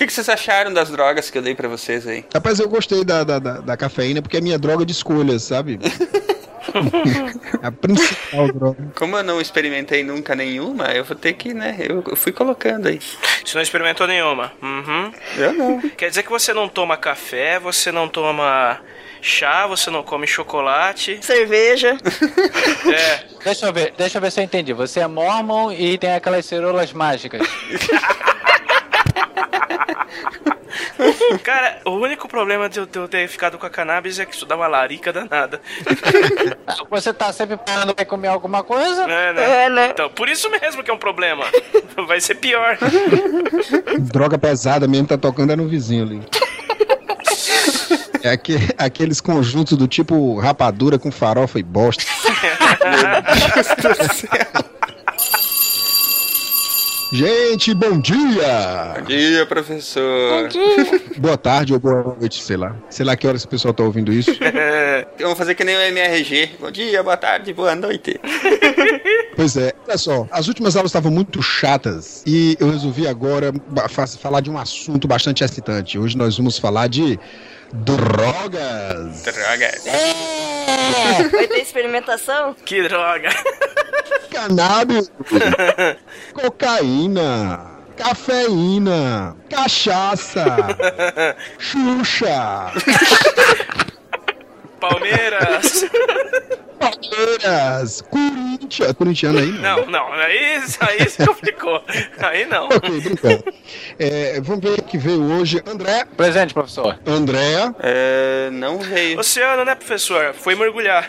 que, 0.00 0.06
que 0.06 0.12
vocês 0.14 0.28
acharam 0.30 0.72
das 0.72 0.88
drogas 0.88 1.28
que 1.28 1.36
eu 1.36 1.42
dei 1.42 1.54
pra 1.54 1.68
vocês 1.68 2.06
aí? 2.06 2.24
Rapaz, 2.32 2.58
eu 2.58 2.68
gostei 2.68 3.04
da, 3.04 3.22
da, 3.22 3.38
da, 3.38 3.60
da 3.60 3.76
cafeína 3.76 4.22
porque 4.22 4.38
é 4.38 4.40
minha 4.40 4.58
droga 4.58 4.84
de 4.86 4.92
escolha, 4.92 5.38
sabe? 5.38 5.78
a 7.62 7.70
principal 7.70 8.50
droga. 8.50 8.92
Como 8.94 9.18
eu 9.18 9.22
não 9.22 9.40
experimentei 9.40 10.02
nunca 10.02 10.34
nenhuma, 10.34 10.86
eu 10.86 11.04
vou 11.04 11.14
ter 11.14 11.34
que, 11.34 11.52
né? 11.52 11.76
Eu, 11.80 12.02
eu 12.06 12.16
fui 12.16 12.32
colocando 12.32 12.88
aí. 12.88 12.98
Você 13.44 13.54
não 13.54 13.62
experimentou 13.62 14.06
nenhuma? 14.06 14.52
Uhum. 14.62 15.12
Eu 15.36 15.52
não. 15.52 15.80
Quer 15.90 16.08
dizer 16.08 16.22
que 16.22 16.30
você 16.30 16.54
não 16.54 16.66
toma 16.66 16.96
café, 16.96 17.58
você 17.58 17.92
não 17.92 18.08
toma 18.08 18.80
chá, 19.20 19.66
você 19.66 19.90
não 19.90 20.02
come 20.02 20.26
chocolate. 20.26 21.18
Cerveja. 21.22 21.96
É. 22.90 23.24
Deixa 23.44 23.66
eu 23.66 23.72
ver, 23.72 23.94
deixa 23.96 24.18
eu 24.18 24.22
ver 24.22 24.32
se 24.32 24.40
eu 24.40 24.44
entendi. 24.44 24.72
Você 24.72 25.00
é 25.00 25.06
mormon 25.06 25.70
e 25.70 25.96
tem 25.96 26.14
aquelas 26.14 26.44
cerolas 26.44 26.92
mágicas. 26.92 27.46
Cara, 31.42 31.80
o 31.84 31.90
único 31.90 32.28
problema 32.28 32.68
de 32.68 32.78
eu 32.78 32.86
ter 32.86 33.28
ficado 33.28 33.58
com 33.58 33.66
a 33.66 33.70
cannabis 33.70 34.18
é 34.18 34.26
que 34.26 34.34
isso 34.34 34.46
dá 34.46 34.56
uma 34.56 34.66
larica 34.68 35.12
danada. 35.12 35.60
Você 36.90 37.12
tá 37.12 37.32
sempre 37.32 37.56
parando 37.56 37.94
pra 37.94 38.04
comer 38.04 38.28
alguma 38.28 38.62
coisa? 38.62 39.02
É, 39.04 39.32
né? 39.32 39.64
É, 39.64 39.70
né? 39.70 39.88
Então, 39.90 40.08
por 40.10 40.28
isso 40.28 40.48
mesmo 40.50 40.82
que 40.82 40.90
é 40.90 40.94
um 40.94 40.98
problema. 40.98 41.44
Vai 42.06 42.20
ser 42.20 42.36
pior. 42.36 42.78
Droga 43.98 44.38
pesada 44.38 44.86
mesmo 44.86 45.06
tá 45.08 45.18
tocando 45.18 45.52
é 45.52 45.56
no 45.56 45.68
vizinho 45.68 46.04
ali. 46.04 46.22
É 48.22 48.30
aque- 48.32 48.74
aqueles 48.76 49.20
conjuntos 49.20 49.76
do 49.78 49.88
tipo 49.88 50.38
rapadura 50.38 50.98
com 50.98 51.10
farofa 51.10 51.58
e 51.58 51.62
bosta. 51.62 52.04
Gente, 57.12 57.74
bom 57.74 57.98
dia! 57.98 58.94
Bom 59.00 59.04
dia, 59.04 59.44
professor. 59.44 60.48
Boa 61.18 61.36
tarde 61.36 61.72
ou 61.72 61.80
boa 61.80 62.16
noite, 62.18 62.40
sei 62.40 62.56
lá. 62.56 62.76
Sei 62.88 63.04
lá 63.04 63.16
que 63.16 63.26
horas 63.26 63.42
o 63.42 63.48
pessoal 63.48 63.74
tá 63.74 63.82
ouvindo 63.82 64.12
isso. 64.12 64.30
Vamos 65.18 65.36
fazer 65.36 65.56
que 65.56 65.64
nem 65.64 65.76
o 65.76 65.80
MRG. 65.80 66.50
Bom 66.60 66.70
dia, 66.70 67.02
boa 67.02 67.16
tarde, 67.16 67.52
boa 67.52 67.74
noite. 67.74 68.20
Pois 69.36 69.56
é, 69.56 69.72
olha 69.88 69.96
só, 69.96 70.28
as 70.30 70.48
últimas 70.48 70.76
aulas 70.76 70.90
estavam 70.90 71.10
muito 71.10 71.40
chatas 71.40 72.22
e 72.26 72.58
eu 72.60 72.70
resolvi 72.70 73.08
agora 73.08 73.52
falar 74.18 74.40
de 74.40 74.50
um 74.50 74.58
assunto 74.58 75.08
bastante 75.08 75.42
excitante. 75.42 75.98
Hoje 75.98 76.14
nós 76.14 76.36
vamos 76.36 76.58
falar 76.58 76.88
de 76.88 77.18
drogas. 77.72 79.22
Drogas. 79.22 79.84
Vai 81.32 81.46
ter 81.46 81.60
experimentação? 81.60 82.54
Que 82.64 82.82
droga. 82.88 83.30
Cannabis, 84.30 85.10
cocaína, 86.32 87.60
cafeína, 87.96 89.36
cachaça, 89.48 90.44
Xuxa, 91.58 92.72
Palmeiras. 94.80 95.84
Palmeiras, 96.80 98.00
Corinthians. 98.02 98.92
Corintiano 98.94 99.38
aí, 99.38 99.52
não. 99.52 99.60
Não, 99.86 99.86
não. 99.86 100.12
Aí, 100.14 100.56
aí 100.80 101.08
se 101.08 101.26
complicou. 101.26 101.82
Aí 102.18 102.46
não. 102.46 102.66
Ok, 102.68 103.00
brincando. 103.00 103.44
É, 103.98 104.40
vamos 104.40 104.62
ver 104.62 104.78
o 104.78 104.82
que 104.82 104.96
veio 104.96 105.22
hoje. 105.22 105.62
André, 105.66 106.06
Presente, 106.16 106.54
professor. 106.54 106.98
Andréa, 107.06 107.74
É, 107.80 108.48
não 108.52 108.78
veio. 108.78 109.18
Oceano, 109.20 109.64
né, 109.64 109.74
professor? 109.74 110.32
Foi 110.34 110.54
mergulhar. 110.54 111.08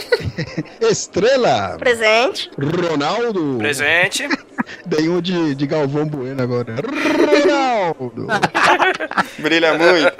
Estrela, 0.80 1.76
Presente. 1.78 2.50
Ronaldo. 2.58 3.56
Presente. 3.58 4.28
Dei 4.84 5.08
um 5.08 5.20
de, 5.20 5.54
de 5.54 5.66
Galvão 5.66 6.06
Bueno 6.06 6.42
agora. 6.42 6.74
Ronaldo. 6.76 8.26
Brilha 9.38 9.74
muito. 9.74 10.12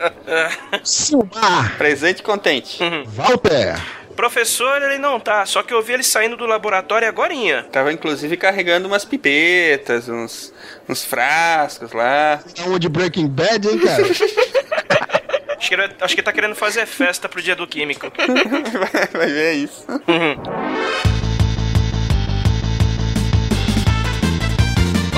Silmar. 0.84 1.76
Presente 1.76 2.20
e 2.20 2.22
contente. 2.22 2.78
Walter. 3.08 3.76
Professor, 4.20 4.82
ele 4.82 4.98
não 4.98 5.19
tá. 5.19 5.47
Só 5.47 5.62
que 5.62 5.72
eu 5.72 5.81
vi 5.81 5.94
ele 5.94 6.03
saindo 6.03 6.36
do 6.36 6.44
laboratório 6.44 7.08
agorinha. 7.08 7.62
Tava 7.72 7.91
inclusive 7.91 8.36
carregando 8.36 8.86
umas 8.86 9.03
pipetas, 9.03 10.10
uns, 10.10 10.53
uns 10.86 11.03
frascos 11.03 11.91
lá. 11.94 12.38
Dá 12.54 12.64
uma 12.64 12.78
de 12.78 12.86
Breaking 12.86 13.28
Bad, 13.28 13.66
hein, 13.66 13.78
cara? 13.78 14.04
Acho 15.56 15.69
que, 15.69 15.75
ele, 15.75 15.92
acho 16.00 16.16
que 16.16 16.22
tá 16.22 16.32
querendo 16.32 16.54
fazer 16.54 16.86
festa 16.86 17.28
pro 17.28 17.42
dia 17.42 17.54
do 17.54 17.66
químico. 17.66 18.10
Vai, 18.16 19.06
vai 19.12 19.26
ver 19.26 19.53
isso. 19.53 19.84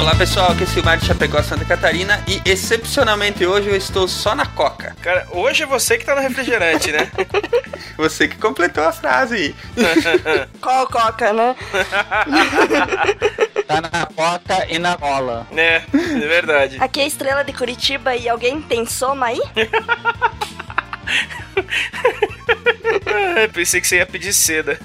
Olá 0.02 0.16
pessoal, 0.16 0.50
aqui 0.50 0.64
é 0.64 0.66
Silmar 0.66 0.98
de 0.98 1.06
Chapecó, 1.06 1.40
Santa 1.44 1.64
Catarina 1.64 2.20
e 2.26 2.42
excepcionalmente 2.44 3.46
hoje 3.46 3.68
eu 3.68 3.76
estou 3.76 4.08
só 4.08 4.34
na 4.34 4.44
coca. 4.44 4.96
Cara, 5.00 5.28
hoje 5.30 5.62
é 5.62 5.66
você 5.66 5.96
que 5.96 6.04
tá 6.04 6.16
no 6.16 6.20
refrigerante, 6.20 6.90
né? 6.90 7.08
Você 7.96 8.26
que 8.26 8.36
completou 8.36 8.82
a 8.82 8.90
frase. 8.90 9.54
Qual 10.60 10.88
coca, 10.88 11.32
né? 11.32 11.54
Tá 13.68 13.80
na 13.80 14.06
coca 14.06 14.66
e 14.68 14.78
na 14.78 14.96
bola. 14.96 15.46
É, 15.54 15.82
é 15.94 16.26
verdade. 16.26 16.78
Aqui 16.80 17.00
é 17.00 17.04
a 17.04 17.06
estrela 17.06 17.44
de 17.44 17.52
Curitiba 17.52 18.16
e 18.16 18.28
alguém 18.28 18.60
tem 18.60 18.84
soma 18.84 19.26
aí? 19.26 19.40
Ah, 23.06 23.48
Pensei 23.52 23.80
que 23.80 23.86
você 23.86 23.96
ia 23.96 24.06
pedir 24.06 24.32
seda. 24.32 24.78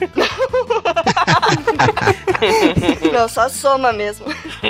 Não, 3.17 3.27
só 3.27 3.49
soma 3.49 3.91
mesmo. 3.91 4.27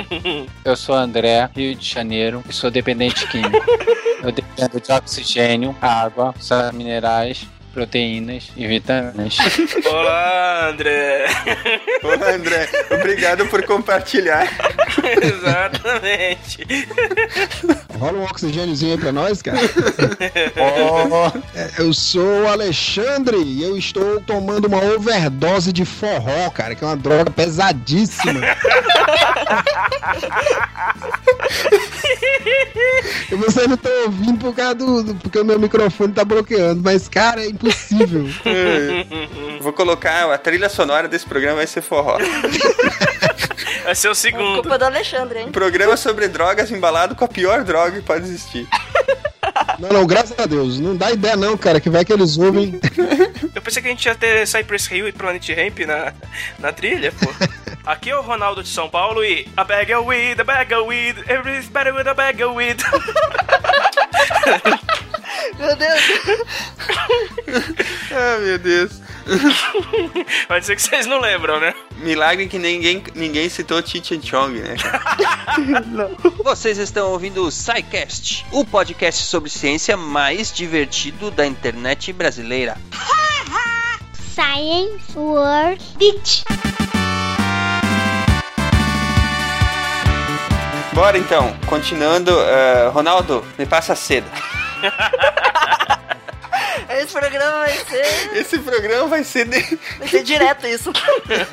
Eu 0.64 0.74
sou 0.74 0.94
André, 0.94 1.50
Rio 1.54 1.74
de 1.74 1.86
Janeiro, 1.86 2.42
e 2.48 2.52
sou 2.52 2.70
dependente 2.70 3.28
químico. 3.28 3.62
Eu 4.24 4.32
dependo 4.32 4.80
de 4.80 4.90
oxigênio, 4.90 5.76
água, 5.82 6.34
sais 6.40 6.72
minerais, 6.72 7.46
proteínas 7.82 8.50
e 8.56 8.66
vitaminas. 8.66 9.36
Olá, 9.86 10.70
André. 10.70 11.26
Ô 12.02 12.08
André, 12.34 12.68
obrigado 12.90 13.46
por 13.46 13.62
compartilhar. 13.64 14.48
Exatamente. 15.22 16.66
Rola 17.96 18.18
um 18.18 18.24
oxigêniozinho 18.24 18.94
aí 18.94 18.98
pra 18.98 19.12
nós, 19.12 19.40
cara. 19.42 19.58
Oh, 20.60 21.80
Eu 21.80 21.92
sou 21.94 22.42
o 22.42 22.48
Alexandre 22.48 23.36
e 23.36 23.62
eu 23.62 23.76
estou 23.76 24.20
tomando 24.22 24.66
uma 24.66 24.82
overdose 24.94 25.72
de 25.72 25.84
forró, 25.84 26.50
cara, 26.50 26.74
que 26.74 26.82
é 26.82 26.86
uma 26.86 26.96
droga 26.96 27.30
pesadíssima. 27.30 28.40
E 33.30 33.34
Vocês 33.36 33.66
não 33.66 33.74
estão 33.74 33.92
ouvindo 34.04 34.38
por 34.38 34.54
causa 34.54 34.74
do, 34.74 35.02
do- 35.02 35.14
porque 35.16 35.38
o 35.38 35.44
meu 35.44 35.58
microfone 35.58 36.12
tá 36.12 36.24
bloqueando, 36.24 36.80
mas 36.82 37.08
cara, 37.08 37.42
é 37.42 37.48
impossível. 37.48 37.67
Vou 39.60 39.72
colocar 39.72 40.32
a 40.32 40.38
trilha 40.38 40.68
sonora 40.68 41.08
desse 41.08 41.26
programa 41.26 41.56
vai 41.56 41.66
ser 41.66 41.82
forró. 41.82 42.18
Vai 43.84 43.94
ser 43.94 44.08
o 44.08 44.14
segundo. 44.14 44.62
Culpa 44.62 44.78
do 44.78 44.84
Alexandre, 44.84 45.40
hein? 45.40 45.46
Um 45.48 45.52
programa 45.52 45.96
sobre 45.96 46.28
drogas 46.28 46.70
embalado 46.70 47.14
com 47.14 47.24
a 47.24 47.28
pior 47.28 47.64
droga 47.64 47.92
que 47.92 48.02
pode 48.02 48.24
existir. 48.24 48.66
Não, 49.78 49.88
não, 49.90 50.06
graças 50.06 50.38
a 50.38 50.46
Deus, 50.46 50.78
não 50.78 50.96
dá 50.96 51.10
ideia 51.10 51.36
não, 51.36 51.56
cara, 51.56 51.80
que 51.80 51.88
vai 51.88 52.04
que 52.04 52.12
eles 52.12 52.36
ouvem. 52.36 52.80
Eu 53.54 53.62
pensei 53.62 53.82
que 53.82 53.88
a 53.88 53.90
gente 53.90 54.04
ia 54.06 54.14
ter 54.14 54.46
Cypress 54.46 54.90
Hill 54.90 55.08
e 55.08 55.12
Planet 55.12 55.48
Ramp 55.50 55.78
na, 55.86 56.12
na 56.58 56.72
trilha, 56.72 57.12
pô. 57.12 57.30
Aqui 57.86 58.10
é 58.10 58.16
o 58.16 58.22
Ronaldo 58.22 58.62
de 58.62 58.68
São 58.68 58.88
Paulo 58.90 59.24
e 59.24 59.48
a 59.56 59.64
bag 59.64 59.92
of 59.94 60.06
weed, 60.06 60.40
a 60.40 60.44
bag 60.44 60.74
of 60.74 60.88
weed, 60.88 61.16
everything's 61.26 61.68
better 61.68 61.94
with 61.94 62.06
a 62.06 62.14
bag 62.14 62.42
of 62.42 62.54
weed. 62.54 62.76
Meu 65.58 65.76
Deus. 65.76 66.02
Ah, 68.10 68.38
meu 68.40 68.58
Deus. 68.58 68.92
Pode 70.48 70.66
ser 70.66 70.76
que 70.76 70.82
vocês 70.82 71.06
não 71.06 71.20
lembram, 71.20 71.60
né? 71.60 71.74
Milagre 71.98 72.46
que 72.48 72.58
ninguém, 72.58 73.02
ninguém 73.14 73.48
citou 73.48 73.84
Cheech 73.86 74.20
Chong, 74.26 74.58
né? 74.60 74.76
Vocês 76.44 76.78
estão 76.78 77.10
ouvindo 77.10 77.44
o 77.44 77.50
SciCast, 77.50 78.44
o 78.52 78.64
podcast 78.64 79.22
sobre 79.24 79.50
ciência 79.50 79.96
mais 79.96 80.52
divertido 80.52 81.30
da 81.30 81.46
internet 81.46 82.12
brasileira. 82.12 82.76
Science 84.34 85.16
World 85.16 85.82
Beach. 85.98 86.44
Bora 90.92 91.16
então, 91.18 91.54
continuando. 91.66 92.32
eh, 92.40 92.90
Ronaldo, 92.92 93.44
me 93.58 93.64
passa 93.66 93.92
a 93.92 93.96
seda. 93.96 94.26
Esse 96.90 97.12
programa 97.12 97.58
vai 97.60 97.72
ser. 97.72 98.36
Esse 98.38 98.58
programa 98.58 99.06
vai 99.08 99.22
ser. 99.24 99.44
de- 99.46 99.78
Vai 99.98 100.08
ser 100.08 100.22
direto 100.22 100.66
isso. 100.66 100.90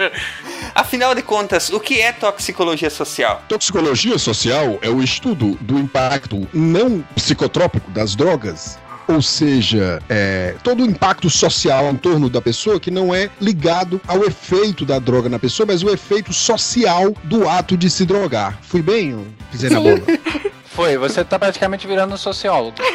Afinal 0.74 1.14
de 1.14 1.22
contas, 1.22 1.70
o 1.70 1.80
que 1.80 2.02
é 2.02 2.12
toxicologia 2.12 2.90
social? 2.90 3.44
Toxicologia 3.48 4.18
social 4.18 4.80
é 4.82 4.90
o 4.90 5.02
estudo 5.04 5.58
do 5.62 5.78
impacto 5.78 6.48
não 6.54 7.02
psicotrópico 7.16 7.92
das 7.92 8.16
drogas. 8.16 8.78
Ou 9.08 9.22
seja, 9.22 10.02
é, 10.10 10.56
todo 10.64 10.82
o 10.82 10.86
impacto 10.86 11.30
social 11.30 11.86
em 11.92 11.96
torno 11.96 12.28
da 12.28 12.42
pessoa 12.42 12.80
que 12.80 12.90
não 12.90 13.14
é 13.14 13.30
ligado 13.40 14.02
ao 14.08 14.24
efeito 14.26 14.84
da 14.84 14.98
droga 14.98 15.30
na 15.30 15.38
pessoa, 15.38 15.68
mas 15.68 15.84
o 15.84 15.90
efeito 15.92 16.34
social 16.34 17.14
do 17.24 17.48
ato 17.48 17.78
de 17.78 17.88
se 17.90 18.04
drogar. 18.04 18.58
Fui 18.64 18.82
bem? 18.82 19.12
Eu 19.12 19.28
pisei 19.52 19.70
na 19.70 19.80
bola. 19.80 20.00
Foi, 20.76 20.98
você 20.98 21.24
tá 21.24 21.40
praticamente 21.40 21.88
virando 21.88 22.14
um 22.14 22.18
sociólogo. 22.18 22.76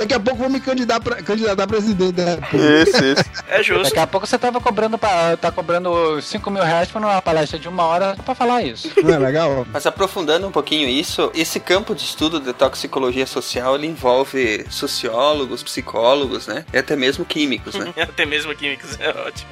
Daqui 0.00 0.14
a 0.14 0.20
pouco 0.20 0.38
vou 0.38 0.48
me 0.48 0.60
candidatar 0.60 0.98
pra, 0.98 1.16
candidatar 1.16 1.62
a 1.62 1.66
presidente 1.66 2.12
da 2.12 2.24
República. 2.36 2.88
Isso, 2.88 3.04
isso. 3.04 3.24
É 3.46 3.62
justo. 3.62 3.82
Daqui 3.84 3.98
a 3.98 4.06
pouco 4.06 4.26
você 4.26 4.38
tava 4.38 4.58
cobrando 4.58 4.96
pra, 4.96 5.36
tá 5.36 5.52
cobrando 5.52 6.22
5 6.22 6.50
mil 6.50 6.62
reais 6.62 6.88
pra 6.88 6.98
uma 6.98 7.20
palestra 7.20 7.58
de 7.58 7.68
uma 7.68 7.84
hora 7.84 8.16
só 8.16 8.22
pra 8.22 8.34
falar 8.34 8.62
isso. 8.62 8.90
Não 9.02 9.12
é 9.12 9.18
legal? 9.18 9.66
Mas 9.70 9.84
aprofundando 9.84 10.46
um 10.48 10.50
pouquinho 10.50 10.88
isso, 10.88 11.30
esse 11.34 11.60
campo 11.60 11.94
de 11.94 12.02
estudo 12.02 12.40
de 12.40 12.54
toxicologia 12.54 13.26
social, 13.26 13.74
ele 13.74 13.88
envolve 13.88 14.64
sociólogos, 14.70 15.62
psicólogos, 15.62 16.46
né? 16.46 16.64
E 16.72 16.78
até 16.78 16.96
mesmo 16.96 17.22
químicos, 17.26 17.74
né? 17.74 17.92
Até 18.00 18.24
mesmo 18.24 18.54
químicos, 18.54 18.98
é 18.98 19.10
ótimo. 19.10 19.50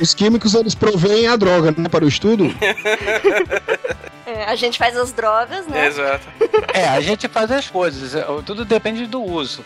Os 0.00 0.12
químicos, 0.12 0.54
eles 0.54 0.74
provêm 0.74 1.28
a 1.28 1.36
droga, 1.36 1.72
né, 1.76 1.88
para 1.88 2.04
o 2.04 2.08
estudo. 2.08 2.52
É, 4.24 4.44
a 4.44 4.54
gente 4.54 4.71
faz 4.78 4.96
as 4.96 5.12
drogas, 5.12 5.66
né? 5.66 5.86
Exato. 5.86 6.26
É, 6.74 6.88
a 6.88 7.00
gente 7.00 7.28
faz 7.28 7.50
as 7.50 7.68
coisas, 7.68 8.14
é, 8.14 8.24
tudo 8.46 8.64
depende 8.64 9.06
do 9.06 9.22
uso. 9.22 9.62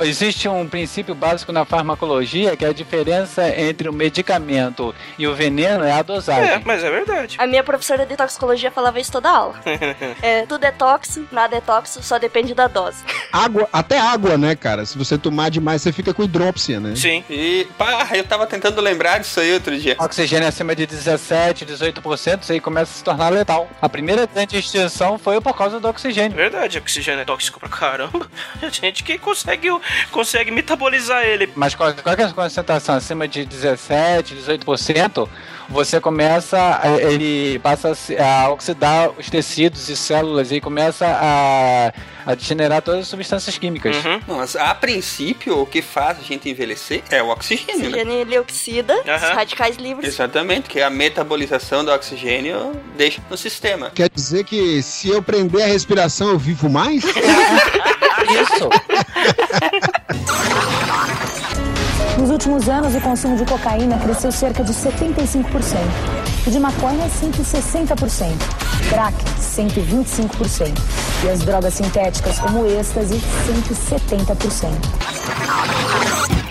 Existe 0.00 0.48
um 0.48 0.66
princípio 0.66 1.14
básico 1.14 1.52
na 1.52 1.64
farmacologia 1.64 2.56
que 2.56 2.64
a 2.64 2.72
diferença 2.72 3.46
entre 3.60 3.88
o 3.88 3.92
medicamento 3.92 4.94
e 5.18 5.26
o 5.26 5.34
veneno 5.34 5.84
é 5.84 5.92
a 5.92 5.98
É, 5.98 6.02
dosagem. 6.02 6.62
mas 6.64 6.82
é 6.84 6.90
verdade. 6.90 7.36
A 7.38 7.46
minha 7.46 7.62
professora 7.64 8.06
de 8.06 8.16
toxicologia 8.16 8.70
falava 8.70 8.98
isso 9.00 9.12
toda 9.12 9.28
aula. 9.30 9.54
É, 10.22 10.46
tudo 10.46 10.64
é 10.64 10.70
tóxico, 10.70 11.26
nada 11.32 11.56
é 11.56 11.60
tóxico, 11.60 12.02
só 12.04 12.18
depende 12.18 12.54
da 12.54 12.68
dose. 12.68 12.98
Água, 13.32 13.68
até 13.72 13.98
água, 13.98 14.38
né, 14.38 14.54
cara? 14.54 14.84
Se 14.86 14.96
você 14.96 15.18
tomar 15.18 15.50
demais, 15.50 15.82
você 15.82 15.92
fica 15.92 16.14
com 16.14 16.22
hidrópsia, 16.22 16.80
né? 16.80 16.94
Sim. 16.96 17.22
E, 17.28 17.66
pá, 17.76 18.08
eu 18.14 18.24
tava 18.24 18.46
tentando 18.46 18.80
lembrar 18.80 19.18
disso 19.18 19.40
aí 19.40 19.52
outro 19.52 19.76
dia. 19.78 19.96
Oxigênio 19.98 20.48
acima 20.48 20.74
de 20.74 20.86
17, 20.86 21.66
18%, 21.66 22.42
isso 22.42 22.52
aí 22.52 22.60
começa 22.60 22.92
a 22.92 22.94
se 22.94 23.04
tornar 23.04 23.28
letal. 23.30 23.68
A 23.80 23.88
primeira 23.88 24.26
grande 24.36 24.58
extinção 24.58 25.18
foi 25.18 25.40
por 25.40 25.56
causa 25.56 25.80
do 25.80 25.86
É 25.86 25.90
oxigênio. 25.90 26.36
verdade, 26.36 26.76
oxigênio 26.76 27.22
é 27.22 27.24
tóxico 27.24 27.58
pra 27.58 27.70
caramba. 27.70 28.28
A 28.60 28.68
gente 28.68 29.02
que 29.02 29.16
consegue, 29.16 29.68
consegue 30.10 30.50
metabolizar 30.50 31.22
ele. 31.24 31.50
Mas 31.56 31.74
qual, 31.74 31.94
qual 31.94 32.14
que 32.14 32.20
é 32.20 32.26
a 32.26 32.32
concentração? 32.32 32.96
Acima 32.96 33.26
de 33.26 33.46
17, 33.46 34.34
18%, 34.34 35.26
você 35.68 36.00
começa, 36.00 36.56
a- 36.82 37.00
ele 37.00 37.58
passa 37.60 37.92
a 38.18 38.48
oxidar 38.50 39.10
os 39.18 39.28
tecidos 39.28 39.88
e 39.88 39.96
células 39.96 40.52
e 40.52 40.60
começa 40.60 41.06
a, 41.06 41.92
a 42.24 42.34
degenerar 42.34 42.82
todas 42.82 43.00
as 43.00 43.08
substâncias 43.08 43.56
químicas. 43.58 43.96
Uhum. 44.04 44.20
Mas 44.28 44.56
a 44.56 44.74
princípio, 44.74 45.60
o 45.60 45.66
que 45.66 45.82
faz 45.82 46.18
a 46.18 46.22
gente 46.22 46.48
envelhecer 46.48 47.02
é 47.10 47.22
o 47.22 47.28
oxigênio, 47.28 47.78
né? 47.78 47.86
Oxigênio 47.88 48.12
ele 48.20 48.38
oxida 48.38 48.94
os 49.00 49.08
Aham. 49.08 49.34
radicais 49.34 49.76
livres. 49.76 50.08
Exatamente, 50.08 50.68
que 50.68 50.80
a 50.80 50.88
metabolização 50.90 51.84
do 51.84 51.90
oxigênio 51.92 52.72
deixa 52.96 53.20
no 53.30 53.36
sistema. 53.36 53.90
Quer 53.94 54.10
dizer 54.14 54.44
que 54.44 54.82
se 54.82 55.08
eu 55.08 55.22
prender 55.22 55.62
a 55.62 55.66
respiração, 55.66 56.30
eu 56.30 56.38
vivo 56.38 56.68
mais? 56.68 57.02
Isso. 58.26 58.68
Nos 62.36 62.44
últimos 62.44 62.68
anos, 62.68 62.94
o 62.94 63.00
consumo 63.00 63.34
de 63.34 63.46
cocaína 63.46 63.98
cresceu 63.98 64.30
cerca 64.30 64.62
de 64.62 64.70
75%. 64.70 65.78
O 66.46 66.50
de 66.50 66.60
maconha, 66.60 67.08
160%. 67.08 68.30
Crack, 68.90 69.16
125%. 69.40 70.78
E 71.24 71.30
as 71.30 71.38
drogas 71.38 71.72
sintéticas, 71.72 72.38
como 72.38 72.66
êxtase, 72.66 73.22
170%. 73.46 76.45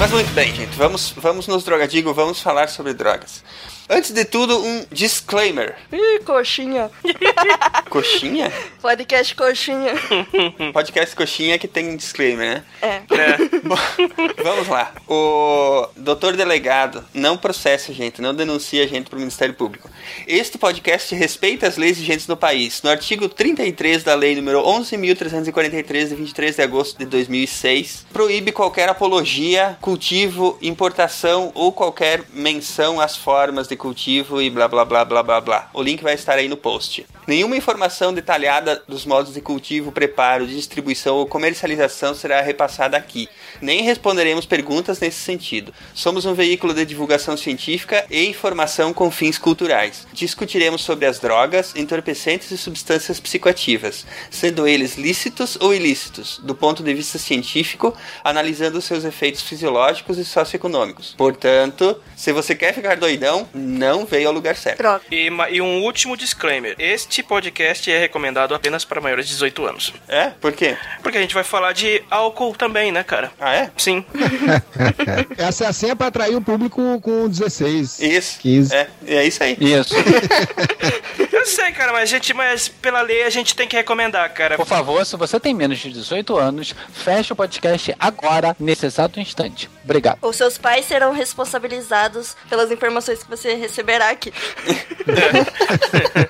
Mas 0.00 0.12
muito 0.12 0.32
bem, 0.32 0.54
gente, 0.54 0.74
vamos, 0.78 1.12
vamos 1.14 1.46
nos 1.46 1.62
drogadigo, 1.62 2.14
vamos 2.14 2.40
falar 2.40 2.70
sobre 2.70 2.94
drogas. 2.94 3.44
Antes 3.92 4.12
de 4.12 4.24
tudo, 4.24 4.56
um 4.56 4.86
disclaimer. 4.92 5.74
Ih, 5.92 6.20
coxinha. 6.24 6.88
Coxinha? 7.90 8.52
Podcast 8.80 9.34
coxinha. 9.34 9.92
Podcast 10.72 11.16
coxinha 11.16 11.58
que 11.58 11.66
tem 11.66 11.96
disclaimer, 11.96 12.54
né? 12.54 12.64
É. 12.80 12.86
É. 12.88 13.58
Bom, 13.64 13.76
vamos 14.44 14.68
lá. 14.68 14.92
O 15.08 15.88
doutor 15.96 16.36
delegado 16.36 17.04
não 17.12 17.36
processa 17.36 17.90
a 17.90 17.94
gente, 17.94 18.22
não 18.22 18.32
denuncia 18.32 18.84
a 18.84 18.86
gente 18.86 19.10
para 19.10 19.16
o 19.16 19.18
Ministério 19.18 19.54
Público. 19.54 19.90
Este 20.24 20.56
podcast 20.56 21.12
respeita 21.16 21.66
as 21.66 21.76
leis 21.76 21.98
vigentes 21.98 22.28
no 22.28 22.36
país. 22.36 22.80
No 22.82 22.90
artigo 22.90 23.28
33 23.28 24.04
da 24.04 24.14
lei 24.14 24.36
número 24.36 24.62
11.343, 24.62 26.08
de 26.10 26.14
23 26.14 26.54
de 26.54 26.62
agosto 26.62 26.96
de 26.96 27.06
2006, 27.06 28.06
proíbe 28.12 28.52
qualquer 28.52 28.88
apologia, 28.88 29.76
cultivo, 29.80 30.56
importação 30.62 31.50
ou 31.56 31.72
qualquer 31.72 32.22
menção 32.32 33.00
às 33.00 33.16
formas 33.16 33.66
de 33.66 33.79
cultivo 33.80 34.40
e 34.40 34.50
blá 34.50 34.68
blá 34.68 34.84
blá 34.84 35.04
blá 35.04 35.22
blá 35.22 35.40
blá. 35.40 35.70
O 35.72 35.82
link 35.82 36.02
vai 36.02 36.14
estar 36.14 36.34
aí 36.34 36.48
no 36.48 36.56
post. 36.56 37.06
Nenhuma 37.26 37.56
informação 37.56 38.12
detalhada 38.12 38.82
dos 38.86 39.06
modos 39.06 39.34
de 39.34 39.40
cultivo, 39.40 39.90
preparo, 39.90 40.46
distribuição 40.46 41.16
ou 41.16 41.26
comercialização 41.26 42.14
será 42.14 42.40
repassada 42.40 42.96
aqui. 42.96 43.28
Nem 43.60 43.82
responderemos 43.82 44.46
perguntas 44.46 45.00
nesse 45.00 45.18
sentido. 45.18 45.72
Somos 45.94 46.24
um 46.24 46.34
veículo 46.34 46.74
de 46.74 46.84
divulgação 46.84 47.36
científica 47.36 48.04
e 48.10 48.26
informação 48.26 48.92
com 48.92 49.10
fins 49.10 49.38
culturais. 49.38 50.06
Discutiremos 50.12 50.82
sobre 50.82 51.06
as 51.06 51.18
drogas, 51.18 51.74
entorpecentes 51.74 52.50
e 52.50 52.58
substâncias 52.58 53.18
psicoativas, 53.20 54.04
sendo 54.30 54.66
eles 54.66 54.96
lícitos 54.96 55.56
ou 55.60 55.74
ilícitos, 55.74 56.40
do 56.42 56.54
ponto 56.54 56.82
de 56.82 56.92
vista 56.92 57.18
científico, 57.18 57.96
analisando 58.24 58.80
seus 58.82 59.04
efeitos 59.04 59.42
fisiológicos 59.42 60.18
e 60.18 60.24
socioeconômicos. 60.24 61.14
Portanto, 61.16 61.96
se 62.16 62.32
você 62.32 62.54
quer 62.54 62.74
ficar 62.74 62.96
doidão, 62.96 63.48
não 63.60 64.04
veio 64.04 64.28
ao 64.28 64.34
lugar 64.34 64.56
certo. 64.56 64.78
Droga. 64.78 65.04
E, 65.10 65.28
e 65.50 65.60
um 65.60 65.82
último 65.82 66.16
disclaimer: 66.16 66.74
este 66.78 67.22
podcast 67.22 67.90
é 67.90 67.98
recomendado 67.98 68.54
apenas 68.54 68.84
para 68.84 69.00
maiores 69.00 69.26
de 69.26 69.32
18 69.34 69.66
anos. 69.66 69.92
É? 70.08 70.30
Por 70.40 70.52
quê? 70.52 70.76
Porque 71.02 71.18
a 71.18 71.20
gente 71.20 71.34
vai 71.34 71.44
falar 71.44 71.72
de 71.72 72.02
álcool 72.10 72.54
também, 72.54 72.90
né, 72.90 73.02
cara? 73.02 73.30
Ah, 73.38 73.54
é? 73.54 73.70
Sim. 73.76 74.04
Essa 75.36 75.64
é 75.64 75.66
a 75.68 75.72
senha 75.72 75.94
pra 75.94 76.08
atrair 76.08 76.36
o 76.36 76.42
público 76.42 77.00
com 77.00 77.28
16. 77.28 78.00
Isso. 78.00 78.40
15. 78.40 78.74
É, 78.74 78.88
é 79.06 79.26
isso 79.26 79.42
aí. 79.42 79.56
Isso. 79.60 79.94
Eu 81.32 81.46
sei, 81.46 81.72
cara, 81.72 81.92
mas, 81.92 82.08
gente, 82.10 82.34
mas 82.34 82.68
pela 82.68 83.00
lei 83.00 83.22
a 83.22 83.30
gente 83.30 83.54
tem 83.54 83.66
que 83.66 83.76
recomendar, 83.76 84.32
cara. 84.34 84.56
Por 84.56 84.66
favor, 84.66 85.04
se 85.06 85.16
você 85.16 85.40
tem 85.40 85.54
menos 85.54 85.78
de 85.78 85.90
18 85.90 86.36
anos, 86.36 86.74
feche 86.92 87.32
o 87.32 87.36
podcast 87.36 87.94
agora, 87.98 88.54
nesse 88.58 88.86
exato 88.86 89.18
instante. 89.18 89.70
Obrigado. 89.82 90.18
Ou 90.20 90.32
seus 90.32 90.58
pais 90.58 90.84
serão 90.84 91.12
responsabilizados 91.12 92.36
pelas 92.48 92.70
informações 92.70 93.22
que 93.22 93.30
você 93.30 93.49
receberá 93.56 94.10
aqui. 94.10 94.32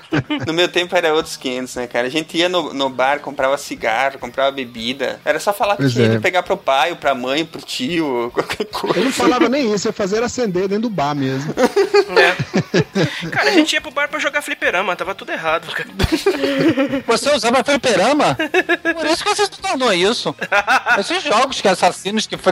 No 0.51 0.57
meu 0.57 0.67
tempo 0.67 0.93
era 0.97 1.13
outros 1.13 1.37
500, 1.37 1.75
né, 1.75 1.87
cara? 1.87 2.07
A 2.07 2.09
gente 2.09 2.37
ia 2.37 2.49
no, 2.49 2.73
no 2.73 2.89
bar, 2.89 3.21
comprava 3.21 3.57
cigarro, 3.57 4.19
comprava 4.19 4.51
bebida. 4.51 5.21
Era 5.23 5.39
só 5.39 5.53
falar 5.53 5.77
que 5.77 5.83
Pois 5.83 5.93
tinha 5.93 6.07
é. 6.07 6.19
pegar 6.19 6.43
pro 6.43 6.57
pai, 6.57 6.89
ou 6.91 6.97
pra 6.97 7.15
mãe, 7.15 7.45
pro 7.45 7.61
tio, 7.61 8.29
qualquer 8.33 8.65
coisa. 8.65 8.99
Eu 8.99 9.05
não 9.05 9.13
falava 9.13 9.47
nem 9.47 9.73
isso, 9.73 9.87
eu 9.87 9.93
fazia 9.93 10.17
era 10.17 10.25
acender 10.25 10.67
dentro 10.67 10.81
do 10.81 10.89
bar 10.89 11.15
mesmo. 11.15 11.53
É. 12.11 13.29
Cara, 13.29 13.49
a 13.49 13.53
gente 13.53 13.71
ia 13.71 13.79
pro 13.79 13.91
bar 13.91 14.09
pra 14.09 14.19
jogar 14.19 14.41
fliperama, 14.41 14.93
tava 14.93 15.15
tudo 15.15 15.31
errado, 15.31 15.73
cara. 15.73 15.89
Você 17.07 17.33
usava 17.33 17.63
fliperama? 17.63 18.35
Por 18.35 19.05
isso 19.05 19.23
que 19.23 19.29
você 19.29 19.45
se 19.45 19.51
tornou 19.51 19.93
isso. 19.93 20.35
Esses 20.99 21.23
jogos 21.23 21.61
que 21.61 21.67
assassinos 21.69 22.27
que 22.27 22.35
foi 22.35 22.51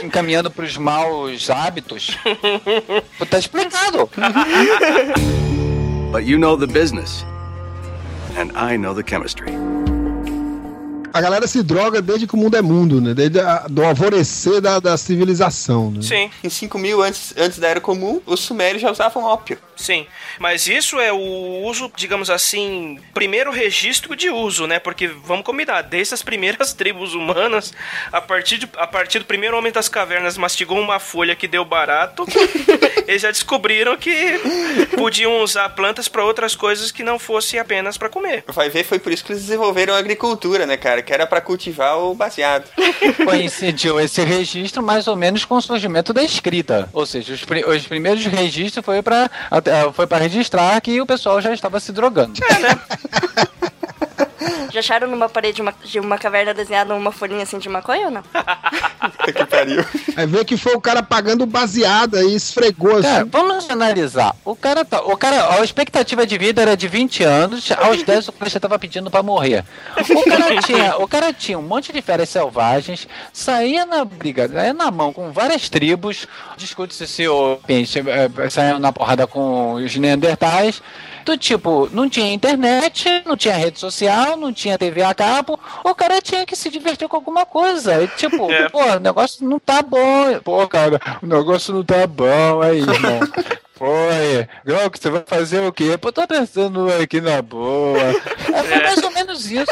encaminhando 0.00 0.48
pros 0.48 0.76
maus 0.76 1.50
hábitos. 1.50 2.16
Tá 3.28 3.38
explicado. 3.38 4.08
But 6.12 6.24
you 6.24 6.38
know 6.38 6.56
the 6.56 6.66
business. 6.68 7.24
And 8.36 8.52
I 8.56 8.76
know 8.76 8.94
the 8.94 9.02
chemistry. 9.02 9.71
A 11.12 11.20
galera 11.20 11.46
se 11.46 11.62
droga 11.62 12.00
desde 12.00 12.26
que 12.26 12.34
o 12.34 12.38
mundo 12.38 12.56
é 12.56 12.62
mundo, 12.62 13.00
né? 13.00 13.14
Desde 13.14 13.40
a, 13.40 13.66
do 13.68 13.84
alvorecer 13.84 14.60
da, 14.60 14.78
da 14.80 14.96
civilização, 14.96 15.90
né? 15.90 16.02
Sim, 16.02 16.30
Em 16.42 16.48
5 16.48 16.78
mil 16.78 17.02
antes, 17.02 17.34
antes 17.36 17.58
da 17.58 17.68
Era 17.68 17.80
Comum, 17.80 18.20
os 18.26 18.40
sumérios 18.40 18.80
já 18.82 18.90
usavam 18.90 19.24
ópio. 19.24 19.58
sim. 19.76 20.06
Mas 20.38 20.66
isso 20.66 20.98
é 20.98 21.12
o 21.12 21.62
uso, 21.64 21.90
digamos 21.94 22.30
assim, 22.30 22.98
primeiro 23.12 23.50
registro 23.50 24.16
de 24.16 24.30
uso, 24.30 24.66
né? 24.66 24.78
Porque 24.78 25.06
vamos 25.06 25.44
combinar, 25.44 25.82
desde 25.82 26.14
as 26.14 26.22
primeiras 26.22 26.72
tribos 26.74 27.14
humanas, 27.14 27.72
a 28.10 28.20
partir, 28.20 28.58
de, 28.58 28.68
a 28.76 28.86
partir 28.86 29.18
do 29.18 29.24
primeiro 29.24 29.56
homem 29.56 29.72
das 29.72 29.88
cavernas 29.88 30.38
mastigou 30.38 30.78
uma 30.78 30.98
folha 30.98 31.36
que 31.36 31.46
deu 31.46 31.64
barato, 31.64 32.24
eles 33.06 33.22
já 33.22 33.30
descobriram 33.30 33.96
que 33.96 34.40
podiam 34.96 35.40
usar 35.42 35.68
plantas 35.70 36.08
para 36.08 36.24
outras 36.24 36.54
coisas 36.54 36.90
que 36.90 37.02
não 37.02 37.18
fossem 37.18 37.60
apenas 37.60 37.98
para 37.98 38.08
comer. 38.08 38.44
Vai 38.48 38.70
ver, 38.70 38.84
foi 38.84 38.98
por 38.98 39.12
isso 39.12 39.24
que 39.24 39.32
eles 39.32 39.42
desenvolveram 39.42 39.94
a 39.94 39.98
agricultura, 39.98 40.66
né, 40.66 40.76
cara? 40.76 41.01
Que 41.02 41.12
era 41.12 41.26
pra 41.26 41.40
cultivar 41.40 41.98
o 41.98 42.14
baseado. 42.14 42.64
Coincidiu 43.24 43.98
esse 44.00 44.22
registro 44.24 44.82
mais 44.82 45.06
ou 45.08 45.16
menos 45.16 45.44
com 45.44 45.56
o 45.56 45.60
surgimento 45.62 46.12
da 46.12 46.22
escrita. 46.22 46.88
Ou 46.92 47.04
seja, 47.04 47.34
os, 47.34 47.44
pri- 47.44 47.64
os 47.64 47.86
primeiros 47.86 48.24
registros 48.26 48.84
foi 48.84 49.02
para 49.02 49.30
foi 49.94 50.06
para 50.06 50.18
registrar 50.18 50.80
que 50.80 51.00
o 51.00 51.06
pessoal 51.06 51.40
já 51.40 51.52
estava 51.52 51.78
se 51.80 51.92
drogando. 51.92 52.32
Já 54.70 54.80
acharam 54.80 55.08
numa 55.08 55.28
parede 55.28 55.56
de 55.56 55.62
uma, 55.62 55.74
de 55.84 56.00
uma 56.00 56.18
caverna 56.18 56.54
desenhada 56.54 56.94
uma 56.94 57.12
folhinha 57.12 57.42
assim 57.42 57.58
de 57.58 57.68
maconha 57.68 58.06
ou 58.06 58.10
não? 58.10 58.22
que 59.32 59.44
pariu. 59.46 59.84
Aí 60.16 60.26
vê 60.26 60.44
que 60.44 60.56
foi 60.56 60.74
o 60.74 60.80
cara 60.80 61.02
pagando 61.02 61.46
baseada 61.46 62.22
e 62.22 62.34
esfregou 62.34 62.92
assim. 62.96 63.02
Cara, 63.02 63.24
vamos 63.24 63.70
analisar. 63.70 64.34
O 64.44 64.54
cara, 64.54 64.84
tá, 64.84 65.00
o 65.02 65.16
cara, 65.16 65.54
a 65.54 65.64
expectativa 65.64 66.26
de 66.26 66.38
vida 66.38 66.62
era 66.62 66.76
de 66.76 66.88
20 66.88 67.22
anos, 67.22 67.70
aos 67.72 68.02
10 68.04 68.28
o 68.28 68.32
cara 68.32 68.50
já 68.50 68.60
tava 68.60 68.78
pedindo 68.78 69.10
pra 69.10 69.22
morrer. 69.22 69.64
O 69.96 70.24
cara 70.24 70.56
tinha, 70.62 70.96
o 70.98 71.08
cara 71.08 71.32
tinha 71.32 71.58
um 71.58 71.62
monte 71.62 71.92
de 71.92 72.02
férias 72.02 72.28
selvagens, 72.28 73.06
saía 73.32 73.84
na 73.86 74.04
briga, 74.04 74.48
saía 74.48 74.72
na 74.72 74.90
mão 74.90 75.12
com 75.12 75.32
várias 75.32 75.68
tribos, 75.68 76.26
discute-se 76.56 77.06
se 77.06 77.28
o 77.28 77.56
pente 77.66 77.98
eh, 77.98 78.50
saia 78.50 78.78
na 78.78 78.92
porrada 78.92 79.26
com 79.26 79.74
os 79.74 79.96
neandertais. 79.96 80.82
Do 81.24 81.36
tipo, 81.38 81.88
não 81.92 82.08
tinha 82.08 82.32
internet, 82.32 83.22
não 83.24 83.36
tinha 83.36 83.54
rede 83.54 83.78
social, 83.78 84.36
não 84.36 84.52
tinha 84.52 84.76
TV 84.78 85.02
a 85.02 85.14
cabo, 85.14 85.58
o 85.84 85.94
cara 85.94 86.20
tinha 86.20 86.44
que 86.44 86.56
se 86.56 86.70
divertir 86.70 87.08
com 87.08 87.16
alguma 87.16 87.44
coisa. 87.46 88.02
E, 88.02 88.08
tipo, 88.08 88.50
É. 88.50 88.68
pô, 88.68 88.82
o 88.84 88.98
negócio 88.98 89.46
não 89.48 89.58
tá 89.58 89.82
bom. 89.82 90.38
Pô, 90.42 90.66
cara, 90.68 91.00
o 91.22 91.26
negócio 91.26 91.72
não 91.74 91.84
tá 91.84 92.06
bom 92.06 92.60
aí, 92.62 92.80
irmão. 92.80 93.20
Foi. 93.82 94.48
Que 94.90 94.98
você 95.00 95.10
vai 95.10 95.22
fazer 95.26 95.60
o 95.64 95.72
quê? 95.72 95.98
Pô, 95.98 96.12
tô 96.12 96.24
pensando 96.26 96.88
aqui 96.92 97.20
na 97.20 97.42
boa. 97.42 97.98
É, 97.98 98.12
foi 98.62 98.78
mais 98.80 99.02
ou 99.02 99.10
menos 99.10 99.50
isso. 99.50 99.66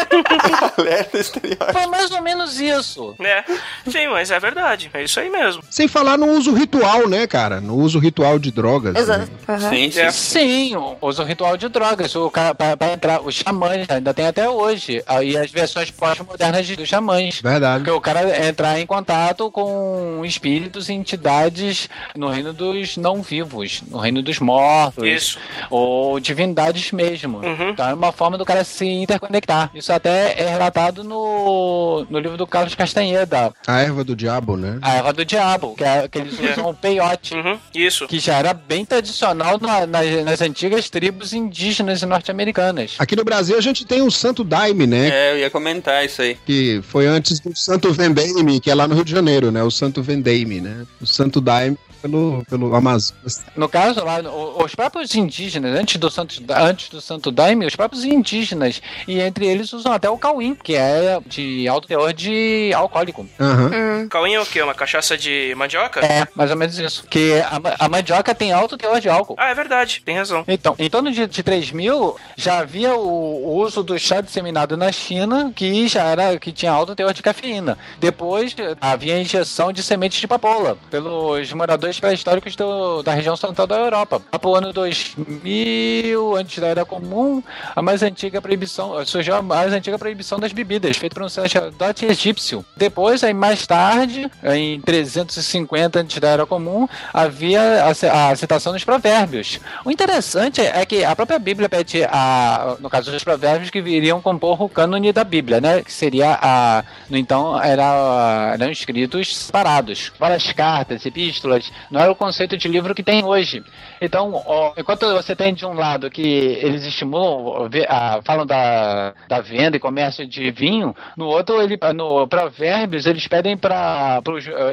Foi 1.72 1.86
mais 1.86 2.10
ou 2.10 2.20
menos 2.22 2.60
isso. 2.60 3.14
É, 3.20 3.44
sim, 3.88 4.08
mas 4.08 4.30
é 4.32 4.40
verdade. 4.40 4.90
É 4.92 5.04
isso 5.04 5.20
aí 5.20 5.30
mesmo. 5.30 5.62
Sem 5.70 5.86
falar 5.86 6.18
no 6.18 6.26
uso 6.32 6.52
ritual, 6.52 7.08
né, 7.08 7.26
cara? 7.28 7.60
No 7.60 7.76
uso 7.76 8.00
ritual 8.00 8.36
de 8.38 8.50
drogas. 8.50 8.96
Exato. 8.96 9.20
né? 9.20 9.28
Aham. 9.48 9.70
Sim, 9.70 9.90
sim. 9.92 10.00
É. 10.00 10.10
Sim, 10.10 10.76
o- 10.76 10.96
usa 11.02 11.22
o 11.22 11.26
ritual 11.26 11.56
de 11.56 11.68
drogas. 11.68 12.14
O 12.16 12.30
cara, 12.30 12.52
pra, 12.54 12.76
pra 12.76 12.92
entrar, 12.92 13.20
os 13.22 13.36
xamãs 13.36 13.88
ainda 13.88 14.12
tem 14.12 14.26
até 14.26 14.48
hoje. 14.48 15.04
Aí 15.06 15.36
as 15.36 15.50
versões 15.52 15.90
pós-modernas 15.92 16.66
de- 16.66 16.74
dos 16.76 16.88
xamãs. 16.88 17.40
Verdade. 17.40 17.84
Porque 17.84 17.90
o 17.96 18.00
cara 18.00 18.48
entrar 18.48 18.80
em 18.80 18.86
contato 18.86 19.50
com 19.52 20.22
espíritos 20.24 20.88
e 20.88 20.94
entidades 20.94 21.88
no 22.16 22.28
reino 22.28 22.52
dos 22.52 22.96
não 22.96 23.22
vivos, 23.22 23.82
no 23.88 23.99
reino 24.00 24.22
dos 24.22 24.38
mortos. 24.38 25.04
Isso. 25.06 25.38
Ou 25.70 26.18
divindades 26.18 26.90
mesmo. 26.92 27.38
Uhum. 27.38 27.70
Então 27.70 27.88
é 27.88 27.94
uma 27.94 28.12
forma 28.12 28.36
do 28.38 28.44
cara 28.44 28.64
se 28.64 28.84
interconectar. 28.86 29.70
Isso 29.74 29.92
até 29.92 30.40
é 30.40 30.48
relatado 30.50 31.04
no, 31.04 32.06
no 32.10 32.18
livro 32.18 32.36
do 32.36 32.46
Carlos 32.46 32.74
Castanheda, 32.74 33.52
A 33.66 33.80
erva 33.80 34.02
do 34.04 34.16
diabo, 34.16 34.56
né? 34.56 34.78
A 34.82 34.94
Erva 34.94 35.12
do 35.12 35.24
Diabo, 35.24 35.74
que, 35.76 35.84
é, 35.84 36.08
que 36.08 36.18
eles 36.18 36.38
É. 36.40 36.52
usam 36.52 36.70
o 36.70 36.74
peiote. 36.74 37.34
Uhum, 37.34 37.58
isso. 37.74 38.06
Que 38.06 38.18
já 38.18 38.36
era 38.38 38.52
bem 38.54 38.84
tradicional 38.84 39.58
na- 39.60 39.86
nas, 39.86 40.24
nas 40.24 40.40
antigas 40.40 40.88
tribos 40.90 41.32
indígenas 41.32 42.02
e 42.02 42.06
norte-americanas. 42.06 42.94
Aqui 42.98 43.14
no 43.16 43.24
Brasil 43.24 43.56
a 43.56 43.60
gente 43.60 43.84
tem 43.84 44.02
o 44.02 44.10
Santo 44.10 44.42
Daime, 44.44 44.86
né? 44.86 45.08
É, 45.10 45.32
eu 45.32 45.38
ia 45.38 45.50
comentar 45.50 46.04
isso 46.04 46.22
aí. 46.22 46.36
Que 46.46 46.80
foi 46.82 47.06
antes 47.06 47.40
do 47.40 47.56
Santo 47.56 47.92
Vendaime, 47.92 48.60
que 48.60 48.70
é 48.70 48.74
lá 48.74 48.86
no 48.88 48.94
Rio 48.94 49.04
de 49.04 49.12
Janeiro, 49.12 49.50
né? 49.50 49.62
O 49.62 49.70
Santo 49.70 50.02
Vendaime, 50.02 50.60
né? 50.60 50.86
O 51.00 51.06
Santo 51.06 51.40
Daime 51.40 51.76
pelo, 52.02 52.42
pelo 52.48 52.74
Amazonas. 52.74 53.42
No 53.56 53.68
caso 53.68 53.89
lá, 53.96 54.20
o- 54.20 54.62
os 54.64 54.74
próprios 54.74 55.14
indígenas, 55.14 55.78
antes 55.78 55.96
do 55.96 56.10
Santo, 56.10 56.34
antes 56.50 56.88
do 56.88 57.00
Santo 57.00 57.30
Daime, 57.30 57.66
os 57.66 57.76
próprios 57.76 58.04
indígenas, 58.04 58.80
e 59.06 59.20
entre 59.20 59.46
eles 59.46 59.72
usam 59.72 59.92
até 59.92 60.08
o 60.08 60.18
cauim, 60.18 60.54
que 60.54 60.74
é 60.76 61.18
de 61.26 61.66
alto 61.68 61.88
teor 61.88 62.12
de 62.12 62.72
alcoólico. 62.74 63.28
Aham. 63.40 63.70
Hum. 63.74 64.08
Cauim 64.08 64.34
é 64.34 64.40
o 64.40 64.46
quê? 64.46 64.62
Uma 64.62 64.74
cachaça 64.74 65.16
de 65.16 65.54
mandioca? 65.56 66.00
É, 66.04 66.26
mais 66.34 66.50
ou 66.50 66.56
menos 66.56 66.78
isso. 66.78 67.04
Que 67.08 67.34
a, 67.40 67.84
a 67.84 67.88
mandioca 67.88 68.34
tem 68.34 68.52
alto 68.52 68.76
teor 68.76 69.00
de 69.00 69.08
álcool. 69.08 69.36
Ah, 69.38 69.48
é 69.50 69.54
verdade. 69.54 70.02
Tem 70.04 70.16
razão. 70.16 70.44
Então, 70.48 70.74
em 70.78 70.88
torno 70.88 71.10
de, 71.12 71.26
de 71.26 71.42
3 71.42 71.70
mil, 71.72 72.16
já 72.36 72.58
havia 72.58 72.94
o, 72.94 73.00
o 73.46 73.56
uso 73.56 73.82
do 73.82 73.98
chá 73.98 74.20
disseminado 74.20 74.76
na 74.76 74.90
China, 74.92 75.52
que 75.54 75.86
já 75.88 76.04
era 76.04 76.38
que 76.38 76.52
tinha 76.52 76.72
alto 76.72 76.94
teor 76.94 77.12
de 77.12 77.22
cafeína. 77.22 77.78
Depois, 77.98 78.54
havia 78.80 79.14
a 79.14 79.18
injeção 79.20 79.72
de 79.72 79.82
sementes 79.82 80.20
de 80.20 80.26
papoula 80.26 80.76
pelos 80.90 81.52
moradores 81.52 81.98
pré-históricos 82.00 82.56
do- 82.56 83.02
da 83.02 83.12
região 83.14 83.36
central 83.36 83.66
da 83.70 83.76
Europa. 83.76 84.20
Lá 84.32 84.38
pro 84.38 84.54
ano 84.54 84.72
2000, 84.72 86.36
antes 86.36 86.58
da 86.58 86.66
Era 86.66 86.84
Comum, 86.84 87.42
a 87.74 87.80
mais 87.80 88.02
antiga 88.02 88.42
proibição, 88.42 89.04
surgiu 89.06 89.36
a 89.36 89.42
mais 89.42 89.72
antiga 89.72 89.98
proibição 89.98 90.38
das 90.38 90.52
bebidas, 90.52 90.96
feita 90.96 91.14
por 91.14 91.22
um 91.22 91.28
sacerdote 91.28 92.04
egípcio. 92.04 92.64
Depois, 92.76 93.22
aí 93.22 93.32
mais 93.32 93.66
tarde, 93.66 94.30
em 94.42 94.80
350 94.80 96.00
antes 96.00 96.18
da 96.18 96.28
Era 96.28 96.46
Comum, 96.46 96.88
havia 97.12 97.84
a, 97.84 98.30
a 98.30 98.36
citação 98.36 98.72
dos 98.72 98.84
provérbios. 98.84 99.60
O 99.84 99.90
interessante 99.90 100.60
é 100.60 100.84
que 100.84 101.04
a 101.04 101.14
própria 101.14 101.38
Bíblia 101.38 101.68
pede, 101.68 102.02
a, 102.04 102.76
no 102.80 102.90
caso 102.90 103.10
dos 103.10 103.22
provérbios, 103.22 103.70
que 103.70 103.80
viriam 103.80 104.20
compor 104.20 104.60
o 104.60 104.68
cânone 104.68 105.12
da 105.12 105.22
Bíblia, 105.22 105.60
né? 105.60 105.82
Que 105.82 105.92
seria 105.92 106.38
a. 106.40 106.84
No 107.08 107.16
então, 107.16 107.60
era, 107.62 108.52
eram 108.54 108.70
escritos 108.70 109.36
separados. 109.36 110.12
Várias 110.18 110.52
cartas, 110.52 111.06
epístolas. 111.06 111.70
Não 111.90 112.00
era 112.00 112.10
o 112.10 112.16
conceito 112.16 112.56
de 112.56 112.66
livro 112.66 112.94
que 112.94 113.02
tem 113.02 113.24
hoje. 113.24 113.59
Então, 114.00 114.32
ó, 114.46 114.72
enquanto 114.76 115.06
você 115.14 115.36
tem 115.36 115.52
de 115.52 115.66
um 115.66 115.72
lado 115.74 116.10
que 116.10 116.22
eles 116.22 116.84
estimulam, 116.84 117.68
a- 117.88 118.20
falam 118.24 118.46
da, 118.46 119.12
da 119.28 119.40
venda 119.40 119.76
e 119.76 119.80
comércio 119.80 120.26
de 120.26 120.50
vinho, 120.50 120.94
no 121.16 121.26
outro, 121.26 121.60
ele, 121.60 121.78
no 121.94 122.26
Provérbios, 122.26 123.06
eles 123.06 123.26
pedem 123.28 123.56
para. 123.56 124.20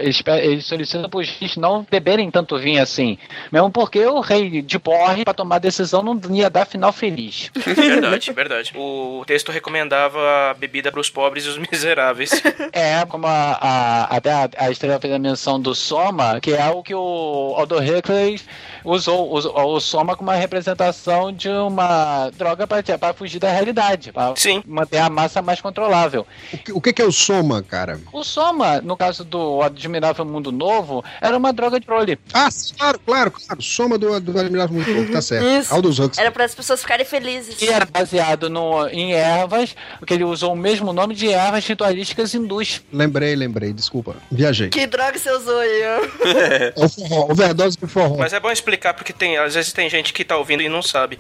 Eles, 0.02 0.22
pe- 0.22 0.32
eles 0.40 0.66
solicitam 0.66 1.10
para 1.10 1.20
os 1.20 1.30
reis 1.30 1.58
não 1.58 1.86
beberem 1.90 2.30
tanto 2.32 2.58
vinho 2.58 2.82
assim. 2.82 3.18
Mesmo 3.52 3.70
porque 3.70 4.06
o 4.06 4.20
rei 4.22 4.62
de 4.62 4.80
porre, 4.80 5.24
para 5.24 5.34
tomar 5.34 5.60
decisão, 5.60 6.02
não 6.02 6.20
ia 6.36 6.50
dar 6.50 6.66
final 6.66 6.92
feliz. 6.94 7.52
Verdade, 7.98 8.32
verdade. 8.32 8.72
O 8.76 9.24
texto 9.26 9.52
recomendava 9.52 10.20
a 10.52 10.54
bebida 10.54 10.92
para 10.92 11.02
os 11.02 11.10
pobres 11.10 11.46
e 11.46 11.50
os 11.50 11.58
miseráveis. 11.72 12.32
É, 12.72 13.06
como 13.06 13.26
a, 13.28 13.58
a, 13.60 14.16
até 14.18 14.32
a, 14.32 14.50
a 14.58 14.72
estrela 14.72 15.00
fez 15.00 15.14
a 15.14 15.20
menção 15.20 15.60
do 15.60 15.74
Soma, 15.76 16.40
que 16.40 16.54
é 16.54 16.70
o 16.70 16.82
que 16.84 16.94
o 16.94 17.54
Aldo 17.58 17.78
Huxley 17.78 18.40
usou, 18.88 19.32
usou 19.32 19.76
o 19.76 19.80
Soma 19.80 20.16
como 20.16 20.30
uma 20.30 20.38
representação 20.38 21.32
de 21.32 21.50
uma 21.50 22.30
droga 22.32 22.66
para 22.66 23.14
fugir 23.14 23.40
da 23.40 23.52
realidade, 23.52 24.12
para 24.12 24.34
Sim. 24.36 24.64
manter 24.66 24.98
a 24.98 25.10
massa 25.10 25.42
mais 25.42 25.60
controlável. 25.60 26.26
O 26.54 26.58
que, 26.58 26.72
o 26.72 26.82
que 26.82 27.02
é 27.02 27.06
o 27.06 27.12
Soma, 27.12 27.62
cara? 27.62 28.00
O 28.14 28.24
Soma, 28.24 28.82
no 28.82 28.96
caso 28.96 29.24
do 29.24 29.62
Admirável 29.62 30.26
Mundo 30.26 30.52
Novo, 30.52 31.04
era 31.22 31.36
uma 31.38 31.52
droga 31.52 31.80
de 31.80 31.86
prole. 31.86 32.18
Ah, 32.34 32.50
sim, 32.50 32.74
claro, 32.78 33.00
claro, 33.06 33.32
claro. 33.32 33.62
Soma 33.62 33.98
do, 33.98 34.20
do 34.20 34.40
Admirável 34.40 34.76
Muito 34.76 34.94
Pouco, 34.94 35.12
tá 35.12 35.22
certo. 35.22 35.46
Isso. 35.46 35.74
Aldous 35.74 36.00
Huxley. 36.00 36.22
Era 36.22 36.32
para 36.32 36.46
as 36.46 36.56
pessoas 36.56 36.82
ficarem 36.82 37.06
felizes. 37.06 37.56
Que 37.56 37.70
era 37.70 37.86
baseado 37.86 38.50
no, 38.50 38.88
em 38.88 39.14
ervas, 39.14 39.76
porque 40.00 40.14
ele 40.14 40.24
usou 40.24 40.54
o 40.54 40.56
mesmo 40.56 40.94
nome 40.94 41.14
de 41.14 41.30
ervas 41.30 41.68
ritualísticas 41.68 42.34
hindus. 42.34 42.82
Lembrei, 42.92 43.36
lembrei, 43.36 43.74
desculpa. 43.74 44.16
Viajei. 44.32 44.70
Que 44.70 44.88
droga 44.88 45.18
você 45.18 45.32
usou 45.32 45.60
aí? 45.60 45.82
É 45.82 46.74
o 46.76 46.90
forró, 46.90 47.32
overdose 47.32 47.78
de 47.78 47.88
forró. 47.88 48.18
Mas 48.18 48.34
é 48.34 48.40
bom 48.40 48.52
explicar 48.52 48.77
porque 48.94 49.14
tem, 49.14 49.38
às 49.38 49.56
vezes 49.56 49.74
tem 49.74 49.90
gente 49.90 50.14
que 50.14 50.24
tá 50.24 50.38
ouvindo 50.38 50.62
e 50.64 50.70
não 50.70 50.82
sabe. 50.82 51.18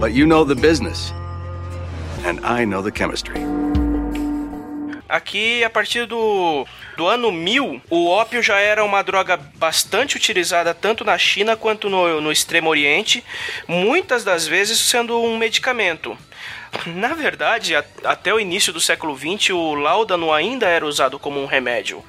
But 0.00 0.12
you 0.14 0.26
know 0.26 0.44
the 0.44 0.54
business. 0.54 1.12
And 2.24 2.40
I 2.44 2.64
know 2.66 2.82
the 2.82 2.90
chemistry. 2.96 3.40
Aqui, 5.08 5.62
a 5.62 5.70
partir 5.70 6.04
do, 6.06 6.66
do 6.96 7.06
ano 7.06 7.30
1000, 7.30 7.80
o 7.88 8.08
ópio 8.08 8.42
já 8.42 8.58
era 8.58 8.84
uma 8.84 9.02
droga 9.02 9.36
bastante 9.54 10.16
utilizada 10.16 10.74
tanto 10.74 11.04
na 11.04 11.16
China 11.16 11.56
quanto 11.56 11.88
no, 11.88 12.20
no 12.20 12.32
Extremo 12.32 12.68
Oriente, 12.68 13.22
muitas 13.68 14.24
das 14.24 14.48
vezes 14.48 14.80
sendo 14.80 15.16
um 15.22 15.38
medicamento. 15.38 16.18
Na 16.86 17.14
verdade, 17.14 17.76
a- 17.76 17.84
até 18.04 18.34
o 18.34 18.40
início 18.40 18.72
do 18.72 18.80
século 18.80 19.16
XX, 19.16 19.50
o 19.50 19.74
láudano 19.76 20.32
ainda 20.32 20.66
era 20.66 20.84
usado 20.84 21.20
como 21.20 21.40
um 21.40 21.46
remédio. 21.46 22.02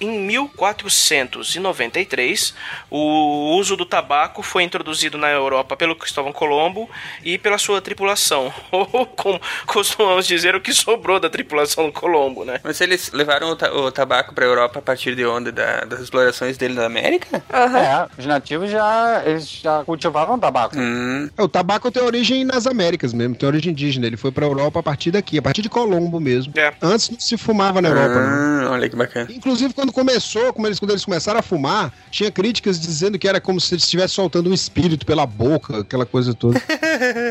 Em 0.00 0.18
1493, 0.20 2.54
o 2.90 3.56
uso 3.58 3.76
do 3.76 3.84
tabaco 3.84 4.42
foi 4.42 4.62
introduzido 4.62 5.18
na 5.18 5.28
Europa 5.30 5.76
pelo 5.76 5.96
Cristóvão 5.96 6.32
Colombo 6.32 6.88
e 7.24 7.36
pela 7.38 7.58
sua 7.58 7.80
tripulação. 7.80 8.52
Ou, 8.70 9.06
como 9.06 9.40
costumamos 9.66 10.26
dizer, 10.26 10.54
o 10.54 10.60
que 10.60 10.72
sobrou 10.72 11.18
da 11.20 11.28
tripulação 11.28 11.86
do 11.86 11.92
Colombo, 11.92 12.44
né? 12.44 12.60
Mas 12.62 12.80
eles 12.80 13.10
levaram 13.12 13.50
o, 13.50 13.56
ta- 13.56 13.72
o 13.72 13.90
tabaco 13.90 14.34
pra 14.34 14.44
Europa 14.44 14.78
a 14.78 14.82
partir 14.82 15.14
de 15.14 15.24
onde? 15.26 15.50
Da- 15.52 15.84
das 15.84 16.00
explorações 16.00 16.56
dele 16.56 16.74
na 16.74 16.86
América? 16.86 17.42
É, 17.50 18.08
os 18.18 18.26
nativos 18.26 18.70
já, 18.70 19.22
eles 19.26 19.48
já 19.50 19.82
cultivavam 19.84 20.38
tabaco. 20.38 20.76
Hum, 20.78 21.28
É, 21.36 21.42
o 21.42 21.48
tabaco 21.48 21.90
tem 21.90 22.02
origem 22.02 22.44
nas 22.44 22.66
Américas 22.66 23.12
mesmo, 23.12 23.34
tem 23.34 23.48
origem 23.48 23.72
indígena. 23.72 24.06
Ele 24.06 24.16
foi 24.16 24.30
pra 24.30 24.46
Europa 24.46 24.80
a 24.80 24.82
partir 24.82 25.10
daqui, 25.10 25.38
a 25.38 25.42
partir 25.42 25.62
de 25.62 25.68
Colombo 25.68 26.20
mesmo. 26.20 26.52
É. 26.56 26.72
Antes 26.82 27.10
não 27.10 27.18
se 27.20 27.36
fumava 27.36 27.80
na 27.82 27.88
Europa, 27.88 28.14
não. 28.14 28.67
ah, 28.67 28.67
olha 28.78 28.88
que 28.88 28.96
bacana. 28.96 29.28
Inclusive, 29.30 29.74
quando 29.74 29.92
começou, 29.92 30.52
como 30.52 30.66
eles, 30.66 30.78
quando 30.78 30.92
eles 30.92 31.04
começaram 31.04 31.40
a 31.40 31.42
fumar, 31.42 31.92
tinha 32.10 32.30
críticas 32.30 32.80
dizendo 32.80 33.18
que 33.18 33.28
era 33.28 33.40
como 33.40 33.60
se 33.60 33.74
eles 33.74 33.84
estivessem 33.84 34.14
soltando 34.14 34.50
um 34.50 34.54
espírito 34.54 35.04
pela 35.04 35.26
boca, 35.26 35.80
aquela 35.80 36.06
coisa 36.06 36.34
toda. 36.34 36.60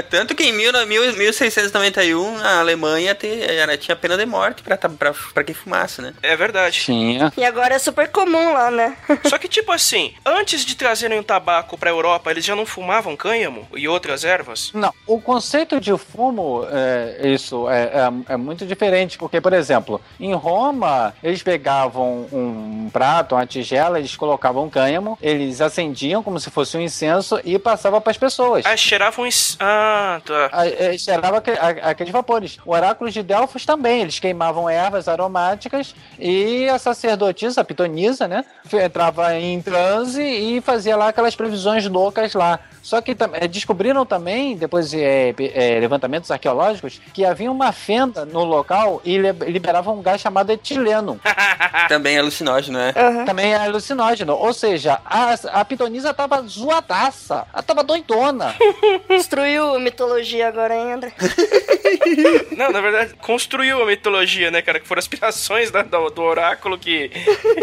É 0.00 0.02
tanto 0.02 0.34
que 0.34 0.44
em 0.44 0.52
mil, 0.52 0.72
mil, 0.86 1.14
1691 1.14 2.38
a 2.38 2.60
Alemanha 2.60 3.14
te, 3.14 3.28
era, 3.42 3.76
tinha 3.76 3.94
pena 3.94 4.16
de 4.16 4.24
morte 4.24 4.62
pra, 4.62 4.78
pra, 4.78 5.12
pra 5.34 5.44
quem 5.44 5.54
fumasse, 5.54 6.00
né? 6.00 6.14
É 6.22 6.34
verdade. 6.34 6.80
Tinha. 6.80 7.30
E 7.36 7.44
agora 7.44 7.74
é 7.74 7.78
super 7.78 8.08
comum 8.08 8.54
lá, 8.54 8.70
né? 8.70 8.96
Só 9.28 9.36
que, 9.36 9.46
tipo 9.46 9.70
assim, 9.70 10.14
antes 10.24 10.64
de 10.64 10.74
trazerem 10.74 11.18
o 11.18 11.22
tabaco 11.22 11.76
pra 11.76 11.90
Europa, 11.90 12.30
eles 12.30 12.42
já 12.42 12.56
não 12.56 12.64
fumavam 12.64 13.14
cânhamo 13.14 13.68
e 13.76 13.86
outras 13.86 14.24
ervas? 14.24 14.70
Não, 14.72 14.90
o 15.06 15.20
conceito 15.20 15.78
de 15.78 15.94
fumo, 15.98 16.66
é, 16.70 17.20
isso 17.28 17.68
é, 17.68 17.82
é, 17.82 18.32
é 18.32 18.36
muito 18.38 18.64
diferente, 18.64 19.18
porque, 19.18 19.38
por 19.38 19.52
exemplo, 19.52 20.00
em 20.18 20.32
Roma, 20.32 21.12
eles 21.22 21.42
pegavam 21.42 22.26
um 22.32 22.88
prato, 22.90 23.34
uma 23.34 23.46
tigela, 23.46 23.98
eles 23.98 24.16
colocavam 24.16 24.70
cânhamo, 24.70 25.18
eles 25.20 25.60
acendiam 25.60 26.22
como 26.22 26.40
se 26.40 26.50
fosse 26.50 26.74
um 26.78 26.80
incenso 26.80 27.38
e 27.44 27.58
passavam 27.58 28.00
para 28.00 28.12
as 28.12 28.16
pessoas. 28.16 28.64
Ah, 28.64 28.74
cheiravam. 28.78 29.28
Ah, 29.58 29.89
tá. 30.24 30.48
A- 30.52 30.66
é, 30.66 30.96
cheirava 30.98 31.42
aqueles 31.82 32.12
vapores. 32.12 32.58
O 32.64 32.72
oráculo 32.72 33.10
de 33.10 33.22
Delfos 33.22 33.64
também, 33.66 34.02
eles 34.02 34.18
queimavam 34.18 34.68
ervas 34.68 35.08
aromáticas 35.08 35.94
e 36.18 36.68
a 36.68 36.78
sacerdotisa, 36.78 37.60
a 37.60 37.64
pitonisa, 37.64 38.26
né, 38.28 38.44
entrava 38.72 39.34
em 39.36 39.60
transe 39.60 40.22
e 40.22 40.60
fazia 40.60 40.96
lá 40.96 41.08
aquelas 41.08 41.34
previsões 41.36 41.86
loucas 41.86 42.34
lá. 42.34 42.58
Só 42.82 43.00
que 43.02 43.14
eh, 43.34 43.46
descobriram 43.46 44.06
também, 44.06 44.56
depois 44.56 44.88
de 44.90 45.34
pe- 45.36 45.52
eh, 45.54 45.78
levantamentos 45.80 46.30
arqueológicos, 46.30 46.98
que 47.12 47.26
havia 47.26 47.52
uma 47.52 47.72
fenda 47.72 48.24
no 48.24 48.42
local 48.42 49.02
e 49.04 49.18
li- 49.18 49.32
liberava 49.50 49.90
um 49.92 50.00
gás 50.00 50.18
chamado 50.20 50.50
etileno. 50.50 51.20
Também 51.88 52.16
é 52.16 52.20
alucinógeno, 52.20 52.78
né? 52.78 52.92
Também 53.26 53.52
é 53.52 53.56
alucinógeno. 53.56 54.32
Ou 54.34 54.52
seja, 54.54 54.98
a, 55.04 55.34
a 55.60 55.64
pitonisa 55.64 56.14
tava 56.14 56.40
zoadaça. 56.42 57.46
Ela 57.52 57.62
tava 57.62 57.82
doidona. 57.82 58.54
Destruiu 59.08 59.78
mitologia 59.80 60.48
agora, 60.48 60.74
hein, 60.74 60.92
André? 60.92 61.12
Não, 62.56 62.70
na 62.70 62.80
verdade, 62.80 63.14
construiu 63.20 63.82
a 63.82 63.86
mitologia, 63.86 64.50
né, 64.50 64.62
cara? 64.62 64.78
Que 64.80 64.86
foram 64.86 64.98
aspirações 65.00 65.70
da- 65.70 65.82
do, 65.82 66.10
do 66.10 66.22
oráculo 66.22 66.78
que, 66.78 67.10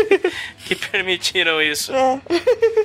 que 0.66 0.76
permitiram 0.76 1.62
isso. 1.62 1.94
É. 1.94 2.20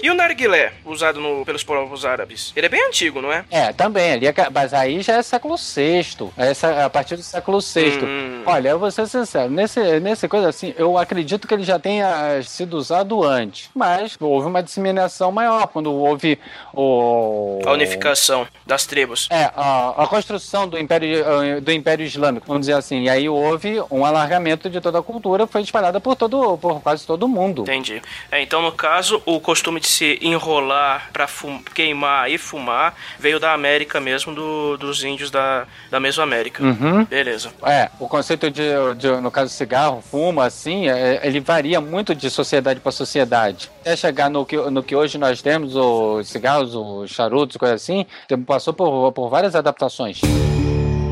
E 0.02 0.10
o 0.10 0.14
narguilé, 0.14 0.72
usado 0.84 1.20
no- 1.20 1.44
pelos 1.44 1.64
povos 1.64 2.04
árabes? 2.04 2.52
Ele 2.54 2.66
é 2.66 2.68
bem 2.68 2.86
antigo, 2.86 3.20
não 3.20 3.32
é? 3.32 3.44
É, 3.50 3.72
também. 3.72 4.12
Ali 4.12 4.26
é 4.26 4.34
mas 4.52 4.72
aí 4.74 5.00
já 5.02 5.14
é 5.16 5.22
século 5.22 5.56
VI. 5.56 6.02
Essa, 6.36 6.84
a 6.84 6.90
partir 6.90 7.16
do 7.16 7.22
século 7.22 7.60
VI. 7.60 7.98
Hum. 8.04 8.42
Olha, 8.46 8.70
eu 8.70 8.78
vou 8.78 8.90
ser 8.90 9.06
sincero. 9.06 9.50
Nesse, 9.50 9.80
nesse 10.00 10.28
coisa 10.28 10.48
assim, 10.48 10.74
eu 10.76 10.96
acredito 10.98 11.46
que 11.48 11.54
ele 11.54 11.62
já 11.64 11.78
tenha 11.78 12.06
eh, 12.38 12.42
sido 12.42 12.76
usado 12.76 13.22
antes. 13.24 13.70
Mas 13.74 14.16
houve 14.20 14.46
uma 14.46 14.62
disseminação 14.62 15.30
maior 15.32 15.66
quando 15.68 15.92
houve 15.92 16.38
o. 16.74 17.60
A 17.64 17.72
unificação 17.72 18.46
das 18.66 18.86
tribos. 18.86 19.11
É, 19.30 19.50
a, 19.54 19.94
a 20.04 20.06
construção 20.06 20.68
do 20.68 20.78
Império, 20.78 21.24
eh, 21.44 21.60
do 21.60 21.72
Império 21.72 22.04
Islâmico, 22.04 22.46
vamos 22.46 22.62
dizer 22.62 22.74
assim. 22.74 23.02
E 23.02 23.08
aí 23.08 23.28
houve 23.28 23.80
um 23.90 24.04
alargamento 24.04 24.68
de 24.70 24.80
toda 24.80 24.98
a 24.98 25.02
cultura, 25.02 25.46
foi 25.46 25.62
espalhada 25.62 26.00
por, 26.00 26.16
todo, 26.16 26.56
por 26.58 26.80
quase 26.80 27.06
todo 27.06 27.26
mundo. 27.28 27.62
Entendi. 27.62 28.00
É, 28.30 28.42
então, 28.42 28.62
no 28.62 28.72
caso, 28.72 29.22
o 29.26 29.40
costume 29.40 29.80
de 29.80 29.86
se 29.88 30.18
enrolar 30.22 31.10
fum- 31.26 31.62
queimar 31.74 32.30
e 32.30 32.38
fumar 32.38 32.94
veio 33.18 33.40
da 33.40 33.52
América 33.52 34.00
mesmo, 34.00 34.34
do- 34.34 34.76
dos 34.76 35.02
índios 35.04 35.30
da, 35.30 35.66
da 35.90 35.98
Mesoamérica. 35.98 36.62
Uhum. 36.62 37.04
Beleza. 37.04 37.50
É, 37.64 37.90
o 37.98 38.08
conceito 38.08 38.50
de, 38.50 38.62
de, 38.96 39.08
no 39.20 39.30
caso 39.30 39.50
cigarro, 39.52 40.02
fumo, 40.02 40.40
assim, 40.40 40.88
é, 40.88 41.20
ele 41.24 41.40
varia 41.40 41.80
muito 41.80 42.14
de 42.14 42.28
sociedade 42.30 42.80
para 42.80 42.92
sociedade. 42.92 43.70
Até 43.80 43.96
chegar 43.96 44.30
no 44.30 44.44
que, 44.46 44.56
no 44.56 44.82
que 44.82 44.94
hoje 44.94 45.18
nós 45.18 45.42
temos, 45.42 45.74
os 45.74 46.28
cigarros, 46.28 46.74
os 46.74 47.10
charutos, 47.10 47.56
coisa 47.56 47.74
assim, 47.74 48.06
passou 48.46 48.72
por, 48.72 49.01
por 49.10 49.30
várias 49.30 49.54
adaptações. 49.54 50.20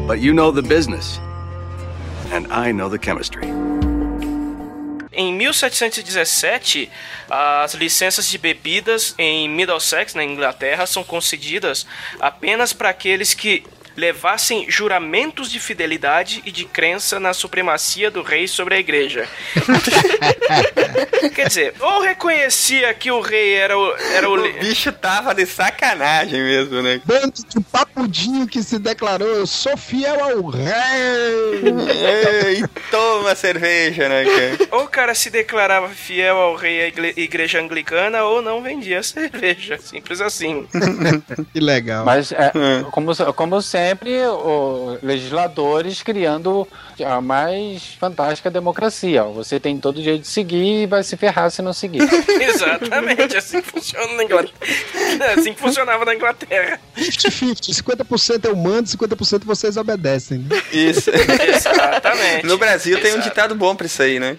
But 0.06 0.18
you 0.20 0.34
know 0.34 0.52
the 0.52 0.62
business. 0.62 1.18
And 2.32 2.46
I 2.52 2.72
know 2.72 2.88
the 2.90 2.98
chemistry. 3.02 3.48
Em 5.12 5.32
1717, 5.32 6.88
as 7.28 7.74
licenças 7.74 8.28
de 8.28 8.38
bebidas 8.38 9.14
em 9.18 9.48
Middlesex, 9.48 10.14
na 10.14 10.24
Inglaterra, 10.24 10.86
são 10.86 11.02
concedidas 11.02 11.84
apenas 12.20 12.72
para 12.72 12.90
aqueles 12.90 13.34
que 13.34 13.64
levassem 13.96 14.70
juramentos 14.70 15.50
de 15.50 15.58
fidelidade 15.58 16.42
e 16.44 16.50
de 16.50 16.64
crença 16.64 17.18
na 17.18 17.32
supremacia 17.32 18.10
do 18.10 18.22
rei 18.22 18.46
sobre 18.46 18.74
a 18.74 18.78
igreja. 18.78 19.28
Quer 21.34 21.48
dizer, 21.48 21.74
ou 21.80 22.02
reconhecia 22.02 22.92
que 22.94 23.10
o 23.10 23.20
rei 23.20 23.54
era 23.54 23.78
o, 23.78 23.96
era 24.14 24.28
o, 24.28 24.34
O 24.34 24.52
bicho 24.54 24.92
tava 24.92 25.34
de 25.34 25.46
sacanagem 25.46 26.42
mesmo, 26.42 26.82
né? 26.82 27.00
Bando 27.04 27.32
de 27.48 27.60
papudinho 27.60 28.46
que 28.46 28.62
se 28.62 28.78
declarou, 28.78 29.28
eu 29.28 29.46
sou 29.46 29.76
fiel 29.76 30.22
ao 30.22 30.46
rei. 30.46 30.70
Ei, 32.46 32.64
toma 32.90 33.34
cerveja, 33.34 34.08
né, 34.08 34.24
cara? 34.24 34.68
ou 34.72 34.84
o 34.84 34.88
cara 34.88 35.14
se 35.14 35.30
declarava 35.30 35.88
fiel 35.88 36.36
ao 36.36 36.54
rei 36.56 36.92
e 37.16 37.20
igreja 37.22 37.60
anglicana 37.60 38.24
ou 38.24 38.42
não 38.42 38.62
vendia 38.62 39.02
cerveja. 39.02 39.78
Simples 39.78 40.20
assim. 40.20 40.66
Que 41.52 41.60
legal. 41.60 42.04
Mas, 42.04 42.32
é, 42.32 42.52
como, 42.90 43.14
como 43.34 43.62
sempre, 43.62 43.79
o, 44.28 44.98
legisladores 45.02 46.02
criando 46.02 46.66
a 47.04 47.20
mais 47.20 47.94
fantástica 47.98 48.50
democracia. 48.50 49.24
Você 49.24 49.58
tem 49.58 49.78
todo 49.78 49.98
o 49.98 50.02
jeito 50.02 50.22
de 50.22 50.28
seguir 50.28 50.82
e 50.82 50.86
vai 50.86 51.02
se 51.02 51.16
ferrar 51.16 51.50
se 51.50 51.62
não 51.62 51.72
seguir. 51.72 52.02
Exatamente, 52.40 53.36
assim 53.36 53.60
que 53.60 53.70
funciona 53.70 54.14
na 54.14 54.24
Inglaterra. 54.24 54.54
É 55.20 55.32
assim 55.34 55.52
que 55.52 55.60
funcionava 55.60 56.04
na 56.04 56.14
Inglaterra. 56.14 56.80
50-50, 56.96 58.04
50% 58.06 58.44
eu 58.44 58.56
mando, 58.56 58.88
50% 58.88 59.44
vocês 59.44 59.76
obedecem. 59.76 60.38
Né? 60.38 60.62
Isso. 60.72 61.10
Exatamente. 61.10 62.46
No 62.46 62.58
Brasil 62.58 63.00
tem 63.00 63.12
um 63.12 63.14
Exato. 63.16 63.28
ditado 63.28 63.54
bom 63.54 63.74
pra 63.74 63.86
isso 63.86 64.02
aí, 64.02 64.18
né? 64.18 64.36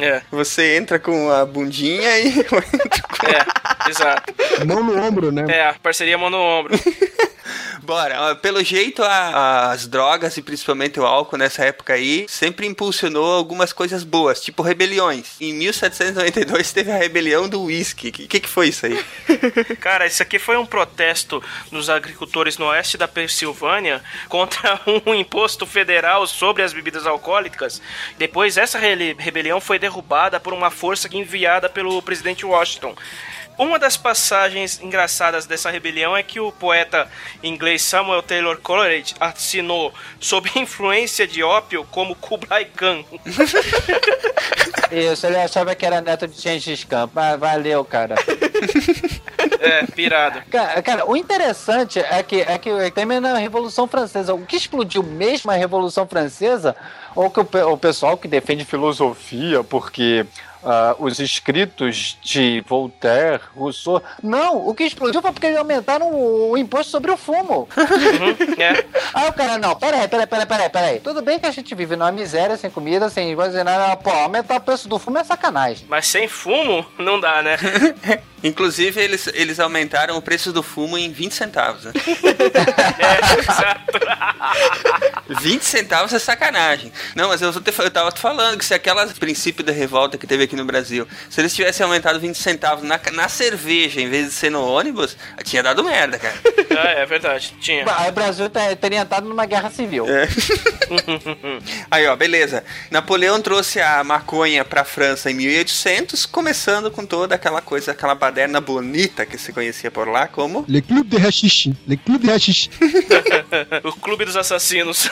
É, 0.00 0.22
Você 0.30 0.76
entra 0.76 0.98
com 0.98 1.30
a 1.30 1.44
bundinha 1.44 2.18
e 2.18 2.38
eu 2.38 2.42
entro 2.42 2.50
com... 2.50 3.26
é, 3.26 3.90
exato. 3.90 4.34
Mão 4.66 4.82
no 4.82 4.98
ombro, 5.02 5.32
né? 5.32 5.44
É, 5.48 5.74
parceria 5.82 6.18
mão 6.18 6.30
no 6.30 6.38
ombro. 6.38 6.78
Bora, 7.82 8.34
pelo 8.36 8.62
jeito 8.64 9.02
a- 9.02 9.70
as 9.72 9.86
drogas 9.86 10.36
e 10.36 10.42
principalmente 10.42 10.98
o 10.98 11.04
álcool 11.04 11.36
nessa 11.36 11.64
época 11.64 11.92
aí 11.94 12.24
sempre 12.28 12.66
impulsionou 12.66 13.32
algumas 13.34 13.72
coisas 13.72 14.02
boas, 14.04 14.40
tipo 14.40 14.62
rebeliões. 14.62 15.40
Em 15.40 15.52
1792 15.52 16.72
teve 16.72 16.90
a 16.90 16.96
rebelião 16.96 17.48
do 17.48 17.62
whisky. 17.64 18.08
O 18.08 18.12
que, 18.12 18.40
que, 18.40 18.48
foi 18.48 18.68
isso 18.68 18.86
aí? 18.86 19.04
Cara, 19.80 20.06
isso 20.06 20.22
aqui 20.22 20.38
foi 20.38 20.56
um 20.56 20.66
protesto 20.66 21.42
dos 21.70 21.90
agricultores 21.90 22.56
no 22.58 22.66
oeste 22.66 22.96
da 22.96 23.06
Pensilvânia 23.08 24.02
contra 24.28 24.80
um 25.06 25.14
imposto 25.14 25.66
federal 25.66 26.26
sobre 26.26 26.62
as 26.62 26.72
bebidas 26.72 27.06
alcoólicas. 27.06 27.82
Depois, 28.18 28.56
essa 28.56 28.78
rele- 28.78 29.16
rebelião 29.18 29.60
foi 29.60 29.78
derrubada 29.78 30.40
por 30.40 30.52
uma 30.52 30.70
força 30.70 31.08
enviada 31.12 31.68
pelo 31.68 32.00
presidente 32.02 32.46
Washington. 32.46 32.94
Uma 33.56 33.78
das 33.78 33.96
passagens 33.96 34.80
engraçadas 34.80 35.46
dessa 35.46 35.70
rebelião 35.70 36.16
é 36.16 36.22
que 36.22 36.40
o 36.40 36.50
poeta 36.50 37.08
inglês 37.42 37.82
Samuel 37.82 38.22
Taylor 38.22 38.58
Coleridge 38.60 39.14
assinou 39.20 39.92
sob 40.18 40.50
influência 40.56 41.26
de 41.26 41.42
ópio 41.42 41.86
como 41.90 42.16
Kublai 42.16 42.64
Khan. 42.64 43.04
Isso, 44.90 45.26
ele 45.26 45.36
achava 45.36 45.74
que 45.74 45.86
era 45.86 46.00
neto 46.00 46.26
de 46.26 46.40
Gengis 46.40 46.84
Khan. 46.84 47.08
Mas 47.12 47.38
valeu, 47.38 47.84
cara. 47.84 48.14
É, 49.60 49.84
pirado. 49.86 50.42
Cara, 50.50 50.82
cara, 50.82 51.10
o 51.10 51.16
interessante 51.16 51.98
é 51.98 52.22
que, 52.22 52.40
é 52.40 52.58
que 52.58 52.70
também 52.90 53.20
na 53.20 53.38
Revolução 53.38 53.86
Francesa, 53.86 54.34
o 54.34 54.44
que 54.44 54.56
explodiu 54.56 55.02
mesmo 55.02 55.50
a 55.50 55.54
Revolução 55.54 56.06
Francesa, 56.06 56.76
ou 57.14 57.30
que 57.30 57.40
o, 57.40 57.72
o 57.72 57.76
pessoal 57.76 58.16
que 58.16 58.28
defende 58.28 58.64
filosofia, 58.64 59.62
porque 59.64 60.26
ah, 60.64 60.96
os 60.98 61.18
escritos 61.18 62.16
de 62.22 62.64
Voltaire, 62.66 63.42
Rousseau. 63.54 64.02
Não, 64.22 64.66
o 64.66 64.74
que 64.74 64.84
explodiu 64.84 65.20
foi 65.20 65.30
porque 65.30 65.46
eles 65.46 65.58
aumentaram 65.58 66.10
o, 66.10 66.52
o 66.52 66.58
imposto 66.58 66.90
sobre 66.90 67.10
o 67.10 67.16
fumo. 67.18 67.68
Uhum, 67.76 68.54
é. 68.62 68.84
Aí 69.12 69.28
o 69.28 69.32
cara, 69.34 69.58
não, 69.58 69.76
peraí, 69.76 70.08
peraí, 70.08 70.26
peraí, 70.26 70.46
peraí, 70.46 70.70
peraí. 70.70 71.00
Tudo 71.00 71.20
bem 71.20 71.38
que 71.38 71.46
a 71.46 71.50
gente 71.50 71.74
vive 71.74 71.96
numa 71.96 72.10
miséria, 72.10 72.56
sem 72.56 72.70
comida, 72.70 73.10
sem 73.10 73.36
coisa, 73.36 73.62
nada. 73.62 73.94
Pô, 73.96 74.10
aumentar 74.10 74.56
o 74.56 74.60
preço 74.60 74.88
do 74.88 74.98
fumo 74.98 75.18
é 75.18 75.24
sacanagem. 75.24 75.86
Mas 75.86 76.06
sem 76.06 76.26
fumo, 76.26 76.86
não 76.98 77.20
dá, 77.20 77.42
né? 77.42 77.58
Inclusive, 78.42 79.00
eles, 79.00 79.26
eles 79.28 79.58
aumentaram 79.58 80.18
o 80.18 80.22
preço 80.22 80.52
do 80.52 80.62
fumo 80.62 80.98
em 80.98 81.10
20 81.10 81.32
centavos. 81.32 81.84
Né? 81.84 81.92
É, 82.98 83.40
exato. 83.40 83.98
20 85.28 85.62
centavos 85.62 86.12
é 86.12 86.18
sacanagem. 86.18 86.92
Não, 87.14 87.28
mas 87.28 87.40
eu, 87.42 87.52
te- 87.60 87.74
eu 87.78 87.90
tava 87.90 88.10
te 88.12 88.20
falando 88.20 88.58
que 88.58 88.64
se 88.64 88.74
aquelas 88.74 89.12
princípio 89.12 89.64
da 89.64 89.72
revolta 89.72 90.16
que 90.18 90.26
teve 90.26 90.44
aqui 90.44 90.56
no 90.56 90.64
Brasil, 90.64 91.06
se 91.30 91.40
eles 91.40 91.54
tivessem 91.54 91.84
aumentado 91.84 92.18
20 92.20 92.36
centavos 92.36 92.84
na, 92.84 93.00
na 93.12 93.28
cerveja 93.28 94.00
em 94.00 94.08
vez 94.08 94.26
de 94.26 94.32
ser 94.32 94.50
no 94.50 94.62
ônibus, 94.66 95.16
tinha 95.44 95.62
dado 95.62 95.82
merda, 95.84 96.18
cara. 96.18 96.34
Ah, 96.76 96.88
é 96.90 97.06
verdade. 97.06 97.54
Tinha. 97.60 97.84
Aí 97.98 98.08
o 98.08 98.12
Brasil 98.12 98.48
te- 98.50 98.74
teria 98.76 98.98
entrado 99.00 99.28
numa 99.28 99.46
guerra 99.46 99.70
civil. 99.70 100.06
É. 100.08 100.26
Aí, 101.90 102.06
ó, 102.06 102.16
beleza. 102.16 102.64
Napoleão 102.90 103.40
trouxe 103.40 103.80
a 103.80 104.02
maconha 104.02 104.64
pra 104.64 104.84
França 104.84 105.30
em 105.30 105.34
1800, 105.34 106.26
começando 106.26 106.90
com 106.90 107.06
toda 107.06 107.34
aquela 107.36 107.60
coisa, 107.60 107.92
aquela 107.92 108.14
baderna 108.14 108.60
bonita 108.60 109.24
que 109.24 109.38
se 109.38 109.52
conhecia 109.52 109.90
por 109.90 110.08
lá 110.08 110.26
como... 110.26 110.64
Le 110.68 110.82
Club 110.82 111.06
de 111.08 111.16
Hashish. 111.16 111.70
Le 111.86 111.96
Club 111.96 112.22
de 112.22 112.30
Hashish. 112.30 112.70
o 113.84 113.92
Clube 113.92 114.24
dos 114.24 114.36
Assassinos. 114.36 115.08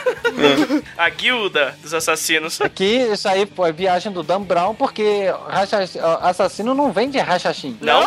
A 0.99 1.09
guilda 1.11 1.77
dos 1.83 1.93
assassinos. 1.95 2.61
Aqui, 2.63 2.97
isso 3.13 3.29
aí 3.29 3.47
foi 3.47 3.73
viagem 3.73 4.13
do 4.13 4.23
Dan 4.23 4.43
Brown, 4.43 4.75
porque 4.75 5.27
assassino 6.21 6.75
não 6.75 6.93
vem 6.93 7.11
de 7.11 7.19
rachachim. 7.19 7.77
Não? 7.81 8.07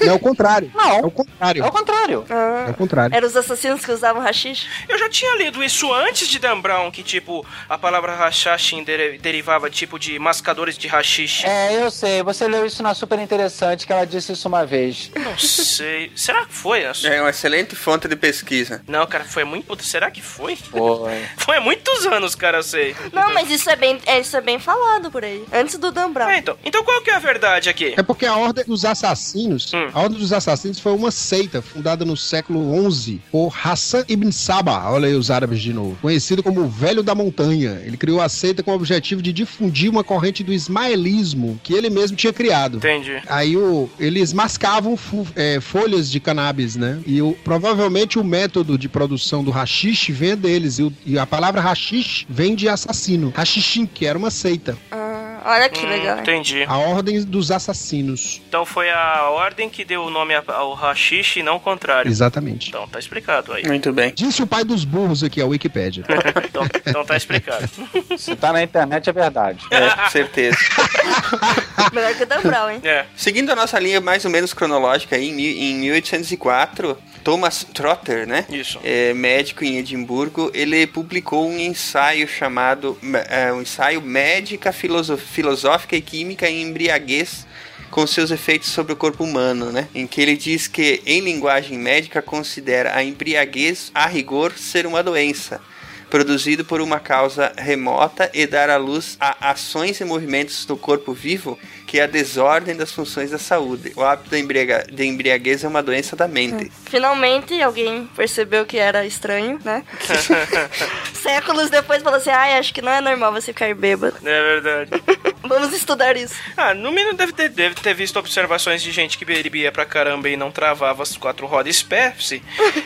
É 0.00 0.12
o 0.12 0.18
contrário. 0.18 0.70
Não. 0.74 0.96
É 0.98 1.00
o 1.06 1.10
contrário. 1.10 1.64
É 1.64 1.66
o 1.66 1.72
contrário. 1.72 2.24
É 2.28 2.70
o 2.70 2.74
contrário. 2.74 3.14
Eram 3.16 3.26
os 3.26 3.36
assassinos 3.36 3.84
que 3.84 3.90
usavam 3.92 4.22
rachixe? 4.22 4.66
Eu 4.88 4.98
já 4.98 5.08
tinha 5.08 5.36
lido 5.36 5.62
isso 5.62 5.92
antes 5.92 6.28
de 6.28 6.38
Dan 6.38 6.60
Brown, 6.60 6.90
que 6.90 7.02
tipo, 7.02 7.44
a 7.68 7.76
palavra 7.78 8.14
rachachin 8.14 8.82
deri- 8.84 9.18
derivava 9.18 9.68
tipo 9.70 9.98
de 9.98 10.18
mascadores 10.18 10.78
de 10.78 10.86
rachixe. 10.88 11.44
É, 11.46 11.82
eu 11.82 11.90
sei. 11.90 12.22
Você 12.22 12.46
leu 12.48 12.64
isso 12.64 12.82
na 12.82 12.94
Super 12.94 13.18
Interessante, 13.18 13.86
que 13.86 13.92
ela 13.92 14.06
disse 14.06 14.32
isso 14.32 14.48
uma 14.48 14.64
vez. 14.64 15.10
Não 15.14 15.36
sei. 15.38 16.12
Será 16.14 16.44
que 16.46 16.54
foi? 16.54 16.82
É 17.04 17.20
uma 17.20 17.30
excelente 17.30 17.74
fonte 17.74 18.06
de 18.08 18.16
pesquisa. 18.16 18.82
Não, 18.86 19.06
cara, 19.06 19.24
foi 19.24 19.44
muito. 19.44 19.82
Será 19.82 20.10
que 20.10 20.20
foi? 20.22 20.56
Foi. 20.56 21.16
Foi 21.38 21.56
há 21.56 21.60
muitos 21.60 22.04
anos, 22.06 22.34
cara, 22.34 22.58
eu 22.58 22.62
sei. 22.62 22.94
Não, 23.20 23.34
mas 23.34 23.50
isso 23.50 23.68
é 23.70 23.76
bem, 23.76 23.98
é, 24.06 24.20
isso 24.20 24.36
é 24.36 24.40
bem 24.40 24.58
falado 24.58 25.10
por 25.10 25.24
aí. 25.24 25.42
Antes 25.52 25.78
do 25.78 25.90
Dan 25.90 26.10
Brown. 26.12 26.28
É, 26.30 26.38
então. 26.38 26.56
Então 26.64 26.84
qual 26.84 27.00
que 27.02 27.10
é 27.10 27.14
a 27.16 27.18
verdade 27.18 27.68
aqui? 27.68 27.94
É 27.96 28.02
porque 28.02 28.26
a 28.26 28.36
Ordem 28.36 28.64
dos 28.64 28.84
Assassinos, 28.84 29.72
Hum. 29.72 29.88
a 29.92 30.00
Ordem 30.00 30.18
dos 30.18 30.32
Assassinos 30.32 30.78
foi 30.78 30.92
uma 30.92 31.10
seita 31.10 31.60
fundada 31.62 32.04
no 32.04 32.16
século 32.16 32.90
XI 32.90 33.20
por 33.30 33.52
Hassan 33.64 34.04
ibn 34.08 34.30
Sabah, 34.30 34.90
olha 34.90 35.08
aí 35.08 35.14
os 35.14 35.30
árabes 35.30 35.60
de 35.60 35.72
novo, 35.72 35.96
conhecido 36.02 36.42
como 36.42 36.60
o 36.62 36.68
Velho 36.68 37.02
da 37.02 37.14
Montanha. 37.14 37.80
Ele 37.84 37.96
criou 37.96 38.20
a 38.20 38.28
seita 38.28 38.62
com 38.62 38.70
o 38.72 38.74
objetivo 38.74 39.22
de 39.22 39.32
difundir 39.32 39.90
uma 39.90 40.04
corrente 40.04 40.42
do 40.44 40.52
ismaelismo 40.52 41.58
que 41.62 41.72
ele 41.74 41.90
mesmo 41.90 42.16
tinha 42.16 42.32
criado. 42.32 42.78
Entendi. 42.78 43.20
Aí 43.28 43.56
o, 43.56 43.88
eles 43.98 44.32
mascavam 44.32 44.98
é, 45.34 45.60
folhas 45.60 46.10
de 46.10 46.20
cannabis, 46.20 46.76
né? 46.76 47.00
E 47.06 47.20
o- 47.22 47.36
provavelmente 47.44 48.18
o 48.18 48.24
método 48.24 48.76
de 48.78 48.88
produção 48.88 49.42
do 49.44 49.50
hashish 49.50 50.08
vem 50.10 50.36
deles. 50.36 50.78
E, 50.78 50.82
o- 50.82 50.92
e 51.04 51.18
a 51.18 51.26
palavra 51.26 51.60
hashish 51.60 52.26
vem 52.28 52.54
de 52.54 52.68
assassino. 52.68 53.05
Hashishim, 53.34 53.86
que 53.86 54.06
era 54.06 54.18
uma 54.18 54.30
seita. 54.30 54.76
Ah, 54.90 55.05
olha 55.46 55.68
que 55.68 55.84
Hum, 55.86 55.88
legal. 55.88 56.18
Entendi. 56.18 56.64
A 56.68 56.76
Ordem 56.76 57.22
dos 57.24 57.50
Assassinos. 57.50 58.40
Então 58.48 58.64
foi 58.66 58.90
a 58.90 59.28
ordem 59.30 59.68
que 59.70 59.84
deu 59.84 60.02
o 60.04 60.10
nome 60.10 60.34
ao 60.34 60.74
rachixe 60.74 61.40
e 61.40 61.42
não 61.42 61.56
o 61.56 61.60
contrário. 61.60 62.10
Exatamente. 62.10 62.68
Então 62.68 62.86
tá 62.88 62.98
explicado 62.98 63.52
aí. 63.52 63.64
Muito 63.66 63.92
bem. 63.92 64.12
Disse 64.14 64.42
o 64.42 64.46
pai 64.46 64.64
dos 64.64 64.84
burros 64.84 65.22
aqui, 65.22 65.40
a 65.40 65.46
Wikipédia. 65.46 66.04
então, 66.44 66.62
então 66.86 67.04
tá 67.04 67.16
explicado. 67.16 67.68
Se 68.18 68.34
tá 68.36 68.52
na 68.52 68.62
internet, 68.62 69.08
é 69.08 69.12
verdade. 69.12 69.64
É, 69.70 70.08
certeza. 70.10 70.56
Melhor 71.92 72.14
que 72.14 72.22
o 72.22 72.26
Dan 72.26 72.40
Brown, 72.42 72.70
hein? 72.70 72.80
É. 72.84 73.04
Seguindo 73.16 73.50
a 73.50 73.56
nossa 73.56 73.78
linha 73.78 74.00
mais 74.00 74.24
ou 74.24 74.30
menos 74.30 74.52
cronológica, 74.52 75.16
aí, 75.16 75.28
em, 75.28 75.32
mil- 75.32 75.56
em 75.56 75.74
1804, 75.76 76.96
Thomas 77.22 77.64
Trotter, 77.74 78.26
né? 78.26 78.44
Isso. 78.48 78.78
é, 78.84 79.12
médico 79.14 79.64
em 79.64 79.78
Edimburgo, 79.78 80.50
ele 80.54 80.86
publicou 80.86 81.48
um 81.48 81.58
ensaio 81.58 82.26
chamado 82.28 82.96
é, 83.28 83.52
um 83.52 83.62
ensaio 83.62 84.00
Médica 84.00 84.72
Filoso- 84.72 85.16
Filosófica 85.36 85.94
e 85.94 86.00
Química 86.00 86.48
em 86.48 86.62
Embriaguez 86.62 87.46
com 87.90 88.06
seus 88.06 88.30
efeitos 88.30 88.70
sobre 88.70 88.94
o 88.94 88.96
corpo 88.96 89.22
humano, 89.22 89.70
né? 89.70 89.86
Em 89.94 90.06
que 90.06 90.22
ele 90.22 90.34
diz 90.34 90.66
que, 90.66 91.02
em 91.04 91.20
linguagem 91.20 91.78
médica, 91.78 92.22
considera 92.22 92.96
a 92.96 93.04
embriaguez, 93.04 93.92
a 93.94 94.06
rigor, 94.06 94.54
ser 94.56 94.86
uma 94.86 95.02
doença, 95.02 95.60
produzido 96.08 96.64
por 96.64 96.80
uma 96.80 96.98
causa 96.98 97.52
remota 97.58 98.30
e 98.32 98.46
dar 98.46 98.70
à 98.70 98.78
luz 98.78 99.18
a 99.20 99.50
ações 99.50 100.00
e 100.00 100.04
movimentos 100.06 100.64
do 100.64 100.74
corpo 100.74 101.12
vivo 101.12 101.58
que 101.96 102.00
é 102.00 102.04
a 102.04 102.06
desordem 102.06 102.76
das 102.76 102.92
funções 102.92 103.30
da 103.30 103.38
saúde. 103.38 103.90
O 103.96 104.02
hábito 104.02 104.28
da 104.28 104.38
embriaga- 104.38 104.84
de 104.92 105.02
embriaguez 105.06 105.64
é 105.64 105.68
uma 105.68 105.82
doença 105.82 106.14
da 106.14 106.28
mente. 106.28 106.70
Finalmente 106.90 107.58
alguém 107.62 108.06
percebeu 108.14 108.66
que 108.66 108.76
era 108.76 109.06
estranho, 109.06 109.58
né? 109.64 109.82
Séculos 111.14 111.70
depois 111.70 112.02
falou 112.02 112.18
assim: 112.18 112.28
ai, 112.28 112.58
acho 112.58 112.74
que 112.74 112.82
não 112.82 112.92
é 112.92 113.00
normal 113.00 113.32
você 113.32 113.46
ficar 113.46 113.74
bêbado. 113.74 114.14
É 114.22 114.42
verdade. 114.42 114.90
Vamos 115.48 115.72
estudar 115.72 116.16
isso. 116.18 116.34
Ah, 116.54 116.74
no 116.74 116.92
mínimo 116.92 117.14
deve 117.14 117.32
ter, 117.32 117.48
deve 117.48 117.76
ter 117.76 117.94
visto 117.94 118.18
observações 118.18 118.82
de 118.82 118.90
gente 118.92 119.16
que 119.16 119.24
bebia 119.24 119.72
pra 119.72 119.86
caramba 119.86 120.28
e 120.28 120.36
não 120.36 120.50
travava 120.50 121.02
as 121.02 121.16
quatro 121.16 121.46
rodas 121.46 121.82
Pepsi. 121.82 122.42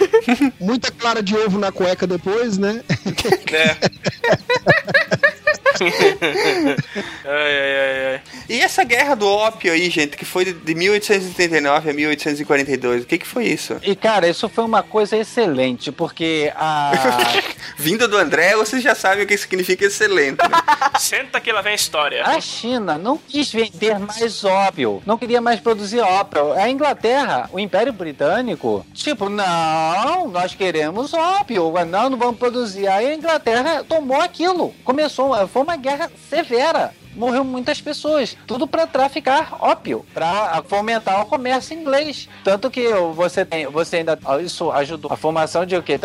Muita 0.61 0.93
clara 0.93 1.21
de 1.21 1.35
ovo 1.37 1.59
na 1.59 1.73
cueca 1.73 2.07
depois, 2.07 2.59
né? 2.59 2.85
É. 3.53 5.30
ai, 7.25 7.59
ai, 7.59 7.79
ai, 7.79 8.07
ai. 8.15 8.21
E 8.49 8.61
essa 8.61 8.83
guerra 8.85 9.15
do 9.15 9.27
ópio 9.29 9.73
aí, 9.73 9.89
gente, 9.91 10.17
que 10.17 10.25
foi 10.25 10.45
de- 10.45 10.53
de 10.53 10.75
1839 10.75 11.91
a 11.91 11.93
1842, 11.93 13.03
o 13.05 13.07
que 13.07 13.19
que 13.19 13.27
foi 13.27 13.45
isso? 13.47 13.77
E, 13.83 13.95
cara, 13.95 14.29
isso 14.29 14.49
foi 14.49 14.65
uma 14.65 14.83
coisa 14.83 15.17
excelente, 15.17 15.91
porque 15.93 16.53
a. 16.57 16.93
Vindo 17.77 18.07
do 18.09 18.17
André, 18.17 18.55
vocês 18.57 18.83
já 18.83 18.95
sabem 18.95 19.25
o 19.25 19.27
que 19.27 19.37
significa 19.37 19.85
excelente. 19.87 20.39
né? 20.43 20.59
Senta 20.99 21.41
que 21.41 21.51
lá 21.53 21.63
vem 21.63 21.73
a 21.73 21.77
história. 21.77 22.25
A 22.27 22.41
China 22.41 22.99
não 22.99 23.17
quis 23.17 23.51
vender 23.53 23.99
mais 23.99 24.45
ópio, 24.45 25.03
não 25.07 25.17
queria 25.17 25.41
mais 25.41 25.61
produzir 25.61 26.01
ópio. 26.01 26.53
A 26.53 26.69
Inglaterra, 26.69 27.49
o 27.53 27.59
Império 27.59 27.93
Britânico, 27.93 28.85
tipo, 28.93 29.29
não, 29.29 30.29
nós 30.29 30.55
queremos 30.55 31.15
ópio, 31.15 31.73
não, 31.87 32.11
não 32.11 32.19
vamos 32.19 32.39
produzir. 32.39 32.87
Aí 32.89 33.07
a 33.07 33.15
Inglaterra 33.15 33.85
tomou 33.89 34.21
aquilo, 34.21 34.75
começou, 34.85 35.35
foi 35.49 35.63
uma 35.63 35.70
guerra 35.77 36.09
severa. 36.29 36.93
Morreu 37.15 37.45
muitas 37.45 37.81
pessoas, 37.81 38.37
tudo 38.47 38.67
para 38.67 38.87
traficar 38.87 39.57
ópio, 39.61 40.05
para 40.15 40.63
fomentar 40.69 41.21
o 41.23 41.27
comércio 41.27 41.75
inglês. 41.79 42.29
Tanto 42.45 42.71
que 42.71 42.89
você 43.15 43.45
tem, 43.45 43.67
você 43.67 43.99
ainda 43.99 44.19
isso 44.45 44.71
ajudou 44.71 45.13
a 45.13 45.17
formação 45.17 45.67
de 45.67 45.77
o 45.77 45.83
que 45.83 45.99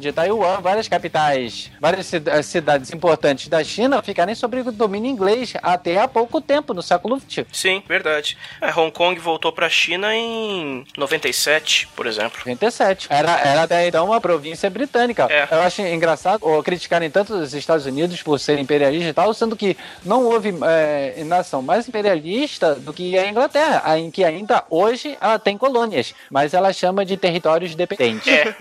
de 0.00 0.12
Taiwan, 0.12 0.60
várias 0.60 0.88
capitais, 0.88 1.70
várias 1.80 2.06
cida- 2.06 2.42
cidades 2.42 2.92
importantes 2.92 3.48
da 3.48 3.62
China 3.62 4.02
ficarem 4.02 4.34
sob 4.34 4.54
o 4.60 4.72
domínio 4.72 5.10
inglês 5.10 5.52
até 5.62 5.98
há 5.98 6.06
pouco 6.08 6.40
tempo, 6.40 6.72
no 6.74 6.82
século 6.82 7.18
XX. 7.20 7.46
Sim, 7.52 7.82
verdade. 7.88 8.36
É, 8.60 8.68
Hong 8.70 8.90
Kong 8.92 9.18
voltou 9.20 9.52
pra 9.52 9.68
China 9.68 10.14
em 10.14 10.84
97, 10.96 11.88
por 11.94 12.06
exemplo. 12.06 12.38
97. 12.40 13.06
Era, 13.10 13.38
era 13.40 13.62
até 13.62 13.86
então 13.88 14.06
uma 14.06 14.20
província 14.20 14.68
britânica. 14.70 15.26
É. 15.30 15.48
Eu 15.50 15.60
acho 15.60 15.82
engraçado 15.82 16.40
ou, 16.42 16.62
criticarem 16.62 17.10
tanto 17.10 17.34
os 17.34 17.54
Estados 17.54 17.86
Unidos 17.86 18.22
por 18.22 18.38
serem 18.38 18.62
imperialistas 18.62 19.10
e 19.10 19.12
tal, 19.14 19.32
sendo 19.34 19.56
que 19.56 19.76
não 20.04 20.23
houve 20.24 20.54
é, 20.64 21.22
nação 21.24 21.62
mais 21.62 21.88
imperialista 21.88 22.74
do 22.74 22.92
que 22.92 23.18
a 23.18 23.28
Inglaterra, 23.28 23.82
a- 23.84 23.98
em 23.98 24.10
que 24.10 24.24
ainda 24.24 24.64
hoje 24.70 25.16
ela 25.20 25.38
tem 25.38 25.56
colônias, 25.56 26.14
mas 26.30 26.54
ela 26.54 26.72
chama 26.72 27.04
de 27.04 27.16
territórios 27.16 27.74
dependentes. 27.74 28.26
É. 28.28 28.54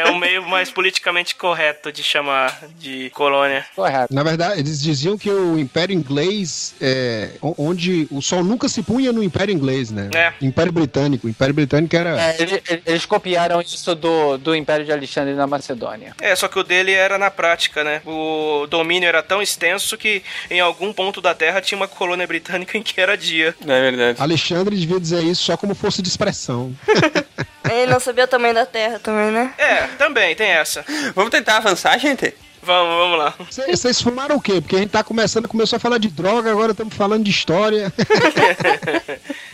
é 0.00 0.04
o 0.10 0.16
meio 0.18 0.42
mais 0.46 0.70
politicamente 0.70 1.34
correto 1.34 1.92
de 1.92 2.02
chamar 2.02 2.60
de 2.78 3.10
colônia. 3.10 3.64
Correto. 3.74 4.12
Na 4.14 4.22
verdade, 4.22 4.60
eles 4.60 4.80
diziam 4.80 5.16
que 5.18 5.30
o 5.30 5.58
Império 5.58 5.94
Inglês 5.94 6.74
é 6.80 7.30
onde 7.42 8.06
o 8.10 8.20
sol 8.22 8.42
nunca 8.44 8.68
se 8.68 8.82
punha 8.82 9.12
no 9.12 9.22
Império 9.22 9.52
Inglês, 9.52 9.90
né? 9.90 10.08
É. 10.14 10.32
Império 10.40 10.72
Britânico. 10.72 11.26
O 11.26 11.30
Império 11.30 11.54
Britânico 11.54 11.94
era. 11.96 12.20
É, 12.20 12.36
eles, 12.40 12.62
eles 12.86 13.06
copiaram 13.06 13.60
isso 13.60 13.94
do, 13.94 14.36
do 14.38 14.54
Império 14.54 14.84
de 14.84 14.92
Alexandre 14.92 15.34
na 15.34 15.46
Macedônia. 15.46 16.14
É, 16.20 16.34
só 16.34 16.48
que 16.48 16.58
o 16.58 16.62
dele 16.64 16.92
era 16.92 17.18
na 17.18 17.30
prática, 17.30 17.82
né? 17.84 18.02
O 18.06 18.66
domínio 18.68 19.08
era 19.08 19.22
tão 19.22 19.40
extenso 19.42 19.96
que 19.96 20.22
em 20.50 20.60
algum 20.68 20.92
ponto 20.92 21.20
da 21.20 21.34
Terra 21.34 21.60
tinha 21.60 21.76
uma 21.76 21.88
colônia 21.88 22.26
britânica 22.26 22.78
em 22.78 22.82
que 22.82 23.00
era 23.00 23.16
dia. 23.16 23.54
É 23.62 23.80
verdade. 23.90 24.22
Alexandre 24.22 24.76
devia 24.76 25.00
dizer 25.00 25.22
isso 25.24 25.42
só 25.42 25.56
como 25.56 25.74
força 25.74 26.02
de 26.02 26.08
expressão. 26.08 26.74
Ele 27.70 27.90
não 27.90 28.00
sabia 28.00 28.24
o 28.24 28.28
tamanho 28.28 28.54
da 28.54 28.64
Terra 28.64 28.98
também, 28.98 29.30
né? 29.30 29.52
É, 29.58 29.86
também 29.98 30.34
tem 30.34 30.48
essa. 30.48 30.84
Vamos 31.14 31.30
tentar 31.30 31.58
avançar, 31.58 31.98
gente? 31.98 32.34
Vamos, 32.62 32.96
vamos 32.96 33.18
lá. 33.18 33.34
Vocês 33.50 33.80
vocês 33.80 34.02
fumaram 34.02 34.36
o 34.36 34.40
quê? 34.40 34.60
Porque 34.60 34.76
a 34.76 34.78
gente 34.80 34.90
tá 34.90 35.04
começando, 35.04 35.48
começou 35.48 35.76
a 35.76 35.80
falar 35.80 35.98
de 35.98 36.08
droga, 36.08 36.50
agora 36.50 36.72
estamos 36.72 36.94
falando 36.94 37.24
de 37.24 37.30
história. 37.30 37.92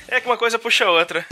É 0.06 0.20
que 0.20 0.26
uma 0.28 0.36
coisa 0.36 0.60
puxa 0.60 0.84
a 0.84 0.90
outra. 0.92 1.26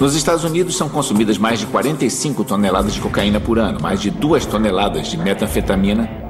Nos 0.00 0.16
Estados 0.16 0.42
Unidos 0.42 0.76
são 0.76 0.88
consumidas 0.88 1.38
mais 1.38 1.60
de 1.60 1.66
45 1.66 2.42
toneladas 2.42 2.94
de 2.94 3.00
cocaína 3.00 3.38
por 3.38 3.60
ano, 3.60 3.80
mais 3.80 4.00
de 4.00 4.10
2 4.10 4.46
toneladas 4.46 5.06
de 5.08 5.16
metanfetamina 5.16 6.29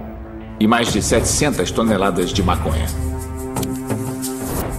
e 0.60 0.66
mais 0.66 0.92
de 0.92 1.02
700 1.02 1.70
toneladas 1.70 2.30
de 2.30 2.42
maconha. 2.42 2.86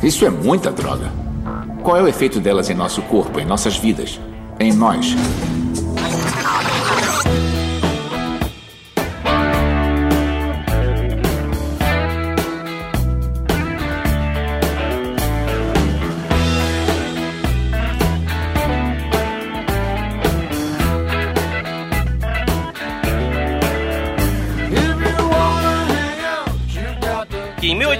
Isso 0.03 0.23
é 0.25 0.29
muita 0.29 0.71
droga. 0.71 1.11
Qual 1.83 1.97
é 1.97 2.03
o 2.03 2.07
efeito 2.07 2.39
delas 2.39 2.69
em 2.69 2.75
nosso 2.75 3.01
corpo, 3.01 3.39
em 3.39 3.45
nossas 3.45 3.75
vidas, 3.77 4.19
em 4.59 4.71
nós? 4.71 5.15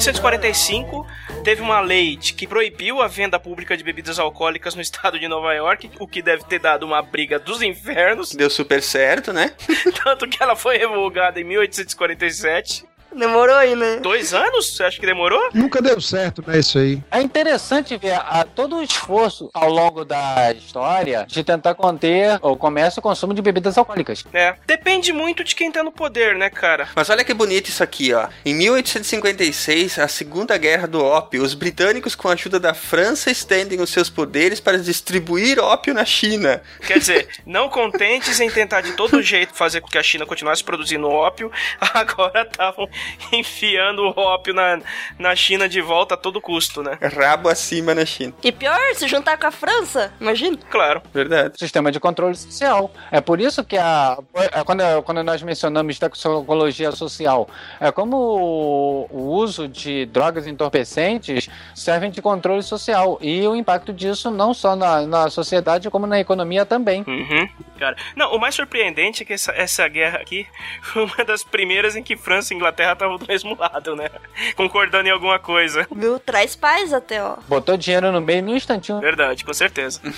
1845 0.02 1.06
teve 1.44 1.62
uma 1.62 1.80
lei 1.80 2.18
que 2.18 2.48
proibiu 2.48 3.04
a 3.04 3.08
venda 3.08 3.40
pública 3.40 3.78
de 3.78 3.84
bebidas 3.84 4.18
alcoólicas 4.18 4.74
no 4.74 4.82
estado 4.82 5.20
de 5.20 5.28
Nova 5.28 5.54
York, 5.54 5.92
o 6.00 6.08
que 6.08 6.24
deve 6.24 6.44
ter 6.46 6.58
dado 6.58 6.88
uma 6.88 7.04
briga 7.04 7.38
dos 7.38 7.62
infernos, 7.62 8.34
Deu 8.34 8.50
super 8.50 8.82
certo, 8.82 9.32
né? 9.32 9.54
tanto 10.04 10.28
que 10.28 10.42
ela 10.42 10.56
foi 10.56 10.80
revogada 10.80 11.40
em 11.40 11.44
1847. 11.44 12.84
Demorou 13.16 13.56
aí, 13.56 13.76
né? 13.76 13.98
Dois 13.98 14.34
anos? 14.34 14.76
Você 14.76 14.84
acha 14.84 15.00
que 15.00 15.06
demorou? 15.06 15.50
Nunca 15.54 15.82
deu 15.82 16.00
certo, 16.00 16.44
né? 16.46 16.60
Isso 16.60 16.80
aí. 16.80 17.02
É 17.12 17.22
interessante 17.22 17.98
ver 17.98 18.14
a, 18.14 18.44
todo 18.44 18.78
o 18.78 18.84
esforço 18.84 19.50
ao 19.54 19.70
longo 19.70 20.06
da 20.06 20.54
história 20.54 21.26
de 21.28 21.44
tentar 21.44 21.76
conter 21.76 22.40
o 22.42 22.56
comércio 22.56 23.00
e 23.00 23.02
o 23.02 23.04
consumo 23.04 23.34
de 23.34 23.42
bebidas 23.42 23.78
alcoólicas. 23.78 24.24
É. 24.34 24.56
Depende 24.66 25.12
muito 25.12 25.44
de 25.44 25.56
quem 25.56 25.72
tá 25.72 25.84
no 25.84 25.92
poder, 25.92 26.36
né, 26.36 26.50
cara? 26.50 26.90
Mas 26.96 27.10
olha 27.10 27.24
que 27.24 27.34
bonito 27.34 27.70
isso 27.70 27.84
aqui, 27.84 28.14
ó. 28.14 28.28
Em 28.46 28.54
1856, 28.54 30.00
a 30.00 30.08
Segunda 30.08 30.58
Guerra 30.58 30.88
do 30.88 31.04
Ópio, 31.04 31.44
os 31.44 31.54
britânicos, 31.54 32.16
com 32.16 32.30
a 32.30 32.34
ajuda 32.34 32.60
da 32.60 32.74
França, 32.74 33.30
estendem 33.30 33.82
os 33.82 33.90
seus 33.90 34.10
poderes 34.10 34.60
para 34.60 34.78
distribuir 34.78 35.60
ópio 35.60 35.94
na 35.94 36.06
China. 36.06 36.62
Quer 36.86 37.00
dizer, 37.00 37.28
não 37.46 37.70
contentes 37.70 38.40
em 38.40 38.50
tentar 38.50 38.82
de 38.82 38.94
todo 38.94 39.22
jeito 39.22 39.54
fazer 39.54 39.82
com 39.82 39.88
que 39.88 39.98
a 39.98 40.04
China 40.04 40.26
continuasse 40.26 40.64
produzindo 40.64 41.08
ópio, 41.10 41.52
agora 41.94 42.44
estavam 42.44 42.90
enfiando 43.32 44.04
o 44.04 44.20
ópio 44.20 44.54
na, 44.54 44.80
na 45.18 45.36
China 45.36 45.68
de 45.68 45.82
volta 45.82 46.16
a 46.16 46.18
todo 46.18 46.42
custo, 46.42 46.84
né? 46.84 46.98
Rabo 47.02 47.50
acima 47.50 47.94
na 47.94 48.06
China. 48.06 48.34
E 48.44 48.52
pior, 48.52 48.80
se 48.94 49.08
juntar 49.08 49.38
com 49.38 49.48
a 49.48 49.52
França, 49.52 50.14
imagina. 50.20 50.58
Claro. 50.70 51.02
Verdade. 51.14 51.58
Sistema 51.58 51.92
de 51.92 52.00
controle 52.00 52.36
social. 52.36 52.92
É 53.12 53.22
por 53.22 53.40
isso 53.40 53.64
que 53.64 53.78
a, 53.78 54.18
é 54.36 54.64
quando, 54.64 54.84
quando 55.04 55.24
nós 55.24 55.42
mencionamos 55.42 56.00
toxicologia 56.00 56.92
social, 56.92 57.50
é 57.80 57.92
como 57.92 58.18
o, 58.18 59.08
o 59.10 59.22
uso 59.36 59.68
de 59.68 60.06
drogas 60.06 60.48
entorpecentes 60.48 61.50
servem 61.76 62.12
de 62.12 62.22
controle 62.22 62.64
social 62.64 63.18
e 63.22 63.46
o 63.48 63.56
impacto 63.56 63.94
disso 63.94 64.32
não 64.32 64.54
só 64.54 64.76
na, 64.76 65.06
na 65.06 65.30
sociedade 65.30 65.90
como 65.90 66.08
na 66.08 66.20
economia 66.20 66.66
também. 66.66 67.04
Uhum, 67.08 67.48
cara. 67.78 67.96
Não, 68.16 68.34
o 68.34 68.40
mais 68.40 68.56
surpreendente 68.56 69.24
é 69.24 69.26
que 69.26 69.34
essa, 69.34 69.52
essa 69.52 69.88
guerra 69.88 70.20
aqui 70.20 70.48
foi 70.82 71.06
uma 71.06 71.26
das 71.26 71.44
primeiras 71.44 71.96
em 71.96 72.04
que 72.04 72.16
França 72.16 72.54
e 72.54 72.58
Inglaterra 72.58 72.91
estavam 72.94 73.18
do 73.18 73.26
mesmo 73.28 73.58
lado, 73.58 73.96
né? 73.96 74.10
Concordando 74.56 75.08
em 75.08 75.12
alguma 75.12 75.40
coisa. 75.40 75.88
Viu? 75.96 76.20
Traz 76.20 76.56
paz 76.56 76.94
até, 76.94 77.24
ó. 77.24 77.38
Botou 77.48 77.78
dinheiro 77.78 78.12
no 78.12 78.22
meio 78.22 78.44
no 78.44 78.56
instantinho. 78.56 79.00
Verdade, 79.00 79.44
com 79.44 79.54
certeza. 79.54 80.00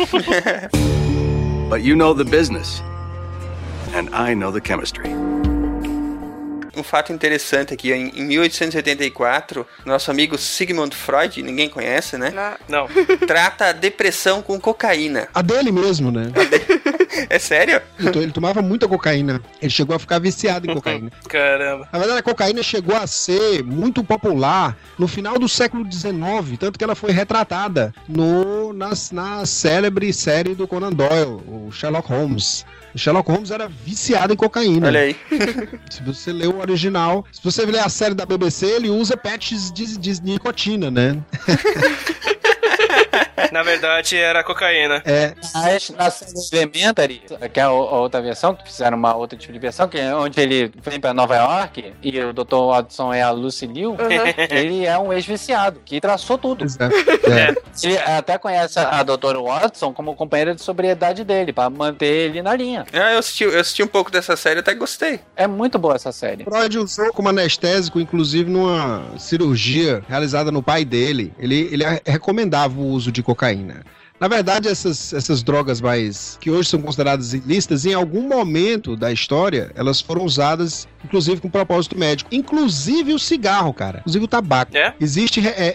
But 1.69 1.81
you 1.83 1.95
know 1.95 2.13
the 2.13 2.23
business. 2.23 2.83
And 3.95 4.09
I 4.13 4.36
know 4.36 4.51
the 4.51 4.62
chemistry. 4.65 5.09
Um 6.75 6.81
fato 6.81 7.13
interessante 7.13 7.73
aqui, 7.73 7.91
em 7.91 8.09
em 8.15 8.25
1884, 8.25 9.65
nosso 9.86 10.09
amigo 10.09 10.38
Sigmund 10.38 10.95
Freud, 10.95 11.41
ninguém 11.43 11.69
conhece, 11.69 12.17
né? 12.17 12.33
Não. 12.67 12.88
Trata 13.27 13.67
a 13.67 13.71
depressão 13.71 14.41
com 14.41 14.59
cocaína. 14.59 15.27
A 15.33 15.43
dele 15.43 15.71
mesmo, 15.71 16.12
né? 16.12 16.31
É 17.30 17.39
sério? 17.39 17.82
Então, 17.99 18.21
ele 18.21 18.32
tomava 18.32 18.62
muita 18.62 18.88
cocaína. 18.88 19.41
Ele 19.62 19.69
chegou 19.69 19.95
a 19.95 19.99
ficar 19.99 20.19
viciado 20.19 20.69
em 20.69 20.73
cocaína. 20.73 21.12
Caramba. 21.28 21.88
Na 21.91 21.99
verdade, 21.99 22.19
a 22.19 22.23
cocaína 22.23 22.63
chegou 22.63 22.95
a 22.95 23.08
ser 23.08 23.63
muito 23.63 24.04
popular 24.04 24.78
no 24.97 25.08
final 25.08 25.38
do 25.38 25.47
século 25.47 25.89
XIX, 25.89 26.58
tanto 26.60 26.78
que 26.78 26.84
ela 26.84 26.95
foi 26.95 27.12
retratada 27.12 27.93
no, 28.08 28.73
na, 28.73 28.91
na 29.12 29.45
célebre 29.45 30.12
série 30.13 30.56
do 30.56 30.67
Conan 30.67 30.91
Doyle, 30.91 31.41
o 31.47 31.69
Sherlock 31.71 32.10
Holmes. 32.10 32.65
Sherlock 32.95 33.30
Holmes 33.30 33.52
era 33.52 33.67
viciado 33.67 34.34
em 34.34 34.36
cocaína. 34.36 34.88
Olha 34.88 34.99
aí. 35.02 35.15
Se 35.89 36.04
você 36.04 36.32
lê 36.32 36.45
o 36.45 36.60
original, 36.60 37.26
se 37.32 37.41
você 37.43 37.65
ler 37.65 37.80
a 37.80 37.89
série 37.89 38.13
da 38.13 38.26
BBC, 38.26 38.65
ele 38.65 38.89
usa 38.89 39.17
patches 39.17 39.71
de, 39.71 39.97
de 39.97 40.21
nicotina, 40.21 40.91
né? 40.91 41.17
Na 43.51 43.63
verdade, 43.63 44.17
era 44.17 44.43
cocaína. 44.43 45.01
É. 45.05 45.33
Mas 45.53 45.89
na 45.89 46.11
Elementary, 46.51 47.21
que 47.51 47.59
é 47.59 47.63
a, 47.63 47.71
outra 47.71 48.21
versão, 48.21 48.55
que 48.55 48.63
fizeram 48.63 48.97
uma 48.97 49.15
outra 49.15 49.37
tipo 49.37 49.53
de 49.53 49.59
versão, 49.59 49.87
que 49.87 49.97
é 49.97 50.15
onde 50.15 50.39
ele 50.39 50.71
vem 50.83 50.99
pra 50.99 51.13
Nova 51.13 51.35
York 51.35 51.93
e 52.01 52.19
o 52.19 52.33
Dr. 52.33 52.55
Watson 52.69 53.13
é 53.13 53.21
a 53.21 53.31
Lucy 53.31 53.67
Liu, 53.67 53.97
ele 54.49 54.85
é 54.85 54.97
um 54.97 55.11
ex-viciado 55.11 55.81
que 55.83 55.99
traçou 55.99 56.37
tudo. 56.37 56.65
É. 56.65 57.53
Ele 57.83 57.97
até 57.97 58.37
conhece 58.37 58.79
a 58.79 59.01
Dr. 59.03 59.37
Watson 59.41 59.93
como 59.93 60.15
companheira 60.15 60.53
de 60.53 60.61
sobriedade 60.61 61.23
dele, 61.23 61.51
pra 61.51 61.69
manter 61.69 62.05
ele 62.05 62.41
na 62.41 62.55
linha. 62.55 62.85
Ah, 62.93 63.13
eu 63.13 63.19
assisti, 63.19 63.43
eu 63.43 63.59
assisti 63.59 63.83
um 63.83 63.87
pouco 63.87 64.11
dessa 64.11 64.35
série, 64.35 64.59
até 64.59 64.73
gostei. 64.73 65.19
É 65.35 65.47
muito 65.47 65.79
boa 65.79 65.95
essa 65.95 66.11
série. 66.11 66.43
Freud 66.43 66.77
usou 66.77 67.11
como 67.13 67.29
anestésico, 67.29 67.99
inclusive 67.99 68.49
numa 68.49 69.03
cirurgia 69.17 70.03
realizada 70.07 70.51
no 70.51 70.61
pai 70.61 70.85
dele. 70.85 71.33
Ele, 71.39 71.69
ele 71.71 71.83
recomendava 72.05 72.79
o 72.79 72.85
uso 72.85 73.11
de 73.11 73.22
cocaína. 73.23 73.83
Na 74.19 74.29
verdade, 74.29 74.69
essas, 74.69 75.12
essas 75.12 75.43
drogas 75.43 75.81
mais 75.81 76.38
que 76.39 76.49
hoje 76.49 76.69
são 76.69 76.81
consideradas 76.81 77.33
ilícitas, 77.33 77.86
em 77.86 77.93
algum 77.93 78.25
momento 78.25 78.95
da 78.95 79.12
história, 79.12 79.71
elas 79.75 79.99
foram 79.99 80.23
usadas, 80.23 80.88
inclusive 81.03 81.41
com 81.41 81.49
propósito 81.49 81.97
médico. 81.97 82.29
Inclusive 82.33 83.13
o 83.13 83.19
cigarro, 83.19 83.73
cara. 83.73 83.99
Inclusive 83.99 84.23
o 84.23 84.27
tabaco. 84.27 84.77
É? 84.77 84.93
Existe 84.97 85.45
é, 85.45 85.51
é, 85.57 85.73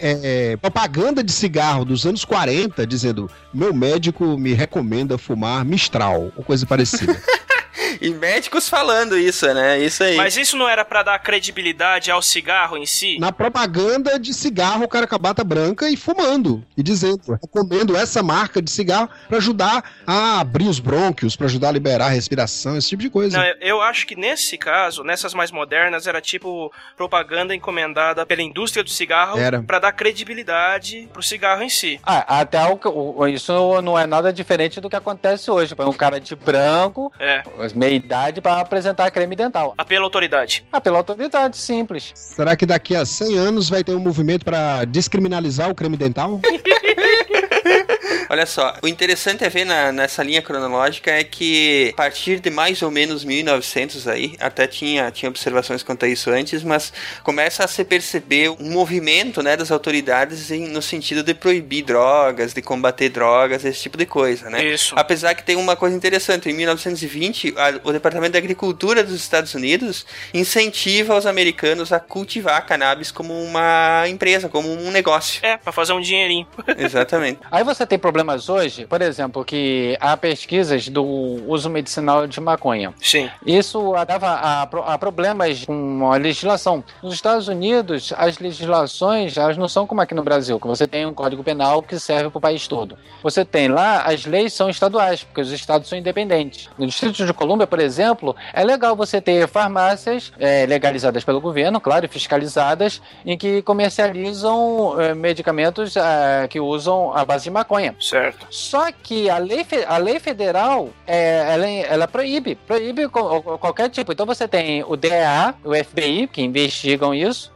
é, 0.53 0.57
propaganda 0.57 1.23
de 1.23 1.31
cigarro 1.31 1.85
dos 1.85 2.07
anos 2.07 2.25
40 2.25 2.87
dizendo: 2.87 3.31
meu 3.53 3.75
médico 3.75 4.39
me 4.39 4.55
recomenda 4.55 5.19
fumar 5.19 5.63
Mistral, 5.63 6.33
ou 6.35 6.43
coisa 6.43 6.65
parecida. 6.65 7.21
E 8.01 8.11
médicos 8.11 8.69
falando 8.69 9.17
isso, 9.19 9.47
né? 9.53 9.79
Isso 9.79 10.03
aí. 10.05 10.17
Mas 10.17 10.37
isso 10.37 10.57
não 10.57 10.69
era 10.69 10.85
pra 10.85 11.03
dar 11.03 11.19
credibilidade 11.19 12.11
ao 12.11 12.23
cigarro 12.23 12.77
em 12.77 12.87
si? 12.87 13.19
na 13.19 13.33
propaganda 13.33 14.19
de 14.19 14.33
cigarro, 14.35 14.85
o 14.85 14.89
cara 14.89 15.07
com 15.07 15.15
a 15.15 15.19
bata 15.19 15.43
branca 15.43 15.89
e 15.89 15.97
fumando. 15.97 16.65
E 16.77 16.83
dizendo, 16.83 17.21
recomendo 17.43 17.97
essa 17.97 18.23
marca 18.23 18.61
de 18.63 18.71
cigarro 18.71 19.09
pra 19.29 19.39
ajudar 19.39 19.83
a 20.07 20.41
abrir 20.41 20.69
os 20.69 20.79
brônquios, 20.79 21.35
pra 21.37 21.47
ajudar 21.47 21.69
a 21.69 21.73
liberar 21.73 22.07
a 22.07 22.11
respiração, 22.11 22.77
esse 22.77 22.89
tipo 22.89 23.03
de 23.03 23.11
coisa. 23.11 23.39
Não, 23.39 23.45
eu- 23.61 23.79
acho 23.83 24.07
que 24.07 24.15
nesse 24.17 24.59
caso, 24.59 25.03
nessas 25.05 25.33
mais 25.35 25.51
modernas, 25.51 26.07
era 26.07 26.21
tipo 26.21 26.71
propaganda 26.97 27.55
encomendada 27.55 28.27
pela 28.27 28.43
indústria 28.43 28.83
do 28.85 28.91
cigarro 28.91 29.39
Era. 29.39 29.63
pra 29.63 29.79
dar 29.79 29.93
credibilidade 29.93 31.09
pro 31.13 31.23
cigarro 31.23 31.63
em 31.63 31.69
si. 31.69 31.99
Ah, 32.05 32.41
até 32.41 32.63
o, 32.67 32.77
que- 32.77 32.89
o- 32.89 33.27
isso 33.27 33.81
não 33.83 33.99
é 33.99 34.07
nada 34.07 34.33
diferente 34.33 34.81
do 34.81 34.91
que 34.91 34.97
acontece 34.97 35.51
hoje. 35.51 35.75
Um 35.79 35.93
cara 35.93 36.21
de 36.21 36.35
branco, 36.37 37.13
É. 37.19 37.43
meia 37.89 37.97
idade, 37.97 38.41
pra 38.41 38.61
apresentar 38.61 39.11
creme 39.11 39.35
dental. 39.35 39.75
A 39.77 39.85
pela 39.85 40.05
autoridade. 40.05 40.65
Ah, 40.71 40.81
pela 40.81 40.99
autoridade, 40.99 41.57
simples. 41.57 42.13
Será 42.15 42.55
que 42.55 42.67
daqui 42.67 42.95
a 42.95 43.05
100 43.05 43.39
anos 43.39 43.71
vai 43.71 43.83
ter 43.83 43.95
um 43.95 44.01
movimento 44.01 44.45
pra 44.45 44.85
descriminalizar 44.85 45.71
o 45.71 45.75
creme 45.75 45.97
dental? 45.97 46.41
Olha 48.31 48.45
só, 48.47 48.75
o 48.83 48.89
interessante 48.89 49.43
é 49.45 49.49
ver 49.49 49.65
na- 49.65 49.91
nessa 49.93 50.23
linha 50.23 50.43
cronológica 50.43 51.11
é 51.11 51.25
que 51.25 51.91
a 51.95 51.97
partir 51.97 52.41
de 52.41 52.51
mais 52.51 52.83
ou 52.83 52.91
menos 52.91 53.25
1900 53.25 54.07
aí, 54.07 54.35
até 54.39 54.67
tinha, 54.67 55.11
tinha 55.11 55.29
observações 55.29 55.83
quanto 55.83 56.05
a 56.05 56.09
isso 56.09 56.31
antes, 56.31 56.63
mas 56.63 56.93
começa 57.23 57.65
a 57.65 57.69
se 57.69 57.85
perceber 57.85 58.51
um 58.51 58.71
movimento 58.71 59.43
né, 59.43 59.57
das 59.57 59.71
autoridades 59.71 60.51
em- 60.51 60.69
no 60.69 60.83
sentido 60.83 61.23
de 61.23 61.33
proibir 61.35 61.83
drogas, 61.85 62.53
de 62.53 62.61
combater 62.61 63.09
drogas, 63.09 63.65
esse 63.65 63.81
tipo 63.83 63.97
de 63.97 64.05
coisa, 64.07 64.51
né? 64.51 64.63
Isso. 64.65 64.95
Apesar 64.97 65.35
que 65.35 65.43
tem 65.43 65.57
uma 65.57 65.75
coisa 65.77 65.97
interessante, 65.97 66.49
em 66.51 66.53
1920, 66.53 67.55
a- 67.57 67.81
o 67.85 67.93
Departamento 67.93 68.33
de 68.33 68.39
Agricultura 68.39 69.03
dos 69.03 69.15
Estados 69.15 69.55
Unidos 69.55 70.05
incentiva 70.35 71.17
os 71.17 71.27
americanos 71.27 71.93
a 71.93 72.01
cultivar 72.01 72.65
cannabis 72.67 73.11
como 73.11 73.33
uma 73.43 74.05
empresa, 74.09 74.49
como 74.49 74.71
um 74.71 74.91
negócio. 74.91 75.41
É, 75.45 75.57
pra 75.57 75.73
fazer 75.73 75.93
um 75.93 76.01
dinheirinho. 76.01 76.47
Exatamente. 76.77 77.41
Aí 77.51 77.65
você 77.65 77.78
tem 77.87 77.99
problemas 77.99 78.49
hoje, 78.49 78.87
por 78.87 79.03
exemplo, 79.03 79.45
que 79.45 79.97
há 80.01 80.17
pesquisas 80.17 80.89
do 80.89 81.05
uso 81.05 81.69
medicinal 81.71 82.27
de 82.27 82.41
maconha. 82.41 82.95
Sim. 83.01 83.31
Isso 83.45 83.93
leva 83.93 84.29
a, 84.29 84.63
a 84.63 84.99
problemas 84.99 85.65
com 85.65 86.13
a 86.13 86.17
legislação. 86.17 86.83
Nos 87.03 87.15
Estados 87.15 87.49
Unidos, 87.49 88.13
as 88.17 88.39
legislações 88.39 89.37
elas 89.37 89.57
não 89.57 89.69
são 89.69 89.87
como 89.87 90.01
aqui 90.01 90.15
no 90.15 90.23
Brasil, 90.23 90.59
que 90.59 90.67
você 90.67 90.87
tem 90.87 91.07
um 91.07 91.15
código 91.15 91.43
penal 91.43 91.83
que 91.83 91.99
serve 91.99 92.31
para 92.31 92.39
o 92.39 92.41
país 92.41 92.67
todo. 92.67 92.97
Você 93.23 93.45
tem 93.45 93.69
lá, 93.69 94.03
as 94.03 94.25
leis 94.27 94.53
são 94.53 94.69
estaduais, 94.69 95.25
porque 95.25 95.41
os 95.41 95.53
estados 95.53 95.89
são 95.89 95.99
independentes. 95.99 96.69
No 96.79 96.87
Distrito 96.87 97.25
de 97.25 97.33
Colômbia, 97.33 97.67
por 97.67 97.81
exemplo, 97.81 98.35
é 98.53 98.65
legal 98.65 98.95
você 98.97 99.21
ter 99.21 99.47
farmácias 99.49 100.33
é, 100.39 100.67
legalizadas 100.67 101.25
pelo 101.25 101.41
governo, 101.41 101.81
claro, 101.81 102.07
e 102.07 102.09
fiscalizadas, 102.09 103.01
em 103.25 103.37
que 103.37 103.63
comercializam 103.63 105.01
é, 105.01 105.15
medicamentos 105.15 105.97
é, 105.97 106.47
que 106.49 106.61
usam 106.61 107.13
a 107.15 107.25
base 107.25 107.45
de 107.45 107.51
maconha. 107.51 107.68
Certo. 108.01 108.47
Só 108.51 108.91
que 108.91 109.29
a 109.29 109.39
lei, 109.39 109.65
a 109.87 109.99
lei 109.99 110.19
federal, 110.19 110.91
é, 111.07 111.55
ela, 111.55 111.69
ela 111.69 112.09
proíbe, 112.09 112.55
proíbe 112.55 113.09
qualquer 113.09 113.91
tipo. 113.91 114.13
Então 114.13 114.27
você 114.27 114.49
tem 114.49 114.83
o 114.85 114.97
DEA, 114.97 115.55
o 115.63 115.75
FBI, 115.75 116.27
que 116.27 116.43
investigam 116.43 117.15
isso, 117.15 117.53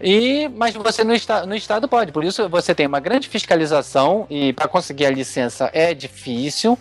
E, 0.00 0.48
mas 0.48 0.74
você 0.74 1.04
no, 1.04 1.14
esta, 1.14 1.46
no 1.46 1.54
estado 1.54 1.88
pode. 1.88 2.12
Por 2.12 2.24
isso 2.24 2.48
você 2.48 2.74
tem 2.74 2.86
uma 2.86 3.00
grande 3.00 3.28
fiscalização 3.28 4.26
e 4.28 4.52
para 4.52 4.68
conseguir 4.68 5.06
a 5.06 5.10
licença 5.10 5.70
é 5.72 5.94
difícil. 5.94 6.78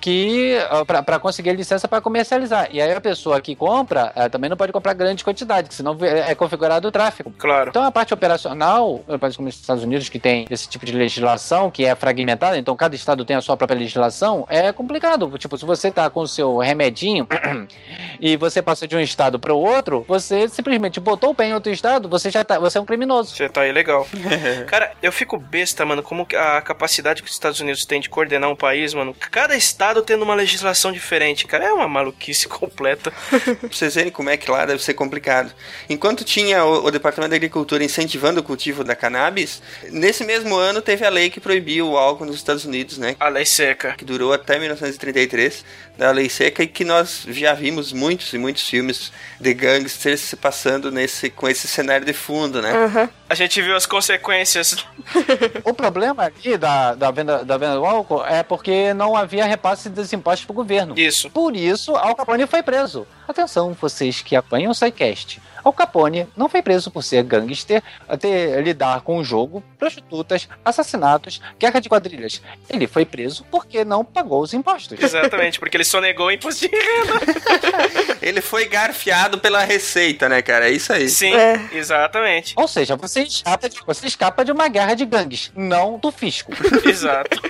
Que 0.00 0.58
para 0.86 1.18
conseguir 1.18 1.50
a 1.50 1.54
licença 1.54 1.88
para 1.88 2.00
comercializar. 2.00 2.68
E 2.72 2.80
aí 2.80 2.92
a 2.92 3.00
pessoa 3.00 3.40
que 3.40 3.54
compra 3.54 4.12
também 4.30 4.48
não 4.48 4.56
pode 4.56 4.72
comprar 4.72 4.94
grande 4.94 5.24
quantidade, 5.24 5.72
senão 5.74 5.96
é 6.02 6.34
configurado 6.34 6.88
o 6.88 6.92
tráfego. 6.92 7.32
Claro. 7.38 7.70
Então 7.70 7.82
a 7.82 7.90
parte 7.90 8.14
operacional, 8.14 9.00
países 9.20 9.36
como 9.36 9.48
os 9.48 9.54
Estados 9.54 9.82
Unidos 9.82 10.08
que 10.08 10.18
tem 10.18 10.46
esse 10.50 10.68
tipo 10.68 10.84
de 10.86 10.92
legislação 10.92 11.70
que 11.70 11.84
é 11.84 11.94
fragmentada, 11.94 12.58
então 12.58 12.76
cada 12.76 12.94
estado 12.94 13.24
tem 13.24 13.36
a 13.36 13.40
sua 13.40 13.56
própria 13.56 13.78
legislação, 13.78 14.46
é 14.48 14.72
complicado. 14.72 15.36
Tipo, 15.38 15.58
se 15.58 15.64
você 15.64 15.90
tá 15.90 16.08
com 16.08 16.20
o 16.20 16.28
seu 16.28 16.58
remedinho 16.58 17.26
e 18.20 18.36
você 18.36 18.62
passa 18.62 18.86
de 18.86 18.96
um 18.96 19.00
estado 19.00 19.38
para 19.38 19.52
o 19.52 19.58
outro, 19.58 20.04
você 20.06 20.48
simplesmente 20.48 21.00
botou 21.00 21.30
o 21.30 21.34
pé 21.34 21.48
em 21.48 21.54
outro 21.54 21.72
estado, 21.72 22.08
você 22.08 22.30
já 22.30 22.44
tá, 22.46 22.58
você 22.58 22.78
é 22.78 22.80
um 22.80 22.86
criminoso. 22.86 23.34
Você 23.34 23.48
tá 23.48 23.66
ilegal. 23.66 24.06
Cara, 24.66 24.92
eu 25.02 25.12
fico 25.12 25.38
besta, 25.38 25.84
mano, 25.84 26.02
como 26.02 26.26
a 26.34 26.60
capacidade 26.62 27.22
que 27.22 27.28
os 27.28 27.34
Estados 27.34 27.60
Unidos 27.60 27.84
têm 27.84 28.00
de 28.00 28.08
coordenar 28.08 28.50
um 28.50 28.56
país, 28.56 28.94
mano. 28.94 29.14
Cada 29.30 29.56
estado 29.56 30.02
tendo 30.02 30.22
uma 30.22 30.34
legislação 30.34 30.92
diferente, 30.92 31.46
cara, 31.46 31.64
é 31.64 31.72
uma 31.72 31.88
maluquice 31.88 32.48
completa. 32.48 33.10
pra 33.10 33.68
vocês 33.70 33.94
verem 33.94 34.12
como 34.12 34.30
é 34.30 34.36
que 34.36 34.50
lá 34.50 34.64
deve 34.64 34.82
ser 34.82 34.94
complicado. 34.94 35.52
Enquanto 35.88 36.24
tinha 36.24 36.64
o, 36.64 36.86
o 36.86 36.90
Departamento 36.90 37.30
da 37.30 37.36
Agricultura 37.36 37.84
incentivando 37.84 38.40
o 38.40 38.42
cultivo 38.42 38.84
da 38.84 38.94
cannabis, 38.94 39.62
nesse 39.90 40.24
mesmo 40.24 40.56
ano 40.56 40.80
teve 40.80 41.04
a 41.04 41.10
lei 41.10 41.28
que 41.28 41.40
proibiu 41.40 41.90
o 41.90 41.98
álcool 41.98 42.24
nos 42.24 42.36
Estados 42.36 42.64
Unidos, 42.64 42.98
né? 42.98 43.16
A 43.18 43.28
lei 43.28 43.44
seca. 43.44 43.94
Que 43.96 44.04
durou 44.04 44.32
até 44.32 44.58
1933, 44.58 45.64
da 45.96 46.10
lei 46.10 46.28
seca, 46.28 46.62
e 46.62 46.66
que 46.66 46.84
nós 46.84 47.24
já 47.28 47.54
vimos 47.54 47.92
muitos 47.92 48.32
e 48.32 48.38
muitos 48.38 48.68
filmes 48.68 49.12
de 49.40 49.54
gangsters 49.54 50.20
se 50.20 50.36
passando 50.36 50.90
nesse, 50.90 51.30
com 51.30 51.48
esse 51.48 51.66
cenário 51.66 52.04
de 52.04 52.12
fundo, 52.12 52.60
né? 52.60 52.72
Uhum. 52.72 53.08
A 53.28 53.34
gente 53.34 53.60
viu 53.60 53.74
as 53.74 53.86
consequências. 53.86 54.86
o 55.64 55.74
problema 55.74 56.24
aqui 56.24 56.56
da, 56.56 56.94
da, 56.94 57.10
venda, 57.10 57.44
da 57.44 57.58
venda 57.58 57.74
do 57.74 57.84
álcool 57.84 58.24
é 58.24 58.42
porque 58.42 58.94
não 58.94 59.16
havia 59.16 59.44
repasse 59.44 59.88
dos 59.88 60.12
impostos 60.12 60.44
para 60.46 60.52
o 60.52 60.56
governo. 60.56 60.94
Isso. 60.96 61.28
Por 61.30 61.56
isso, 61.56 61.96
Al 61.96 62.14
Capone 62.14 62.46
foi 62.46 62.62
preso. 62.62 63.06
Atenção, 63.26 63.76
vocês 63.80 64.22
que 64.22 64.36
apanham 64.36 64.70
o 64.70 64.74
SciCast. 64.74 65.40
Al 65.66 65.72
Capone 65.72 66.28
não 66.36 66.48
foi 66.48 66.62
preso 66.62 66.92
por 66.92 67.02
ser 67.02 67.24
gangster, 67.24 67.82
ter, 68.20 68.62
lidar 68.62 69.00
com 69.00 69.18
o 69.18 69.24
jogo, 69.24 69.64
prostitutas, 69.76 70.48
assassinatos, 70.64 71.40
guerra 71.58 71.80
de 71.80 71.88
quadrilhas. 71.88 72.40
Ele 72.70 72.86
foi 72.86 73.04
preso 73.04 73.44
porque 73.50 73.84
não 73.84 74.04
pagou 74.04 74.42
os 74.42 74.54
impostos. 74.54 74.96
Exatamente, 75.02 75.58
porque 75.58 75.76
ele 75.76 75.82
sonegou 75.82 76.26
o 76.26 76.30
imposto 76.30 76.68
de 76.68 76.76
renda. 76.76 77.20
ele 78.22 78.40
foi 78.40 78.66
garfiado 78.66 79.38
pela 79.38 79.64
receita, 79.64 80.28
né, 80.28 80.40
cara? 80.40 80.68
É 80.68 80.70
isso 80.70 80.92
aí. 80.92 81.08
Sim, 81.08 81.34
é. 81.34 81.68
exatamente. 81.72 82.54
Ou 82.56 82.68
seja, 82.68 82.94
você 82.94 83.15
escapa, 83.22 83.68
de, 83.68 83.76
você 83.86 84.06
escapa 84.06 84.44
de 84.44 84.52
uma 84.52 84.68
guerra 84.68 84.94
de 84.94 85.04
gangues, 85.04 85.52
não 85.54 85.98
do 85.98 86.10
fisco. 86.10 86.52
Exato. 86.84 87.40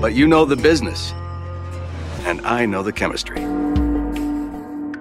But 0.00 0.14
you 0.14 0.26
know 0.26 0.46
the 0.46 0.56
business. 0.56 1.14
And 2.26 2.40
I 2.44 2.66
know 2.66 2.82
the 2.82 2.92
chemistry. 2.92 3.40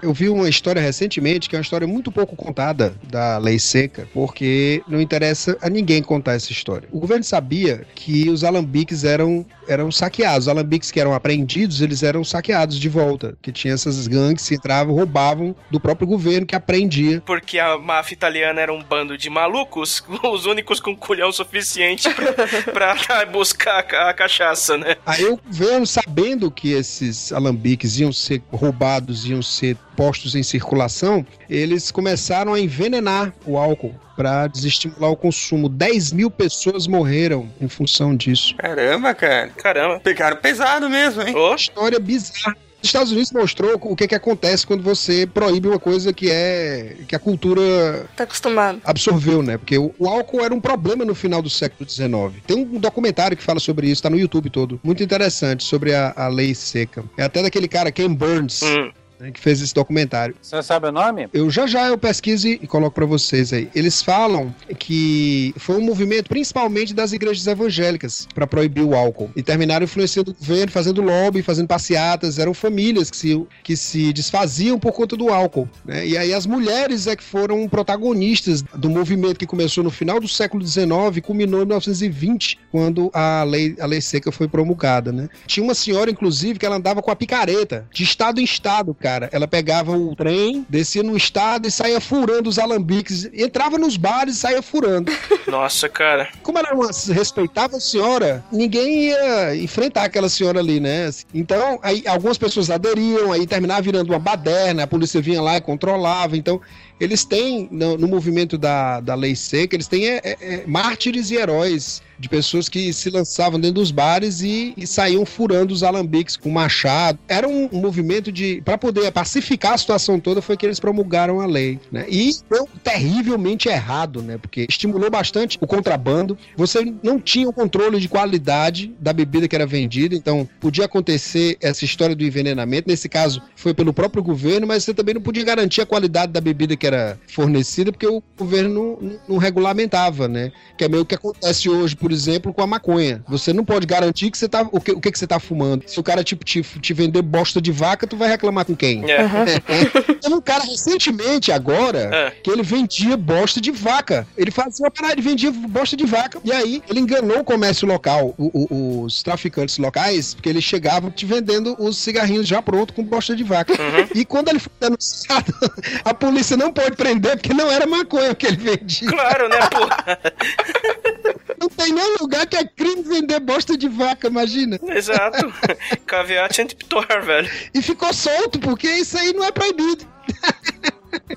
Eu 0.04 0.14
vi 0.14 0.28
uma 0.28 0.50
história 0.50 0.82
recentemente, 0.82 1.48
que 1.48 1.56
é 1.56 1.60
uma 1.60 1.64
história 1.64 1.88
muito 1.88 2.12
pouco 2.12 2.36
contada 2.36 2.94
da 3.10 3.38
lei 3.38 3.58
seca, 3.58 4.06
porque 4.14 4.84
não 4.86 5.00
interessa 5.00 5.58
a 5.62 5.70
ninguém 5.70 6.04
contar 6.04 6.34
essa 6.34 6.52
história. 6.52 6.90
O 6.92 7.00
governo 7.00 7.24
sabia 7.24 7.88
que 7.96 8.30
os 8.30 8.44
alambiques 8.44 9.06
eram, 9.06 9.46
eram 9.68 9.92
saqueados. 9.92 10.46
Os 10.46 10.48
alambiques 10.48 10.92
que 10.92 11.00
eram 11.00 11.14
apreendidos, 11.14 11.82
eles 11.82 12.04
eram 12.04 12.24
saqueados 12.24 12.80
de 12.80 12.90
volta. 12.90 13.38
Que 13.42 13.52
tinha 13.52 13.74
essas 13.74 14.08
gangues 14.08 14.48
que 14.48 14.56
entravam, 14.56 14.96
roubavam 14.96 15.56
do 15.70 15.80
próprio 15.80 16.08
governo 16.08 16.46
que 16.46 16.56
apreendia. 16.56 17.22
Porque 17.26 17.60
a 17.60 17.78
máfia 17.78 18.14
italiana 18.14 18.62
era 18.62 18.74
um 18.74 18.84
bando 18.84 19.18
de 19.18 19.30
malucos, 19.30 20.04
os 20.24 20.46
únicos 20.46 20.80
com 20.80 20.96
culhão 20.96 21.32
suficiente 21.32 22.10
pra, 22.14 22.96
pra 22.96 23.26
buscar 23.32 23.86
a, 23.94 24.10
a 24.10 24.14
cachaça, 24.14 24.78
né? 24.78 24.96
Aí 25.06 25.26
o 25.26 25.38
governo, 25.38 25.86
sabendo 25.86 26.52
que 26.52 26.72
esses 26.72 27.32
alambiques 27.32 28.00
iam 28.00 28.12
ser 28.12 28.42
roubados, 28.52 29.26
iam 29.26 29.42
ser 29.42 29.78
postos 29.96 30.36
em 30.36 30.44
circulação, 30.44 31.26
eles 31.50 31.92
começaram 31.92 32.54
a 32.54 32.60
envenenar 32.60 33.34
o 33.46 33.58
álcool 33.58 33.96
para 34.16 34.48
desestimular 34.48 35.12
o 35.12 35.16
consumo. 35.16 35.68
10 35.68 36.14
mil 36.14 36.30
pessoas 36.30 36.88
morreram 36.88 37.50
em 37.60 37.68
função 37.68 38.16
disso. 38.16 38.56
Caramba, 38.58 39.14
cara. 39.14 39.52
Caramba. 39.58 40.00
Pegaram 40.00 40.38
pesado 40.38 40.90
mesmo, 40.90 41.22
hein? 41.22 41.34
Oh. 41.36 41.56
História 41.56 42.00
bizarra. 42.00 42.56
Os 42.84 42.90
Estados 42.90 43.14
Unidos 43.14 43.32
mostrou 43.32 43.80
o 43.82 43.96
que, 43.96 44.10
que 44.10 44.14
acontece 44.14 44.68
quando 44.68 44.84
você 44.84 45.26
proíbe 45.26 45.70
uma 45.70 45.80
coisa 45.80 46.12
que 46.12 46.30
é 46.30 46.98
que 47.08 47.16
a 47.16 47.20
cultura 47.20 48.06
tá 48.14 48.26
acostumado 48.26 48.82
absorveu, 48.84 49.42
né? 49.42 49.58
Porque 49.58 49.78
o, 49.78 49.96
o, 49.98 50.06
álcool 50.06 50.44
era 50.44 50.54
um 50.54 50.60
problema 50.60 51.06
no 51.06 51.16
final 51.16 51.42
do 51.42 51.50
século 51.50 51.90
XIX. 51.90 52.44
Tem 52.46 52.58
um 52.58 52.78
documentário 52.78 53.38
que 53.38 53.44
fala 53.44 53.62
sobre 53.62 53.88
isso, 53.88 54.04
tá 54.04 54.10
no 54.10 54.20
YouTube 54.20 54.50
todo, 54.50 54.82
muito 54.84 55.02
interessante 55.02 55.64
sobre 55.64 55.96
a, 55.96 56.14
a 56.14 56.28
lei 56.28 56.54
seca. 56.54 57.06
É 57.18 57.24
até 57.24 57.42
daquele 57.42 57.70
cara 57.70 57.90
Ken 57.90 58.14
Burns. 58.14 58.62
Hum 58.64 58.92
né, 59.24 59.32
que 59.32 59.40
fez 59.40 59.62
esse 59.62 59.74
documentário. 59.74 60.36
Você 60.42 60.62
sabe 60.62 60.88
o 60.88 60.92
nome? 60.92 61.30
Eu 61.34 61.50
já 61.50 61.66
já 61.66 61.88
eu 61.88 61.98
pesquiso 61.98 62.48
e 62.48 62.68
coloco 62.68 62.94
para 62.94 63.06
vocês 63.06 63.54
aí. 63.54 63.70
Eles 63.74 64.02
falam 64.02 64.54
que 64.78 65.54
foi 65.58 65.78
um 65.78 65.82
movimento 65.82 66.28
principalmente 66.28 66.94
das 66.94 67.14
igrejas 67.14 67.48
evangélicas 67.48 68.28
para 68.36 68.46
proibir 68.46 68.84
o 68.84 68.94
álcool 68.94 69.32
e 69.36 69.42
terminaram 69.42 69.86
influenciando 69.86 70.32
o 70.32 70.34
governo, 70.34 70.72
fazendo 70.72 71.02
lobby, 71.02 71.42
fazendo 71.42 71.68
passeatas. 71.68 72.38
Eram 72.38 72.54
famílias 72.54 73.10
que 73.10 73.16
se, 73.16 73.48
que 73.64 73.78
se 73.78 74.12
desfaziam 74.12 74.78
por 74.78 74.92
conta 74.92 75.16
do 75.16 75.30
álcool. 75.30 75.70
Né? 75.86 76.06
E 76.06 76.18
aí 76.18 76.34
as 76.34 76.46
mulheres 76.46 77.08
é 77.08 77.16
que 77.16 77.24
foram 77.24 77.68
protagonistas 77.70 78.62
do 78.62 78.90
movimento 78.90 79.40
que 79.40 79.48
começou 79.48 79.84
no 79.84 79.90
final 79.90 80.20
do 80.20 80.28
século 80.28 80.66
XIX 80.66 80.84
e 81.16 81.22
culminou 81.22 81.62
em 81.62 81.66
1920, 81.66 82.60
quando 82.72 83.10
a 83.14 83.44
lei, 83.44 83.76
a 83.80 83.86
lei 83.86 84.02
seca 84.02 84.32
foi 84.32 84.50
promulgada. 84.50 85.14
Né? 85.14 85.30
Tinha 85.48 85.64
uma 85.64 85.74
senhora, 85.74 86.12
inclusive, 86.12 86.60
que 86.60 86.66
ela 86.66 86.76
andava 86.76 87.02
com 87.02 87.12
a 87.12 87.16
picareta, 87.16 87.88
de 87.94 88.04
estado 88.04 88.42
em 88.42 88.44
estado, 88.44 88.94
cara 88.94 89.13
cara. 89.14 89.30
Ela 89.32 89.48
pegava 89.48 89.92
o 89.92 90.16
trem, 90.16 90.66
descia 90.68 91.04
no 91.04 91.16
estado 91.16 91.68
e 91.68 91.72
saía 91.72 92.02
furando 92.02 92.50
os 92.50 92.58
alambiques. 92.58 93.30
Entrava 93.34 93.78
nos 93.78 93.98
bares 93.98 94.36
e 94.36 94.40
saía 94.40 94.62
furando. 94.62 95.12
Nossa, 95.48 95.88
cara. 95.88 96.30
Como 96.42 96.58
ela 96.58 96.70
era 96.70 96.76
uma 96.76 96.90
respeitável 97.14 97.80
senhora, 97.80 98.44
ninguém 98.52 99.10
ia 99.10 99.56
enfrentar 99.56 100.04
aquela 100.04 100.30
senhora 100.30 100.60
ali, 100.60 100.80
né? 100.80 101.10
Então, 101.34 101.80
aí 101.84 102.04
algumas 102.08 102.38
pessoas 102.38 102.70
aderiam, 102.70 103.32
aí 103.32 103.46
terminava 103.46 103.82
virando 103.82 104.12
uma 104.12 104.20
baderna, 104.20 104.84
a 104.84 104.88
polícia 104.88 105.22
vinha 105.22 105.42
lá 105.42 105.58
e 105.58 105.62
controlava. 105.62 106.36
Então, 106.36 106.60
eles 107.00 107.26
têm, 107.26 107.68
no, 107.72 107.98
no 107.98 108.08
movimento 108.08 108.58
da, 108.58 109.00
da 109.00 109.16
lei 109.16 109.36
seca, 109.36 109.76
eles 109.76 109.88
têm 109.88 110.08
é, 110.08 110.22
é, 110.24 110.38
é 110.42 110.64
mártires 110.68 111.32
e 111.32 111.36
heróis 111.36 112.02
de 112.24 112.30
pessoas 112.30 112.70
que 112.70 112.94
se 112.94 113.10
lançavam 113.10 113.60
dentro 113.60 113.76
dos 113.76 113.92
bares 113.92 114.42
e, 114.42 114.74
e 114.78 114.88
saíam 114.88 115.26
furando 115.26 115.74
os 115.74 115.84
alambiques 115.84 116.38
com 116.38 116.50
machado. 116.50 117.20
Era 117.28 117.48
um, 117.48 117.70
movimento 117.74 118.32
de. 118.32 118.62
para 118.64 118.78
poder 118.78 119.12
pacificar 119.12 119.74
a 119.74 119.78
situação 119.78 120.20
toda, 120.20 120.42
foi 120.42 120.56
que 120.56 120.66
eles 120.66 120.80
promulgaram 120.80 121.42
a 121.42 121.46
lei. 121.46 121.80
Né? 121.92 122.06
E 122.08 122.32
deu 122.50 122.68
terrivelmente 122.82 123.68
errado, 123.68 124.22
né? 124.22 124.38
Porque 124.38 124.66
estimulou 124.70 125.10
bastante 125.10 125.58
o 125.60 125.68
contrabando. 125.68 126.38
Você 126.56 126.94
não 127.04 127.20
tinha 127.20 127.50
o 127.50 127.54
controle 127.54 128.00
de 128.00 128.08
qualidade 128.08 128.94
da 129.00 129.12
bebida 129.12 129.48
que 129.48 129.56
era 129.56 129.66
vendida, 129.66 130.16
então 130.16 130.48
podia 130.62 130.86
acontecer 130.86 131.58
essa 131.60 131.84
história 131.84 132.16
do 132.16 132.24
envenenamento. 132.24 132.88
Nesse 132.88 133.10
caso, 133.10 133.42
foi 133.56 133.74
pelo 133.74 133.92
próprio 133.92 134.24
governo, 134.24 134.66
mas 134.66 134.84
você 134.84 134.94
também 134.94 135.16
não 135.16 135.22
podia 135.22 135.44
garantir 135.44 135.82
a 135.82 135.86
qualidade 135.86 136.32
da 136.32 136.40
bebida 136.40 136.78
que 136.78 136.83
era 136.88 137.20
fornecida, 137.28 137.92
porque 137.92 138.08
o 138.08 138.22
governo 138.38 138.98
não, 139.02 139.20
não 139.30 139.38
regulamentava, 139.38 140.28
né? 140.28 140.52
Que 140.78 140.86
é 140.86 140.90
meio 140.90 141.06
que 141.06 141.16
acontece 141.16 141.70
hoje, 141.70 141.96
por 141.96 142.12
exemplo, 142.12 142.54
com 142.54 142.62
a 142.62 142.68
maconha. 142.68 143.24
Você 143.28 143.54
não 143.54 143.64
pode 143.64 143.86
garantir 143.86 144.32
que 144.32 144.38
você 144.38 144.48
tá, 144.50 144.68
o, 144.72 144.80
que, 144.80 144.92
o 144.92 145.00
que, 145.00 145.12
que 145.12 145.20
você 145.20 145.28
tá 145.28 145.40
fumando. 145.40 145.84
Se 145.88 146.00
o 146.00 146.04
cara 146.04 146.24
tipo, 146.24 146.44
te, 146.44 146.62
te 146.62 146.94
vender 146.94 147.22
bosta 147.22 147.62
de 147.62 147.72
vaca, 147.72 148.08
tu 148.08 148.18
vai 148.18 148.30
reclamar 148.30 148.66
com 148.66 148.76
quem? 148.76 149.04
É. 149.10 149.24
Uhum. 149.24 150.16
Tem 150.22 150.34
um 150.34 150.42
cara 150.42 150.64
recentemente, 150.64 151.52
agora, 151.52 152.10
é. 152.14 152.32
que 152.32 152.50
ele 152.50 152.64
vendia 152.64 153.16
bosta 153.16 153.62
de 153.62 153.72
vaca. 153.72 154.28
Ele 154.38 154.52
fazia 154.52 154.86
uma 154.86 154.92
parada, 154.92 155.14
ele 155.14 155.22
vendia 155.22 155.52
bosta 155.52 155.96
de 155.96 156.06
vaca. 156.06 156.40
E 156.44 156.52
aí, 156.52 156.82
ele 156.90 157.00
enganou 157.00 157.40
o 157.40 157.44
comércio 157.44 157.88
local, 157.88 158.34
o, 158.38 158.52
o, 158.54 159.04
os 159.04 159.24
traficantes 159.24 159.78
locais, 159.78 160.34
porque 160.34 160.50
eles 160.50 160.64
chegavam 160.64 161.12
te 161.12 161.26
vendendo 161.26 161.76
os 161.80 161.98
cigarrinhos 161.98 162.48
já 162.48 162.62
pronto 162.62 162.94
com 162.94 163.04
bosta 163.04 163.36
de 163.36 163.44
vaca. 163.44 163.74
Uhum. 163.74 164.08
E 164.16 164.26
quando 164.26 164.50
ele 164.50 164.60
foi 164.60 164.72
denunciado, 164.80 165.54
a 166.04 166.14
polícia 166.14 166.58
não 166.58 166.72
pode 166.74 166.96
prender 166.96 167.38
porque 167.38 167.54
não 167.54 167.72
era 167.72 167.86
maconha 167.86 168.36
que 168.36 168.48
ele 168.48 168.58
vendia. 168.58 169.08
Claro, 169.08 169.48
né, 169.48 169.60
porra? 169.70 170.20
Não 171.64 171.70
tem 171.70 171.94
nenhum 171.94 172.18
lugar 172.20 172.46
que 172.46 172.58
é 172.58 172.66
crime 172.66 173.04
vender 173.04 173.40
bosta 173.40 173.78
de 173.78 173.88
vaca, 173.88 174.28
imagina. 174.28 174.78
Exato. 174.86 175.54
Caveate 176.06 176.62
antiptor, 176.62 177.08
velho. 177.24 177.50
E 177.74 177.82
ficou 177.82 178.14
solto, 178.14 178.60
porque 178.60 178.90
isso 178.90 179.18
aí 179.18 179.32
não 179.32 179.46
é 179.46 179.52
proibido. 179.52 180.06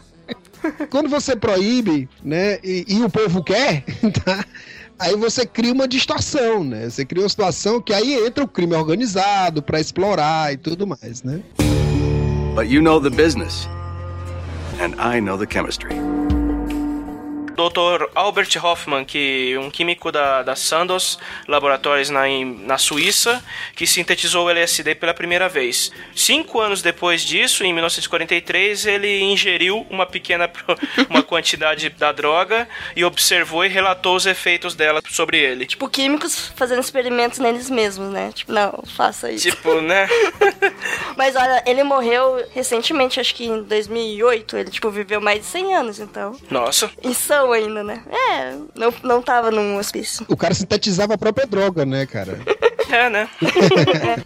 Quando 0.90 1.08
você 1.08 1.36
proíbe, 1.36 2.08
né, 2.24 2.58
e, 2.64 2.84
e 2.88 3.00
o 3.04 3.08
povo 3.08 3.44
quer, 3.44 3.84
tá? 4.24 4.44
Aí 4.98 5.14
você 5.14 5.46
cria 5.46 5.72
uma 5.72 5.86
distorção, 5.86 6.64
né? 6.64 6.90
Você 6.90 7.04
cria 7.04 7.22
uma 7.22 7.28
situação 7.28 7.80
que 7.80 7.94
aí 7.94 8.14
entra 8.26 8.42
o 8.42 8.48
crime 8.48 8.74
organizado 8.74 9.62
para 9.62 9.78
explorar 9.78 10.52
e 10.52 10.56
tudo 10.56 10.86
mais, 10.86 11.22
né? 11.22 11.40
But 12.56 12.68
you 12.68 12.82
know 12.82 13.00
the 13.00 13.10
business. 13.10 13.68
And 14.78 14.94
I 15.00 15.20
know 15.20 15.36
the 15.36 15.46
chemistry. 15.46 16.15
Dr. 17.56 18.08
Albert 18.14 18.50
Hoffman, 18.62 19.04
que 19.04 19.56
um 19.58 19.70
químico 19.70 20.12
da, 20.12 20.42
da 20.42 20.54
Sandoz 20.54 21.18
Laboratórios 21.48 22.10
na, 22.10 22.22
na 22.44 22.78
Suíça, 22.78 23.42
que 23.74 23.86
sintetizou 23.86 24.46
o 24.46 24.50
LSD 24.50 24.94
pela 24.94 25.14
primeira 25.14 25.48
vez. 25.48 25.90
Cinco 26.14 26.60
anos 26.60 26.82
depois 26.82 27.22
disso, 27.22 27.64
em 27.64 27.72
1943, 27.72 28.86
ele 28.86 29.20
ingeriu 29.22 29.86
uma 29.88 30.04
pequena 30.04 30.50
uma 31.08 31.22
quantidade 31.22 31.88
da 31.90 32.12
droga 32.12 32.68
e 32.94 33.04
observou 33.04 33.64
e 33.64 33.68
relatou 33.68 34.16
os 34.16 34.26
efeitos 34.26 34.74
dela 34.74 35.00
sobre 35.08 35.38
ele. 35.38 35.66
Tipo, 35.66 35.88
químicos 35.88 36.52
fazendo 36.54 36.80
experimentos 36.80 37.38
neles 37.38 37.70
mesmos, 37.70 38.12
né? 38.12 38.32
Tipo, 38.34 38.52
não, 38.52 38.82
faça 38.96 39.30
isso. 39.30 39.50
Tipo, 39.50 39.80
né? 39.80 40.08
Mas 41.16 41.34
olha, 41.36 41.62
ele 41.66 41.82
morreu 41.82 42.46
recentemente, 42.52 43.18
acho 43.18 43.34
que 43.34 43.46
em 43.46 43.62
2008. 43.62 44.56
Ele, 44.56 44.70
tipo, 44.70 44.90
viveu 44.90 45.20
mais 45.20 45.40
de 45.40 45.46
100 45.46 45.74
anos, 45.74 45.98
então. 45.98 46.36
Nossa. 46.50 46.90
Ainda, 47.52 47.82
né? 47.82 48.02
É, 48.08 48.54
não, 48.74 48.92
não 49.02 49.22
tava 49.22 49.50
num 49.50 49.76
hospício. 49.78 50.24
O 50.28 50.36
cara 50.36 50.54
sintetizava 50.54 51.14
a 51.14 51.18
própria 51.18 51.46
droga, 51.46 51.84
né, 51.84 52.06
cara? 52.06 52.38
É, 52.88 53.10
né? 53.10 53.28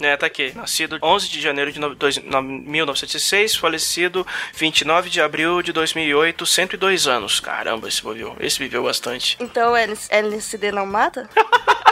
é, 0.02 0.16
tá 0.18 0.26
aqui. 0.26 0.52
Nascido 0.54 0.98
11 1.02 1.30
de 1.30 1.40
janeiro 1.40 1.72
de 1.72 1.80
no- 1.80 1.94
dois- 1.94 2.22
no- 2.22 2.42
1906, 2.42 3.56
falecido 3.56 4.26
29 4.54 5.08
de 5.08 5.18
abril 5.18 5.62
de 5.62 5.72
2008, 5.72 6.44
102 6.44 7.06
anos. 7.06 7.40
Caramba, 7.40 7.88
esse 7.88 8.02
viveu, 8.02 8.36
esse 8.38 8.58
viveu 8.58 8.82
bastante. 8.84 9.38
Então, 9.40 9.72
LSD 9.74 10.72
não 10.72 10.84
mata? 10.84 11.26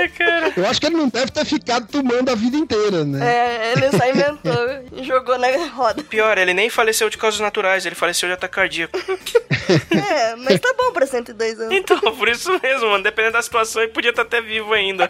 Ai, 0.00 0.08
cara. 0.08 0.52
Eu 0.56 0.66
acho 0.66 0.80
que 0.80 0.86
ele 0.86 0.96
não 0.96 1.08
deve 1.08 1.30
ter 1.30 1.44
ficado 1.44 1.86
tomando 1.86 2.30
a 2.30 2.34
vida 2.34 2.56
inteira, 2.56 3.04
né? 3.04 3.20
É, 3.26 3.72
ele 3.72 3.90
só 3.90 4.08
inventou 4.08 5.00
e 5.00 5.04
jogou 5.04 5.38
na 5.38 5.48
roda. 5.66 6.02
Pior, 6.02 6.38
ele 6.38 6.54
nem 6.54 6.70
faleceu 6.70 7.10
de 7.10 7.18
causas 7.18 7.40
naturais, 7.40 7.84
ele 7.84 7.94
faleceu 7.94 8.28
de 8.28 8.34
ataque 8.34 8.54
cardíaco. 8.54 8.98
É, 9.90 10.34
mas 10.36 10.58
tá 10.58 10.74
bom 10.76 10.92
pra 10.92 11.06
102 11.06 11.60
anos. 11.60 11.74
Então, 11.74 11.98
por 12.16 12.28
isso 12.28 12.50
mesmo, 12.60 12.90
mano, 12.90 13.04
dependendo 13.04 13.34
da 13.34 13.42
situação, 13.42 13.82
ele 13.82 13.92
podia 13.92 14.10
estar 14.10 14.22
até 14.22 14.40
vivo 14.40 14.72
ainda. 14.72 15.08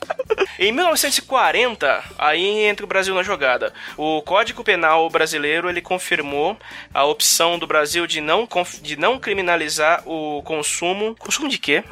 em 0.59 0.73
1940, 0.73 2.05
aí 2.19 2.65
entra 2.65 2.85
o 2.85 2.89
Brasil 2.89 3.15
na 3.15 3.23
jogada. 3.23 3.73
O 3.97 4.21
Código 4.23 4.63
Penal 4.63 5.09
brasileiro, 5.09 5.69
ele 5.69 5.81
confirmou 5.81 6.57
a 6.93 7.05
opção 7.05 7.59
do 7.59 7.67
Brasil 7.67 8.07
de 8.07 8.21
não, 8.21 8.47
de 8.83 8.97
não 8.97 9.19
criminalizar 9.19 10.03
o 10.07 10.43
consumo... 10.43 11.15
Consumo 11.19 11.49
de 11.49 11.59
quê? 11.59 11.83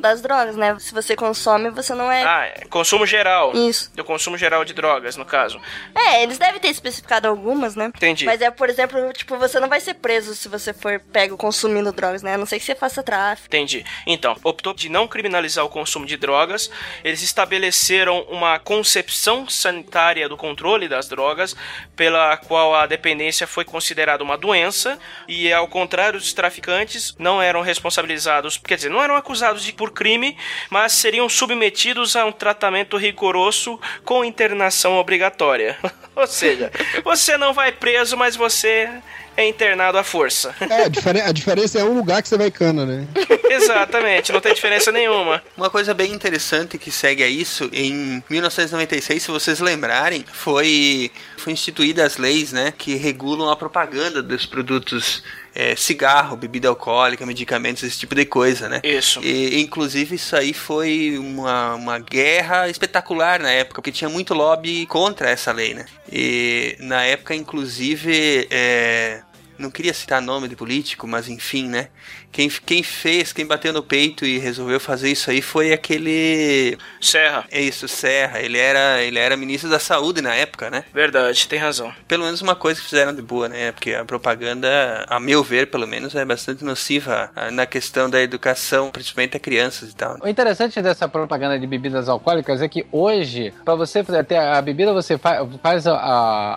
Das 0.00 0.20
drogas, 0.20 0.56
né? 0.56 0.76
Se 0.78 0.92
você 0.92 1.14
consome, 1.14 1.70
você 1.70 1.94
não 1.94 2.10
é. 2.10 2.24
Ah, 2.24 2.37
consumo 2.70 3.06
geral. 3.06 3.52
Isso. 3.54 3.90
Do 3.94 4.04
consumo 4.04 4.36
geral 4.36 4.64
de 4.64 4.72
drogas, 4.72 5.16
no 5.16 5.24
caso. 5.24 5.60
É, 5.94 6.22
eles 6.22 6.38
devem 6.38 6.60
ter 6.60 6.68
especificado 6.68 7.28
algumas, 7.28 7.74
né? 7.74 7.86
Entendi. 7.94 8.24
Mas 8.24 8.40
é, 8.40 8.50
por 8.50 8.68
exemplo, 8.68 9.12
tipo, 9.12 9.36
você 9.36 9.60
não 9.60 9.68
vai 9.68 9.80
ser 9.80 9.94
preso 9.94 10.34
se 10.34 10.48
você 10.48 10.72
for 10.72 11.00
pego 11.12 11.36
consumindo 11.36 11.92
drogas, 11.92 12.22
né? 12.22 12.34
A 12.34 12.38
não 12.38 12.46
ser 12.46 12.58
que 12.58 12.64
você 12.64 12.74
faça 12.74 13.02
tráfico. 13.02 13.48
Entendi. 13.48 13.84
Então, 14.06 14.36
optou 14.42 14.74
de 14.74 14.88
não 14.88 15.06
criminalizar 15.06 15.64
o 15.64 15.68
consumo 15.68 16.06
de 16.06 16.16
drogas. 16.16 16.70
Eles 17.04 17.22
estabeleceram 17.22 18.22
uma 18.28 18.58
concepção 18.58 19.48
sanitária 19.48 20.28
do 20.28 20.36
controle 20.36 20.88
das 20.88 21.08
drogas, 21.08 21.54
pela 21.96 22.36
qual 22.36 22.74
a 22.74 22.86
dependência 22.86 23.46
foi 23.46 23.64
considerada 23.64 24.22
uma 24.22 24.36
doença 24.36 24.98
e, 25.26 25.52
ao 25.52 25.68
contrário 25.68 26.18
dos 26.18 26.32
traficantes, 26.32 27.14
não 27.18 27.40
eram 27.40 27.60
responsabilizados, 27.60 28.56
quer 28.56 28.76
dizer, 28.76 28.88
não 28.88 29.02
eram 29.02 29.16
acusados 29.16 29.62
de 29.62 29.72
por 29.72 29.92
crime, 29.92 30.36
mas 30.70 30.92
seriam 30.92 31.28
submetidos 31.28 32.16
a 32.16 32.24
um 32.28 32.32
tratamento 32.32 32.96
rigoroso 32.96 33.80
com 34.04 34.24
internação 34.24 34.96
obrigatória. 34.96 35.76
Ou 36.14 36.26
seja, 36.26 36.70
você 37.04 37.36
não 37.36 37.52
vai 37.52 37.72
preso, 37.72 38.16
mas 38.16 38.34
você 38.36 38.88
é 39.36 39.46
internado 39.48 39.96
à 39.96 40.02
força. 40.02 40.52
É, 40.68 40.84
a, 40.86 40.88
diferen- 40.88 41.22
a 41.22 41.30
diferença 41.30 41.78
é 41.78 41.84
um 41.84 41.94
lugar 41.94 42.20
que 42.20 42.28
você 42.28 42.36
vai 42.36 42.50
cana, 42.50 42.84
né? 42.84 43.06
Exatamente, 43.48 44.32
não 44.32 44.40
tem 44.40 44.52
diferença 44.52 44.90
nenhuma. 44.90 45.40
Uma 45.56 45.70
coisa 45.70 45.94
bem 45.94 46.12
interessante 46.12 46.76
que 46.76 46.90
segue 46.90 47.22
a 47.22 47.28
isso, 47.28 47.70
em 47.72 48.20
1996, 48.28 49.22
se 49.22 49.30
vocês 49.30 49.60
lembrarem, 49.60 50.24
foi, 50.32 51.12
foi 51.36 51.52
instituídas 51.52 52.04
as 52.04 52.16
leis 52.16 52.52
né, 52.52 52.72
que 52.76 52.96
regulam 52.96 53.48
a 53.48 53.54
propaganda 53.54 54.20
dos 54.20 54.44
produtos 54.44 55.22
é, 55.58 55.74
cigarro, 55.74 56.36
bebida 56.36 56.68
alcoólica, 56.68 57.26
medicamentos, 57.26 57.82
esse 57.82 57.98
tipo 57.98 58.14
de 58.14 58.24
coisa, 58.24 58.68
né? 58.68 58.80
Isso. 58.84 59.20
E, 59.24 59.60
inclusive, 59.60 60.14
isso 60.14 60.36
aí 60.36 60.54
foi 60.54 61.18
uma, 61.18 61.74
uma 61.74 61.98
guerra 61.98 62.68
espetacular 62.68 63.40
na 63.40 63.50
época, 63.50 63.82
porque 63.82 63.90
tinha 63.90 64.08
muito 64.08 64.34
lobby 64.34 64.86
contra 64.86 65.28
essa 65.28 65.50
lei, 65.50 65.74
né? 65.74 65.84
E 66.12 66.76
na 66.78 67.02
época, 67.02 67.34
inclusive, 67.34 68.46
é, 68.52 69.20
não 69.58 69.68
queria 69.68 69.92
citar 69.92 70.22
nome 70.22 70.46
de 70.46 70.54
político, 70.54 71.08
mas 71.08 71.28
enfim, 71.28 71.66
né? 71.68 71.88
Quem, 72.30 72.48
quem 72.48 72.82
fez, 72.82 73.32
quem 73.32 73.46
bateu 73.46 73.72
no 73.72 73.82
peito 73.82 74.24
e 74.24 74.38
resolveu 74.38 74.78
fazer 74.78 75.10
isso 75.10 75.30
aí 75.30 75.40
foi 75.42 75.72
aquele. 75.72 76.76
Serra. 77.00 77.44
É 77.50 77.60
isso, 77.60 77.88
Serra. 77.88 78.40
Ele 78.40 78.58
era, 78.58 79.02
ele 79.02 79.18
era 79.18 79.36
ministro 79.36 79.68
da 79.70 79.78
saúde 79.78 80.20
na 80.20 80.34
época, 80.34 80.70
né? 80.70 80.84
Verdade, 80.92 81.48
tem 81.48 81.58
razão. 81.58 81.92
Pelo 82.06 82.24
menos 82.24 82.40
uma 82.42 82.54
coisa 82.54 82.80
que 82.80 82.86
fizeram 82.86 83.14
de 83.14 83.22
boa, 83.22 83.48
né? 83.48 83.72
Porque 83.72 83.92
a 83.94 84.04
propaganda, 84.04 85.04
a 85.08 85.18
meu 85.18 85.42
ver, 85.42 85.70
pelo 85.70 85.86
menos, 85.86 86.14
é 86.14 86.24
bastante 86.24 86.64
nociva 86.64 87.30
ah, 87.34 87.50
na 87.50 87.66
questão 87.66 88.08
da 88.08 88.20
educação, 88.20 88.90
principalmente 88.90 89.36
a 89.36 89.40
crianças 89.40 89.90
e 89.90 89.94
tal. 89.96 90.14
né? 90.14 90.20
O 90.22 90.28
interessante 90.28 90.80
dessa 90.82 91.08
propaganda 91.08 91.58
de 91.58 91.66
bebidas 91.66 92.08
alcoólicas 92.08 92.60
é 92.62 92.68
que 92.68 92.86
hoje, 92.92 93.52
para 93.64 93.74
você 93.74 94.04
fazer 94.04 94.18
até 94.18 94.38
a 94.38 94.60
bebida, 94.62 94.92
você 94.92 95.16
fa- 95.18 95.46
faz 95.62 95.86
a- 95.86 95.96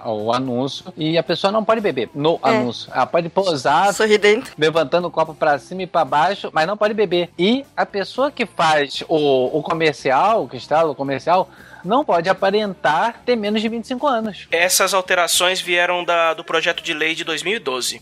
a- 0.04 0.12
o 0.12 0.32
anúncio 0.34 0.86
e 0.98 1.18
a 1.18 1.24
pessoa 1.24 1.52
não 1.52 1.64
pode 1.64 1.82
beber 1.82 2.10
no 2.14 2.40
É. 2.44 2.50
anúncio. 2.50 2.92
Ela 2.94 3.06
pode 3.06 3.30
posar, 3.30 3.94
Sorridente. 3.94 4.52
levantando 4.58 5.08
o 5.08 5.12
copo 5.12 5.34
para 5.34 5.61
cima 5.62 5.84
e 5.84 5.88
para 5.88 6.04
baixo, 6.04 6.50
mas 6.52 6.68
não 6.68 6.76
pode 6.76 6.94
beber. 6.94 7.30
E 7.38 7.66
a 7.76 7.86
pessoa 7.86 8.32
que 8.32 8.46
faz 8.46 9.04
o, 9.08 9.58
o 9.58 9.64
comercial, 9.64 10.48
que 10.48 10.58
está 10.58 10.86
no 10.86 10.94
comercial, 10.94 11.50
não 11.84 12.04
pode 12.06 12.30
aparentar 12.30 13.22
ter 13.26 13.36
menos 13.36 13.62
de 13.62 13.70
25 13.70 14.08
anos. 14.08 14.48
Essas 14.52 14.94
alterações 14.94 15.62
vieram 15.62 16.04
da, 16.04 16.34
do 16.34 16.44
projeto 16.44 16.84
de 16.84 16.94
lei 16.94 17.16
de 17.16 17.24
2012. 17.24 18.02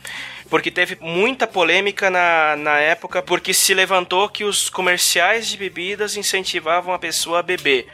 Porque 0.49 0.71
teve 0.71 0.97
muita 0.99 1.45
polêmica 1.45 2.09
na, 2.09 2.55
na 2.55 2.79
época, 2.79 3.21
porque 3.21 3.53
se 3.53 3.73
levantou 3.73 4.27
que 4.29 4.43
os 4.43 4.69
comerciais 4.69 5.47
de 5.47 5.57
bebidas 5.57 6.17
incentivavam 6.17 6.93
a 6.93 6.99
pessoa 6.99 7.39
a 7.39 7.43
beber. 7.43 7.87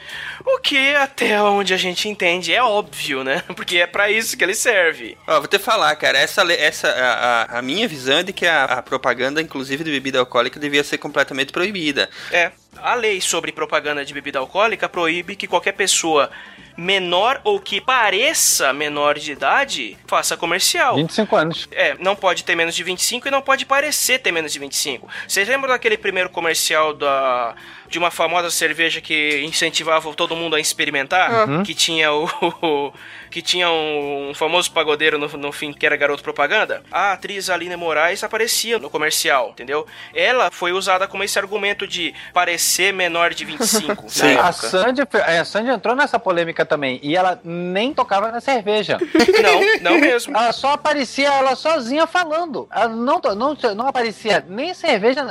O 0.45 0.59
que, 0.59 0.95
até 0.95 1.41
onde 1.41 1.73
a 1.73 1.77
gente 1.77 2.07
entende, 2.07 2.53
é 2.53 2.63
óbvio, 2.63 3.23
né? 3.23 3.43
Porque 3.55 3.77
é 3.77 3.87
pra 3.87 4.09
isso 4.09 4.37
que 4.37 4.43
ele 4.43 4.53
serve. 4.55 5.17
Ó, 5.27 5.39
vou 5.39 5.47
te 5.47 5.59
falar, 5.59 5.95
cara, 5.95 6.17
essa, 6.17 6.41
essa 6.53 6.87
a, 6.89 7.55
a- 7.55 7.59
a 7.59 7.61
minha 7.61 7.87
visão 7.87 8.19
é 8.19 8.23
de 8.23 8.31
que 8.33 8.45
a, 8.45 8.63
a 8.65 8.81
propaganda, 8.81 9.41
inclusive 9.41 9.83
de 9.83 9.91
bebida 9.91 10.19
alcoólica, 10.19 10.59
devia 10.59 10.83
ser 10.83 10.97
completamente 10.97 11.51
proibida. 11.51 12.09
É. 12.31 12.51
A 12.81 12.93
lei 12.93 13.21
sobre 13.21 13.51
propaganda 13.51 14.05
de 14.05 14.13
bebida 14.13 14.39
alcoólica 14.39 14.87
proíbe 14.87 15.35
que 15.35 15.47
qualquer 15.47 15.73
pessoa 15.73 16.29
menor 16.77 17.39
ou 17.43 17.59
que 17.59 17.79
pareça 17.79 18.73
menor 18.73 19.17
de 19.17 19.31
idade 19.31 19.97
faça 20.05 20.35
comercial. 20.35 20.95
25 20.95 21.35
anos. 21.35 21.67
É, 21.71 21.95
não 21.99 22.15
pode 22.15 22.43
ter 22.43 22.55
menos 22.55 22.75
de 22.75 22.83
25 22.83 23.27
e 23.27 23.31
não 23.31 23.41
pode 23.41 23.65
parecer 23.65 24.19
ter 24.19 24.31
menos 24.31 24.51
de 24.51 24.59
25. 24.59 25.07
Vocês 25.27 25.47
lembram 25.47 25.69
daquele 25.69 25.97
primeiro 25.97 26.29
comercial 26.29 26.93
da 26.93 27.55
de 27.89 27.97
uma 27.99 28.11
famosa 28.11 28.49
cerveja 28.49 29.01
que 29.01 29.41
incentivava 29.43 30.13
todo 30.13 30.35
mundo 30.35 30.55
a 30.55 30.59
experimentar? 30.59 31.47
Uhum. 31.47 31.63
Que 31.63 31.73
tinha 31.73 32.11
o, 32.11 32.27
que 33.31 33.41
tinha 33.41 33.69
um, 33.69 34.31
famoso 34.33 34.71
pagodeiro 34.71 35.17
no, 35.17 35.27
no 35.27 35.51
fim 35.51 35.71
que 35.73 35.85
era 35.85 35.95
garoto 35.95 36.23
propaganda? 36.23 36.83
A 36.91 37.11
atriz 37.13 37.49
Aline 37.49 37.75
Moraes 37.75 38.23
aparecia 38.23 38.79
no 38.79 38.89
comercial, 38.89 39.49
entendeu? 39.51 39.85
Ela 40.13 40.49
foi 40.51 40.71
usada 40.71 41.07
como 41.07 41.23
esse 41.23 41.37
argumento 41.37 41.87
de 41.87 42.13
parecer 42.33 42.93
menor 42.93 43.33
de 43.33 43.45
25 43.45 44.05
na 44.35 44.41
A. 44.47 44.51
Sandy, 44.51 45.01
fe- 45.09 45.21
a 45.21 45.45
Sandy 45.45 45.69
entrou 45.69 45.95
nessa 45.95 46.17
polêmica 46.19 46.65
também. 46.65 46.99
E 47.03 47.15
ela 47.15 47.39
nem 47.43 47.93
tocava 47.93 48.31
na 48.31 48.41
cerveja. 48.41 48.97
Não, 49.81 49.91
não 49.93 49.99
mesmo. 49.99 50.35
Ela 50.35 50.51
só 50.51 50.71
aparecia 50.73 51.27
ela 51.27 51.55
sozinha 51.55 52.07
falando. 52.07 52.67
Ela 52.71 52.87
não, 52.87 53.19
não, 53.35 53.57
não 53.75 53.87
aparecia 53.87 54.43
nem 54.47 54.73
cerveja, 54.73 55.23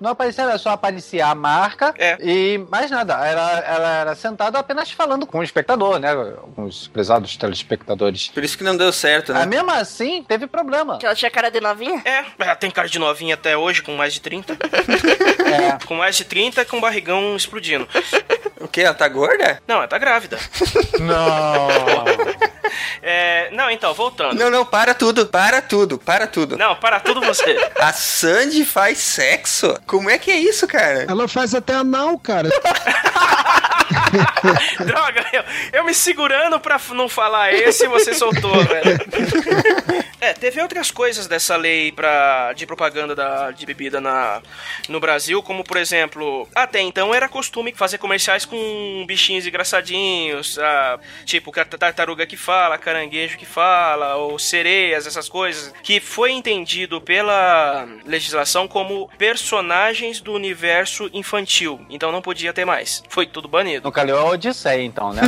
não 0.00 0.10
aparecia, 0.10 0.44
ela 0.44 0.58
só 0.58 0.70
aparecia 0.70 1.26
a 1.26 1.34
marca 1.34 1.94
É. 1.98 2.07
e 2.20 2.58
mais 2.70 2.90
nada. 2.90 3.14
Ela, 3.26 3.58
ela 3.60 3.94
era 3.96 4.14
sentada 4.14 4.58
apenas 4.58 4.90
falando 4.90 5.26
com 5.26 5.38
o 5.38 5.42
espectador, 5.42 5.98
né? 5.98 6.14
Com 6.54 6.64
os 6.64 6.88
prezados 6.88 7.36
telespectadores. 7.36 8.28
Por 8.28 8.44
isso 8.44 8.56
que 8.56 8.64
não 8.64 8.76
deu 8.76 8.92
certo, 8.92 9.32
né? 9.32 9.42
Ah, 9.42 9.46
mesmo 9.46 9.70
assim, 9.70 10.22
teve 10.22 10.46
problema. 10.46 10.98
Que 10.98 11.06
ela 11.06 11.14
tinha 11.14 11.30
cara 11.30 11.50
de 11.50 11.60
novinha? 11.60 12.02
É, 12.04 12.24
ela 12.38 12.56
tem 12.56 12.70
cara 12.70 12.88
de 12.88 12.98
novinha 12.98 13.34
até 13.34 13.56
hoje, 13.56 13.82
com 13.82 13.94
mais 13.96 14.14
de 14.14 14.20
30. 14.20 14.56
É. 15.48 15.84
Com 15.86 15.94
mais 15.94 16.14
de 16.14 16.24
30 16.24 16.62
com 16.66 16.76
o 16.76 16.80
barrigão 16.80 17.34
explodindo. 17.34 17.88
O 18.60 18.68
que? 18.68 18.80
Ela 18.80 18.94
tá 18.94 19.08
gorda? 19.08 19.60
Não, 19.66 19.76
ela 19.76 19.88
tá 19.88 19.98
grávida. 19.98 20.38
Não. 20.98 21.68
É, 23.02 23.50
não, 23.52 23.70
então, 23.70 23.94
voltando. 23.94 24.34
Não, 24.34 24.50
não, 24.50 24.64
para 24.64 24.92
tudo, 24.92 25.26
para 25.26 25.62
tudo, 25.62 25.98
para 25.98 26.26
tudo. 26.26 26.58
Não, 26.58 26.76
para 26.76 27.00
tudo 27.00 27.20
você. 27.20 27.56
A 27.76 27.92
Sandy 27.92 28.64
faz 28.64 28.98
sexo? 28.98 29.74
Como 29.86 30.10
é 30.10 30.18
que 30.18 30.30
é 30.30 30.38
isso, 30.38 30.66
cara? 30.66 31.06
Ela 31.08 31.26
faz 31.26 31.54
até 31.54 31.74
anal, 31.74 32.18
cara. 32.18 32.50
Droga, 34.84 35.24
eu, 35.32 35.44
eu 35.72 35.84
me 35.84 35.94
segurando 35.94 36.58
pra 36.60 36.80
não 36.90 37.08
falar 37.08 37.52
esse 37.52 37.84
e 37.84 37.88
você 37.88 38.14
soltou, 38.14 38.54
velho. 38.64 38.98
É, 40.20 40.32
teve 40.32 40.60
outras 40.60 40.90
coisas 40.90 41.26
dessa 41.26 41.56
lei 41.56 41.92
pra, 41.92 42.52
de 42.52 42.66
propaganda 42.66 43.14
da, 43.14 43.50
de 43.52 43.64
bebida 43.64 44.00
na, 44.00 44.42
no 44.88 44.98
Brasil, 44.98 45.42
como 45.42 45.62
por 45.62 45.76
exemplo, 45.76 46.48
até 46.54 46.80
então 46.80 47.14
era 47.14 47.28
costume 47.28 47.72
fazer 47.72 47.98
comerciais 47.98 48.44
com 48.44 49.04
bichinhos 49.06 49.46
engraçadinhos, 49.46 50.58
ah, 50.58 50.98
tipo 51.24 51.52
tartaruga 51.52 52.26
que 52.26 52.36
fala, 52.36 52.78
caranguejo 52.78 53.38
que 53.38 53.46
fala, 53.46 54.16
ou 54.16 54.38
sereias, 54.38 55.06
essas 55.06 55.28
coisas, 55.28 55.72
que 55.82 56.00
foi 56.00 56.32
entendido 56.32 57.00
pela 57.00 57.86
legislação 58.04 58.66
como 58.66 59.08
personagens 59.18 60.20
do 60.20 60.32
universo 60.32 61.08
infantil. 61.12 61.84
Então 61.88 62.10
não 62.10 62.22
podia 62.22 62.52
ter 62.52 62.64
mais. 62.64 63.02
Foi 63.08 63.26
tudo 63.26 63.46
banido. 63.46 63.77
Nunca 63.82 64.02
leu 64.02 64.18
a 64.18 64.24
Odisseia, 64.24 64.82
então, 64.82 65.12
né? 65.12 65.22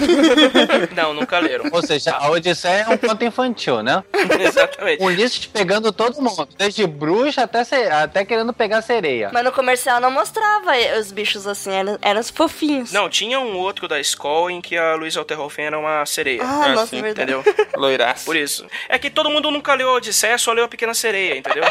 não, 0.94 1.14
nunca 1.14 1.38
leram. 1.38 1.66
Ou 1.72 1.82
seja, 1.82 2.12
a 2.12 2.30
Odisseia 2.30 2.86
é 2.88 2.88
um 2.88 2.96
conto 2.96 3.24
infantil, 3.24 3.82
né? 3.82 4.02
Exatamente. 4.40 5.02
Ulisses 5.02 5.46
pegando 5.46 5.92
todo 5.92 6.20
mundo, 6.20 6.48
desde 6.56 6.86
bruxa 6.86 7.42
até, 7.42 7.90
até 7.90 8.24
querendo 8.24 8.52
pegar 8.52 8.82
sereia. 8.82 9.30
Mas 9.32 9.44
no 9.44 9.52
comercial 9.52 10.00
não 10.00 10.10
mostrava 10.10 10.72
os 10.98 11.12
bichos 11.12 11.46
assim, 11.46 11.72
eram, 11.72 11.98
eram 12.02 12.22
fofinhos. 12.24 12.92
Não, 12.92 13.08
tinha 13.08 13.40
um 13.40 13.56
outro 13.56 13.88
da 13.88 13.98
escola 13.98 14.52
em 14.52 14.60
que 14.60 14.76
a 14.76 14.94
Luísa 14.94 15.18
Alterhofen 15.18 15.66
era 15.66 15.78
uma 15.78 16.04
sereia. 16.06 16.42
Ah, 16.42 16.68
nossa, 16.68 16.82
assim, 16.84 17.02
verdade. 17.02 17.32
Entendeu? 17.32 17.54
Loiraça. 17.76 18.24
Por 18.24 18.36
isso. 18.36 18.66
É 18.88 18.98
que 18.98 19.10
todo 19.10 19.30
mundo 19.30 19.50
nunca 19.50 19.74
leu 19.74 19.90
a 19.90 19.94
Odisseia, 19.94 20.38
só 20.38 20.52
leu 20.52 20.64
a 20.64 20.68
Pequena 20.68 20.94
Sereia, 20.94 21.36
entendeu? 21.36 21.64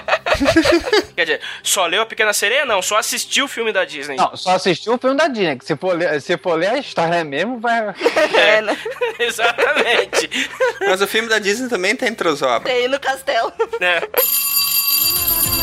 Quer 1.15 1.25
dizer, 1.25 1.41
só 1.63 1.85
leu 1.85 2.01
a 2.01 2.05
Pequena 2.05 2.33
Sereia? 2.33 2.65
Não, 2.65 2.81
só 2.81 2.97
assistiu 2.97 3.45
o 3.45 3.47
filme 3.47 3.71
da 3.71 3.85
Disney. 3.85 4.15
Não, 4.15 4.35
só 4.35 4.51
assistiu 4.51 4.93
o 4.93 4.97
filme 4.97 5.15
da 5.15 5.27
Disney, 5.27 5.57
que 5.57 5.65
se 5.65 5.75
for 5.75 5.95
ler, 5.95 6.21
se 6.21 6.37
for 6.37 6.55
ler 6.55 6.68
a 6.69 6.77
história 6.77 7.23
mesmo, 7.23 7.59
vai... 7.59 7.79
É, 8.37 8.61
né? 8.61 8.77
Exatamente. 9.19 10.29
Mas 10.81 11.01
o 11.01 11.07
filme 11.07 11.27
da 11.29 11.39
Disney 11.39 11.69
também 11.69 11.95
tem 11.95 12.13
trozoba. 12.13 12.61
Tem 12.65 12.87
no 12.87 12.99
castelo. 12.99 13.51
É. 13.79 14.07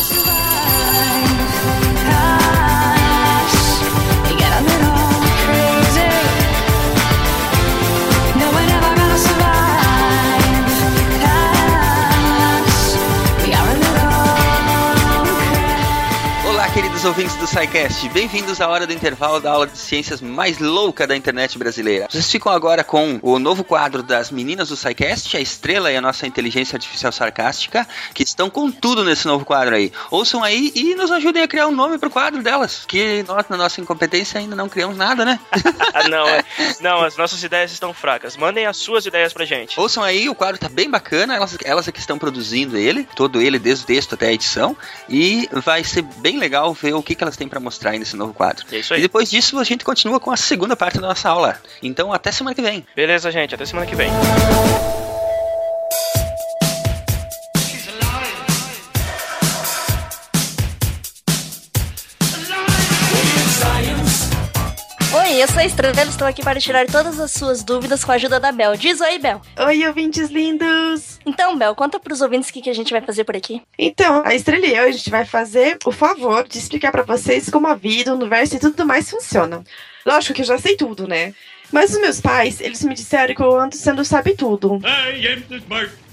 ouvintes 17.07 17.37
do 17.37 17.47
SciCast, 17.47 18.09
bem-vindos 18.09 18.61
à 18.61 18.69
hora 18.69 18.85
do 18.85 18.93
intervalo 18.93 19.39
da 19.39 19.53
aula 19.53 19.69
de 19.69 19.79
ciências 19.79 20.21
mais 20.21 20.59
louca 20.59 21.07
da 21.07 21.15
internet 21.17 21.57
brasileira. 21.57 22.09
Vocês 22.11 22.29
ficam 22.29 22.51
agora 22.51 22.83
com 22.83 23.21
o 23.23 23.39
novo 23.39 23.63
quadro 23.63 24.03
das 24.03 24.33
meninas 24.33 24.71
do 24.71 24.77
SciCast, 24.77 25.37
a 25.37 25.41
estrela 25.41 25.93
e 25.93 25.97
a 25.97 26.01
nossa 26.01 26.27
inteligência 26.27 26.75
artificial 26.75 27.13
sarcástica, 27.13 27.87
que 28.13 28.25
estão 28.25 28.51
com 28.51 28.73
tudo 28.73 29.05
nesse 29.05 29.25
novo 29.25 29.45
quadro 29.45 29.77
aí. 29.77 29.93
Ouçam 30.11 30.43
aí 30.43 30.73
e 30.75 30.97
nos 30.97 31.13
ajudem 31.13 31.45
a 31.45 31.49
criar 31.49 31.69
um 31.69 31.71
nome 31.71 31.97
pro 31.97 32.11
quadro 32.11 32.43
delas, 32.43 32.85
que 32.89 33.25
nós, 33.29 33.47
na 33.49 33.57
nossa 33.57 33.81
incompetência, 33.81 34.41
ainda 34.41 34.57
não 34.57 34.69
criamos 34.69 34.97
nada, 34.97 35.25
né? 35.25 35.39
não, 36.11 36.27
é, 36.27 36.45
não, 36.81 37.05
as 37.05 37.17
nossas 37.17 37.41
ideias 37.41 37.71
estão 37.71 37.95
fracas. 37.95 38.37
Mandem 38.37 38.67
as 38.67 38.79
suas 38.79 39.07
ideias 39.07 39.33
pra 39.33 39.45
gente. 39.45 39.79
Ouçam 39.79 40.03
aí, 40.03 40.29
o 40.29 40.35
quadro 40.35 40.59
tá 40.59 40.69
bem 40.69 40.91
bacana, 40.91 41.37
elas, 41.37 41.57
elas 41.63 41.87
é 41.87 41.93
que 41.93 42.01
estão 42.01 42.19
produzindo 42.19 42.77
ele, 42.77 43.07
todo 43.15 43.41
ele, 43.41 43.61
desde 43.61 43.85
o 43.85 43.87
texto 43.87 44.15
até 44.15 44.27
a 44.27 44.33
edição, 44.33 44.77
e 45.09 45.49
vai 45.53 45.85
ser 45.85 46.03
bem 46.03 46.37
legal 46.37 46.75
ver 46.75 46.96
o 46.99 47.03
que, 47.03 47.15
que 47.15 47.23
elas 47.23 47.37
têm 47.37 47.49
para 47.49 47.61
mostrar 47.61 47.91
aí 47.91 47.99
nesse 47.99 48.17
novo 48.17 48.33
quadro. 48.35 48.65
É 48.71 48.79
isso 48.79 48.95
aí. 48.95 49.01
E 49.01 49.03
depois 49.03 49.31
disso 49.31 49.59
a 49.59 49.65
gente 49.65 49.85
continua 49.85 50.21
com 50.21 50.31
a 50.31 50.37
segunda 50.37 50.77
parte 50.77 50.99
da 50.99 51.09
nossa 51.09 51.29
aula. 51.29 51.59
Então 51.83 52.13
até 52.13 52.33
semana 52.33 52.55
que 52.55 52.63
vem. 52.63 52.87
Beleza, 52.95 53.31
gente. 53.31 53.55
Até 53.55 53.65
semana 53.65 53.87
que 53.87 53.95
vem. 53.95 54.11
Oi, 65.27 65.43
eu 65.43 65.49
sou 65.49 65.59
a 65.59 65.65
Estrela, 65.65 66.03
estou 66.03 66.27
aqui 66.27 66.43
para 66.43 66.61
tirar 66.61 66.87
todas 66.87 67.19
as 67.19 67.33
suas 67.33 67.65
dúvidas 67.65 68.05
com 68.05 68.13
a 68.13 68.15
ajuda 68.15 68.39
da 68.39 68.53
Bel. 68.53 68.77
Diz 68.77 69.01
oi, 69.01 69.19
Bel. 69.19 69.41
Oi, 69.59 69.87
ouvintes 69.87 70.31
lindos. 70.31 71.16
Então, 71.27 71.59
Bel, 71.59 71.75
conta 71.75 71.99
para 71.99 72.13
os 72.13 72.21
ouvintes 72.21 72.49
o 72.49 72.53
que, 72.53 72.63
que 72.63 72.71
a 72.71 72.75
gente 72.75 72.93
vai 72.93 73.01
fazer 73.01 73.25
por 73.25 73.37
aqui. 73.37 73.61
Então, 73.77 74.23
a 74.25 74.33
Estrela 74.33 74.65
e 74.65 74.77
eu, 74.77 74.85
a 74.85 74.91
gente 74.93 75.11
vai 75.11 75.25
fazer 75.25 75.77
o 75.85 75.91
favor 75.91 76.47
de 76.47 76.57
explicar 76.57 76.93
para 76.93 77.03
vocês 77.03 77.51
como 77.51 77.67
a 77.67 77.75
vida, 77.75 78.13
o 78.13 78.17
universo 78.17 78.55
e 78.55 78.61
tudo 78.61 78.87
mais 78.87 79.11
funciona. 79.11 79.65
Lógico 80.07 80.35
que 80.35 80.43
eu 80.43 80.47
já 80.47 80.57
sei 80.57 80.77
tudo, 80.77 81.09
né? 81.09 81.35
Mas 81.73 81.93
os 81.93 82.01
meus 82.01 82.21
pais, 82.21 82.61
eles 82.61 82.85
me 82.85 82.95
disseram 82.95 83.35
que 83.35 83.43
eu 83.43 83.59
ando 83.59 83.75
sendo 83.75 84.05
sabe 84.05 84.35
tudo. 84.37 84.81
I 84.85 85.27
am 85.27 85.43
smart. 85.59 86.06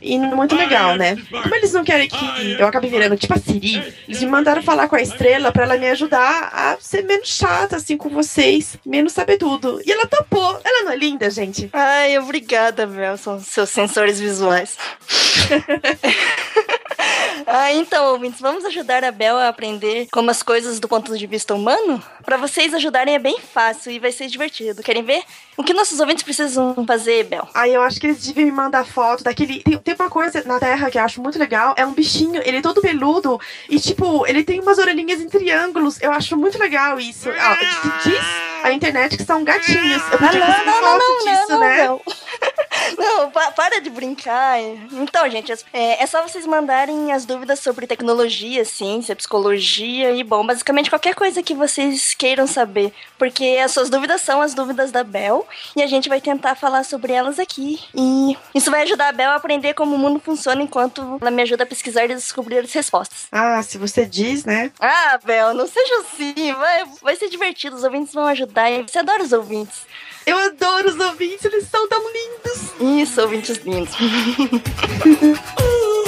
E 0.00 0.18
muito 0.18 0.56
legal, 0.56 0.96
né? 0.96 1.16
Como 1.30 1.54
eles 1.54 1.72
não 1.72 1.84
querem 1.84 2.08
que 2.08 2.56
eu 2.58 2.66
acabe 2.66 2.88
virando 2.88 3.16
tipo 3.16 3.32
a 3.32 3.38
Siri, 3.38 3.94
eles 4.08 4.20
me 4.20 4.28
mandaram 4.28 4.62
falar 4.62 4.88
com 4.88 4.96
a 4.96 5.00
estrela 5.00 5.52
para 5.52 5.64
ela 5.64 5.76
me 5.76 5.88
ajudar 5.88 6.50
a 6.52 6.76
ser 6.80 7.04
menos 7.04 7.28
chata, 7.28 7.76
assim, 7.76 7.96
com 7.96 8.08
vocês, 8.08 8.76
menos 8.84 9.12
saber 9.12 9.38
tudo. 9.38 9.80
E 9.86 9.92
ela 9.92 10.06
topou. 10.06 10.60
Ela 10.64 10.84
não 10.84 10.92
é 10.92 10.96
linda, 10.96 11.30
gente? 11.30 11.70
Ai, 11.72 12.18
obrigada, 12.18 12.86
Mel. 12.86 13.16
São 13.16 13.38
seus 13.38 13.70
sensores 13.70 14.18
visuais. 14.18 14.76
ah, 17.46 17.72
então, 17.72 18.12
ouvintes, 18.12 18.40
vamos 18.40 18.64
ajudar 18.64 19.04
a 19.04 19.10
Bel 19.10 19.36
a 19.36 19.48
aprender 19.48 20.08
como 20.12 20.30
as 20.30 20.42
coisas 20.42 20.78
do 20.78 20.88
ponto 20.88 21.16
de 21.16 21.26
vista 21.26 21.54
humano? 21.54 22.02
Para 22.24 22.36
vocês 22.36 22.72
ajudarem 22.74 23.14
é 23.14 23.18
bem 23.18 23.38
fácil 23.38 23.92
e 23.92 23.98
vai 23.98 24.12
ser 24.12 24.28
divertido. 24.28 24.82
Querem 24.82 25.02
ver? 25.02 25.22
O 25.56 25.62
que 25.62 25.74
nossos 25.74 26.00
ouvintes 26.00 26.22
precisam 26.22 26.74
fazer, 26.86 27.24
Bel? 27.24 27.46
Ah, 27.52 27.68
eu 27.68 27.82
acho 27.82 28.00
que 28.00 28.06
eles 28.06 28.24
deviam 28.24 28.46
me 28.46 28.52
mandar 28.52 28.86
foto 28.86 29.22
daquele. 29.22 29.62
Tem, 29.62 29.78
tem 29.78 29.94
uma 29.94 30.08
coisa 30.08 30.42
na 30.44 30.58
Terra 30.58 30.90
que 30.90 30.98
eu 30.98 31.02
acho 31.02 31.20
muito 31.20 31.38
legal. 31.38 31.74
É 31.76 31.84
um 31.84 31.92
bichinho, 31.92 32.40
ele 32.44 32.58
é 32.58 32.62
todo 32.62 32.80
peludo 32.80 33.40
e, 33.68 33.78
tipo, 33.78 34.26
ele 34.26 34.44
tem 34.44 34.60
umas 34.60 34.78
orelhinhas 34.78 35.20
em 35.20 35.28
triângulos. 35.28 36.00
Eu 36.00 36.10
acho 36.12 36.36
muito 36.36 36.58
legal 36.58 36.98
isso. 36.98 37.28
Ah, 37.30 37.58
diz 38.02 38.62
a 38.62 38.72
internet 38.72 39.16
que 39.16 39.24
são 39.24 39.44
gatinhos. 39.44 40.02
Eu 40.10 40.18
podia 40.18 40.44
ah, 40.44 40.64
não, 40.64 40.80
não, 40.80 40.98
não, 40.98 41.18
disso, 41.18 41.50
não, 41.50 41.60
né? 41.60 41.86
Não. 41.86 42.00
não, 42.98 43.30
pa 43.30 43.50
para 43.52 43.80
de 43.80 43.90
brincar. 43.90 44.58
Então, 44.92 45.28
gente, 45.28 45.52
é, 45.72 46.02
é 46.02 46.06
só 46.06 46.22
vocês 46.22 46.46
mandarem 46.46 47.01
as 47.10 47.24
dúvidas 47.24 47.60
sobre 47.60 47.86
tecnologia, 47.86 48.64
ciência, 48.64 49.16
psicologia 49.16 50.12
e, 50.12 50.22
bom, 50.22 50.46
basicamente 50.46 50.90
qualquer 50.90 51.14
coisa 51.14 51.42
que 51.42 51.54
vocês 51.54 52.14
queiram 52.14 52.46
saber. 52.46 52.92
Porque 53.18 53.58
as 53.64 53.72
suas 53.72 53.88
dúvidas 53.88 54.20
são 54.20 54.42
as 54.42 54.54
dúvidas 54.54 54.92
da 54.92 55.02
Bel 55.02 55.46
e 55.74 55.82
a 55.82 55.86
gente 55.86 56.08
vai 56.08 56.20
tentar 56.20 56.54
falar 56.54 56.84
sobre 56.84 57.12
elas 57.12 57.38
aqui. 57.38 57.80
E 57.94 58.36
isso 58.54 58.70
vai 58.70 58.82
ajudar 58.82 59.08
a 59.08 59.12
Bel 59.12 59.30
a 59.30 59.36
aprender 59.36 59.74
como 59.74 59.96
o 59.96 59.98
mundo 59.98 60.20
funciona 60.20 60.62
enquanto 60.62 61.18
ela 61.20 61.30
me 61.30 61.42
ajuda 61.42 61.64
a 61.64 61.66
pesquisar 61.66 62.04
e 62.04 62.08
descobrir 62.08 62.58
as 62.58 62.72
respostas. 62.72 63.26
Ah, 63.32 63.62
se 63.62 63.78
você 63.78 64.04
diz, 64.04 64.44
né? 64.44 64.70
Ah, 64.78 65.18
Bel, 65.24 65.54
não 65.54 65.66
seja 65.66 66.00
assim. 66.00 66.52
Vai, 66.52 66.84
vai 67.02 67.16
ser 67.16 67.28
divertido, 67.28 67.74
os 67.74 67.84
ouvintes 67.84 68.12
vão 68.12 68.26
ajudar. 68.26 68.70
Você 68.86 68.98
adora 68.98 69.22
os 69.22 69.32
ouvintes. 69.32 69.86
Eu 70.24 70.38
adoro 70.38 70.88
os 70.88 71.00
ouvintes, 71.00 71.44
eles 71.44 71.68
são 71.68 71.88
tão 71.88 72.00
lindos. 72.12 73.02
Isso, 73.02 73.20
ouvintes 73.20 73.56
lindos. 73.58 73.92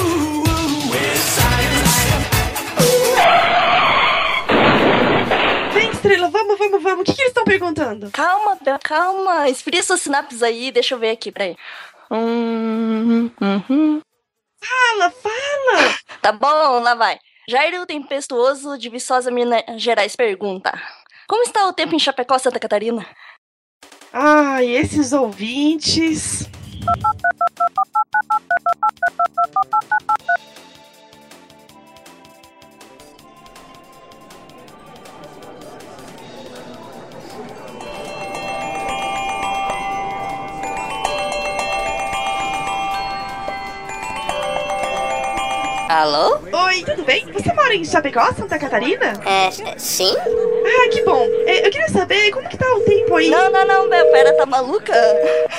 Vem, 5.73 5.91
estrela, 5.91 6.29
vamos, 6.29 6.57
vamos, 6.57 6.83
vamos. 6.83 7.01
O 7.01 7.03
que, 7.03 7.13
que 7.13 7.21
eles 7.21 7.31
estão 7.31 7.43
perguntando? 7.43 8.09
Calma, 8.11 8.57
calma. 8.83 9.49
Esfria 9.49 9.83
suas 9.83 10.01
sinapses 10.01 10.41
aí, 10.43 10.71
deixa 10.71 10.95
eu 10.95 10.99
ver 10.99 11.11
aqui, 11.11 11.31
peraí. 11.31 11.55
Hum, 12.11 13.29
uhum. 13.41 14.01
Fala, 14.63 15.11
fala! 15.11 15.95
Tá 16.21 16.31
bom, 16.31 16.79
lá 16.81 16.95
vai. 16.95 17.19
Jairo 17.47 17.85
Tempestuoso 17.85 18.77
de 18.77 18.89
Viçosa, 18.89 19.29
Minas 19.29 19.63
Gerais 19.77 20.15
pergunta: 20.15 20.71
Como 21.27 21.43
está 21.43 21.67
o 21.67 21.73
tempo 21.73 21.93
em 21.93 21.99
Chapecó, 21.99 22.39
Santa 22.39 22.59
Catarina? 22.59 23.05
Ai, 24.11 24.67
esses 24.67 25.13
ouvintes. 25.13 26.49
Alô? 45.95 46.39
Oi, 46.65 46.83
tudo 46.83 47.05
bem? 47.05 47.25
Você 47.31 47.53
mora 47.53 47.73
em 47.73 47.85
Chapecó, 47.85 48.25
Santa 48.33 48.59
Catarina? 48.59 49.13
É, 49.25 49.49
sim. 49.79 50.13
Ah, 50.17 50.89
que 50.91 51.01
bom. 51.03 51.25
É, 51.45 51.65
eu 51.65 51.71
queria 51.71 51.87
saber 51.87 52.31
como 52.31 52.49
que 52.49 52.57
tá 52.57 52.69
o 52.75 52.81
tempo 52.81 53.15
aí. 53.15 53.29
Não, 53.29 53.49
não, 53.49 53.65
não, 53.65 53.89
Bel, 53.89 54.11
pera, 54.11 54.35
tá 54.35 54.45
maluca? 54.45 54.93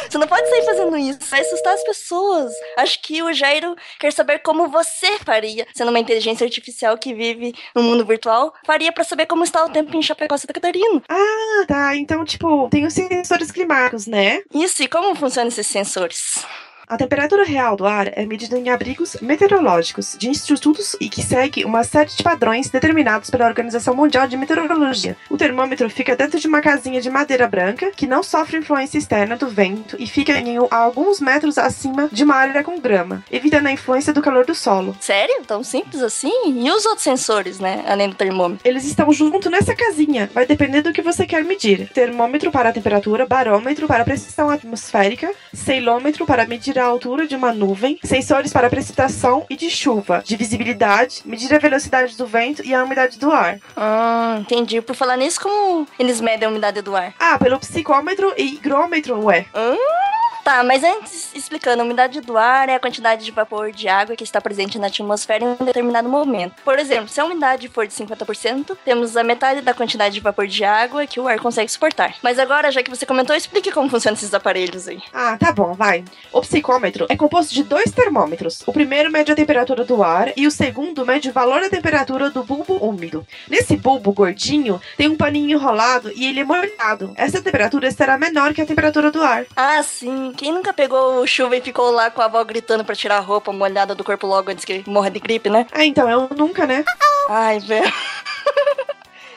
Você 0.06 0.18
não 0.18 0.28
pode 0.28 0.46
sair 0.50 0.62
fazendo 0.66 0.94
isso. 0.98 1.20
Vai 1.30 1.40
assustar 1.40 1.72
as 1.72 1.82
pessoas. 1.84 2.52
Acho 2.76 3.00
que 3.00 3.22
o 3.22 3.32
Jairo 3.32 3.74
quer 3.98 4.12
saber 4.12 4.40
como 4.40 4.68
você 4.68 5.18
faria, 5.24 5.66
sendo 5.74 5.88
uma 5.88 6.00
inteligência 6.00 6.44
artificial 6.44 6.98
que 6.98 7.14
vive 7.14 7.54
no 7.74 7.82
mundo 7.82 8.04
virtual, 8.04 8.52
faria 8.66 8.92
para 8.92 9.04
saber 9.04 9.24
como 9.24 9.42
está 9.42 9.64
o 9.64 9.70
tempo 9.70 9.96
em 9.96 10.02
Chapecó, 10.02 10.36
Santa 10.36 10.52
Catarina. 10.52 11.02
Ah, 11.08 11.64
tá. 11.66 11.96
Então, 11.96 12.22
tipo, 12.26 12.68
tem 12.68 12.84
os 12.84 12.92
sensores 12.92 13.50
climáticos, 13.50 14.06
né? 14.06 14.42
Isso, 14.52 14.82
e 14.82 14.86
como 14.86 15.14
funcionam 15.14 15.48
esses 15.48 15.66
sensores? 15.66 16.44
A 16.88 16.96
temperatura 16.96 17.42
real 17.42 17.74
do 17.74 17.84
ar 17.84 18.12
é 18.12 18.24
medida 18.24 18.56
em 18.56 18.68
abrigos 18.68 19.16
meteorológicos 19.20 20.14
de 20.16 20.28
institutos 20.28 20.94
e 21.00 21.08
que 21.08 21.20
segue 21.20 21.64
uma 21.64 21.82
série 21.82 22.10
de 22.10 22.22
padrões 22.22 22.70
determinados 22.70 23.28
pela 23.28 23.46
Organização 23.46 23.92
Mundial 23.92 24.28
de 24.28 24.36
Meteorologia. 24.36 25.16
O 25.28 25.36
termômetro 25.36 25.90
fica 25.90 26.14
dentro 26.14 26.38
de 26.38 26.46
uma 26.46 26.60
casinha 26.60 27.00
de 27.00 27.10
madeira 27.10 27.48
branca 27.48 27.90
que 27.90 28.06
não 28.06 28.22
sofre 28.22 28.58
influência 28.58 28.98
externa 28.98 29.36
do 29.36 29.48
vento 29.48 29.96
e 29.98 30.06
fica 30.06 30.38
em 30.38 30.58
a 30.70 30.76
alguns 30.76 31.20
metros 31.20 31.58
acima 31.58 32.08
de 32.12 32.22
uma 32.22 32.36
área 32.36 32.62
com 32.62 32.78
grama, 32.78 33.24
evitando 33.32 33.66
a 33.66 33.72
influência 33.72 34.12
do 34.12 34.22
calor 34.22 34.46
do 34.46 34.54
solo. 34.54 34.96
Sério? 35.00 35.42
Tão 35.44 35.64
simples 35.64 36.00
assim? 36.00 36.30
E 36.46 36.70
os 36.70 36.86
outros 36.86 37.02
sensores, 37.02 37.58
né? 37.58 37.84
Além 37.88 38.10
do 38.10 38.14
termômetro? 38.14 38.66
Eles 38.66 38.84
estão 38.84 39.12
junto 39.12 39.50
nessa 39.50 39.74
casinha. 39.74 40.30
Vai 40.32 40.46
depender 40.46 40.82
do 40.82 40.92
que 40.92 41.02
você 41.02 41.26
quer 41.26 41.42
medir. 41.44 41.90
Termômetro 41.92 42.52
para 42.52 42.68
a 42.68 42.72
temperatura, 42.72 43.26
barômetro 43.26 43.88
para 43.88 44.02
a 44.02 44.04
pressão 44.04 44.48
atmosférica, 44.48 45.32
ceilômetro 45.52 46.24
para 46.24 46.46
medir 46.46 46.75
a 46.78 46.84
altura 46.84 47.26
de 47.26 47.34
uma 47.34 47.52
nuvem, 47.52 47.98
sensores 48.02 48.52
para 48.52 48.70
precipitação 48.70 49.44
e 49.48 49.56
de 49.56 49.70
chuva, 49.70 50.22
de 50.24 50.36
visibilidade, 50.36 51.22
medir 51.24 51.54
a 51.54 51.58
velocidade 51.58 52.16
do 52.16 52.26
vento 52.26 52.64
e 52.64 52.74
a 52.74 52.82
umidade 52.84 53.18
do 53.18 53.30
ar. 53.30 53.58
Ah, 53.76 54.38
entendi. 54.40 54.80
Por 54.80 54.94
falar 54.94 55.16
nisso, 55.16 55.40
como 55.40 55.86
eles 55.98 56.20
medem 56.20 56.46
a 56.46 56.50
umidade 56.50 56.82
do 56.82 56.94
ar? 56.94 57.14
Ah, 57.18 57.38
pelo 57.38 57.58
psicômetro 57.58 58.32
e 58.36 58.54
higrômetro, 58.54 59.24
ué. 59.24 59.46
Hum? 59.54 60.15
Tá, 60.46 60.62
mas 60.62 60.84
antes, 60.84 61.34
explicando, 61.34 61.82
a 61.82 61.84
umidade 61.84 62.20
do 62.20 62.38
ar 62.38 62.68
é 62.68 62.76
a 62.76 62.78
quantidade 62.78 63.24
de 63.24 63.32
vapor 63.32 63.72
de 63.72 63.88
água 63.88 64.14
que 64.14 64.22
está 64.22 64.40
presente 64.40 64.78
na 64.78 64.86
atmosfera 64.86 65.42
em 65.42 65.48
um 65.48 65.64
determinado 65.64 66.08
momento. 66.08 66.62
Por 66.64 66.78
exemplo, 66.78 67.08
se 67.08 67.20
a 67.20 67.24
umidade 67.24 67.68
for 67.68 67.84
de 67.84 67.92
50%, 67.92 68.78
temos 68.84 69.16
a 69.16 69.24
metade 69.24 69.60
da 69.60 69.74
quantidade 69.74 70.14
de 70.14 70.20
vapor 70.20 70.46
de 70.46 70.62
água 70.62 71.04
que 71.04 71.18
o 71.18 71.26
ar 71.26 71.40
consegue 71.40 71.68
suportar. 71.68 72.14
Mas 72.22 72.38
agora, 72.38 72.70
já 72.70 72.80
que 72.80 72.88
você 72.88 73.04
comentou, 73.04 73.34
explique 73.34 73.72
como 73.72 73.90
funcionam 73.90 74.16
esses 74.16 74.32
aparelhos 74.32 74.86
aí. 74.86 75.02
Ah, 75.12 75.36
tá 75.36 75.50
bom, 75.50 75.72
vai. 75.74 76.04
O 76.32 76.40
psicômetro 76.42 77.06
é 77.08 77.16
composto 77.16 77.52
de 77.52 77.64
dois 77.64 77.90
termômetros. 77.90 78.62
O 78.68 78.72
primeiro 78.72 79.10
mede 79.10 79.32
a 79.32 79.34
temperatura 79.34 79.84
do 79.84 80.00
ar 80.00 80.32
e 80.36 80.46
o 80.46 80.50
segundo 80.52 81.04
mede 81.04 81.28
o 81.28 81.32
valor 81.32 81.60
da 81.62 81.70
temperatura 81.70 82.30
do 82.30 82.44
bulbo 82.44 82.74
úmido. 82.74 83.26
Nesse 83.48 83.76
bulbo 83.76 84.12
gordinho, 84.12 84.80
tem 84.96 85.08
um 85.08 85.16
paninho 85.16 85.58
enrolado 85.58 86.12
e 86.14 86.24
ele 86.24 86.38
é 86.38 86.44
molhado. 86.44 87.12
Essa 87.16 87.42
temperatura 87.42 87.90
será 87.90 88.16
menor 88.16 88.54
que 88.54 88.62
a 88.62 88.66
temperatura 88.66 89.10
do 89.10 89.20
ar. 89.20 89.44
Ah, 89.56 89.82
sim. 89.82 90.35
Quem 90.36 90.52
nunca 90.52 90.72
pegou 90.72 91.26
chuva 91.26 91.56
e 91.56 91.60
ficou 91.60 91.90
lá 91.90 92.10
com 92.10 92.20
a 92.20 92.26
avó 92.26 92.44
gritando 92.44 92.84
pra 92.84 92.94
tirar 92.94 93.16
a 93.16 93.20
roupa 93.20 93.52
molhada 93.52 93.94
do 93.94 94.04
corpo 94.04 94.26
logo 94.26 94.50
antes 94.50 94.64
que 94.64 94.84
morra 94.86 95.10
de 95.10 95.18
gripe, 95.18 95.48
né? 95.48 95.66
Ah, 95.72 95.84
então 95.84 96.08
eu 96.08 96.28
nunca, 96.36 96.66
né? 96.66 96.84
Ai, 97.28 97.58
velho. 97.58 97.92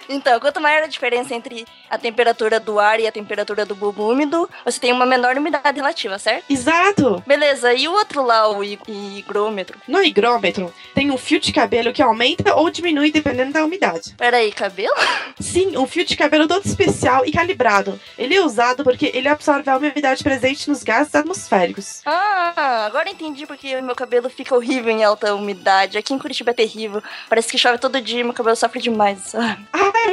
Então, 0.09 0.39
quanto 0.39 0.59
maior 0.59 0.81
a 0.83 0.87
diferença 0.87 1.35
entre 1.35 1.67
a 1.87 1.95
temperatura 1.95 2.59
do 2.59 2.79
ar 2.79 2.99
e 2.99 3.05
a 3.05 3.11
temperatura 3.11 3.63
do 3.63 3.75
bulbo 3.75 4.11
úmido, 4.11 4.49
você 4.65 4.79
tem 4.79 4.91
uma 4.91 5.05
menor 5.05 5.37
umidade 5.37 5.77
relativa, 5.77 6.17
certo? 6.17 6.45
Exato! 6.49 7.23
Beleza, 7.27 7.71
e 7.75 7.87
o 7.87 7.91
outro 7.91 8.23
lá, 8.23 8.49
o 8.49 8.63
higrômetro? 8.63 9.77
No 9.87 10.01
higrômetro, 10.01 10.73
tem 10.95 11.11
um 11.11 11.17
fio 11.17 11.39
de 11.39 11.53
cabelo 11.53 11.93
que 11.93 12.01
aumenta 12.01 12.55
ou 12.55 12.71
diminui 12.71 13.11
dependendo 13.11 13.53
da 13.53 13.63
umidade. 13.63 14.15
Peraí, 14.17 14.51
cabelo? 14.51 14.95
Sim, 15.39 15.77
um 15.77 15.85
fio 15.85 16.03
de 16.03 16.17
cabelo 16.17 16.47
todo 16.47 16.65
especial 16.65 17.23
e 17.23 17.31
calibrado. 17.31 17.99
Ele 18.17 18.35
é 18.35 18.43
usado 18.43 18.83
porque 18.83 19.11
ele 19.13 19.27
absorve 19.27 19.69
a 19.69 19.77
umidade 19.77 20.23
presente 20.23 20.69
nos 20.69 20.83
gases 20.83 21.13
atmosféricos. 21.13 22.01
Ah, 22.05 22.85
agora 22.87 23.09
entendi 23.09 23.45
porque 23.45 23.79
meu 23.81 23.95
cabelo 23.95 24.29
fica 24.29 24.55
horrível 24.55 24.91
em 24.91 25.03
alta 25.03 25.35
umidade. 25.35 25.97
Aqui 25.99 26.13
em 26.13 26.19
Curitiba 26.19 26.49
é 26.49 26.53
terrível. 26.53 27.03
Parece 27.27 27.49
que 27.49 27.57
chove 27.57 27.77
todo 27.77 28.01
dia 28.01 28.21
e 28.21 28.23
meu 28.23 28.33
cabelo 28.33 28.55
sofre 28.55 28.81
demais. 28.81 29.35
Ah, 29.35 29.57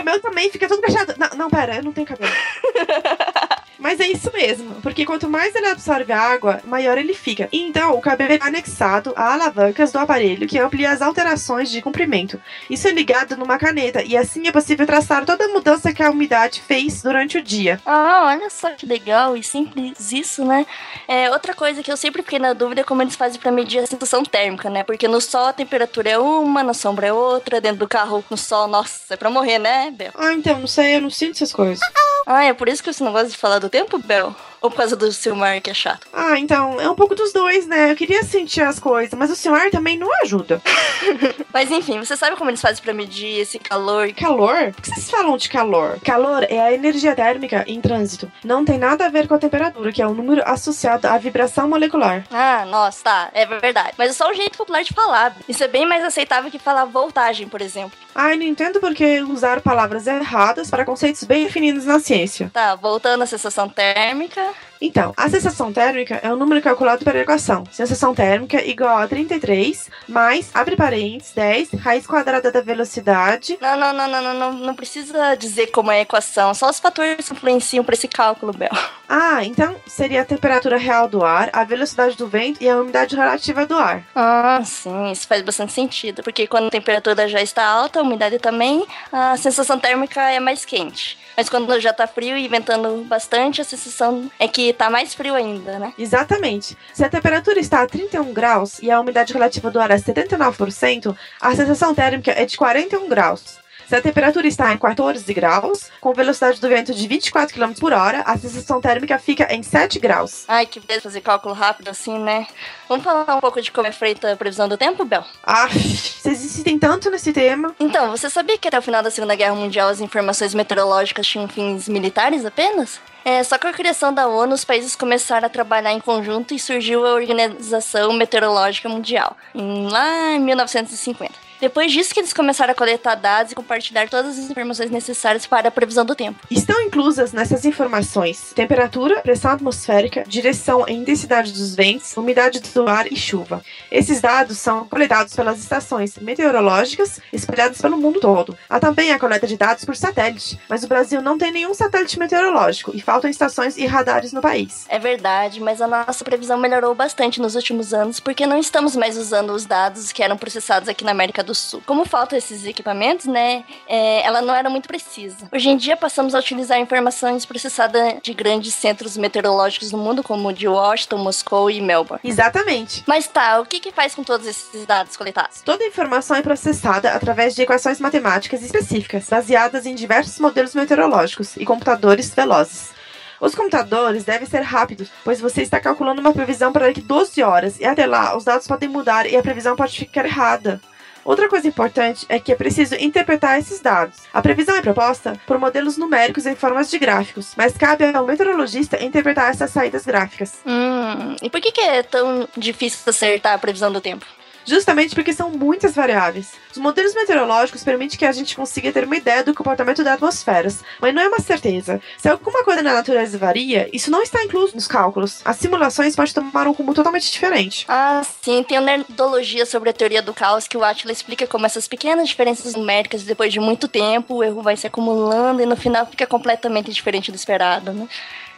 o 0.01 0.05
meu 0.05 0.20
também 0.20 0.51
fica 0.51 0.68
todo 0.68 0.80
fechado. 0.80 1.14
Não, 1.18 1.28
não, 1.37 1.51
pera, 1.51 1.76
eu 1.76 1.82
não 1.82 1.93
tenho 1.93 2.07
cabelo. 2.07 2.32
Mas 3.79 4.01
é 4.01 4.07
isso 4.07 4.31
mesmo, 4.33 4.77
porque 4.83 5.05
quanto 5.05 5.29
mais 5.29 5.55
ele 5.55 5.66
absorve 5.66 6.12
a 6.12 6.20
água, 6.20 6.61
maior 6.64 6.99
ele 6.99 7.14
fica. 7.14 7.49
Então, 7.53 7.93
o 7.93 8.01
cabelo 8.01 8.33
é 8.33 8.39
anexado 8.41 9.12
a 9.16 9.35
alavancas 9.35 9.93
do 9.93 9.99
aparelho 9.99 10.47
que 10.47 10.59
amplia 10.59 10.91
as 10.91 11.03
alterações 11.03 11.70
de 11.70 11.83
comprimento. 11.83 12.41
Isso 12.70 12.89
é 12.89 12.91
ligado 12.91 13.37
numa 13.37 13.59
caneta 13.59 14.03
e 14.03 14.16
assim 14.16 14.47
é 14.47 14.53
possível 14.53 14.87
traçar 14.87 15.24
toda 15.24 15.45
a 15.45 15.49
mudança 15.49 15.93
que 15.93 16.03
a 16.03 16.11
umidade 16.11 16.61
fez 16.61 17.03
durante 17.03 17.39
o 17.39 17.43
dia. 17.43 17.81
Ah, 17.85 18.24
olha 18.27 18.51
só 18.51 18.70
que 18.70 18.87
legal 18.87 19.37
e 19.37 19.43
simples 19.43 20.12
isso, 20.12 20.45
né? 20.45 20.66
É, 21.07 21.31
outra 21.31 21.55
coisa 21.55 21.83
que 21.83 21.91
eu 21.91 21.97
sempre 21.97 22.22
fiquei 22.22 22.39
na 22.39 22.53
dúvida 22.53 22.81
é 22.81 22.85
como 22.85 23.03
eles 23.03 23.16
fazem 23.16 23.41
para 23.41 23.53
medir 23.53 23.79
a 23.81 23.87
sensação 23.87 24.24
térmica, 24.24 24.70
né? 24.70 24.83
Porque 24.83 25.07
no 25.07 25.20
sol 25.20 25.47
a 25.47 25.53
temperatura 25.53 26.11
é 26.11 26.18
uma, 26.18 26.62
na 26.62 26.74
sombra 26.74 27.07
é 27.07 27.12
outra, 27.12 27.61
dentro 27.61 27.79
do 27.79 27.89
carro 27.89 28.24
no 28.31 28.37
sol, 28.37 28.66
nossa, 28.68 29.14
é 29.14 29.16
pra 29.16 29.31
morrer, 29.31 29.59
né, 29.59 29.91
Bel? 29.91 30.12
Ah, 30.14 30.33
então, 30.33 30.59
não 30.59 30.66
sei, 30.66 30.97
eu 30.97 31.01
não 31.01 31.11
sinto 31.11 31.37
essas 31.37 31.53
coisas. 31.53 31.81
Ah, 32.27 32.45
é 32.45 32.53
por 32.53 32.68
isso 32.68 32.83
que 32.83 32.93
você 32.93 33.05
não 33.05 33.12
gosta 33.12 33.29
de 33.29 33.37
falar 33.37 33.59
do 33.59 33.66
tempo, 33.69 33.99
Bel? 33.99 34.35
Ou 34.61 34.70
por 34.70 34.78
causa 34.78 34.96
do 34.96 35.11
Silmar 35.12 35.61
que 35.61 35.70
é 35.70 35.74
chato? 35.74 36.07
Ah, 36.12 36.38
então, 36.38 36.80
é 36.80 36.88
um 36.88 36.94
pouco 36.94 37.14
dos 37.14 37.32
dois, 37.32 37.66
né? 37.66 37.92
Eu 37.92 37.96
queria 37.96 38.22
sentir 38.22 38.62
as 38.62 38.78
coisas, 38.78 39.14
mas 39.18 39.30
o 39.30 39.36
Silmar 39.36 39.70
também 39.70 39.98
não 39.98 40.09
ajuda. 40.22 40.61
mas 41.52 41.70
enfim, 41.70 41.98
você 41.98 42.16
sabe 42.16 42.36
como 42.36 42.50
eles 42.50 42.61
fazem 42.61 42.82
para 42.82 42.92
medir 42.92 43.40
esse 43.40 43.59
calor? 43.59 44.12
Calor? 44.12 44.72
Por 44.72 44.82
que 44.82 44.90
vocês 44.90 45.11
falam 45.11 45.36
de 45.36 45.48
calor? 45.48 45.98
Calor 46.04 46.44
é 46.48 46.59
a 46.59 46.72
energia 46.72 47.14
térmica 47.14 47.64
em 47.66 47.80
trânsito. 47.80 48.30
Não 48.44 48.64
tem 48.64 48.78
nada 48.78 49.07
a 49.07 49.09
ver 49.09 49.28
com 49.28 49.34
a 49.34 49.38
temperatura, 49.38 49.92
que 49.92 50.02
é 50.02 50.07
um 50.07 50.14
número 50.14 50.42
associado 50.44 51.07
à 51.07 51.16
vibração 51.18 51.68
molecular. 51.68 52.24
Ah, 52.30 52.64
nossa, 52.66 53.04
tá, 53.04 53.30
é 53.32 53.46
verdade. 53.46 53.92
Mas 53.96 54.11
é 54.11 54.12
só 54.12 54.30
um 54.30 54.34
jeito 54.34 54.59
popular 54.59 54.82
de 54.82 54.92
falar. 54.92 55.36
Isso 55.48 55.62
é 55.62 55.68
bem 55.68 55.86
mais 55.86 56.02
aceitável 56.04 56.50
que 56.50 56.59
falar 56.59 56.84
voltagem, 56.84 57.48
por 57.48 57.61
exemplo. 57.61 57.96
Ah, 58.14 58.32
eu 58.32 58.38
não 58.38 58.44
entendo 58.44 58.80
por 58.80 58.94
que 58.94 59.20
usar 59.20 59.61
palavras 59.61 60.07
erradas 60.07 60.70
para 60.70 60.84
conceitos 60.84 61.24
bem 61.24 61.44
definidos 61.44 61.84
na 61.84 62.00
ciência. 62.00 62.50
Tá, 62.52 62.74
voltando 62.74 63.22
à 63.22 63.26
sensação 63.26 63.68
térmica. 63.68 64.45
Então, 64.80 65.14
a 65.16 65.28
sensação 65.28 65.72
térmica 65.72 66.20
é 66.22 66.30
um 66.32 66.36
número 66.36 66.61
calculado 66.61 67.05
pela 67.05 67.18
equação. 67.18 67.64
Sensação 67.70 68.14
térmica 68.14 68.62
igual 68.62 68.99
a 68.99 69.09
33 69.09 69.90
mais, 70.09 70.51
abre 70.53 70.76
parênteses, 70.76 71.32
10, 71.34 71.70
raiz 71.80 72.07
quadrada 72.07 72.53
da 72.53 72.61
velocidade. 72.61 73.59
Não, 73.61 73.76
não, 73.76 73.92
não, 73.92 74.09
não, 74.09 74.22
não, 74.22 74.34
não, 74.34 74.53
não 74.53 74.74
precisa 74.74 75.34
dizer 75.34 75.68
como 75.68 75.90
é 75.90 75.99
a 75.99 76.03
equação. 76.03 76.53
Só 76.53 76.68
os 76.68 76.78
fatores 76.78 77.30
influenciam 77.30 77.84
para 77.84 77.94
esse 77.94 78.09
cálculo, 78.09 78.53
Bel. 78.53 78.70
Ah, 79.09 79.44
então 79.44 79.76
seria 79.86 80.22
a 80.22 80.24
temperatura 80.24 80.76
real 80.76 81.09
do 81.09 81.24
ar, 81.24 81.49
a 81.53 81.62
velocidade 81.64 82.16
do 82.16 82.26
vento 82.26 82.62
e 82.62 82.68
a 82.68 82.80
umidade 82.80 83.14
relativa 83.14 83.64
do 83.64 83.74
ar. 83.74 84.03
Ah, 84.14 84.61
sim, 84.64 85.12
isso 85.12 85.26
faz 85.28 85.42
bastante 85.42 85.72
sentido. 85.72 86.22
Porque 86.22 86.47
quando 86.47 86.66
a 86.66 86.70
temperatura 86.70 87.28
já 87.28 87.40
está 87.40 87.64
alta, 87.64 88.01
a 88.01 88.03
umidade 88.03 88.38
também, 88.38 88.84
a 89.12 89.36
sensação 89.36 89.78
térmica 89.78 90.20
é 90.30 90.40
mais 90.40 90.64
quente. 90.64 91.16
Mas 91.36 91.49
quando 91.49 91.78
já 91.80 91.92
tá 91.92 92.07
frio 92.07 92.36
e 92.36 92.49
ventando 92.49 93.05
bastante, 93.05 93.61
a 93.61 93.64
sensação 93.64 94.30
é 94.39 94.49
que 94.49 94.72
tá 94.72 94.91
mais 94.91 95.14
frio 95.14 95.34
ainda, 95.34 95.78
né? 95.78 95.93
Exatamente. 95.99 96.76
Se 96.93 97.05
a 97.05 97.09
temperatura 97.09 97.59
está 97.59 97.82
a 97.82 97.87
31 97.87 98.32
graus 98.32 98.78
e 98.82 98.91
a 98.91 99.01
umidade 99.01 99.32
relativa 99.32 99.70
do 99.70 99.80
ar 99.80 99.91
é 99.91 99.97
79%, 99.97 101.16
a 101.41 101.55
sensação 101.55 101.95
térmica 101.95 102.32
é 102.32 102.45
de 102.45 102.57
41 102.57 103.09
graus. 103.09 103.59
Se 103.89 103.95
a 103.95 104.03
temperatura 104.03 104.49
está 104.49 104.72
em 104.72 104.78
14 104.78 105.32
graus, 105.32 105.93
com 106.01 106.12
velocidade 106.12 106.61
do 106.61 106.68
vento 106.68 106.93
de 106.93 107.07
24 107.07 107.55
km 107.55 107.72
por 107.78 107.93
hora, 107.93 108.22
a 108.22 108.37
sensação 108.37 108.80
térmica 108.80 109.16
fica 109.16 109.47
em 109.55 109.62
7 109.62 110.01
graus. 110.01 110.45
Ai, 110.49 110.66
que 110.66 110.80
beleza 110.80 111.03
fazer 111.03 111.20
cálculo 111.20 111.55
rápido 111.55 111.89
assim, 111.89 112.18
né? 112.18 112.49
Vamos 112.89 113.05
falar 113.05 113.37
um 113.37 113.41
pouco 113.41 113.62
de 113.62 113.70
como 113.70 113.87
é 113.87 113.93
feita 113.93 114.32
a 114.32 114.37
previsão 114.37 114.68
do 114.68 114.76
tempo, 114.76 115.05
Bel? 115.05 115.24
Ah, 115.45 115.68
vocês 115.68 116.45
insistem 116.45 116.80
tanto 116.80 117.11
nesse 117.11 117.32
tema. 117.32 117.76
Então, 117.78 118.11
você 118.11 118.28
sabia 118.28 118.59
que 118.59 118.66
até 118.66 118.76
o 118.76 118.82
final 118.82 119.05
da 119.05 119.11
Segunda 119.11 119.37
Guerra 119.37 119.55
Mundial 119.55 119.89
as 119.89 120.01
informações 120.01 120.53
meteorológicas 120.53 121.24
tinham 121.24 121.47
fins 121.47 121.89
militares 121.89 122.45
apenas? 122.45 123.01
É, 123.29 123.43
só 123.43 123.59
com 123.59 123.66
a 123.66 123.72
criação 123.72 124.14
da 124.14 124.29
ONU, 124.29 124.55
os 124.55 124.64
países 124.64 124.95
começaram 124.95 125.47
a 125.47 125.51
trabalhar 125.51 125.93
em 125.93 125.99
conjunto 125.99 126.55
e 126.55 126.61
surgiu 126.61 127.05
a 127.05 127.14
Organização 127.14 128.12
Meteorológica 128.12 128.89
Mundial, 128.89 129.37
lá 129.53 130.31
em 130.35 130.39
1950. 130.39 131.45
Depois 131.61 131.90
disso 131.90 132.12
que 132.12 132.20
eles 132.20 132.32
começaram 132.32 132.72
a 132.72 132.74
coletar 132.74 133.14
dados 133.14 133.52
e 133.52 133.54
compartilhar 133.54 134.09
todas 134.09 134.38
as 134.38 134.50
informações 134.50 134.90
necessárias 134.90 135.46
para 135.46 135.68
a 135.68 135.70
previsão 135.70 136.04
do 136.04 136.14
tempo. 136.14 136.46
Estão 136.50 136.80
inclusas 136.82 137.32
nessas 137.32 137.64
informações 137.64 138.52
temperatura, 138.54 139.20
pressão 139.20 139.52
atmosférica, 139.52 140.24
direção 140.26 140.84
e 140.88 140.92
intensidade 140.92 141.52
dos 141.52 141.74
ventos, 141.74 142.16
umidade 142.16 142.61
do 142.61 142.88
ar 142.88 143.11
e 143.11 143.16
chuva. 143.16 143.62
Esses 143.90 144.20
dados 144.20 144.59
são 144.59 144.86
coletados 144.86 145.34
pelas 145.34 145.59
estações 145.59 146.16
meteorológicas 146.18 147.20
espalhadas 147.32 147.80
pelo 147.80 147.96
mundo 147.96 148.20
todo. 148.20 148.57
Há 148.68 148.78
também 148.78 149.12
a 149.12 149.18
coleta 149.18 149.46
de 149.46 149.57
dados 149.57 149.84
por 149.84 149.96
satélite, 149.96 150.59
mas 150.68 150.84
o 150.84 150.88
Brasil 150.88 151.22
não 151.22 151.38
tem 151.38 151.52
nenhum 151.52 151.72
satélite 151.72 152.18
meteorológico 152.18 152.92
e 152.94 153.00
faltam 153.00 153.30
estações 153.30 153.76
e 153.76 153.86
radares 153.86 154.32
no 154.32 154.40
país. 154.40 154.84
É 154.88 154.98
verdade, 154.98 155.61
mas 155.61 155.80
a 155.80 155.86
nossa 155.86 156.24
previsão 156.24 156.59
melhorou 156.59 156.94
bastante 156.94 157.40
nos 157.40 157.54
últimos 157.54 157.94
anos 157.94 158.20
porque 158.20 158.46
não 158.46 158.59
estamos 158.59 158.94
mais 158.94 159.16
usando 159.16 159.50
os 159.50 159.64
dados 159.64 160.12
que 160.12 160.22
eram 160.22 160.36
processados 160.36 160.88
aqui 160.88 161.04
na 161.04 161.12
América 161.12 161.45
do 161.47 161.55
Sul. 161.55 161.82
Como 161.86 162.05
faltam 162.05 162.36
esses 162.36 162.66
equipamentos, 162.66 163.26
né, 163.26 163.64
é, 163.88 164.22
ela 164.26 164.42
não 164.42 164.55
era 164.55 164.68
muito 164.68 164.86
precisa. 164.86 165.49
Hoje 165.51 165.70
em 165.70 165.76
dia 165.76 165.97
passamos 165.97 166.34
a 166.34 166.38
utilizar 166.38 166.78
informações 166.78 167.47
processadas 167.47 168.16
de 168.22 168.34
grandes 168.34 168.74
centros 168.74 169.16
meteorológicos 169.16 169.90
do 169.90 169.97
mundo, 169.97 170.22
como 170.22 170.49
o 170.49 170.53
de 170.53 170.68
Washington, 170.68 171.18
Moscou 171.18 171.70
e 171.70 171.80
Melbourne. 171.80 172.20
Exatamente. 172.22 173.05
Mas 173.07 173.26
tá, 173.26 173.61
o 173.61 173.64
que 173.64 173.80
que 173.80 173.92
faz 173.92 174.14
com 174.14 174.22
todos 174.22 174.47
esses 174.47 174.84
dados 174.84 175.16
coletados? 175.16 175.62
Toda 175.62 175.84
a 175.84 175.86
informação 175.86 176.36
é 176.36 176.42
processada 176.42 177.12
através 177.12 177.55
de 177.55 177.62
equações 177.62 178.01
matemáticas 178.01 178.62
específicas, 178.62 179.28
baseadas 179.28 179.86
em 179.86 179.94
diversos 179.94 180.38
modelos 180.38 180.74
meteorológicos 180.74 181.57
e 181.57 181.64
computadores 181.64 182.34
velozes. 182.34 182.97
Os 183.40 183.55
computadores 183.55 184.24
devem 184.24 184.49
ser 184.49 184.62
rápidos, 184.62 185.09
pois 185.22 185.40
você 185.40 185.62
está 185.62 185.78
calculando 185.78 186.20
uma 186.20 186.32
previsão 186.32 186.72
para 186.72 186.86
daqui 186.86 187.03
12 187.03 187.42
horas, 187.42 187.78
e 187.78 187.84
até 187.84 188.07
lá 188.07 188.36
os 188.36 188.44
dados 188.44 188.66
podem 188.66 188.88
mudar 188.88 189.26
e 189.26 189.36
a 189.36 189.42
previsão 189.42 189.76
pode 189.76 189.99
ficar 189.99 190.24
errada. 190.24 190.80
Outra 191.27 191.49
coisa 191.49 191.66
importante 191.66 192.24
é 192.29 192.39
que 192.39 192.53
é 192.53 192.55
preciso 192.55 192.95
interpretar 192.95 193.59
esses 193.59 193.81
dados. 193.81 194.16
A 194.33 194.41
previsão 194.41 194.77
é 194.77 194.81
proposta 194.81 195.37
por 195.45 195.59
modelos 195.59 195.99
numéricos 195.99 196.47
em 196.47 196.55
formas 196.55 196.89
de 196.89 197.01
gráficos, 197.01 197.53
mas 197.57 197.77
cabe 197.77 198.05
ao 198.05 198.24
meteorologista 198.24 199.03
interpretar 199.03 199.51
essas 199.51 199.72
saídas 199.72 200.07
gráficas. 200.07 200.61
Hum, 200.64 201.35
e 201.43 201.51
por 201.51 201.61
que, 201.61 201.72
que 201.72 201.81
é 201.81 202.05
tão 202.05 202.49
difícil 202.57 203.01
acertar 203.09 203.55
a 203.55 203.59
previsão 203.59 203.91
do 203.91 204.01
tempo? 204.01 204.24
Justamente 204.67 205.14
porque 205.14 205.33
são 205.33 205.51
muitas 205.51 205.95
variáveis. 205.95 206.53
Os 206.71 206.79
modelos 206.79 207.14
meteorológicos 207.14 207.83
permitem 207.83 208.19
que 208.19 208.25
a 208.25 208.33
gente 208.33 208.55
consiga 208.55 208.93
ter 208.93 209.05
uma 209.05 209.17
ideia 209.17 209.43
do 209.43 209.55
comportamento 209.55 210.05
da 210.05 210.14
atmosfera, 210.14 210.69
mas 211.01 211.14
não 211.14 211.23
é 211.23 211.29
uma 211.29 211.41
certeza. 211.41 212.01
Se 212.19 212.29
alguma 212.29 212.64
coisa 212.64 212.83
na 212.83 212.95
natureza 212.95 213.39
varia, 213.39 213.89
isso 213.93 214.11
não 214.11 214.23
está 214.23 214.43
incluso 214.43 214.75
nos 214.75 214.87
cálculos. 214.87 215.41
As 215.45 215.57
simulações 215.57 216.17
podem 216.17 216.33
tomar 216.33 216.67
um 216.67 216.73
rumo 216.73 216.93
totalmente 216.93 217.31
diferente. 217.31 217.85
Ah, 217.89 218.23
sim, 218.43 218.62
tem 218.62 218.79
uma 218.79 218.87
nerdologia 218.87 219.64
sobre 219.64 219.91
a 219.91 219.93
teoria 219.93 220.21
do 220.21 220.35
caos 220.35 220.67
que 220.67 220.77
o 220.77 220.85
Atila 220.85 221.12
explica 221.12 221.47
como 221.47 221.67
essas 221.67 221.87
pequenas 221.87 222.29
diferenças 222.29 222.75
numéricas, 222.75 223.23
depois 223.23 223.53
de 223.53 223.61
muito 223.61 223.87
tempo, 223.87 224.37
o 224.37 224.45
erro 224.45 224.62
vai 224.62 224.77
se 224.77 224.87
acumulando 224.87 225.62
e 225.62 225.67
no 225.67 225.77
final 225.77 226.07
fica 226.07 226.27
completamente 226.27 226.91
diferente 226.91 227.31
do 227.31 227.37
esperado, 227.37 227.93
né? 227.93 228.09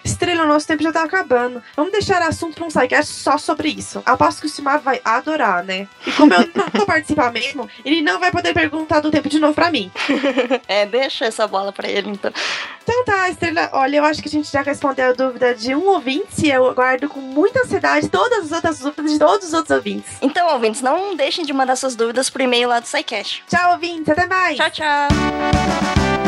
Estrela, 0.08 0.46
nosso 0.46 0.66
tempo 0.66 0.82
já 0.82 0.90
tá 0.90 1.02
acabando. 1.02 1.62
Vamos 1.76 1.92
deixar 1.92 2.22
assunto 2.22 2.54
pra 2.54 2.64
um 2.64 2.70
sidecast 2.70 3.12
só 3.12 3.36
sobre 3.36 3.68
isso. 3.68 4.02
Aposto 4.06 4.40
que 4.40 4.46
o 4.46 4.50
Simar 4.50 4.80
vai 4.80 5.00
adorar, 5.04 5.62
né? 5.62 5.86
E 6.06 6.12
como 6.12 6.32
eu 6.32 6.48
não 6.54 6.66
vou 6.72 6.86
participar 6.86 7.30
mesmo, 7.30 7.68
ele 7.84 8.00
não 8.00 8.18
vai 8.18 8.30
poder 8.30 8.54
perguntar 8.54 9.00
do 9.00 9.10
tempo 9.10 9.28
de 9.28 9.38
novo 9.38 9.54
pra 9.54 9.70
mim. 9.70 9.90
é, 10.66 10.86
deixa 10.86 11.26
essa 11.26 11.46
bola 11.46 11.72
pra 11.72 11.88
ele, 11.88 12.08
então. 12.08 12.32
Então 12.82 13.04
tá, 13.04 13.28
Estrela, 13.28 13.68
olha, 13.72 13.98
eu 13.98 14.04
acho 14.04 14.22
que 14.22 14.28
a 14.28 14.30
gente 14.30 14.50
já 14.50 14.62
respondeu 14.62 15.10
a 15.10 15.12
dúvida 15.12 15.54
de 15.54 15.74
um 15.74 15.86
ouvinte 15.86 16.46
e 16.46 16.50
eu 16.50 16.66
aguardo 16.66 17.08
com 17.08 17.20
muita 17.20 17.60
ansiedade 17.60 18.08
todas 18.08 18.46
as 18.46 18.52
outras 18.52 18.78
dúvidas 18.78 19.12
de 19.12 19.18
todos 19.18 19.46
os 19.48 19.52
outros 19.52 19.76
ouvintes. 19.76 20.16
Então, 20.22 20.52
ouvintes, 20.54 20.80
não 20.80 21.14
deixem 21.14 21.44
de 21.44 21.52
mandar 21.52 21.76
suas 21.76 21.94
dúvidas 21.94 22.30
por 22.30 22.40
e-mail 22.40 22.68
lá 22.68 22.80
do 22.80 22.86
SciCast. 22.86 23.44
Tchau, 23.46 23.72
ouvintes, 23.72 24.08
até 24.08 24.26
mais! 24.26 24.56
Tchau, 24.56 24.70
tchau! 24.70 26.27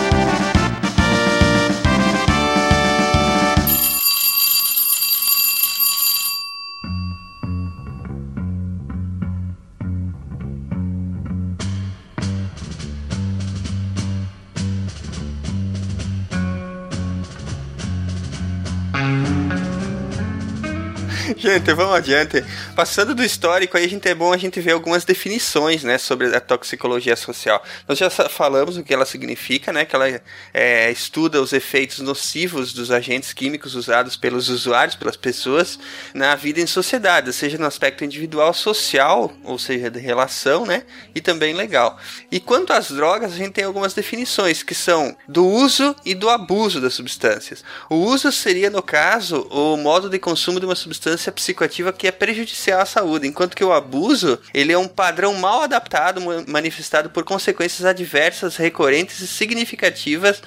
Gente, 21.41 21.73
vamos 21.73 21.95
adiante. 21.95 22.45
Passando 22.77 23.15
do 23.15 23.25
histórico, 23.25 23.75
aí 23.75 23.87
a 23.87 23.89
gente 23.89 24.07
é 24.07 24.15
bom 24.15 24.31
a 24.31 24.37
gente 24.37 24.61
ver 24.61 24.73
algumas 24.73 25.07
definições, 25.07 25.83
né, 25.83 25.97
sobre 25.97 26.37
a 26.37 26.39
toxicologia 26.39 27.17
social. 27.17 27.65
Nós 27.89 27.97
já 27.97 28.11
falamos 28.11 28.77
o 28.77 28.85
que 28.85 28.93
ela 28.93 29.07
significa, 29.07 29.73
né, 29.73 29.87
que 29.87 29.97
ela 29.97 30.21
é, 30.53 30.91
estuda 30.91 31.41
os 31.41 31.55
efeitos 31.55 32.01
nocivos 32.01 32.75
dos 32.75 32.91
agentes 32.91 33.33
químicos 33.33 33.75
usados 33.75 34.19
pelos 34.19 34.51
usuários, 34.51 34.95
pelas 34.95 35.17
pessoas, 35.17 35.79
na 36.13 36.35
vida 36.35 36.61
em 36.61 36.67
sociedade, 36.67 37.33
seja 37.33 37.57
no 37.57 37.65
aspecto 37.65 38.05
individual, 38.05 38.53
social, 38.53 39.33
ou 39.43 39.59
seja, 39.59 39.91
de 39.91 39.99
relação, 39.99 40.67
né, 40.67 40.83
e 41.15 41.23
também 41.23 41.55
legal. 41.55 41.99
E 42.31 42.39
quanto 42.39 42.75
às 42.75 42.91
drogas, 42.91 43.33
a 43.33 43.37
gente 43.37 43.53
tem 43.53 43.65
algumas 43.65 43.95
definições 43.95 44.63
que 44.63 44.75
são 44.75 45.17
do 45.27 45.47
uso 45.47 45.97
e 46.05 46.15
do 46.15 46.29
abuso 46.29 46.83
das 46.83 46.93
substâncias. 46.93 47.65
O 47.89 47.95
uso 47.95 48.31
seria, 48.31 48.69
no 48.69 48.83
caso, 48.83 49.49
o 49.51 49.79
modo 49.79 50.11
de 50.11 50.19
consumo 50.19 50.61
de 50.61 50.67
uma 50.67 50.77
substância 50.77 51.30
substância 51.31 51.33
psicoativa 51.33 51.93
que 51.93 52.07
é 52.07 52.13
prejudicial 52.13 52.81
à 52.81 52.87
saúde, 52.87 53.27
enquanto 53.27 53.57
que 53.57 53.65
o 53.65 53.73
abuso, 53.73 54.39
ele 54.53 54.73
é 54.73 54.79
um 54.79 54.89
padrão 54.89 55.35
mal 55.35 55.63
adaptado, 55.63 56.21
manifestado 56.47 57.11
por 57.11 57.25
consequências 57.25 57.85
adversas, 57.85 58.57
recorrentes 58.57 59.21
e 59.21 59.27
significativas 59.27 60.43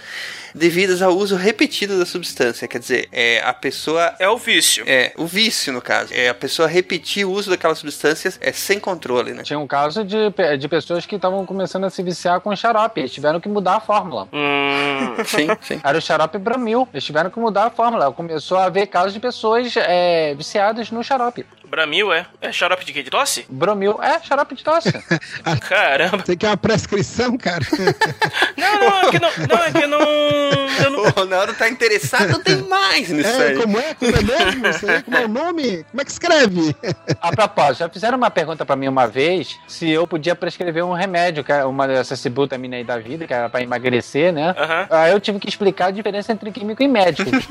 devidas 0.54 1.02
ao 1.02 1.16
uso 1.16 1.36
repetido 1.36 1.98
da 1.98 2.06
substância. 2.06 2.68
Quer 2.68 2.80
dizer, 2.80 3.10
é 3.12 3.42
a 3.44 3.54
pessoa. 3.54 4.14
É 4.20 4.30
o 4.30 4.38
vício. 4.38 4.84
É, 4.88 5.14
o 5.18 5.26
vício, 5.26 5.74
no 5.74 5.82
caso. 5.82 6.14
É 6.14 6.30
a 6.30 6.34
pessoa 6.34 6.68
repetir 6.68 7.26
o 7.26 7.32
uso 7.32 7.50
daquelas 7.50 7.80
substâncias 7.80 8.38
é, 8.42 8.52
sem 8.52 8.80
controle, 8.80 9.34
né? 9.34 9.44
Tinha 9.44 9.60
um 9.60 9.68
caso 9.68 10.04
de, 10.04 10.18
de 10.60 10.68
pessoas 10.68 11.06
que 11.06 11.16
estavam 11.16 11.46
começando 11.46 11.86
a 11.86 11.90
se 11.90 12.02
viciar 12.04 12.40
com 12.42 12.56
xarope. 12.56 13.02
Eles 13.02 13.12
tiveram 13.12 13.40
que 13.40 13.50
mudar 13.50 13.76
a 13.76 13.80
fórmula. 13.80 14.28
Hum, 14.32 15.24
sim, 15.26 15.48
sim. 15.62 15.82
Era 15.84 15.98
o 15.98 16.02
xarope 16.02 16.38
Bramil. 16.38 16.88
Eles 16.94 17.04
tiveram 17.04 17.30
que 17.30 17.40
mudar 17.40 17.66
a 17.66 17.70
fórmula. 17.70 18.12
Começou 18.12 18.58
a 18.58 18.66
haver 18.66 18.88
casos 18.88 19.14
de 19.14 19.20
pessoas 19.20 19.74
é, 19.78 20.34
viciadas 20.36 20.92
no 20.92 21.04
xarope. 21.04 21.46
Bramil 21.74 22.14
é? 22.14 22.28
É 22.40 22.52
xarope 22.52 22.86
de 22.86 22.94
quê? 22.94 23.02
De 23.02 23.10
tosse? 23.10 23.48
Bromil 23.50 24.00
é 24.00 24.22
xarope 24.22 24.54
de 24.54 24.64
tosse. 24.64 24.92
Caramba. 25.68 26.20
Você 26.24 26.36
quer 26.36 26.50
uma 26.50 26.58
prescrição, 26.58 27.36
cara? 27.36 27.66
não, 28.56 28.80
não, 28.80 29.02
é 29.02 29.10
que 29.10 29.20
não, 29.20 29.32
não, 29.50 29.64
é 29.64 29.72
que 29.72 29.88
não. 29.88 30.92
não... 30.92 31.04
O 31.04 31.10
Ronaldo 31.10 31.56
tá 31.56 31.68
interessado 31.68 32.44
demais 32.44 33.10
nisso 33.10 33.42
é, 33.42 33.48
aí. 33.48 33.58
Como 33.58 33.80
é? 33.80 33.96
Como 33.96 34.16
é 34.16 34.22
mesmo? 34.22 34.68
Isso 34.68 34.88
aí, 34.88 35.02
como 35.02 35.18
é 35.18 35.26
o 35.26 35.28
nome? 35.28 35.84
Como 35.86 36.02
é 36.02 36.06
que 36.06 36.12
escreve? 36.12 36.76
A 37.20 37.32
propósito, 37.32 37.80
já 37.80 37.90
fizeram 37.90 38.20
uma 38.20 38.30
pergunta 38.30 38.64
pra 38.64 38.76
mim 38.76 38.88
uma 38.88 39.08
vez 39.08 39.58
se 39.68 39.90
eu 39.90 40.06
podia 40.06 40.36
prescrever 40.36 40.86
um 40.86 40.94
remédio, 40.94 41.44
que 41.44 41.52
é 41.52 41.66
uma 41.66 41.88
dessas 41.88 42.20
cibutamina 42.20 42.76
aí 42.76 42.84
da 42.84 43.00
vida, 43.00 43.26
que 43.26 43.34
era 43.34 43.50
pra 43.50 43.64
emagrecer, 43.64 44.32
né? 44.32 44.50
Uhum. 44.50 44.88
Aí 44.92 45.12
eu 45.12 45.20
tive 45.20 45.40
que 45.40 45.50
explicar 45.50 45.88
a 45.88 45.92
diferença 45.92 46.32
entre 46.32 46.52
químico 46.52 46.84
e 46.84 46.88
médico. 46.88 47.32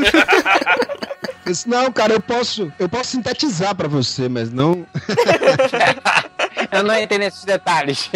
disse, 1.45 1.69
não, 1.69 1.91
cara, 1.93 2.13
eu 2.13 2.21
posso, 2.21 2.73
eu 2.79 2.89
posso 2.89 3.11
sintetizar 3.11 3.75
para 3.75 3.89
você, 3.89 4.12
mas 4.29 4.51
não. 4.51 4.87
eu 6.71 6.83
não 6.83 6.99
entrei 6.99 7.19
nesses 7.19 7.45
detalhes. 7.45 8.11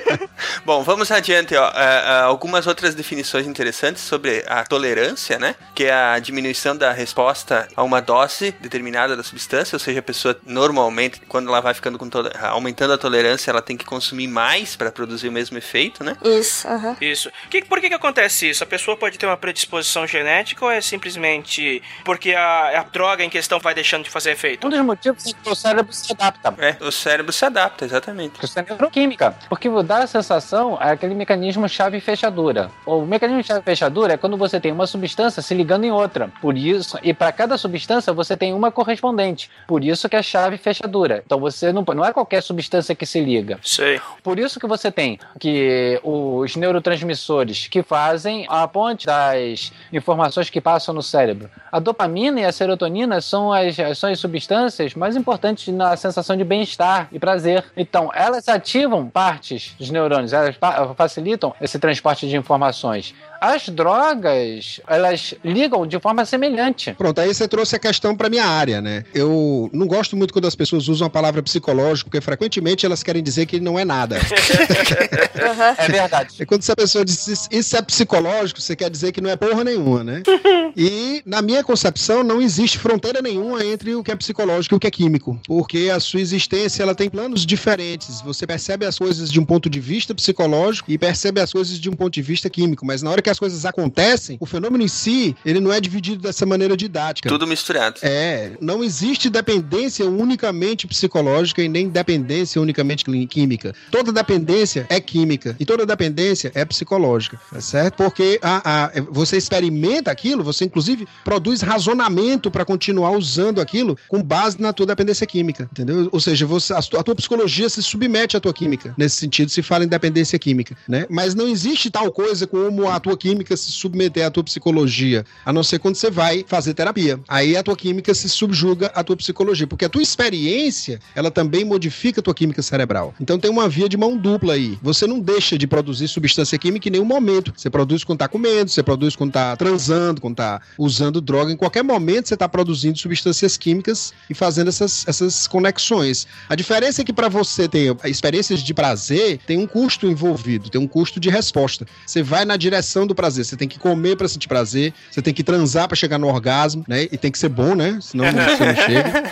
Bom, 0.64 0.82
vamos 0.82 1.10
adiante, 1.10 1.54
ó. 1.56 1.68
Uh, 1.68 1.72
uh, 1.72 2.24
algumas 2.24 2.66
outras 2.66 2.94
definições 2.94 3.46
interessantes 3.46 4.02
sobre 4.02 4.44
a 4.46 4.64
tolerância, 4.64 5.38
né? 5.38 5.54
Que 5.74 5.84
é 5.84 5.92
a 5.92 6.18
diminuição 6.18 6.76
da 6.76 6.92
resposta 6.92 7.68
a 7.76 7.82
uma 7.82 8.00
dose 8.00 8.52
determinada 8.60 9.16
da 9.16 9.22
substância, 9.22 9.76
ou 9.76 9.80
seja, 9.80 10.00
a 10.00 10.02
pessoa 10.02 10.38
normalmente, 10.46 11.20
quando 11.28 11.48
ela 11.48 11.60
vai 11.60 11.74
ficando 11.74 11.98
com 11.98 12.08
toda, 12.08 12.36
aumentando 12.48 12.92
a 12.92 12.98
tolerância, 12.98 13.50
ela 13.50 13.62
tem 13.62 13.76
que 13.76 13.84
consumir 13.84 14.26
mais 14.26 14.76
para 14.76 14.90
produzir 14.90 15.28
o 15.28 15.32
mesmo 15.32 15.56
efeito, 15.58 16.04
né? 16.04 16.16
Isso, 16.22 16.66
uh 16.68 16.72
-huh. 16.72 16.96
Isso. 17.00 17.30
Que, 17.50 17.64
por 17.64 17.80
que, 17.80 17.88
que 17.88 17.94
acontece 17.94 18.50
isso? 18.50 18.62
A 18.62 18.66
pessoa 18.66 18.96
pode 18.96 19.18
ter 19.18 19.26
uma 19.26 19.36
predisposição 19.36 20.06
genética 20.06 20.64
ou 20.64 20.70
é 20.70 20.80
simplesmente 20.80 21.82
porque 22.04 22.32
a, 22.34 22.80
a 22.80 22.82
droga 22.84 23.24
em 23.24 23.30
questão 23.30 23.58
vai 23.58 23.74
deixando 23.74 24.04
de 24.04 24.10
fazer 24.10 24.32
efeito? 24.32 24.66
Um 24.66 24.70
dos 24.70 24.80
motivos 24.80 25.26
é 25.26 25.33
o 25.46 25.54
cérebro 25.54 25.92
se 25.92 26.12
adapta. 26.12 26.54
É, 26.58 26.76
o 26.80 26.92
cérebro 26.92 27.32
se 27.32 27.44
adapta, 27.44 27.84
exatamente. 27.84 28.44
Isso 28.44 28.58
é 28.58 28.62
neuroquímica. 28.62 29.34
Porque 29.48 29.68
dá 29.82 29.98
a 29.98 30.06
sensação 30.06 30.78
é 30.80 30.90
aquele 30.90 31.14
mecanismo 31.14 31.68
chave-fechadura. 31.68 32.70
O 32.86 33.02
mecanismo 33.02 33.42
chave-fechadura 33.42 34.14
é 34.14 34.16
quando 34.16 34.36
você 34.36 34.60
tem 34.60 34.72
uma 34.72 34.86
substância 34.86 35.42
se 35.42 35.54
ligando 35.54 35.84
em 35.84 35.90
outra. 35.90 36.30
Por 36.40 36.56
isso, 36.56 36.98
e 37.02 37.12
para 37.12 37.32
cada 37.32 37.58
substância 37.58 38.12
você 38.12 38.36
tem 38.36 38.52
uma 38.52 38.70
correspondente. 38.70 39.50
Por 39.66 39.84
isso 39.84 40.08
que 40.08 40.16
é 40.16 40.22
chave-fechadura. 40.22 41.22
Então 41.24 41.38
você 41.38 41.72
não, 41.72 41.84
não 41.94 42.04
é 42.04 42.12
qualquer 42.12 42.42
substância 42.42 42.94
que 42.94 43.06
se 43.06 43.20
liga. 43.20 43.58
Sei. 43.62 44.00
Por 44.22 44.38
isso 44.38 44.58
que 44.58 44.66
você 44.66 44.90
tem 44.90 45.18
que 45.38 46.00
os 46.02 46.56
neurotransmissores 46.56 47.68
que 47.68 47.82
fazem 47.82 48.46
a 48.48 48.66
ponte 48.66 49.06
das 49.06 49.72
informações 49.92 50.50
que 50.50 50.60
passam 50.60 50.94
no 50.94 51.02
cérebro. 51.02 51.50
A 51.70 51.78
dopamina 51.78 52.40
e 52.40 52.44
a 52.44 52.52
serotonina 52.52 53.20
são 53.20 53.52
as, 53.52 53.76
são 53.96 54.10
as 54.10 54.18
substâncias 54.18 54.94
mais 54.94 55.13
importantes 55.16 55.72
na 55.72 55.96
sensação 55.96 56.36
de 56.36 56.44
bem-estar 56.44 57.08
e 57.12 57.18
prazer. 57.18 57.64
Então, 57.76 58.10
elas 58.14 58.48
ativam 58.48 59.08
partes 59.08 59.74
dos 59.78 59.90
neurônios, 59.90 60.32
elas 60.32 60.56
facilitam 60.96 61.54
esse 61.60 61.78
transporte 61.78 62.28
de 62.28 62.36
informações. 62.36 63.14
As 63.44 63.68
drogas, 63.68 64.80
elas 64.88 65.34
ligam 65.44 65.86
de 65.86 66.00
forma 66.00 66.24
semelhante. 66.24 66.94
Pronto, 66.94 67.20
aí 67.20 67.34
você 67.34 67.46
trouxe 67.46 67.76
a 67.76 67.78
questão 67.78 68.16
para 68.16 68.30
minha 68.30 68.46
área, 68.46 68.80
né? 68.80 69.04
Eu 69.14 69.68
não 69.70 69.86
gosto 69.86 70.16
muito 70.16 70.32
quando 70.32 70.46
as 70.46 70.54
pessoas 70.54 70.88
usam 70.88 71.08
a 71.08 71.10
palavra 71.10 71.42
psicológico, 71.42 72.08
porque 72.08 72.24
frequentemente 72.24 72.86
elas 72.86 73.02
querem 73.02 73.22
dizer 73.22 73.44
que 73.44 73.60
não 73.60 73.78
é 73.78 73.84
nada. 73.84 74.16
uhum. 74.16 75.74
É 75.76 75.88
verdade. 75.88 76.36
E 76.40 76.46
quando 76.46 76.62
essa 76.62 76.74
pessoa 76.74 77.04
diz 77.04 77.48
isso 77.50 77.76
é 77.76 77.82
psicológico, 77.82 78.62
você 78.62 78.74
quer 78.74 78.88
dizer 78.88 79.12
que 79.12 79.20
não 79.20 79.28
é 79.28 79.36
porra 79.36 79.62
nenhuma, 79.62 80.02
né? 80.02 80.22
e 80.74 81.22
na 81.26 81.42
minha 81.42 81.62
concepção 81.62 82.24
não 82.24 82.40
existe 82.40 82.78
fronteira 82.78 83.20
nenhuma 83.20 83.62
entre 83.62 83.94
o 83.94 84.02
que 84.02 84.10
é 84.10 84.16
psicológico 84.16 84.74
e 84.74 84.76
o 84.76 84.80
que 84.80 84.86
é 84.86 84.90
químico, 84.90 85.38
porque 85.46 85.90
a 85.94 86.00
sua 86.00 86.20
existência 86.20 86.82
ela 86.82 86.94
tem 86.94 87.10
planos 87.10 87.44
diferentes. 87.44 88.22
Você 88.22 88.46
percebe 88.46 88.86
as 88.86 88.98
coisas 88.98 89.30
de 89.30 89.38
um 89.38 89.44
ponto 89.44 89.68
de 89.68 89.80
vista 89.80 90.14
psicológico 90.14 90.90
e 90.90 90.96
percebe 90.96 91.42
as 91.42 91.52
coisas 91.52 91.78
de 91.78 91.90
um 91.90 91.92
ponto 91.92 92.14
de 92.14 92.22
vista 92.22 92.48
químico, 92.48 92.86
mas 92.86 93.02
na 93.02 93.10
hora 93.10 93.20
que 93.20 93.33
as 93.34 93.38
coisas 93.38 93.64
acontecem, 93.66 94.36
o 94.40 94.46
fenômeno 94.46 94.82
em 94.82 94.88
si, 94.88 95.36
ele 95.44 95.60
não 95.60 95.72
é 95.72 95.80
dividido 95.80 96.22
dessa 96.22 96.46
maneira 96.46 96.76
didática. 96.76 97.28
Tudo 97.28 97.46
misturado. 97.46 98.00
É, 98.02 98.52
não 98.60 98.82
existe 98.82 99.28
dependência 99.28 100.06
unicamente 100.06 100.86
psicológica 100.86 101.62
e 101.62 101.68
nem 101.68 101.88
dependência 101.88 102.60
unicamente 102.60 103.04
química. 103.26 103.74
Toda 103.90 104.12
dependência 104.12 104.86
é 104.88 105.00
química 105.00 105.56
e 105.58 105.64
toda 105.64 105.84
dependência 105.84 106.50
é 106.54 106.64
psicológica, 106.64 107.40
tá 107.52 107.60
certo? 107.60 107.96
Porque 107.96 108.38
a, 108.42 108.86
a, 108.86 109.00
você 109.10 109.36
experimenta 109.36 110.10
aquilo, 110.10 110.44
você 110.44 110.64
inclusive 110.64 111.06
produz 111.24 111.60
razonamento 111.60 112.50
para 112.50 112.64
continuar 112.64 113.10
usando 113.10 113.60
aquilo 113.60 113.98
com 114.08 114.22
base 114.22 114.60
na 114.60 114.72
tua 114.72 114.86
dependência 114.86 115.26
química, 115.26 115.68
entendeu? 115.72 116.08
Ou 116.12 116.20
seja, 116.20 116.46
você, 116.46 116.72
a, 116.72 116.80
tua, 116.80 117.00
a 117.00 117.02
tua 117.02 117.14
psicologia 117.14 117.68
se 117.68 117.82
submete 117.82 118.36
à 118.36 118.40
tua 118.40 118.54
química. 118.54 118.94
Nesse 118.96 119.16
sentido, 119.16 119.50
se 119.50 119.62
fala 119.62 119.84
em 119.84 119.88
dependência 119.88 120.38
química, 120.38 120.76
né? 120.88 121.06
Mas 121.10 121.34
não 121.34 121.48
existe 121.48 121.90
tal 121.90 122.12
coisa 122.12 122.46
como 122.46 122.88
a 122.88 123.00
tua 123.00 123.13
química 123.16 123.56
se 123.56 123.72
submeter 123.72 124.26
à 124.26 124.30
tua 124.30 124.44
psicologia, 124.44 125.24
a 125.44 125.52
não 125.52 125.62
ser 125.62 125.78
quando 125.78 125.96
você 125.96 126.10
vai 126.10 126.44
fazer 126.46 126.74
terapia. 126.74 127.18
Aí 127.28 127.56
a 127.56 127.62
tua 127.62 127.76
química 127.76 128.14
se 128.14 128.28
subjuga 128.28 128.86
à 128.94 129.02
tua 129.02 129.16
psicologia, 129.16 129.66
porque 129.66 129.84
a 129.84 129.88
tua 129.88 130.02
experiência, 130.02 131.00
ela 131.14 131.30
também 131.30 131.64
modifica 131.64 132.20
a 132.20 132.22
tua 132.22 132.34
química 132.34 132.62
cerebral. 132.62 133.14
Então 133.20 133.38
tem 133.38 133.50
uma 133.50 133.68
via 133.68 133.88
de 133.88 133.96
mão 133.96 134.16
dupla 134.16 134.54
aí. 134.54 134.78
Você 134.82 135.06
não 135.06 135.20
deixa 135.20 135.58
de 135.58 135.66
produzir 135.66 136.08
substância 136.08 136.58
química 136.58 136.88
em 136.88 136.92
nenhum 136.92 137.04
momento. 137.04 137.52
Você 137.56 137.70
produz 137.70 138.04
quando 138.04 138.18
tá 138.18 138.28
comendo, 138.28 138.70
você 138.70 138.82
produz 138.82 139.16
quando 139.16 139.32
tá 139.32 139.56
transando, 139.56 140.20
quando 140.20 140.36
tá 140.36 140.60
usando 140.78 141.20
droga. 141.20 141.52
Em 141.52 141.56
qualquer 141.56 141.82
momento 141.82 142.28
você 142.28 142.36
tá 142.36 142.48
produzindo 142.48 142.98
substâncias 142.98 143.56
químicas 143.56 144.12
e 144.28 144.34
fazendo 144.34 144.68
essas, 144.68 145.06
essas 145.06 145.46
conexões. 145.46 146.26
A 146.48 146.54
diferença 146.54 147.02
é 147.02 147.04
que 147.04 147.12
para 147.12 147.28
você 147.28 147.68
ter 147.68 147.96
experiências 148.04 148.62
de 148.62 148.74
prazer, 148.74 149.38
tem 149.46 149.58
um 149.58 149.66
custo 149.66 150.06
envolvido, 150.06 150.70
tem 150.70 150.80
um 150.80 150.86
custo 150.86 151.20
de 151.20 151.30
resposta. 151.30 151.86
Você 152.06 152.22
vai 152.22 152.44
na 152.44 152.56
direção 152.56 153.03
do 153.06 153.14
prazer, 153.14 153.44
você 153.44 153.56
tem 153.56 153.68
que 153.68 153.78
comer 153.78 154.16
para 154.16 154.28
sentir 154.28 154.48
prazer, 154.48 154.92
você 155.10 155.22
tem 155.22 155.34
que 155.34 155.42
transar 155.42 155.88
para 155.88 155.96
chegar 155.96 156.18
no 156.18 156.28
orgasmo, 156.28 156.84
né? 156.88 157.02
E 157.10 157.16
tem 157.16 157.30
que 157.30 157.38
ser 157.38 157.48
bom, 157.48 157.74
né? 157.74 157.98
Senão 158.00 158.24
você 158.30 158.64
não 158.64 158.76
chega. 158.76 159.22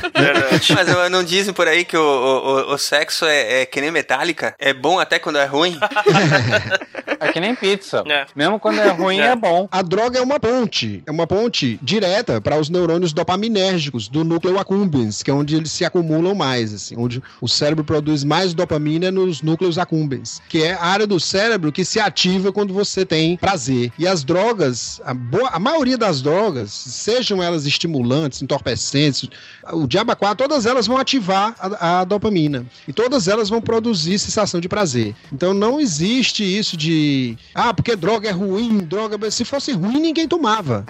Mas 0.74 1.10
não 1.10 1.22
dizem 1.22 1.52
por 1.52 1.66
aí 1.66 1.84
que 1.84 1.96
o, 1.96 2.00
o, 2.00 2.74
o 2.74 2.78
sexo 2.78 3.24
é, 3.24 3.62
é 3.62 3.66
que 3.66 3.80
nem 3.80 3.90
metálica? 3.90 4.54
É 4.58 4.72
bom 4.72 4.98
até 4.98 5.18
quando 5.18 5.38
é 5.38 5.44
ruim? 5.44 5.78
É 7.22 7.32
que 7.32 7.38
nem 7.38 7.54
pizza. 7.54 8.02
É. 8.06 8.26
Mesmo 8.34 8.58
quando 8.58 8.80
é 8.80 8.88
ruim, 8.88 9.18
é. 9.20 9.28
é. 9.28 9.36
bom. 9.36 9.68
A 9.70 9.80
droga 9.80 10.18
é 10.18 10.22
uma 10.22 10.40
ponte. 10.40 11.02
É 11.06 11.10
uma 11.10 11.26
ponte 11.26 11.78
direta 11.80 12.40
para 12.40 12.58
os 12.58 12.68
neurônios 12.68 13.12
dopaminérgicos 13.12 14.08
do 14.08 14.24
núcleo 14.24 14.58
accumbens, 14.58 15.22
que 15.22 15.30
é 15.30 15.34
onde 15.34 15.54
eles 15.54 15.70
se 15.70 15.84
acumulam 15.84 16.34
mais, 16.34 16.74
assim, 16.74 16.96
onde 16.98 17.22
o 17.40 17.48
cérebro 17.48 17.84
produz 17.84 18.24
mais 18.24 18.52
dopamina 18.52 19.10
nos 19.10 19.40
núcleos 19.40 19.78
accumbens, 19.78 20.42
que 20.48 20.62
é 20.62 20.72
a 20.72 20.84
área 20.84 21.06
do 21.06 21.20
cérebro 21.20 21.70
que 21.70 21.84
se 21.84 22.00
ativa 22.00 22.52
quando 22.52 22.74
você 22.74 23.06
tem 23.06 23.36
prazer. 23.36 23.92
E 23.98 24.06
as 24.06 24.24
drogas, 24.24 25.00
a, 25.04 25.14
boa, 25.14 25.50
a 25.50 25.60
maioria 25.60 25.96
das 25.96 26.20
drogas, 26.20 26.72
sejam 26.72 27.42
elas 27.42 27.66
estimulantes, 27.66 28.42
entorpecentes, 28.42 29.28
o 29.72 29.86
diaba 29.86 30.16
4, 30.16 30.36
todas 30.36 30.66
elas 30.66 30.86
vão 30.86 30.98
ativar 30.98 31.54
a, 31.58 32.00
a 32.00 32.04
dopamina. 32.04 32.66
E 32.88 32.92
todas 32.92 33.28
elas 33.28 33.48
vão 33.48 33.60
produzir 33.60 34.18
sensação 34.18 34.60
de 34.60 34.68
prazer. 34.68 35.14
Então 35.32 35.54
não 35.54 35.80
existe 35.80 36.42
isso 36.42 36.76
de 36.76 37.11
ah, 37.54 37.72
porque 37.74 37.96
droga 37.96 38.28
é 38.28 38.32
ruim, 38.32 38.78
droga. 38.78 39.30
Se 39.30 39.44
fosse 39.44 39.72
ruim, 39.72 40.00
ninguém 40.00 40.28
tomava. 40.28 40.84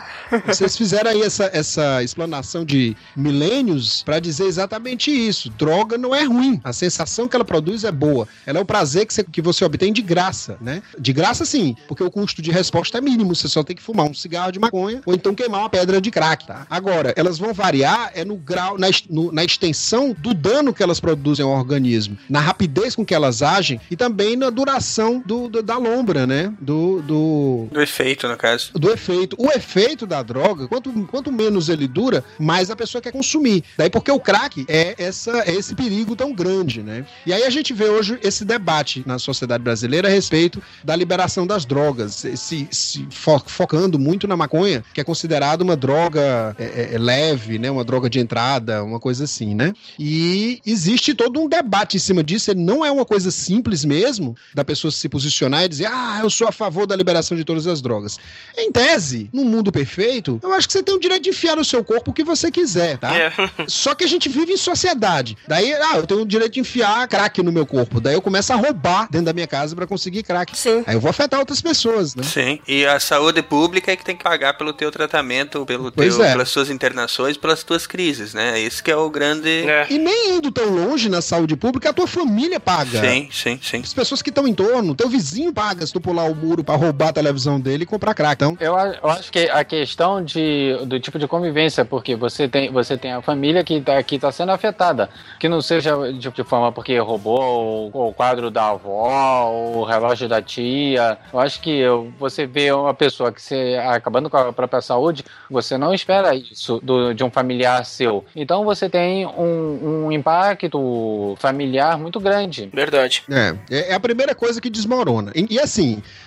Vocês 0.46 0.76
fizeram 0.76 1.10
aí 1.10 1.22
essa, 1.22 1.50
essa 1.52 2.02
explanação 2.02 2.64
de 2.64 2.96
milênios 3.16 4.02
para 4.02 4.20
dizer 4.20 4.44
exatamente 4.44 5.10
isso. 5.10 5.50
Droga 5.50 5.96
não 5.98 6.14
é 6.14 6.24
ruim. 6.24 6.60
A 6.64 6.72
sensação 6.72 7.28
que 7.28 7.36
ela 7.36 7.44
produz 7.44 7.84
é 7.84 7.92
boa. 7.92 8.26
Ela 8.46 8.58
é 8.58 8.62
o 8.62 8.64
prazer 8.64 9.06
que 9.06 9.14
você, 9.14 9.24
que 9.24 9.42
você 9.42 9.64
obtém 9.64 9.92
de 9.92 10.02
graça, 10.02 10.56
né? 10.60 10.82
De 10.98 11.12
graça, 11.12 11.44
sim, 11.44 11.76
porque 11.88 12.02
o 12.02 12.10
custo 12.10 12.42
de 12.42 12.50
resposta 12.50 12.98
é 12.98 13.00
mínimo. 13.00 13.34
Você 13.34 13.48
só 13.48 13.62
tem 13.62 13.76
que 13.76 13.82
fumar 13.82 14.06
um 14.06 14.14
cigarro 14.14 14.52
de 14.52 14.58
maconha 14.58 15.02
ou 15.06 15.14
então 15.14 15.34
queimar 15.34 15.60
uma 15.60 15.70
pedra 15.70 16.00
de 16.00 16.10
crack, 16.10 16.46
tá? 16.46 16.66
Agora, 16.68 17.12
elas 17.16 17.38
vão 17.38 17.52
variar 17.52 18.12
é 18.14 18.24
no 18.24 18.36
grau, 18.36 18.78
na, 18.78 18.88
no, 19.08 19.32
na 19.32 19.44
extensão 19.44 20.14
do 20.18 20.34
dano 20.34 20.72
que 20.72 20.82
elas 20.82 21.00
produzem 21.00 21.44
ao 21.44 21.52
organismo, 21.52 22.16
na 22.28 22.40
rapidez 22.40 22.94
com 22.94 23.04
que 23.04 23.14
elas 23.14 23.42
agem 23.42 23.80
e 23.90 23.96
também 23.96 24.36
na 24.36 24.50
duração 24.50 25.22
do, 25.24 25.48
do 25.48 25.62
da 25.62 25.78
né? 26.26 26.52
Do, 26.60 27.02
do. 27.02 27.68
Do 27.70 27.80
efeito, 27.80 28.28
no 28.28 28.36
caso. 28.36 28.72
Do 28.74 28.90
efeito. 28.90 29.36
O 29.38 29.50
efeito 29.50 30.06
da 30.06 30.22
droga, 30.22 30.68
quanto, 30.68 30.92
quanto 31.06 31.32
menos 31.32 31.68
ele 31.68 31.86
dura, 31.86 32.24
mais 32.38 32.70
a 32.70 32.76
pessoa 32.76 33.00
quer 33.00 33.12
consumir. 33.12 33.64
Daí 33.76 33.90
porque 33.90 34.10
o 34.10 34.20
crack 34.20 34.64
é, 34.68 34.94
essa, 34.98 35.42
é 35.46 35.54
esse 35.54 35.74
perigo 35.74 36.14
tão 36.14 36.32
grande, 36.32 36.82
né? 36.82 37.04
E 37.26 37.32
aí 37.32 37.44
a 37.44 37.50
gente 37.50 37.72
vê 37.72 37.88
hoje 37.88 38.18
esse 38.22 38.44
debate 38.44 39.02
na 39.06 39.18
sociedade 39.18 39.62
brasileira 39.62 40.08
a 40.08 40.10
respeito 40.10 40.62
da 40.84 40.94
liberação 40.94 41.46
das 41.46 41.64
drogas, 41.64 42.24
se, 42.36 42.68
se 42.70 43.06
fo 43.10 43.38
focando 43.46 43.98
muito 43.98 44.28
na 44.28 44.36
maconha, 44.36 44.84
que 44.92 45.00
é 45.00 45.04
considerada 45.04 45.64
uma 45.64 45.76
droga 45.76 46.54
é, 46.58 46.64
é, 46.64 46.94
é, 46.94 46.98
leve, 46.98 47.58
né? 47.58 47.70
Uma 47.70 47.84
droga 47.84 48.08
de 48.08 48.18
entrada, 48.18 48.84
uma 48.84 49.00
coisa 49.00 49.24
assim, 49.24 49.54
né? 49.54 49.72
E 49.98 50.60
existe 50.66 51.14
todo 51.14 51.40
um 51.40 51.48
debate 51.48 51.96
em 51.96 52.00
cima 52.00 52.22
disso. 52.22 52.50
Ele 52.50 52.60
não 52.60 52.84
é 52.84 52.90
uma 52.90 53.04
coisa 53.04 53.30
simples 53.30 53.84
mesmo 53.84 54.36
da 54.54 54.64
pessoa 54.64 54.90
se 54.90 55.08
posicionar 55.08 55.64
e 55.64 55.68
dizer, 55.68 55.86
ah, 55.92 56.20
eu 56.22 56.30
sou 56.30 56.48
a 56.48 56.52
favor 56.52 56.86
da 56.86 56.96
liberação 56.96 57.36
de 57.36 57.44
todas 57.44 57.66
as 57.66 57.82
drogas. 57.82 58.18
Em 58.56 58.72
tese, 58.72 59.28
num 59.32 59.44
mundo 59.44 59.70
perfeito, 59.70 60.40
eu 60.42 60.52
acho 60.52 60.66
que 60.66 60.72
você 60.72 60.82
tem 60.82 60.94
o 60.94 60.98
direito 60.98 61.24
de 61.24 61.30
enfiar 61.30 61.56
no 61.56 61.64
seu 61.64 61.84
corpo 61.84 62.10
o 62.10 62.14
que 62.14 62.24
você 62.24 62.50
quiser, 62.50 62.96
tá? 62.98 63.14
É. 63.14 63.32
Só 63.68 63.94
que 63.94 64.04
a 64.04 64.06
gente 64.06 64.28
vive 64.28 64.52
em 64.52 64.56
sociedade. 64.56 65.36
Daí, 65.46 65.72
ah, 65.74 65.96
eu 65.96 66.06
tenho 66.06 66.22
o 66.22 66.26
direito 66.26 66.54
de 66.54 66.60
enfiar 66.60 67.06
crack 67.08 67.42
no 67.42 67.52
meu 67.52 67.66
corpo. 67.66 68.00
Daí 68.00 68.14
eu 68.14 68.22
começo 68.22 68.52
a 68.52 68.56
roubar 68.56 69.08
dentro 69.10 69.26
da 69.26 69.32
minha 69.32 69.46
casa 69.46 69.76
para 69.76 69.86
conseguir 69.86 70.22
crack. 70.22 70.56
Sim. 70.56 70.82
Aí 70.86 70.94
eu 70.94 71.00
vou 71.00 71.10
afetar 71.10 71.38
outras 71.38 71.60
pessoas, 71.60 72.14
né? 72.14 72.22
Sim. 72.22 72.58
E 72.66 72.86
a 72.86 72.98
saúde 72.98 73.42
pública 73.42 73.92
é 73.92 73.96
que 73.96 74.04
tem 74.04 74.16
que 74.16 74.24
pagar 74.24 74.54
pelo 74.54 74.72
teu 74.72 74.90
tratamento, 74.90 75.66
pelo 75.66 75.90
teu, 75.90 76.24
é. 76.24 76.32
pelas 76.32 76.48
suas 76.48 76.70
internações, 76.70 77.36
pelas 77.36 77.62
tuas 77.62 77.86
crises, 77.86 78.32
né? 78.32 78.58
Esse 78.58 78.82
que 78.82 78.90
é 78.90 78.96
o 78.96 79.10
grande. 79.10 79.50
É. 79.50 79.86
E 79.90 79.98
nem 79.98 80.36
indo 80.36 80.50
tão 80.50 80.70
longe 80.70 81.08
na 81.08 81.20
saúde 81.20 81.56
pública, 81.56 81.90
a 81.90 81.92
tua 81.92 82.06
família 82.06 82.58
paga. 82.58 83.00
Sim, 83.00 83.28
sim, 83.30 83.60
sim. 83.62 83.80
As 83.82 83.92
pessoas 83.92 84.22
que 84.22 84.30
estão 84.30 84.46
em 84.46 84.54
torno, 84.54 84.94
teu 84.94 85.08
vizinho 85.08 85.52
paga 85.52 85.81
tu 85.90 86.00
pular 86.00 86.24
o 86.24 86.34
muro 86.34 86.62
para 86.62 86.76
roubar 86.76 87.08
a 87.08 87.12
televisão 87.12 87.58
dele 87.58 87.84
e 87.84 87.86
comprar 87.86 88.14
crack. 88.14 88.34
Então... 88.34 88.56
Eu, 88.60 88.76
eu 88.76 89.10
acho 89.10 89.32
que 89.32 89.48
a 89.48 89.64
questão 89.64 90.22
de, 90.22 90.76
do 90.86 91.00
tipo 91.00 91.18
de 91.18 91.26
convivência, 91.26 91.84
porque 91.84 92.14
você 92.14 92.46
tem, 92.46 92.70
você 92.70 92.96
tem 92.96 93.12
a 93.12 93.22
família 93.22 93.64
que 93.64 93.74
está 93.74 94.02
que 94.02 94.18
tá 94.18 94.30
sendo 94.30 94.52
afetada, 94.52 95.08
que 95.38 95.48
não 95.48 95.60
seja 95.60 96.12
de, 96.12 96.30
de 96.30 96.44
forma 96.44 96.72
porque 96.72 96.98
roubou 96.98 97.90
o, 97.92 98.08
o, 98.08 98.12
quadro 98.12 98.50
da 98.50 98.70
avó, 98.70 99.50
o 99.50 99.84
relógio 99.84 100.28
da 100.28 100.42
tia. 100.42 101.18
Eu 101.32 101.40
acho 101.40 101.60
que 101.60 101.82
você 102.18 102.46
vê 102.46 102.72
uma 102.72 102.94
pessoa 102.94 103.32
que 103.32 103.40
se 103.40 103.76
acabando 103.76 104.28
com 104.28 104.36
a 104.36 104.52
própria 104.52 104.80
saúde, 104.80 105.24
você 105.50 105.78
não 105.78 105.94
espera 105.94 106.34
isso 106.34 106.80
do, 106.82 107.12
de 107.14 107.24
um 107.24 107.30
familiar 107.30 107.84
seu. 107.86 108.24
Então 108.34 108.64
você 108.64 108.88
tem 108.88 109.26
um, 109.26 110.06
um 110.06 110.12
impacto 110.12 111.34
familiar 111.38 111.98
muito 111.98 112.20
grande. 112.20 112.68
Verdade. 112.72 113.22
É, 113.30 113.90
é 113.90 113.94
a 113.94 114.00
primeira 114.00 114.34
coisa 114.34 114.60
que 114.60 114.68
desmorona. 114.68 115.32
E, 115.34 115.46
e 115.54 115.58
assim, 115.58 115.71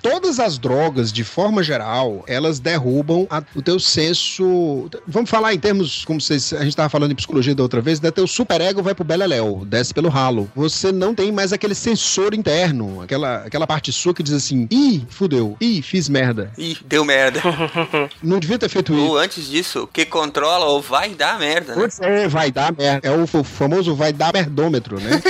todas 0.02 0.40
as 0.40 0.58
drogas, 0.58 1.12
de 1.12 1.24
forma 1.24 1.64
geral, 1.64 2.24
elas 2.28 2.60
derrubam 2.60 3.28
a, 3.30 3.42
o 3.56 3.62
teu 3.62 3.80
senso. 3.80 4.90
Vamos 5.08 5.30
falar 5.30 5.54
em 5.54 5.60
termos, 5.60 6.06
como 6.06 6.22
vocês, 6.22 6.54
a 6.54 6.60
gente 6.60 6.70
estava 6.70 6.90
falando 6.90 7.12
em 7.12 7.16
psicologia 7.16 7.56
da 7.56 7.64
outra 7.64 7.82
vez, 7.82 8.00
né? 8.00 8.12
Teu 8.12 8.28
superego 8.28 8.82
vai 8.82 8.96
pro 8.96 9.04
beleléu, 9.04 9.64
desce 9.66 9.94
pelo 9.94 10.10
ralo. 10.10 10.50
Você 10.56 10.92
não 10.92 11.14
tem 11.14 11.32
mais 11.32 11.52
aquele 11.52 11.76
sensor 11.76 12.34
interno, 12.34 13.02
aquela, 13.02 13.38
aquela 13.38 13.68
parte 13.68 13.92
sua 13.92 14.14
que 14.14 14.24
diz 14.24 14.34
assim: 14.34 14.68
ih, 14.72 15.04
fudeu, 15.10 15.58
ih, 15.60 15.82
fiz 15.82 16.08
merda. 16.10 16.52
Ih, 16.58 16.78
deu 16.86 17.04
merda. 17.04 17.42
não 18.22 18.40
devia 18.40 18.58
ter 18.58 18.70
feito 18.70 18.94
isso. 18.94 19.02
Ou 19.02 19.18
antes 19.18 19.48
disso, 19.48 19.84
o 19.84 19.88
que 19.88 20.06
controla 20.06 20.66
ou 20.66 20.82
vai 20.82 21.10
dar 21.16 21.40
merda, 21.40 21.76
né? 21.76 21.88
É, 22.02 22.28
vai 22.28 22.52
dar 22.52 22.74
merda. 22.76 23.08
É 23.08 23.12
o 23.12 23.26
famoso 23.44 23.96
vai 23.96 24.14
dar 24.14 24.34
merdômetro, 24.34 25.00
né? 25.00 25.22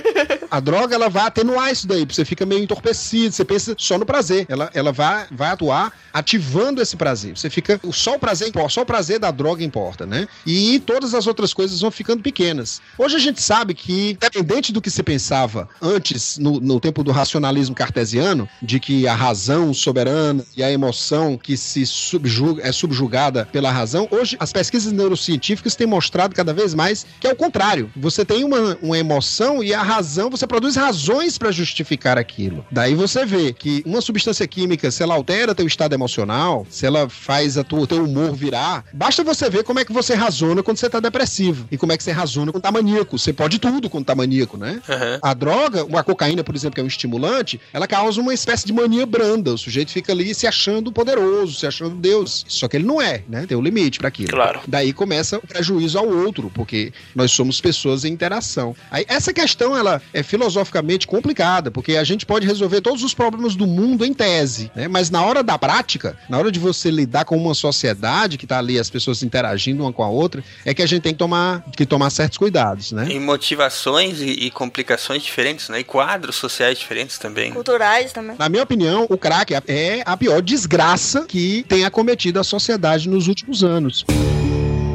a 0.50 0.60
droga 0.60 0.94
ela 0.94 1.08
vai 1.08 1.26
atenuar 1.26 1.70
isso 1.70 1.86
daí, 1.86 2.04
você 2.04 2.24
fica 2.24 2.44
meio 2.44 2.62
entorpecido, 2.62 3.34
você 3.34 3.44
pensa 3.44 3.59
só 3.76 3.98
no 3.98 4.06
prazer. 4.06 4.46
Ela, 4.48 4.70
ela 4.74 4.92
vai, 4.92 5.26
vai 5.30 5.50
atuar 5.50 5.92
ativando 6.12 6.80
esse 6.80 6.96
prazer. 6.96 7.36
Você 7.36 7.50
fica. 7.50 7.80
Só 7.92 8.16
o 8.16 8.18
prazer 8.18 8.50
só 8.68 8.82
o 8.82 8.86
prazer 8.86 9.18
da 9.18 9.30
droga 9.30 9.62
importa, 9.64 10.06
né? 10.06 10.26
E 10.46 10.80
todas 10.80 11.14
as 11.14 11.26
outras 11.26 11.52
coisas 11.52 11.80
vão 11.80 11.90
ficando 11.90 12.22
pequenas. 12.22 12.80
Hoje 12.98 13.16
a 13.16 13.18
gente 13.18 13.40
sabe 13.42 13.74
que, 13.74 14.10
independente 14.10 14.72
do 14.72 14.80
que 14.80 14.90
se 14.90 15.02
pensava 15.02 15.68
antes, 15.80 16.38
no, 16.38 16.60
no 16.60 16.80
tempo 16.80 17.02
do 17.02 17.10
racionalismo 17.10 17.74
cartesiano, 17.74 18.48
de 18.62 18.80
que 18.80 19.06
a 19.06 19.14
razão 19.14 19.72
soberana 19.72 20.44
e 20.56 20.62
a 20.62 20.70
emoção 20.70 21.36
que 21.36 21.56
se 21.56 21.86
subjuga, 21.86 22.66
é 22.66 22.72
subjugada 22.72 23.46
pela 23.46 23.70
razão, 23.70 24.08
hoje 24.10 24.36
as 24.40 24.52
pesquisas 24.52 24.92
neurocientíficas 24.92 25.74
têm 25.74 25.86
mostrado 25.86 26.34
cada 26.34 26.52
vez 26.52 26.74
mais 26.74 27.06
que 27.18 27.26
é 27.26 27.32
o 27.32 27.36
contrário. 27.36 27.90
Você 27.96 28.24
tem 28.24 28.44
uma, 28.44 28.78
uma 28.82 28.98
emoção 28.98 29.62
e 29.62 29.74
a 29.74 29.82
razão 29.82 30.30
você 30.30 30.46
produz 30.46 30.76
razões 30.76 31.38
para 31.38 31.50
justificar 31.50 32.18
aquilo. 32.18 32.64
Daí 32.70 32.94
você 32.94 33.24
vê 33.24 33.49
que 33.52 33.82
uma 33.86 34.00
substância 34.00 34.46
química, 34.46 34.90
se 34.90 35.02
ela 35.02 35.14
altera 35.14 35.54
teu 35.54 35.66
estado 35.66 35.94
emocional, 35.94 36.66
se 36.70 36.86
ela 36.86 37.08
faz 37.08 37.56
a 37.58 37.64
tua, 37.64 37.86
teu 37.86 38.04
humor 38.04 38.34
virar, 38.34 38.84
basta 38.92 39.22
você 39.22 39.48
ver 39.48 39.64
como 39.64 39.78
é 39.78 39.84
que 39.84 39.92
você 39.92 40.14
razona 40.14 40.62
quando 40.62 40.78
você 40.78 40.88
tá 40.88 41.00
depressivo 41.00 41.66
e 41.70 41.76
como 41.76 41.92
é 41.92 41.96
que 41.96 42.02
você 42.02 42.10
razona 42.10 42.52
quando 42.52 42.62
tá 42.62 42.72
maníaco. 42.72 43.18
Você 43.18 43.32
pode 43.32 43.58
tudo 43.58 43.88
quando 43.88 44.04
tá 44.04 44.14
maníaco, 44.14 44.56
né? 44.56 44.80
Uhum. 44.88 45.18
A 45.22 45.34
droga, 45.34 45.84
uma 45.84 46.02
cocaína, 46.02 46.44
por 46.44 46.54
exemplo, 46.54 46.74
que 46.74 46.80
é 46.80 46.84
um 46.84 46.88
estimulante, 46.88 47.60
ela 47.72 47.86
causa 47.86 48.20
uma 48.20 48.34
espécie 48.34 48.66
de 48.66 48.72
mania 48.72 49.06
branda. 49.06 49.52
O 49.52 49.58
sujeito 49.58 49.90
fica 49.90 50.12
ali 50.12 50.34
se 50.34 50.46
achando 50.46 50.92
poderoso, 50.92 51.54
se 51.58 51.66
achando 51.66 51.96
Deus. 51.96 52.44
Só 52.48 52.68
que 52.68 52.76
ele 52.76 52.86
não 52.86 53.00
é, 53.00 53.22
né? 53.28 53.46
Tem 53.46 53.56
um 53.56 53.62
limite 53.62 53.98
para 53.98 54.08
aquilo. 54.08 54.30
Claro. 54.30 54.60
Daí 54.66 54.92
começa 54.92 55.38
o 55.38 55.46
prejuízo 55.46 55.98
ao 55.98 56.08
outro, 56.08 56.50
porque 56.54 56.92
nós 57.14 57.30
somos 57.32 57.60
pessoas 57.60 58.04
em 58.04 58.12
interação. 58.12 58.74
Aí 58.90 59.04
essa 59.08 59.32
questão 59.32 59.76
ela 59.76 60.00
é 60.12 60.22
filosoficamente 60.22 61.06
complicada, 61.06 61.70
porque 61.70 61.96
a 61.96 62.04
gente 62.04 62.26
pode 62.26 62.46
resolver 62.46 62.80
todos 62.80 63.02
os 63.02 63.14
problemas 63.14 63.39
do 63.48 63.66
mundo 63.66 64.04
em 64.04 64.12
tese, 64.12 64.70
né? 64.74 64.88
Mas 64.88 65.10
na 65.10 65.22
hora 65.24 65.42
da 65.42 65.58
prática, 65.58 66.16
na 66.28 66.38
hora 66.38 66.50
de 66.50 66.58
você 66.58 66.90
lidar 66.90 67.24
com 67.24 67.36
uma 67.36 67.54
sociedade 67.54 68.38
que 68.38 68.46
tá 68.46 68.58
ali 68.58 68.78
as 68.78 68.90
pessoas 68.90 69.22
interagindo 69.22 69.82
uma 69.82 69.92
com 69.92 70.02
a 70.02 70.08
outra, 70.08 70.42
é 70.64 70.74
que 70.74 70.82
a 70.82 70.86
gente 70.86 71.02
tem 71.02 71.12
que 71.12 71.18
tomar 71.18 71.64
que 71.76 71.86
tomar 71.86 72.10
certos 72.10 72.38
cuidados, 72.38 72.92
né? 72.92 73.08
E 73.10 73.18
motivações 73.18 74.20
e, 74.20 74.30
e 74.30 74.50
complicações 74.50 75.22
diferentes, 75.22 75.68
né? 75.68 75.80
E 75.80 75.84
quadros 75.84 76.36
sociais 76.36 76.78
diferentes 76.78 77.18
também. 77.18 77.52
Culturais 77.52 78.12
também. 78.12 78.36
Na 78.38 78.48
minha 78.48 78.62
opinião, 78.62 79.06
o 79.08 79.16
crack 79.16 79.54
é 79.66 80.02
a 80.04 80.16
pior 80.16 80.42
desgraça 80.42 81.24
que 81.26 81.64
tem 81.68 81.84
acometido 81.84 82.38
a 82.38 82.44
sociedade 82.44 83.08
nos 83.08 83.28
últimos 83.28 83.64
anos. 83.64 84.04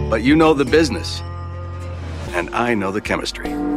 But 0.10 0.24
you 0.24 0.36
know 0.36 0.56
the 0.56 0.64
business. 0.64 1.24
And 2.36 2.50
I 2.54 2.76
know 2.76 2.91
the 2.91 3.02
chemistry. 3.02 3.74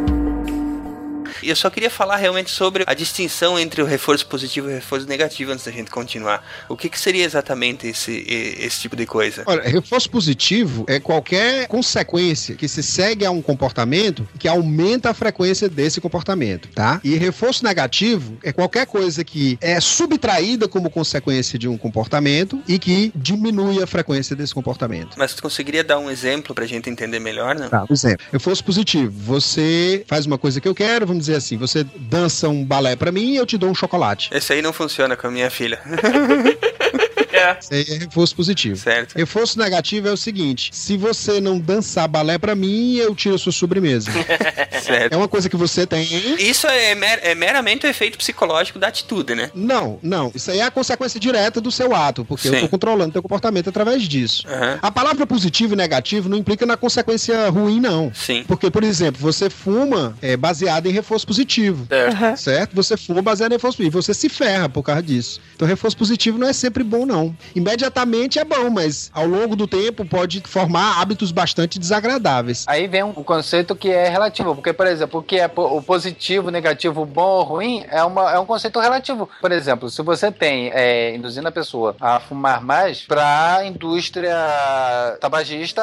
E 1.48 1.50
eu 1.50 1.56
só 1.56 1.70
queria 1.70 1.88
falar 1.88 2.16
realmente 2.16 2.50
sobre 2.50 2.84
a 2.86 2.92
distinção 2.92 3.58
entre 3.58 3.80
o 3.80 3.86
reforço 3.86 4.26
positivo 4.26 4.68
e 4.68 4.72
o 4.72 4.74
reforço 4.74 5.06
negativo 5.06 5.50
antes 5.50 5.64
da 5.64 5.72
gente 5.72 5.90
continuar. 5.90 6.46
O 6.68 6.76
que, 6.76 6.90
que 6.90 7.00
seria 7.00 7.24
exatamente 7.24 7.86
esse, 7.86 8.22
esse 8.60 8.82
tipo 8.82 8.94
de 8.94 9.06
coisa? 9.06 9.44
Olha, 9.46 9.62
reforço 9.62 10.10
positivo 10.10 10.84
é 10.86 11.00
qualquer 11.00 11.66
consequência 11.66 12.54
que 12.54 12.68
se 12.68 12.82
segue 12.82 13.24
a 13.24 13.30
um 13.30 13.40
comportamento 13.40 14.28
que 14.38 14.46
aumenta 14.46 15.08
a 15.08 15.14
frequência 15.14 15.70
desse 15.70 16.02
comportamento, 16.02 16.68
tá? 16.74 17.00
E 17.02 17.16
reforço 17.16 17.64
negativo 17.64 18.36
é 18.42 18.52
qualquer 18.52 18.84
coisa 18.84 19.24
que 19.24 19.56
é 19.62 19.80
subtraída 19.80 20.68
como 20.68 20.90
consequência 20.90 21.58
de 21.58 21.66
um 21.66 21.78
comportamento 21.78 22.62
e 22.68 22.78
que 22.78 23.10
diminui 23.16 23.82
a 23.82 23.86
frequência 23.86 24.36
desse 24.36 24.52
comportamento. 24.52 25.16
Mas 25.16 25.32
tu 25.32 25.40
conseguiria 25.40 25.82
dar 25.82 25.98
um 25.98 26.10
exemplo 26.10 26.54
pra 26.54 26.66
gente 26.66 26.90
entender 26.90 27.20
melhor, 27.20 27.54
né? 27.54 27.70
Tá, 27.70 27.86
por 27.86 27.94
exemplo, 27.94 28.26
reforço 28.30 28.62
positivo. 28.62 29.10
Você 29.24 30.04
faz 30.06 30.26
uma 30.26 30.36
coisa 30.36 30.60
que 30.60 30.68
eu 30.68 30.74
quero, 30.74 31.06
vamos 31.06 31.24
dizer 31.24 31.37
assim, 31.38 31.56
você 31.56 31.84
dança 31.96 32.48
um 32.48 32.64
balé 32.64 32.96
pra 32.96 33.10
mim 33.12 33.32
e 33.32 33.36
eu 33.36 33.46
te 33.46 33.56
dou 33.56 33.70
um 33.70 33.74
chocolate. 33.74 34.30
Esse 34.32 34.52
aí 34.52 34.62
não 34.62 34.72
funciona 34.72 35.16
com 35.16 35.26
a 35.26 35.30
minha 35.30 35.50
filha. 35.50 35.80
É. 37.38 37.58
Isso 37.60 37.74
aí 37.74 37.86
é 37.88 37.98
reforço 37.98 38.34
positivo. 38.36 38.76
certo? 38.76 39.14
Reforço 39.16 39.58
negativo 39.58 40.08
é 40.08 40.12
o 40.12 40.16
seguinte: 40.16 40.70
se 40.72 40.96
você 40.96 41.40
não 41.40 41.58
dançar 41.58 42.08
balé 42.08 42.38
pra 42.38 42.54
mim, 42.54 42.96
eu 42.96 43.14
tiro 43.14 43.34
a 43.34 43.38
sua 43.38 43.52
sobremesa. 43.52 44.10
certo. 44.82 45.12
é 45.12 45.16
uma 45.16 45.28
coisa 45.28 45.48
que 45.48 45.56
você 45.56 45.86
tem. 45.86 46.06
Isso 46.38 46.66
é, 46.66 46.94
mer- 46.94 47.20
é 47.22 47.34
meramente 47.34 47.86
o 47.86 47.88
efeito 47.88 48.18
psicológico 48.18 48.78
da 48.78 48.88
atitude, 48.88 49.34
né? 49.34 49.50
Não, 49.54 49.98
não. 50.02 50.30
Isso 50.34 50.50
aí 50.50 50.60
é 50.60 50.64
a 50.64 50.70
consequência 50.70 51.18
direta 51.20 51.60
do 51.60 51.70
seu 51.70 51.94
ato, 51.94 52.24
porque 52.24 52.48
eu 52.48 52.54
Sim. 52.54 52.60
tô 52.60 52.68
controlando 52.68 53.12
teu 53.12 53.22
comportamento 53.22 53.68
através 53.68 54.02
disso. 54.02 54.44
Aham. 54.48 54.78
A 54.82 54.90
palavra 54.90 55.26
positivo 55.26 55.74
e 55.74 55.76
negativo 55.76 56.28
não 56.28 56.36
implica 56.38 56.64
na 56.66 56.76
consequência 56.76 57.48
ruim, 57.50 57.80
não. 57.80 58.12
Sim. 58.14 58.44
Porque, 58.46 58.70
por 58.70 58.82
exemplo, 58.84 59.20
você 59.20 59.48
fuma 59.50 60.16
é, 60.22 60.36
baseado 60.36 60.86
em 60.86 60.92
reforço 60.92 61.26
positivo. 61.26 61.86
Certo. 61.88 62.36
Certo? 62.38 62.74
Você 62.74 62.96
fuma 62.96 63.22
baseado 63.22 63.52
em 63.52 63.54
reforço 63.54 63.76
positivo. 63.78 64.02
Você 64.02 64.14
se 64.14 64.28
ferra 64.28 64.68
por 64.68 64.82
causa 64.82 65.02
disso. 65.02 65.40
Então, 65.54 65.66
reforço 65.66 65.96
positivo 65.96 66.38
não 66.38 66.48
é 66.48 66.52
sempre 66.52 66.82
bom, 66.84 67.04
não. 67.06 67.27
Imediatamente 67.54 68.38
é 68.38 68.44
bom, 68.44 68.70
mas 68.70 69.10
ao 69.12 69.26
longo 69.26 69.56
do 69.56 69.66
tempo 69.66 70.04
pode 70.04 70.40
formar 70.46 71.00
hábitos 71.00 71.32
bastante 71.32 71.78
desagradáveis. 71.78 72.64
Aí 72.66 72.86
vem 72.86 73.02
um 73.02 73.12
conceito 73.12 73.74
que 73.74 73.90
é 73.90 74.08
relativo, 74.08 74.54
porque, 74.54 74.72
por 74.72 74.86
exemplo, 74.86 75.20
o 75.20 75.22
que 75.22 75.38
é 75.38 75.50
o 75.54 75.82
positivo, 75.82 76.50
negativo, 76.50 77.04
bom 77.04 77.28
ou 77.28 77.42
ruim 77.42 77.84
é, 77.90 78.02
uma, 78.02 78.32
é 78.32 78.38
um 78.38 78.46
conceito 78.46 78.78
relativo. 78.80 79.28
Por 79.40 79.52
exemplo, 79.52 79.90
se 79.90 80.02
você 80.02 80.30
tem 80.30 80.70
é, 80.72 81.14
induzindo 81.14 81.48
a 81.48 81.52
pessoa 81.52 81.96
a 82.00 82.20
fumar 82.20 82.62
mais, 82.62 83.02
pra 83.02 83.62
indústria 83.64 84.36
tabagista 85.20 85.82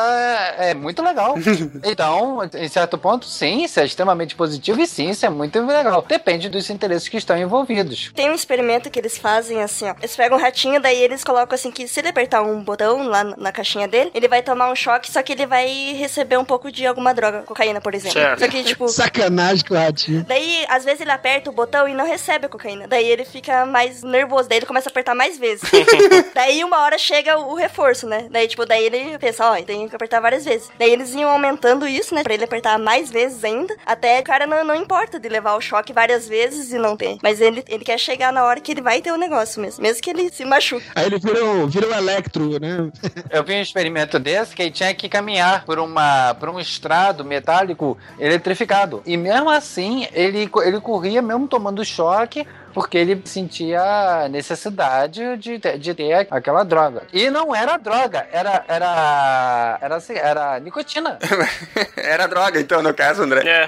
é, 0.57 0.71
é 0.71 0.73
muito 0.73 1.01
legal. 1.01 1.35
Então, 1.83 2.39
em 2.53 2.67
certo 2.67 2.97
ponto, 2.97 3.25
sim, 3.25 3.63
isso 3.63 3.79
é 3.79 3.85
extremamente 3.85 4.35
positivo 4.35 4.81
e 4.81 4.87
sim, 4.87 5.09
isso 5.09 5.25
é 5.25 5.29
muito 5.29 5.59
legal. 5.61 6.03
Depende 6.07 6.49
dos 6.49 6.69
interesses 6.69 7.07
que 7.07 7.17
estão 7.17 7.37
envolvidos. 7.37 8.11
Tem 8.15 8.29
um 8.29 8.33
experimento 8.33 8.89
que 8.89 8.99
eles 8.99 9.17
fazem 9.17 9.61
assim, 9.61 9.85
ó. 9.85 9.95
Eles 9.99 10.15
pegam 10.15 10.37
um 10.37 10.41
ratinho, 10.41 10.81
daí 10.81 11.01
eles 11.01 11.23
colocam 11.23 11.34
assim 11.37 11.71
que 11.71 11.87
se 11.87 11.99
ele 11.99 12.09
apertar 12.09 12.41
um 12.41 12.63
botão 12.63 13.07
lá 13.07 13.23
na 13.23 13.51
caixinha 13.51 13.87
dele, 13.87 14.11
ele 14.13 14.27
vai 14.27 14.41
tomar 14.41 14.71
um 14.71 14.75
choque, 14.75 15.11
só 15.11 15.21
que 15.21 15.33
ele 15.33 15.45
vai 15.45 15.93
receber 15.93 16.37
um 16.37 16.45
pouco 16.45 16.71
de 16.71 16.85
alguma 16.85 17.13
droga, 17.13 17.43
cocaína, 17.43 17.81
por 17.81 17.93
exemplo. 17.93 18.19
Certo. 18.19 18.39
Só 18.39 18.47
que, 18.47 18.63
tipo, 18.63 18.87
Sacanagem 18.87 19.65
com 19.65 19.73
o 19.73 19.77
ratinho. 19.77 20.23
Daí, 20.27 20.65
às 20.69 20.85
vezes, 20.85 21.01
ele 21.01 21.11
aperta 21.11 21.49
o 21.49 21.53
botão 21.53 21.87
e 21.87 21.93
não 21.93 22.05
recebe 22.05 22.45
a 22.45 22.49
cocaína. 22.49 22.87
Daí 22.87 23.07
ele 23.07 23.25
fica 23.25 23.65
mais 23.65 24.03
nervoso, 24.03 24.47
daí 24.49 24.59
ele 24.59 24.65
começa 24.65 24.89
a 24.89 24.91
apertar 24.91 25.15
mais 25.15 25.37
vezes. 25.37 25.69
daí 26.33 26.63
uma 26.63 26.79
hora 26.81 26.97
chega 26.97 27.37
o 27.37 27.55
reforço, 27.55 28.07
né? 28.07 28.27
Daí, 28.29 28.47
tipo, 28.47 28.65
daí 28.65 28.85
ele 28.85 29.17
pensa, 29.17 29.51
ó, 29.51 29.55
tem 29.61 29.87
que 29.87 29.95
apertar 29.95 30.19
várias 30.19 30.45
vezes. 30.45 30.69
Daí 30.77 30.91
eles 30.91 31.13
iam 31.13 31.29
aumentando 31.29 31.87
isso, 31.87 32.13
né? 32.13 32.23
Pra 32.23 32.33
ele 32.33 32.43
apertar 32.43 32.77
mais 32.79 33.09
vezes 33.09 33.43
ainda. 33.43 33.75
Até 33.85 34.19
o 34.19 34.23
cara 34.23 34.47
não, 34.47 34.63
não 34.63 34.75
importa 34.75 35.19
de 35.19 35.29
levar 35.29 35.55
o 35.55 35.61
choque 35.61 35.93
várias 35.93 36.27
vezes 36.27 36.71
e 36.71 36.77
não 36.77 36.95
tem. 36.95 37.19
Mas 37.21 37.41
ele, 37.41 37.63
ele 37.67 37.83
quer 37.83 37.97
chegar 37.97 38.31
na 38.31 38.43
hora 38.43 38.59
que 38.59 38.71
ele 38.71 38.81
vai 38.81 39.01
ter 39.01 39.11
o 39.11 39.17
negócio 39.17 39.61
mesmo. 39.61 39.81
Mesmo 39.81 40.01
que 40.01 40.09
ele 40.09 40.29
se 40.29 40.45
machuque. 40.45 40.85
Aí 40.95 41.05
ele 41.05 41.19
vira 41.25 41.67
vira 41.67 41.87
um 41.87 41.97
electro, 41.97 42.59
né? 42.59 42.91
Eu 43.29 43.43
vi 43.43 43.53
um 43.53 43.61
experimento 43.61 44.19
desse 44.19 44.55
que 44.55 44.61
ele 44.61 44.71
tinha 44.71 44.93
que 44.93 45.09
caminhar 45.09 45.65
por, 45.65 45.79
uma, 45.79 46.33
por 46.35 46.49
um 46.49 46.59
estrado 46.59 47.25
metálico 47.25 47.97
eletrificado. 48.19 49.01
E 49.05 49.17
mesmo 49.17 49.49
assim, 49.49 50.07
ele, 50.13 50.49
ele 50.63 50.79
corria 50.79 51.21
mesmo 51.21 51.47
tomando 51.47 51.83
choque, 51.83 52.47
porque 52.75 52.97
ele 52.97 53.21
sentia 53.23 53.81
a 53.81 54.27
necessidade 54.27 55.37
de, 55.37 55.57
ter- 55.57 55.79
de 55.79 55.93
ter 55.93 56.27
aquela 56.29 56.61
droga. 56.65 57.03
E 57.13 57.29
não 57.29 57.55
era 57.55 57.77
droga, 57.77 58.27
era, 58.33 58.65
era, 58.67 59.79
era, 59.81 59.95
assim, 59.95 60.13
era 60.13 60.59
nicotina. 60.59 61.17
Era 61.95 62.27
droga, 62.27 62.59
então, 62.59 62.81
no 62.81 62.93
caso, 62.93 63.23
André. 63.23 63.41
É. 63.47 63.67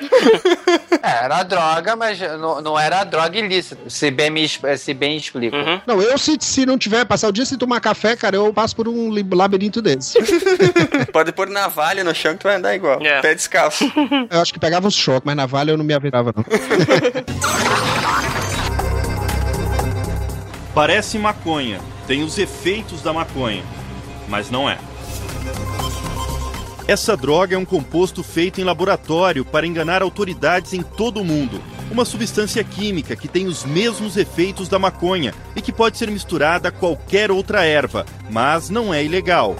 É, 1.02 1.24
era 1.26 1.44
droga, 1.44 1.96
mas 1.96 2.20
não, 2.20 2.62
não 2.62 2.78
era 2.80 3.04
droga 3.04 3.38
ilícita, 3.38 3.90
se 3.90 4.12
bem, 4.12 4.30
me, 4.30 4.48
se 4.48 4.94
bem 4.94 5.16
explico. 5.16 5.56
Uhum. 5.56 5.82
Não, 5.88 6.02
eu 6.02 6.18
se, 6.18 6.38
se 6.42 6.66
não 6.66 6.78
tiver 6.78 7.06
passar 7.06 7.30
o 7.30 7.32
dia 7.32 7.46
sem 7.46 7.58
tomar 7.58 7.80
café, 7.80 8.16
cara, 8.16 8.36
eu 8.36 8.54
passo 8.54 8.76
por 8.76 8.88
um 8.88 9.10
labirinto 9.34 9.82
desse. 9.82 10.18
Pode 11.14 11.32
pôr 11.32 11.48
navalha 11.48 12.04
no 12.04 12.14
chão 12.14 12.34
que 12.34 12.40
tu 12.40 12.44
vai 12.44 12.58
andar 12.58 12.76
igual. 12.76 13.00
É. 13.02 13.22
Pé 13.22 13.34
descalço. 13.34 13.86
Eu 14.30 14.42
acho 14.42 14.54
que 14.54 14.60
pegava 14.60 14.88
uns 14.88 14.96
choques, 14.96 15.24
mas 15.26 15.36
na 15.36 15.46
valha 15.46 15.72
eu 15.72 15.78
não 15.78 15.86
me 15.86 15.94
avirava, 15.94 16.34
não. 16.36 16.44
Parece 20.78 21.18
maconha, 21.18 21.82
tem 22.06 22.22
os 22.22 22.38
efeitos 22.38 23.02
da 23.02 23.12
maconha, 23.12 23.64
mas 24.28 24.52
não 24.52 24.70
é. 24.70 24.78
Essa 26.88 27.18
droga 27.18 27.56
é 27.56 27.58
um 27.58 27.66
composto 27.66 28.22
feito 28.22 28.62
em 28.62 28.64
laboratório 28.64 29.44
para 29.44 29.66
enganar 29.66 30.04
autoridades 30.04 30.74
em 30.74 30.84
todo 30.84 31.20
o 31.20 31.26
mundo. 31.26 31.60
Uma 31.90 32.06
substância 32.06 32.64
química 32.64 33.16
que 33.16 33.28
tem 33.28 33.48
os 33.48 33.66
mesmos 33.66 34.18
efeitos 34.18 34.70
da 34.70 34.78
maconha 34.78 35.34
e 35.56 35.64
que 35.64 35.72
pode 35.72 35.98
ser 35.98 36.12
misturada 36.12 36.70
a 36.70 36.72
qualquer 36.72 37.32
outra 37.32 37.66
erva, 37.66 38.06
mas 38.30 38.70
não 38.70 38.94
é 38.94 39.04
ilegal. 39.04 39.56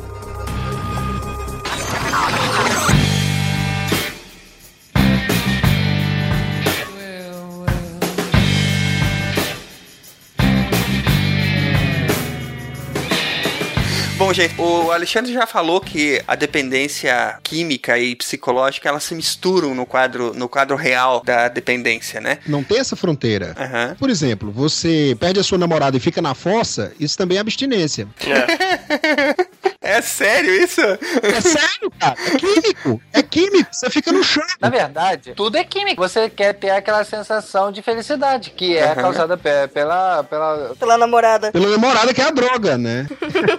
Bom, 14.28 14.34
gente, 14.34 14.60
o 14.60 14.92
Alexandre 14.92 15.32
já 15.32 15.48
falou 15.48 15.80
que 15.80 16.22
a 16.28 16.36
dependência 16.36 17.40
química 17.42 17.98
e 17.98 18.14
psicológica 18.14 18.90
elas 18.90 19.04
se 19.04 19.16
misturam 19.16 19.74
no 19.74 19.86
quadro, 19.86 20.34
no 20.34 20.50
quadro 20.50 20.76
real 20.76 21.22
da 21.24 21.48
dependência, 21.48 22.20
né? 22.20 22.40
Não 22.46 22.62
tem 22.62 22.78
essa 22.78 22.98
fronteira. 22.98 23.56
Aham. 23.58 23.96
Por 23.98 24.10
exemplo, 24.10 24.52
você 24.52 25.16
perde 25.18 25.40
a 25.40 25.44
sua 25.44 25.58
namorada 25.58 25.96
e 25.96 26.02
fica 26.02 26.22
na 26.22 26.36
fossa, 26.36 26.92
isso 27.00 27.18
também 27.18 27.38
é 27.38 27.40
abstinência. 27.40 28.06
É 28.20 29.70
sério 30.02 30.52
isso? 30.64 30.82
É 30.82 31.42
sério, 31.42 31.92
cara. 32.00 32.16
É 32.26 32.38
químico. 32.38 33.02
É 33.14 33.22
químico. 33.24 33.70
Você 33.72 33.90
fica 33.90 34.12
no 34.12 34.24
chão. 34.24 34.44
Na 34.60 34.70
verdade, 34.70 35.34
tudo 35.36 35.58
é 35.58 35.64
químico. 35.64 36.02
Você 36.02 36.30
quer 36.30 36.54
ter 36.54 36.70
aquela 36.72 37.04
sensação 37.04 37.72
de 37.72 37.82
felicidade, 37.82 38.52
que 38.52 38.76
é 38.78 38.86
Aham. 38.92 38.96
causada 39.02 39.38
pe- 39.38 39.68
pela, 39.74 40.24
pela, 40.24 40.76
Pela 40.80 40.98
namorada. 40.98 41.52
Pela 41.52 41.70
namorada 41.70 42.14
que 42.14 42.22
é 42.22 42.26
a 42.26 42.32
droga, 42.32 42.78
né? 42.78 43.08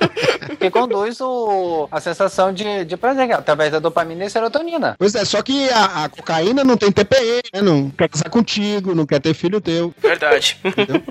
que 0.58 0.70
conduz 0.70 1.20
o, 1.20 1.88
a 1.90 2.00
sensação 2.00 2.52
de, 2.52 2.84
de 2.84 2.96
prazer, 2.96 3.30
através 3.32 3.72
da 3.72 3.78
dopamina 3.78 4.24
e 4.24 4.30
serotonina. 4.30 4.96
Pois 4.98 5.14
é, 5.14 5.24
só 5.24 5.42
que 5.42 5.68
a, 5.70 6.04
a 6.04 6.08
cocaína 6.08 6.64
não 6.64 6.76
tem 6.76 6.90
TPM, 6.92 7.42
né? 7.54 7.60
Não 7.62 7.90
quer 7.90 8.08
casar 8.08 8.28
contigo, 8.30 8.94
não 8.94 9.06
quer 9.06 9.20
ter 9.20 9.34
filho 9.34 9.60
teu. 9.60 9.92
Verdade. 10.00 10.58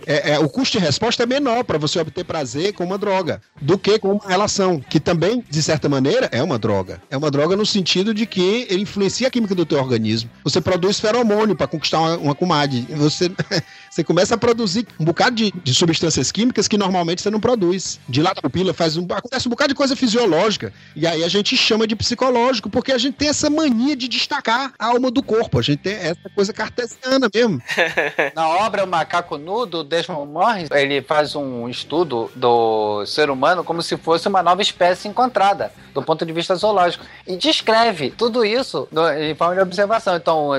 É, 0.05 0.32
é, 0.34 0.39
o 0.39 0.49
custo 0.49 0.78
de 0.78 0.84
resposta 0.84 1.24
é 1.24 1.26
menor 1.26 1.63
para 1.63 1.78
você 1.78 1.99
obter 1.99 2.24
prazer 2.24 2.74
com 2.74 2.84
uma 2.84 2.97
droga 2.97 3.41
do 3.61 3.78
que 3.78 3.97
com 3.99 4.13
uma 4.13 4.28
relação, 4.28 4.80
que 4.80 4.99
também, 5.08 5.41
de 5.49 5.64
certa 5.64 5.88
maneira, 5.88 6.28
é 6.34 6.43
uma 6.43 6.60
droga. 6.60 7.01
É 7.10 7.16
uma 7.16 7.32
droga 7.32 7.55
no 7.55 7.66
sentido 7.66 8.14
de 8.14 8.26
que 8.26 8.68
ele 8.70 8.82
influencia 8.82 9.30
a 9.30 9.32
química 9.32 9.55
do 9.55 9.66
teu 9.66 9.80
organismo. 9.80 10.30
Você 10.43 10.60
produz 10.60 10.99
feromônio 10.99 11.55
para 11.55 11.66
conquistar 11.66 12.01
uma, 12.01 12.18
uma 12.18 12.36
comadre. 12.36 12.86
Você, 12.89 13.32
você 13.98 14.04
começa 14.04 14.36
a 14.36 14.38
produzir 14.38 14.88
um 15.00 15.06
bocado 15.06 15.36
de, 15.36 15.52
de 15.52 15.74
substâncias 15.74 16.32
químicas 16.32 16.68
que 16.68 16.78
normalmente 16.78 17.20
você 17.20 17.32
não 17.32 17.39
produz. 17.39 18.00
Dilata 18.08 18.39
a 18.39 18.43
pupila, 18.43 18.72
faz 18.72 18.95
um, 18.95 19.08
acontece 19.10 19.48
um 19.48 19.50
bocado 19.50 19.70
de 19.70 19.76
coisa 19.76 19.95
fisiológica. 19.95 20.72
E 20.95 21.08
aí 21.08 21.24
a 21.24 21.28
gente 21.28 21.58
chama 21.58 21.88
de 21.88 21.95
psicológico, 21.95 22.70
porque 22.70 22.91
a 22.91 22.98
gente 23.00 23.16
tem 23.16 23.30
essa 23.30 23.50
mania 23.50 23.95
de 23.95 24.08
destacar 24.08 24.74
a 24.78 24.88
alma 24.88 25.10
do 25.10 25.24
corpo. 25.24 25.58
A 25.58 25.64
gente 25.64 25.80
tem 25.80 25.93
essa 25.93 26.30
coisa 26.36 26.54
cartesiana 26.54 27.28
mesmo. 27.34 27.60
Na 28.36 28.48
obra 28.48 28.84
O 28.84 28.88
Macaco 28.88 29.38
Nu, 29.38 29.66
do 29.66 29.84
Desmond 29.84 30.32
Morris, 30.32 30.70
ele 30.72 31.02
faz 31.02 31.36
um 31.36 31.68
estudo 31.68 32.30
do 32.36 33.04
ser 33.08 33.32
humano 33.32 33.64
como 33.64 33.82
se 33.82 33.98
fosse 33.98 34.28
uma 34.28 34.43
nova 34.43 34.62
espécie 34.62 35.08
encontrada, 35.08 35.72
do 35.91 36.04
ponto 36.04 36.24
de 36.24 36.32
vista 36.32 36.54
zoológico. 36.54 37.04
E 37.26 37.36
descreve 37.36 38.12
tudo 38.12 38.45
isso 38.45 38.88
em 39.20 39.34
forma 39.34 39.56
de 39.56 39.62
observação. 39.62 40.16
Então, 40.16 40.52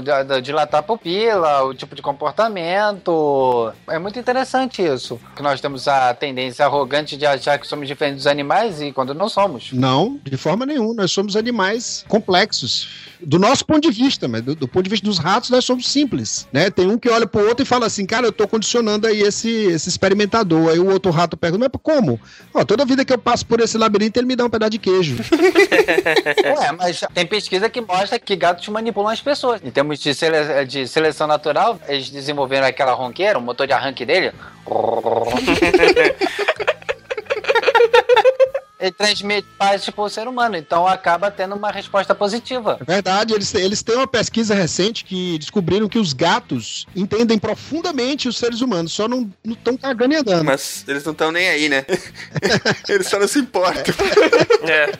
dilatar 0.42 0.80
a 0.80 0.82
pupila, 0.82 1.62
o 1.62 1.72
tipo 1.72 1.94
de 1.94 2.02
comportamento. 2.02 3.27
É 3.88 3.98
muito 3.98 4.18
interessante 4.18 4.82
isso. 4.82 5.20
Que 5.34 5.42
nós 5.42 5.60
temos 5.60 5.88
a 5.88 6.14
tendência 6.14 6.64
arrogante 6.64 7.16
de 7.16 7.26
achar 7.26 7.58
que 7.58 7.66
somos 7.66 7.86
diferentes 7.86 8.24
dos 8.24 8.26
animais 8.26 8.80
e 8.80 8.92
quando 8.92 9.14
não 9.14 9.28
somos. 9.28 9.72
Não, 9.72 10.18
de 10.22 10.36
forma 10.36 10.66
nenhuma. 10.66 10.94
Nós 10.94 11.12
somos 11.12 11.36
animais 11.36 12.04
complexos. 12.08 13.08
Do 13.20 13.38
nosso 13.38 13.66
ponto 13.66 13.80
de 13.80 13.90
vista, 13.90 14.28
mas 14.28 14.42
do, 14.42 14.54
do 14.54 14.68
ponto 14.68 14.84
de 14.84 14.90
vista 14.90 15.04
dos 15.04 15.18
ratos, 15.18 15.50
nós 15.50 15.64
somos 15.64 15.88
simples. 15.88 16.46
Né? 16.52 16.70
Tem 16.70 16.86
um 16.86 16.96
que 16.96 17.08
olha 17.08 17.26
pro 17.26 17.46
outro 17.46 17.64
e 17.64 17.66
fala 17.66 17.86
assim: 17.86 18.06
cara, 18.06 18.26
eu 18.26 18.32
tô 18.32 18.46
condicionando 18.46 19.06
aí 19.06 19.20
esse, 19.22 19.48
esse 19.48 19.88
experimentador. 19.88 20.70
Aí 20.70 20.78
o 20.78 20.90
outro 20.90 21.10
rato 21.10 21.36
pergunta: 21.36 21.68
mas 21.72 21.82
como? 21.82 22.20
Ó, 22.54 22.64
toda 22.64 22.84
vida 22.84 23.04
que 23.04 23.12
eu 23.12 23.18
passo 23.18 23.44
por 23.44 23.60
esse 23.60 23.76
labirinto, 23.76 24.18
ele 24.18 24.26
me 24.26 24.36
dá 24.36 24.44
um 24.44 24.50
pedaço 24.50 24.70
de 24.70 24.78
queijo. 24.78 25.16
Ué, 26.58 26.72
mas 26.78 27.02
tem 27.12 27.26
pesquisa 27.26 27.68
que 27.68 27.80
mostra 27.80 28.18
que 28.18 28.36
gatos 28.36 28.68
manipulam 28.68 29.12
as 29.12 29.20
pessoas. 29.20 29.60
Em 29.64 29.70
termos 29.70 29.98
de, 29.98 30.14
sele 30.14 30.64
de 30.66 30.86
seleção 30.86 31.26
natural, 31.26 31.78
eles 31.88 32.10
desenvolveram 32.10 32.66
aquela 32.66 32.92
ronqueira, 33.18 33.38
o 33.38 33.42
motor 33.42 33.66
de 33.66 33.72
arranque 33.72 34.06
dele. 34.06 34.32
ele 38.80 38.92
transmite 38.92 39.48
paz 39.58 39.84
tipo 39.84 40.00
o 40.02 40.08
ser 40.08 40.28
humano, 40.28 40.56
então 40.56 40.86
acaba 40.86 41.32
tendo 41.32 41.56
uma 41.56 41.72
resposta 41.72 42.14
positiva. 42.14 42.78
É 42.80 42.84
verdade, 42.84 43.34
eles, 43.34 43.52
eles 43.54 43.82
têm 43.82 43.96
uma 43.96 44.06
pesquisa 44.06 44.54
recente 44.54 45.04
que 45.04 45.36
descobriram 45.38 45.88
que 45.88 45.98
os 45.98 46.12
gatos 46.12 46.86
entendem 46.94 47.36
profundamente 47.38 48.28
os 48.28 48.38
seres 48.38 48.60
humanos, 48.60 48.92
só 48.92 49.08
não 49.08 49.28
estão 49.44 49.76
cagando 49.76 50.14
e 50.14 50.18
andando. 50.18 50.44
Mas 50.44 50.84
eles 50.86 51.02
não 51.04 51.10
estão 51.12 51.32
nem 51.32 51.48
aí, 51.48 51.68
né? 51.68 51.84
eles 52.88 53.08
só 53.08 53.18
não 53.18 53.26
se 53.26 53.40
importam. 53.40 53.82
É. 54.62 54.92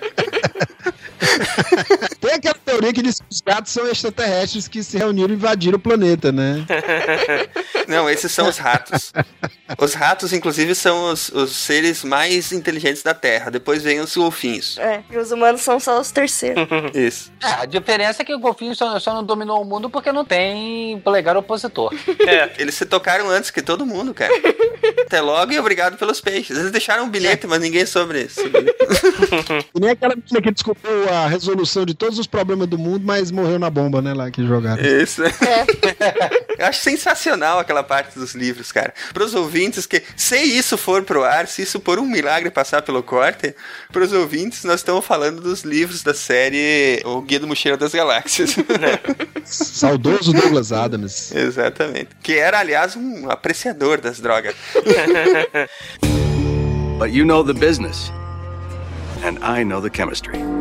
Tem 2.20 2.32
aquela 2.32 2.57
teoria 2.78 2.92
que 2.92 3.02
diz 3.02 3.18
que 3.18 3.26
os 3.30 3.40
gatos 3.40 3.72
são 3.72 3.86
extraterrestres 3.88 4.68
que 4.68 4.82
se 4.82 4.96
reuniram 4.96 5.30
e 5.30 5.36
invadiram 5.36 5.76
o 5.76 5.80
planeta, 5.80 6.30
né? 6.30 6.64
Não, 7.88 8.08
esses 8.08 8.30
são 8.30 8.48
os 8.48 8.56
ratos. 8.56 9.12
Os 9.76 9.92
ratos, 9.92 10.32
inclusive, 10.32 10.74
são 10.74 11.12
os, 11.12 11.28
os 11.28 11.54
seres 11.54 12.02
mais 12.02 12.52
inteligentes 12.52 13.02
da 13.02 13.12
Terra. 13.12 13.50
Depois 13.50 13.82
vem 13.82 14.00
os 14.00 14.16
golfinhos. 14.16 14.78
É, 14.78 15.02
e 15.10 15.18
os 15.18 15.30
humanos 15.30 15.60
são 15.60 15.78
só 15.78 16.00
os 16.00 16.10
terceiros. 16.10 16.66
Isso. 16.94 17.30
É, 17.42 17.62
a 17.62 17.64
diferença 17.66 18.22
é 18.22 18.24
que 18.24 18.34
o 18.34 18.38
golfinho 18.38 18.74
só, 18.74 18.98
só 18.98 19.12
não 19.12 19.22
dominou 19.22 19.60
o 19.60 19.64
mundo 19.64 19.90
porque 19.90 20.10
não 20.10 20.24
tem 20.24 20.98
polegar 21.00 21.36
opositor. 21.36 21.92
É, 22.26 22.50
eles 22.58 22.74
se 22.74 22.86
tocaram 22.86 23.28
antes 23.28 23.50
que 23.50 23.60
todo 23.60 23.84
mundo, 23.84 24.14
cara. 24.14 24.32
Até 25.04 25.20
logo 25.20 25.52
e 25.52 25.58
obrigado 25.58 25.98
pelos 25.98 26.20
peixes. 26.20 26.56
Eles 26.56 26.70
deixaram 26.70 27.04
um 27.04 27.08
bilhete, 27.08 27.46
mas 27.46 27.60
ninguém 27.60 27.84
sobre 27.84 28.22
isso. 28.22 28.40
E 29.74 29.80
nem 29.80 29.90
aquela 29.90 30.14
menina 30.14 30.40
que 30.40 30.50
descobriu 30.50 31.08
a 31.10 31.26
resolução 31.26 31.84
de 31.84 31.94
todos 31.94 32.18
os 32.18 32.26
problemas 32.26 32.66
do 32.66 32.78
mundo, 32.78 33.02
mas 33.04 33.30
morreu 33.30 33.58
na 33.58 33.68
bomba, 33.68 34.00
né, 34.00 34.14
lá 34.14 34.30
que 34.30 34.44
jogaram. 34.46 34.82
Isso. 34.82 35.22
Eu 36.58 36.66
acho 36.66 36.80
sensacional 36.80 37.58
aquela 37.58 37.82
parte 37.82 38.18
dos 38.18 38.34
livros, 38.34 38.72
cara. 38.72 38.94
Pros 39.12 39.34
ouvintes 39.34 39.57
que, 39.88 40.02
se 40.16 40.36
isso 40.42 40.78
for 40.78 41.02
pro 41.02 41.24
ar, 41.24 41.46
se 41.46 41.62
isso 41.62 41.80
por 41.80 41.98
um 41.98 42.06
milagre 42.06 42.50
passar 42.50 42.82
pelo 42.82 43.02
corte, 43.02 43.54
pros 43.92 44.12
ouvintes, 44.12 44.64
nós 44.64 44.80
estamos 44.80 45.04
falando 45.04 45.40
dos 45.40 45.62
livros 45.62 46.02
da 46.02 46.14
série 46.14 47.02
O 47.04 47.20
Guia 47.22 47.40
do 47.40 47.48
Mochileiro 47.48 47.78
das 47.78 47.92
Galáxias. 47.92 48.56
Saudoso 49.44 50.32
Douglas 50.32 50.72
Adams. 50.72 51.32
Exatamente. 51.32 52.10
Que 52.22 52.34
era, 52.34 52.60
aliás, 52.60 52.94
um 52.96 53.30
apreciador 53.30 54.00
das 54.00 54.20
drogas. 54.20 54.54
But 56.98 57.10
you 57.12 57.24
know 57.24 57.44
the 57.44 57.54
business. 57.54 58.10
And 59.24 59.38
I 59.42 59.64
know 59.64 59.80
the 59.80 59.90
chemistry. 59.90 60.57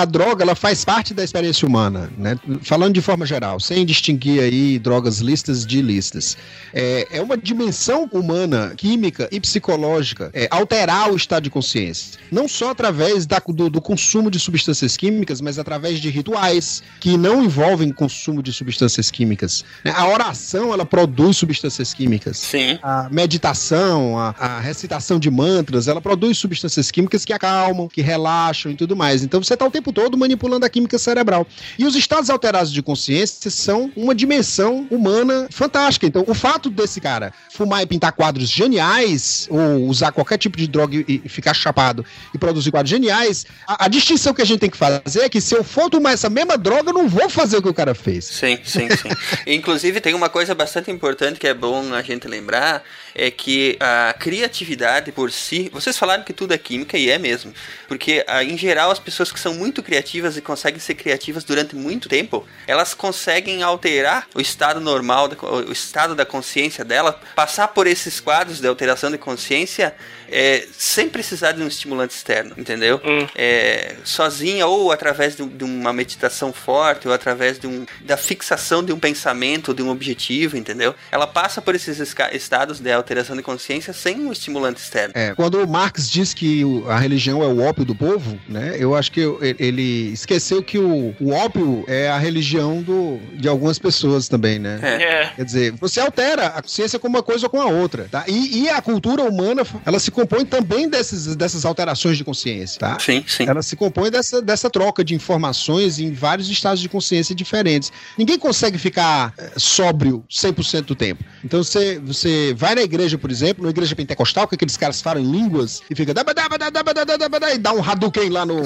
A 0.00 0.06
droga, 0.06 0.42
ela 0.42 0.54
faz 0.54 0.82
parte 0.82 1.12
da 1.12 1.22
experiência 1.22 1.68
humana, 1.68 2.10
né? 2.16 2.34
Falando 2.62 2.94
de 2.94 3.02
forma 3.02 3.26
geral, 3.26 3.60
sem 3.60 3.84
distinguir 3.84 4.40
aí 4.40 4.78
drogas 4.78 5.18
listas 5.18 5.66
de 5.66 5.82
listas. 5.82 6.38
É, 6.72 7.06
é 7.18 7.20
uma 7.20 7.36
dimensão 7.36 8.08
humana, 8.10 8.72
química 8.74 9.28
e 9.30 9.38
psicológica, 9.38 10.30
é, 10.32 10.48
alterar 10.50 11.12
o 11.12 11.16
estado 11.16 11.44
de 11.44 11.50
consciência. 11.50 12.18
Não 12.32 12.48
só 12.48 12.70
através 12.70 13.26
da, 13.26 13.42
do, 13.46 13.68
do 13.68 13.82
consumo 13.82 14.30
de 14.30 14.38
substâncias 14.38 14.96
químicas, 14.96 15.42
mas 15.42 15.58
através 15.58 16.00
de 16.00 16.08
rituais 16.08 16.82
que 16.98 17.18
não 17.18 17.44
envolvem 17.44 17.92
consumo 17.92 18.42
de 18.42 18.54
substâncias 18.54 19.10
químicas. 19.10 19.66
né? 19.84 19.92
A 19.94 20.08
oração, 20.08 20.72
ela 20.72 20.86
produz 20.86 21.36
substâncias 21.36 21.92
químicas. 21.92 22.38
Sim. 22.38 22.78
A 22.82 23.06
meditação, 23.10 24.18
a, 24.18 24.34
a 24.38 24.60
recitação 24.60 25.18
de 25.18 25.30
mantras, 25.30 25.88
ela 25.88 26.00
produz 26.00 26.38
substâncias 26.38 26.90
químicas 26.90 27.22
que 27.22 27.34
acalmam, 27.34 27.86
que 27.86 28.00
relaxam 28.00 28.72
e 28.72 28.74
tudo 28.74 28.96
mais. 28.96 29.22
Então 29.22 29.42
você 29.42 29.52
está 29.52 29.66
o 29.66 29.70
tempo 29.70 29.89
todo 29.92 30.16
manipulando 30.16 30.66
a 30.66 30.70
química 30.70 30.98
cerebral. 30.98 31.46
E 31.78 31.84
os 31.84 31.94
estados 31.94 32.30
alterados 32.30 32.72
de 32.72 32.82
consciência 32.82 33.50
são 33.50 33.92
uma 33.96 34.14
dimensão 34.14 34.86
humana 34.90 35.48
fantástica. 35.50 36.06
Então, 36.06 36.24
o 36.26 36.34
fato 36.34 36.70
desse 36.70 37.00
cara 37.00 37.32
fumar 37.52 37.82
e 37.82 37.86
pintar 37.86 38.12
quadros 38.12 38.48
geniais, 38.48 39.46
ou 39.50 39.86
usar 39.86 40.12
qualquer 40.12 40.38
tipo 40.38 40.56
de 40.56 40.66
droga 40.66 40.96
e, 40.96 41.22
e 41.24 41.28
ficar 41.28 41.54
chapado 41.54 42.04
e 42.34 42.38
produzir 42.38 42.70
quadros 42.70 42.90
geniais, 42.90 43.46
a, 43.66 43.84
a 43.84 43.88
distinção 43.88 44.32
que 44.32 44.42
a 44.42 44.44
gente 44.44 44.60
tem 44.60 44.70
que 44.70 44.76
fazer 44.76 45.20
é 45.20 45.28
que 45.28 45.40
se 45.40 45.54
eu 45.54 45.62
for 45.62 45.90
tomar 45.90 46.12
essa 46.12 46.30
mesma 46.30 46.56
droga, 46.56 46.90
eu 46.90 46.94
não 46.94 47.08
vou 47.08 47.28
fazer 47.28 47.58
o 47.58 47.62
que 47.62 47.68
o 47.68 47.74
cara 47.74 47.94
fez. 47.94 48.24
Sim, 48.24 48.58
sim, 48.64 48.88
sim. 48.90 49.08
Inclusive, 49.46 50.00
tem 50.00 50.14
uma 50.14 50.28
coisa 50.28 50.54
bastante 50.54 50.90
importante 50.90 51.38
que 51.38 51.46
é 51.46 51.54
bom 51.54 51.92
a 51.92 52.02
gente 52.02 52.26
lembrar: 52.26 52.82
é 53.14 53.30
que 53.30 53.76
a 53.78 54.14
criatividade 54.18 55.12
por 55.12 55.30
si. 55.30 55.70
Vocês 55.72 55.96
falaram 55.98 56.24
que 56.24 56.32
tudo 56.32 56.54
é 56.54 56.58
química 56.58 56.96
e 56.96 57.10
é 57.10 57.18
mesmo. 57.18 57.52
Porque, 57.86 58.24
ah, 58.26 58.42
em 58.42 58.56
geral, 58.56 58.90
as 58.90 58.98
pessoas 58.98 59.30
que 59.30 59.38
são 59.38 59.54
muito 59.54 59.69
criativas 59.72 60.36
e 60.36 60.40
conseguem 60.40 60.80
ser 60.80 60.94
criativas 60.94 61.44
durante 61.44 61.76
muito 61.76 62.08
tempo, 62.08 62.46
elas 62.66 62.94
conseguem 62.94 63.62
alterar 63.62 64.26
o 64.34 64.40
estado 64.40 64.80
normal, 64.80 65.28
o 65.68 65.72
estado 65.72 66.14
da 66.14 66.26
consciência 66.26 66.84
dela, 66.84 67.20
passar 67.36 67.68
por 67.68 67.86
esses 67.86 68.18
quadros 68.18 68.60
de 68.60 68.66
alteração 68.66 69.10
de 69.10 69.18
consciência 69.18 69.94
é, 70.30 70.66
sem 70.76 71.08
precisar 71.08 71.52
de 71.52 71.62
um 71.62 71.66
estimulante 71.66 72.14
externo, 72.14 72.54
entendeu? 72.56 73.00
É, 73.34 73.96
sozinha 74.04 74.66
ou 74.66 74.92
através 74.92 75.36
de, 75.36 75.44
de 75.46 75.64
uma 75.64 75.92
meditação 75.92 76.52
forte 76.52 77.08
ou 77.08 77.14
através 77.14 77.58
de 77.58 77.66
um, 77.66 77.86
da 78.02 78.16
fixação 78.16 78.82
de 78.82 78.92
um 78.92 78.98
pensamento, 78.98 79.74
de 79.74 79.82
um 79.82 79.90
objetivo, 79.90 80.56
entendeu? 80.56 80.94
Ela 81.10 81.26
passa 81.26 81.60
por 81.60 81.74
esses 81.74 81.98
estados 82.32 82.80
de 82.80 82.92
alteração 82.92 83.36
de 83.36 83.42
consciência 83.42 83.92
sem 83.92 84.20
um 84.20 84.32
estimulante 84.32 84.80
externo. 84.80 85.12
É, 85.16 85.34
quando 85.34 85.62
o 85.62 85.68
Marx 85.68 86.08
diz 86.10 86.32
que 86.34 86.62
a 86.88 86.98
religião 86.98 87.42
é 87.42 87.46
o 87.46 87.62
ópio 87.62 87.84
do 87.84 87.94
povo, 87.94 88.38
né? 88.48 88.76
Eu 88.78 88.94
acho 88.94 89.10
que 89.12 89.20
ele 89.58 90.12
esqueceu 90.12 90.62
que 90.62 90.78
o, 90.78 91.14
o 91.20 91.32
ópio 91.32 91.84
é 91.86 92.08
a 92.08 92.18
religião 92.18 92.82
do, 92.82 93.18
de 93.34 93.48
algumas 93.48 93.78
pessoas 93.78 94.28
também, 94.28 94.58
né? 94.58 94.78
É. 94.82 95.26
Quer 95.36 95.44
dizer, 95.44 95.72
você 95.72 96.00
altera 96.00 96.46
a 96.46 96.62
consciência 96.62 96.98
com 96.98 97.08
uma 97.08 97.22
coisa 97.22 97.46
ou 97.46 97.50
com 97.50 97.60
a 97.60 97.66
outra, 97.66 98.08
tá? 98.10 98.24
E, 98.26 98.62
e 98.62 98.68
a 98.68 98.80
cultura 98.80 99.22
humana, 99.22 99.62
ela 99.84 99.98
se 99.98 100.10
compõe 100.20 100.44
também 100.44 100.88
desses, 100.88 101.34
dessas 101.36 101.64
alterações 101.64 102.16
de 102.16 102.24
consciência, 102.24 102.78
tá? 102.78 102.98
Sim, 102.98 103.24
sim. 103.26 103.46
Ela 103.48 103.62
se 103.62 103.76
compõe 103.76 104.10
dessa, 104.10 104.42
dessa 104.42 104.68
troca 104.68 105.02
de 105.04 105.14
informações 105.14 105.98
em 105.98 106.12
vários 106.12 106.48
estados 106.48 106.80
de 106.80 106.88
consciência 106.88 107.34
diferentes. 107.34 107.92
Ninguém 108.18 108.38
consegue 108.38 108.78
ficar 108.78 109.32
eh, 109.38 109.52
sóbrio 109.56 110.24
100% 110.30 110.82
do 110.82 110.94
tempo. 110.94 111.24
Então 111.44 111.62
você, 111.62 111.98
você 111.98 112.54
vai 112.56 112.74
na 112.74 112.82
igreja, 112.82 113.16
por 113.16 113.30
exemplo, 113.30 113.64
na 113.64 113.70
igreja 113.70 113.96
pentecostal, 113.96 114.46
que 114.46 114.54
aqueles 114.54 114.76
caras 114.76 115.00
falam 115.00 115.22
em 115.22 115.30
línguas 115.30 115.82
e 115.90 115.94
fica 115.94 116.12
e 116.12 117.58
dá 117.58 117.72
um 117.72 117.82
Hadouken 117.82 118.28
lá 118.28 118.44
no, 118.44 118.62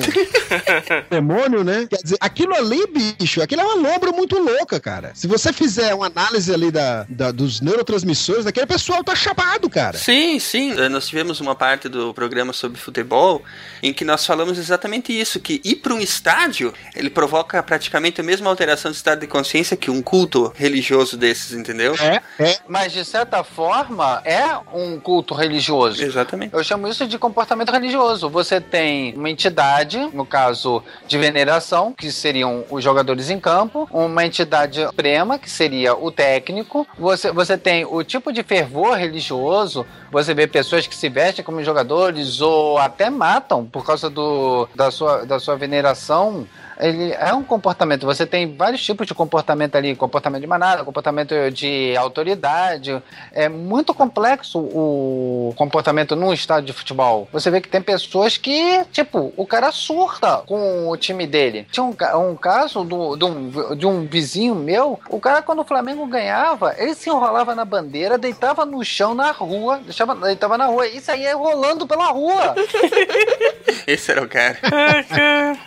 demônio, 1.11 1.63
né? 1.63 1.87
Quer 1.89 2.03
dizer, 2.03 2.17
aquilo 2.21 2.55
ali, 2.55 2.81
bicho, 2.87 3.43
aquilo 3.43 3.63
é 3.63 3.65
uma 3.65 3.91
lombra 3.91 4.13
muito 4.13 4.39
louca, 4.39 4.81
cara. 4.81 5.13
Se 5.15 5.27
você 5.27 5.53
fizer 5.53 5.95
uma 5.95 6.07
análise 6.07 6.53
ali 6.53 6.71
da, 6.71 7.07
da 7.09 7.31
dos 7.31 7.61
neurotransmissores 7.61 8.45
daquele 8.45 8.67
pessoal, 8.67 9.03
tá 9.05 9.15
chapado, 9.15 9.69
cara. 9.69 9.99
Sim, 9.99 10.39
sim. 10.39 10.73
Eh, 10.73 10.89
Nós 10.89 11.07
tivemos 11.07 11.41
uma 11.45 11.55
parte 11.55 11.89
do 11.89 12.13
programa 12.13 12.53
sobre 12.53 12.81
futebol 12.81 13.43
em 13.83 13.93
que 13.93 14.05
nós 14.05 14.27
falamos 14.27 14.59
exatamente 14.59 15.19
isso, 15.19 15.39
que 15.39 15.61
ir 15.65 15.77
para 15.77 15.95
um 15.95 16.01
estádio, 16.01 16.73
ele 16.95 17.11
provoca 17.11 17.63
praticamente 17.63 18.21
a 18.21 18.25
mesma 18.25 18.51
alteração 18.51 18.91
de 18.91 18.97
estado 18.97 19.21
de 19.21 19.27
consciência 19.27 19.77
que 19.77 19.91
um 19.91 20.03
culto 20.03 20.53
religioso 20.57 21.17
desses, 21.17 21.53
entendeu? 21.53 21.95
É, 22.01 22.23
é. 22.39 22.59
Mas 22.69 22.93
de 22.93 23.05
certa 23.05 23.45
forma 23.45 24.23
é 24.25 24.57
um 24.73 24.99
culto 24.99 25.35
religioso. 25.35 26.03
Exatamente. 26.03 26.55
Eu 26.55 26.65
chamo 26.65 26.89
isso 26.89 27.07
de 27.07 27.19
comportamento 27.19 27.71
religioso. 27.71 28.29
Você 28.31 28.61
tem 28.61 29.15
uma 29.15 29.31
entidade, 29.31 29.99
no 30.13 30.25
caso 30.25 30.83
de 31.07 31.19
veneração, 31.19 31.93
que 31.93 32.11
seriam 32.11 32.65
os 32.71 32.83
jogadores 32.83 33.31
em 33.31 33.39
campo, 33.39 33.89
uma 33.91 34.25
entidade 34.25 34.85
suprema, 34.87 35.39
que 35.39 35.51
seria 35.51 35.95
o 35.95 36.11
técnico. 36.11 36.87
Você, 36.99 37.33
você 37.33 37.59
tem 37.59 37.85
o 37.85 38.03
tipo 38.03 38.33
de 38.33 38.43
fervor 38.43 38.97
religioso. 38.97 39.87
Você 40.11 40.33
vê 40.33 40.47
pessoas 40.47 40.87
que 40.87 40.95
se 40.95 41.09
vestem 41.09 41.34
como 41.43 41.63
jogadores 41.63 42.41
ou 42.41 42.79
até 42.79 43.11
matam 43.11 43.65
por 43.67 43.85
causa 43.85 44.09
do, 44.09 44.69
da, 44.75 44.91
sua, 44.91 45.25
da 45.25 45.39
sua 45.39 45.57
veneração 45.57 46.47
ele 46.79 47.13
é 47.13 47.33
um 47.33 47.43
comportamento. 47.43 48.07
Você 48.07 48.27
tem 48.27 48.57
vários 48.57 48.83
tipos 48.83 49.07
de 49.07 49.15
comportamento 49.15 49.77
ali, 49.77 49.95
comportamento 49.95 50.41
de 50.41 50.47
manada, 50.47 50.85
comportamento 50.85 51.35
de 51.51 51.97
autoridade. 51.97 53.03
É 53.33 53.49
muito 53.49 53.95
complexo 53.95 54.59
o 54.59 55.53
comportamento 55.57 56.17
num 56.17 56.33
estádio 56.33 56.67
de 56.67 56.73
futebol. 56.73 57.29
Você 57.33 57.51
vê 57.51 57.61
que 57.61 57.69
tem 57.69 57.81
pessoas 57.81 58.37
que, 58.37 58.85
tipo, 58.93 59.33
o 59.37 59.47
cara 59.47 59.71
surta 59.73 60.39
com 60.47 60.89
o 60.89 60.97
time 60.97 61.27
dele. 61.27 61.67
Tinha 61.71 61.85
um, 61.85 61.95
um 62.31 62.37
caso 62.37 62.85
do, 62.85 63.17
de, 63.17 63.25
um, 63.25 63.77
de 63.77 63.87
um 63.87 64.07
vizinho 64.07 64.55
meu, 64.55 64.99
o 65.09 65.21
cara, 65.21 65.43
quando 65.43 65.61
o 65.61 65.65
Flamengo 65.65 66.07
ganhava, 66.07 66.75
ele 66.79 66.95
se 66.95 67.09
enrolava 67.09 67.55
na 67.55 67.65
bandeira, 67.65 68.19
deitava 68.19 68.65
no 68.65 68.85
chão 68.85 69.15
na 69.15 69.31
rua, 69.31 69.81
deixava, 69.85 70.15
deitava 70.15 70.59
na 70.59 70.67
rua 70.67 70.87
e 70.87 71.01
saía 71.01 71.37
rolando 71.37 71.87
pela 71.87 72.11
rua. 72.11 72.55
Esse 73.87 74.11
era 74.11 74.23
o 74.23 74.29
cara. 74.29 74.59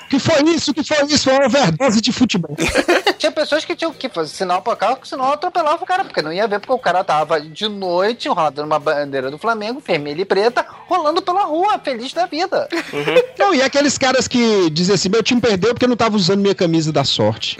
Que 0.09 0.19
foi 0.19 0.41
isso? 0.49 0.73
Que 0.73 0.83
foi 0.83 1.05
isso? 1.05 1.25
Foi 1.25 1.33
uma 1.33 1.45
overdose 1.47 2.01
de 2.01 2.11
futebol. 2.11 2.55
Tinha 3.17 3.31
pessoas 3.31 3.65
que 3.65 3.75
tinham 3.75 3.91
que 3.91 4.09
fazer 4.09 4.33
sinal 4.33 4.61
pra 4.61 4.75
carro, 4.75 4.97
que 4.97 5.07
senão 5.07 5.31
atropelava 5.31 5.83
o 5.83 5.85
cara, 5.85 6.03
porque 6.03 6.21
não 6.21 6.31
ia 6.31 6.47
ver, 6.47 6.59
porque 6.59 6.73
o 6.73 6.77
cara 6.77 7.03
tava 7.03 7.41
de 7.41 7.67
noite 7.67 8.27
enrolado 8.27 8.61
numa 8.61 8.77
bandeira 8.79 9.31
do 9.31 9.37
Flamengo, 9.37 9.81
vermelha 9.85 10.21
e 10.21 10.25
preta, 10.25 10.65
rolando 10.87 11.21
pela 11.21 11.43
rua, 11.43 11.79
feliz 11.83 12.13
da 12.13 12.25
vida. 12.25 12.67
Não, 13.37 13.53
e 13.53 13.61
aqueles 13.61 13.97
caras 13.97 14.27
que 14.27 14.69
dizem 14.69 14.95
assim: 14.95 15.09
meu 15.09 15.23
time 15.23 15.41
perdeu 15.41 15.73
porque 15.73 15.85
eu 15.85 15.89
não 15.89 15.95
tava 15.95 16.15
usando 16.15 16.41
minha 16.41 16.55
camisa 16.55 16.91
da 16.91 17.03
sorte. 17.03 17.57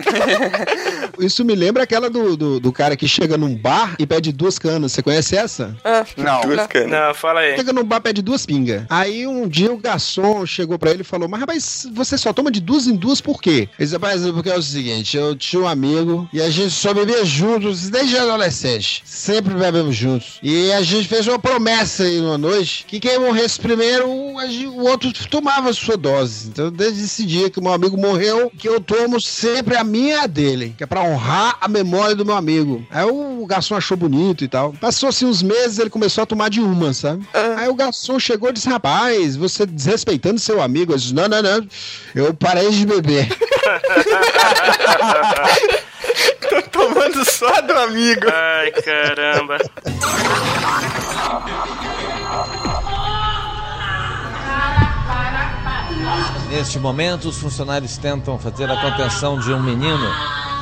Isso 1.19 1.44
me 1.44 1.56
lembra 1.56 1.84
aquela 1.84 2.10
do, 2.10 2.35
do, 2.35 2.60
do 2.60 2.72
cara 2.72 2.95
que 2.95 3.07
chega 3.07 3.38
num 3.38 3.56
bar 3.56 3.95
e 3.99 4.06
pede 4.06 4.31
duas 4.31 4.60
canas. 4.60 4.91
Você 4.91 5.02
conhece 5.02 5.35
essa? 5.35 5.76
Não. 6.18 6.41
Duas 6.41 6.68
canas. 6.68 6.89
Não, 6.89 7.14
fala 7.14 7.41
aí. 7.41 7.56
Chega 7.56 7.73
num 7.73 7.84
bar, 7.84 8.02
pede 8.02 8.22
duas 8.22 8.45
pingas. 8.45 8.84
Aí 8.89 9.26
um 9.26 9.48
dia 9.48 9.72
o 9.72 9.77
garçom 9.77 10.45
chegou 10.45 10.77
pra 10.77 10.91
ele 10.91 11.02
e 11.02 11.06
falou: 11.06 11.27
Mas 11.27 11.39
rapaz, 11.39 11.88
você 11.94 12.18
só 12.18 12.34
toma 12.34 12.52
de 12.52 12.60
duas 12.60 12.88
em 12.88 12.95
duas 12.95 13.22
por 13.22 13.41
quê? 13.41 13.49
Ele 13.49 13.69
disse: 13.80 13.94
Rapaz, 13.94 14.22
porque 14.27 14.49
é 14.49 14.57
o 14.57 14.61
seguinte, 14.61 15.18
eu 15.18 15.35
tinha 15.35 15.61
um 15.61 15.68
amigo 15.68 16.27
e 16.31 16.41
a 16.41 16.49
gente 16.49 16.72
só 16.72 16.94
bebia 16.94 17.26
juntos 17.26 17.89
desde 17.89 18.18
adolescente. 18.18 19.02
Sempre 19.06 19.53
bebemos 19.53 19.95
juntos. 19.95 20.39
E 20.41 20.72
a 20.72 20.81
gente 20.81 21.07
fez 21.07 21.27
uma 21.27 21.39
promessa 21.39 22.03
aí 22.03 22.19
uma 22.19 22.38
noite 22.38 22.85
que 22.88 22.99
quem 22.99 23.19
morresse 23.19 23.60
primeiro, 23.60 24.07
o 24.07 24.84
outro 24.88 25.11
tomava 25.30 25.69
a 25.69 25.73
sua 25.73 25.98
dose. 25.98 26.49
Então, 26.49 26.72
desde 26.72 27.03
esse 27.03 27.26
dia 27.26 27.49
que 27.49 27.60
o 27.60 27.64
meu 27.64 27.73
amigo 27.73 27.98
morreu, 27.98 28.52
que 28.57 28.68
eu 28.68 28.80
tomo 28.80 29.19
sempre 29.19 29.76
a 29.76 29.84
minha 29.84 30.07
e 30.07 30.19
a 30.19 30.27
dele, 30.27 30.73
que 30.77 30.84
é 30.84 30.88
pra 30.88 31.03
honrar 31.08 31.58
a 31.62 31.68
memória 31.68 32.16
do 32.16 32.26
meu 32.26 32.36
amigo. 32.36 32.86
Aí 32.90 33.06
o 33.06 33.46
garçom 33.46 33.76
achou 33.76 33.96
bonito 33.98 34.44
e 34.44 34.48
tal. 34.48 34.74
Passou-se 34.74 35.26
uns 35.26 35.42
meses, 35.42 35.80
ele 35.80 35.90
começou 35.90 36.24
a 36.24 36.26
tomar 36.26 36.50
de 36.50 36.60
uma, 36.60 36.94
sabe? 36.94 37.28
Aí 37.58 37.68
o 37.70 37.76
garçom 37.76 38.20
chegou 38.20 38.50
e 38.50 38.54
disse: 38.54 38.70
Rapaz, 38.70 39.36
você 39.36 39.66
desrespeitando 39.66 40.40
seu 40.40 40.62
amigo. 40.62 40.94
Eu 40.94 40.98
disse: 40.98 41.14
Não, 41.14 41.28
não, 41.28 41.42
não. 41.42 41.68
Eu 42.16 42.34
parei 42.34 42.70
de 42.70 42.86
beber. 42.86 43.28
Tô 46.50 46.62
tomando 46.72 47.30
só 47.30 47.62
do 47.62 47.74
amigo. 47.74 48.28
Ai, 48.32 48.72
caramba. 48.72 49.58
Neste 56.50 56.80
momento, 56.80 57.28
os 57.28 57.38
funcionários 57.38 57.98
tentam 57.98 58.40
fazer 58.40 58.72
a 58.72 58.82
contenção 58.82 59.38
de 59.40 59.52
um 59.52 59.62
menino 59.62 60.08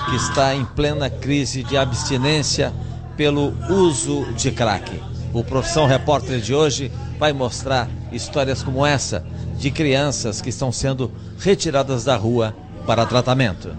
que 0.10 0.16
está 0.16 0.54
em 0.56 0.64
plena 0.66 1.10
crise 1.10 1.64
de 1.64 1.78
abstinência 1.78 2.74
pelo 3.18 3.54
uso 3.70 4.26
de 4.34 4.52
crack. 4.52 5.02
O 5.34 5.44
Profissão 5.44 5.86
Repórter 5.86 6.40
de 6.40 6.54
hoje 6.54 6.92
vai 7.18 7.34
mostrar 7.34 7.90
histórias 8.12 8.62
como 8.64 8.86
essa 8.86 9.26
de 9.58 9.72
crianças 9.72 10.42
que 10.42 10.50
estão 10.50 10.72
sendo 10.72 11.12
retiradas 11.40 12.04
da 12.04 12.16
rua 12.16 12.56
para 12.86 13.06
tratamento. 13.06 13.76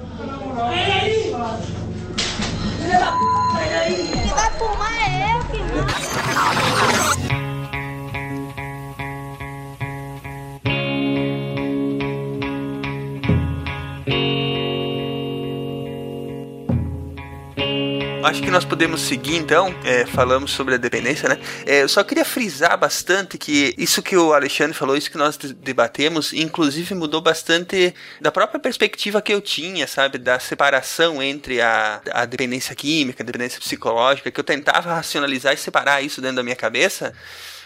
Vai 4.35 4.51
fumar. 4.59 4.97
Acho 18.27 18.43
que 18.43 18.51
nós 18.51 18.65
podemos 18.65 19.03
seguir 19.03 19.37
então. 19.37 19.73
É, 19.85 20.05
falamos 20.05 20.51
sobre 20.51 20.75
a 20.75 20.77
dependência, 20.77 21.29
né? 21.29 21.39
É, 21.65 21.83
eu 21.83 21.89
só 21.89 22.03
queria 22.03 22.25
frisar 22.25 22.77
bastante 22.77 23.39
que 23.39 23.73
isso 23.79 24.03
que 24.03 24.17
o 24.17 24.33
Alexandre 24.35 24.77
falou, 24.77 24.97
isso 24.97 25.09
que 25.09 25.17
nós 25.17 25.39
de- 25.39 25.55
debatemos, 25.55 26.33
inclusive 26.33 26.93
mudou 26.93 27.21
bastante 27.21 27.95
da 28.21 28.33
própria 28.33 28.59
perspectiva 28.59 29.23
que 29.23 29.33
eu 29.33 29.41
tinha, 29.41 29.87
sabe? 29.87 30.19
Da 30.19 30.41
separação 30.41 31.23
entre 31.23 31.61
a, 31.61 32.01
a 32.11 32.25
dependência 32.25 32.75
química, 32.75 33.23
a 33.23 33.27
dependência 33.27 33.61
psicológica, 33.61 34.29
que 34.29 34.41
eu 34.41 34.45
tentava 34.45 34.93
racionalizar 34.93 35.55
e 35.55 35.57
separar 35.57 36.03
isso 36.03 36.21
dentro 36.21 36.37
da 36.39 36.43
minha 36.43 36.57
cabeça. 36.57 37.13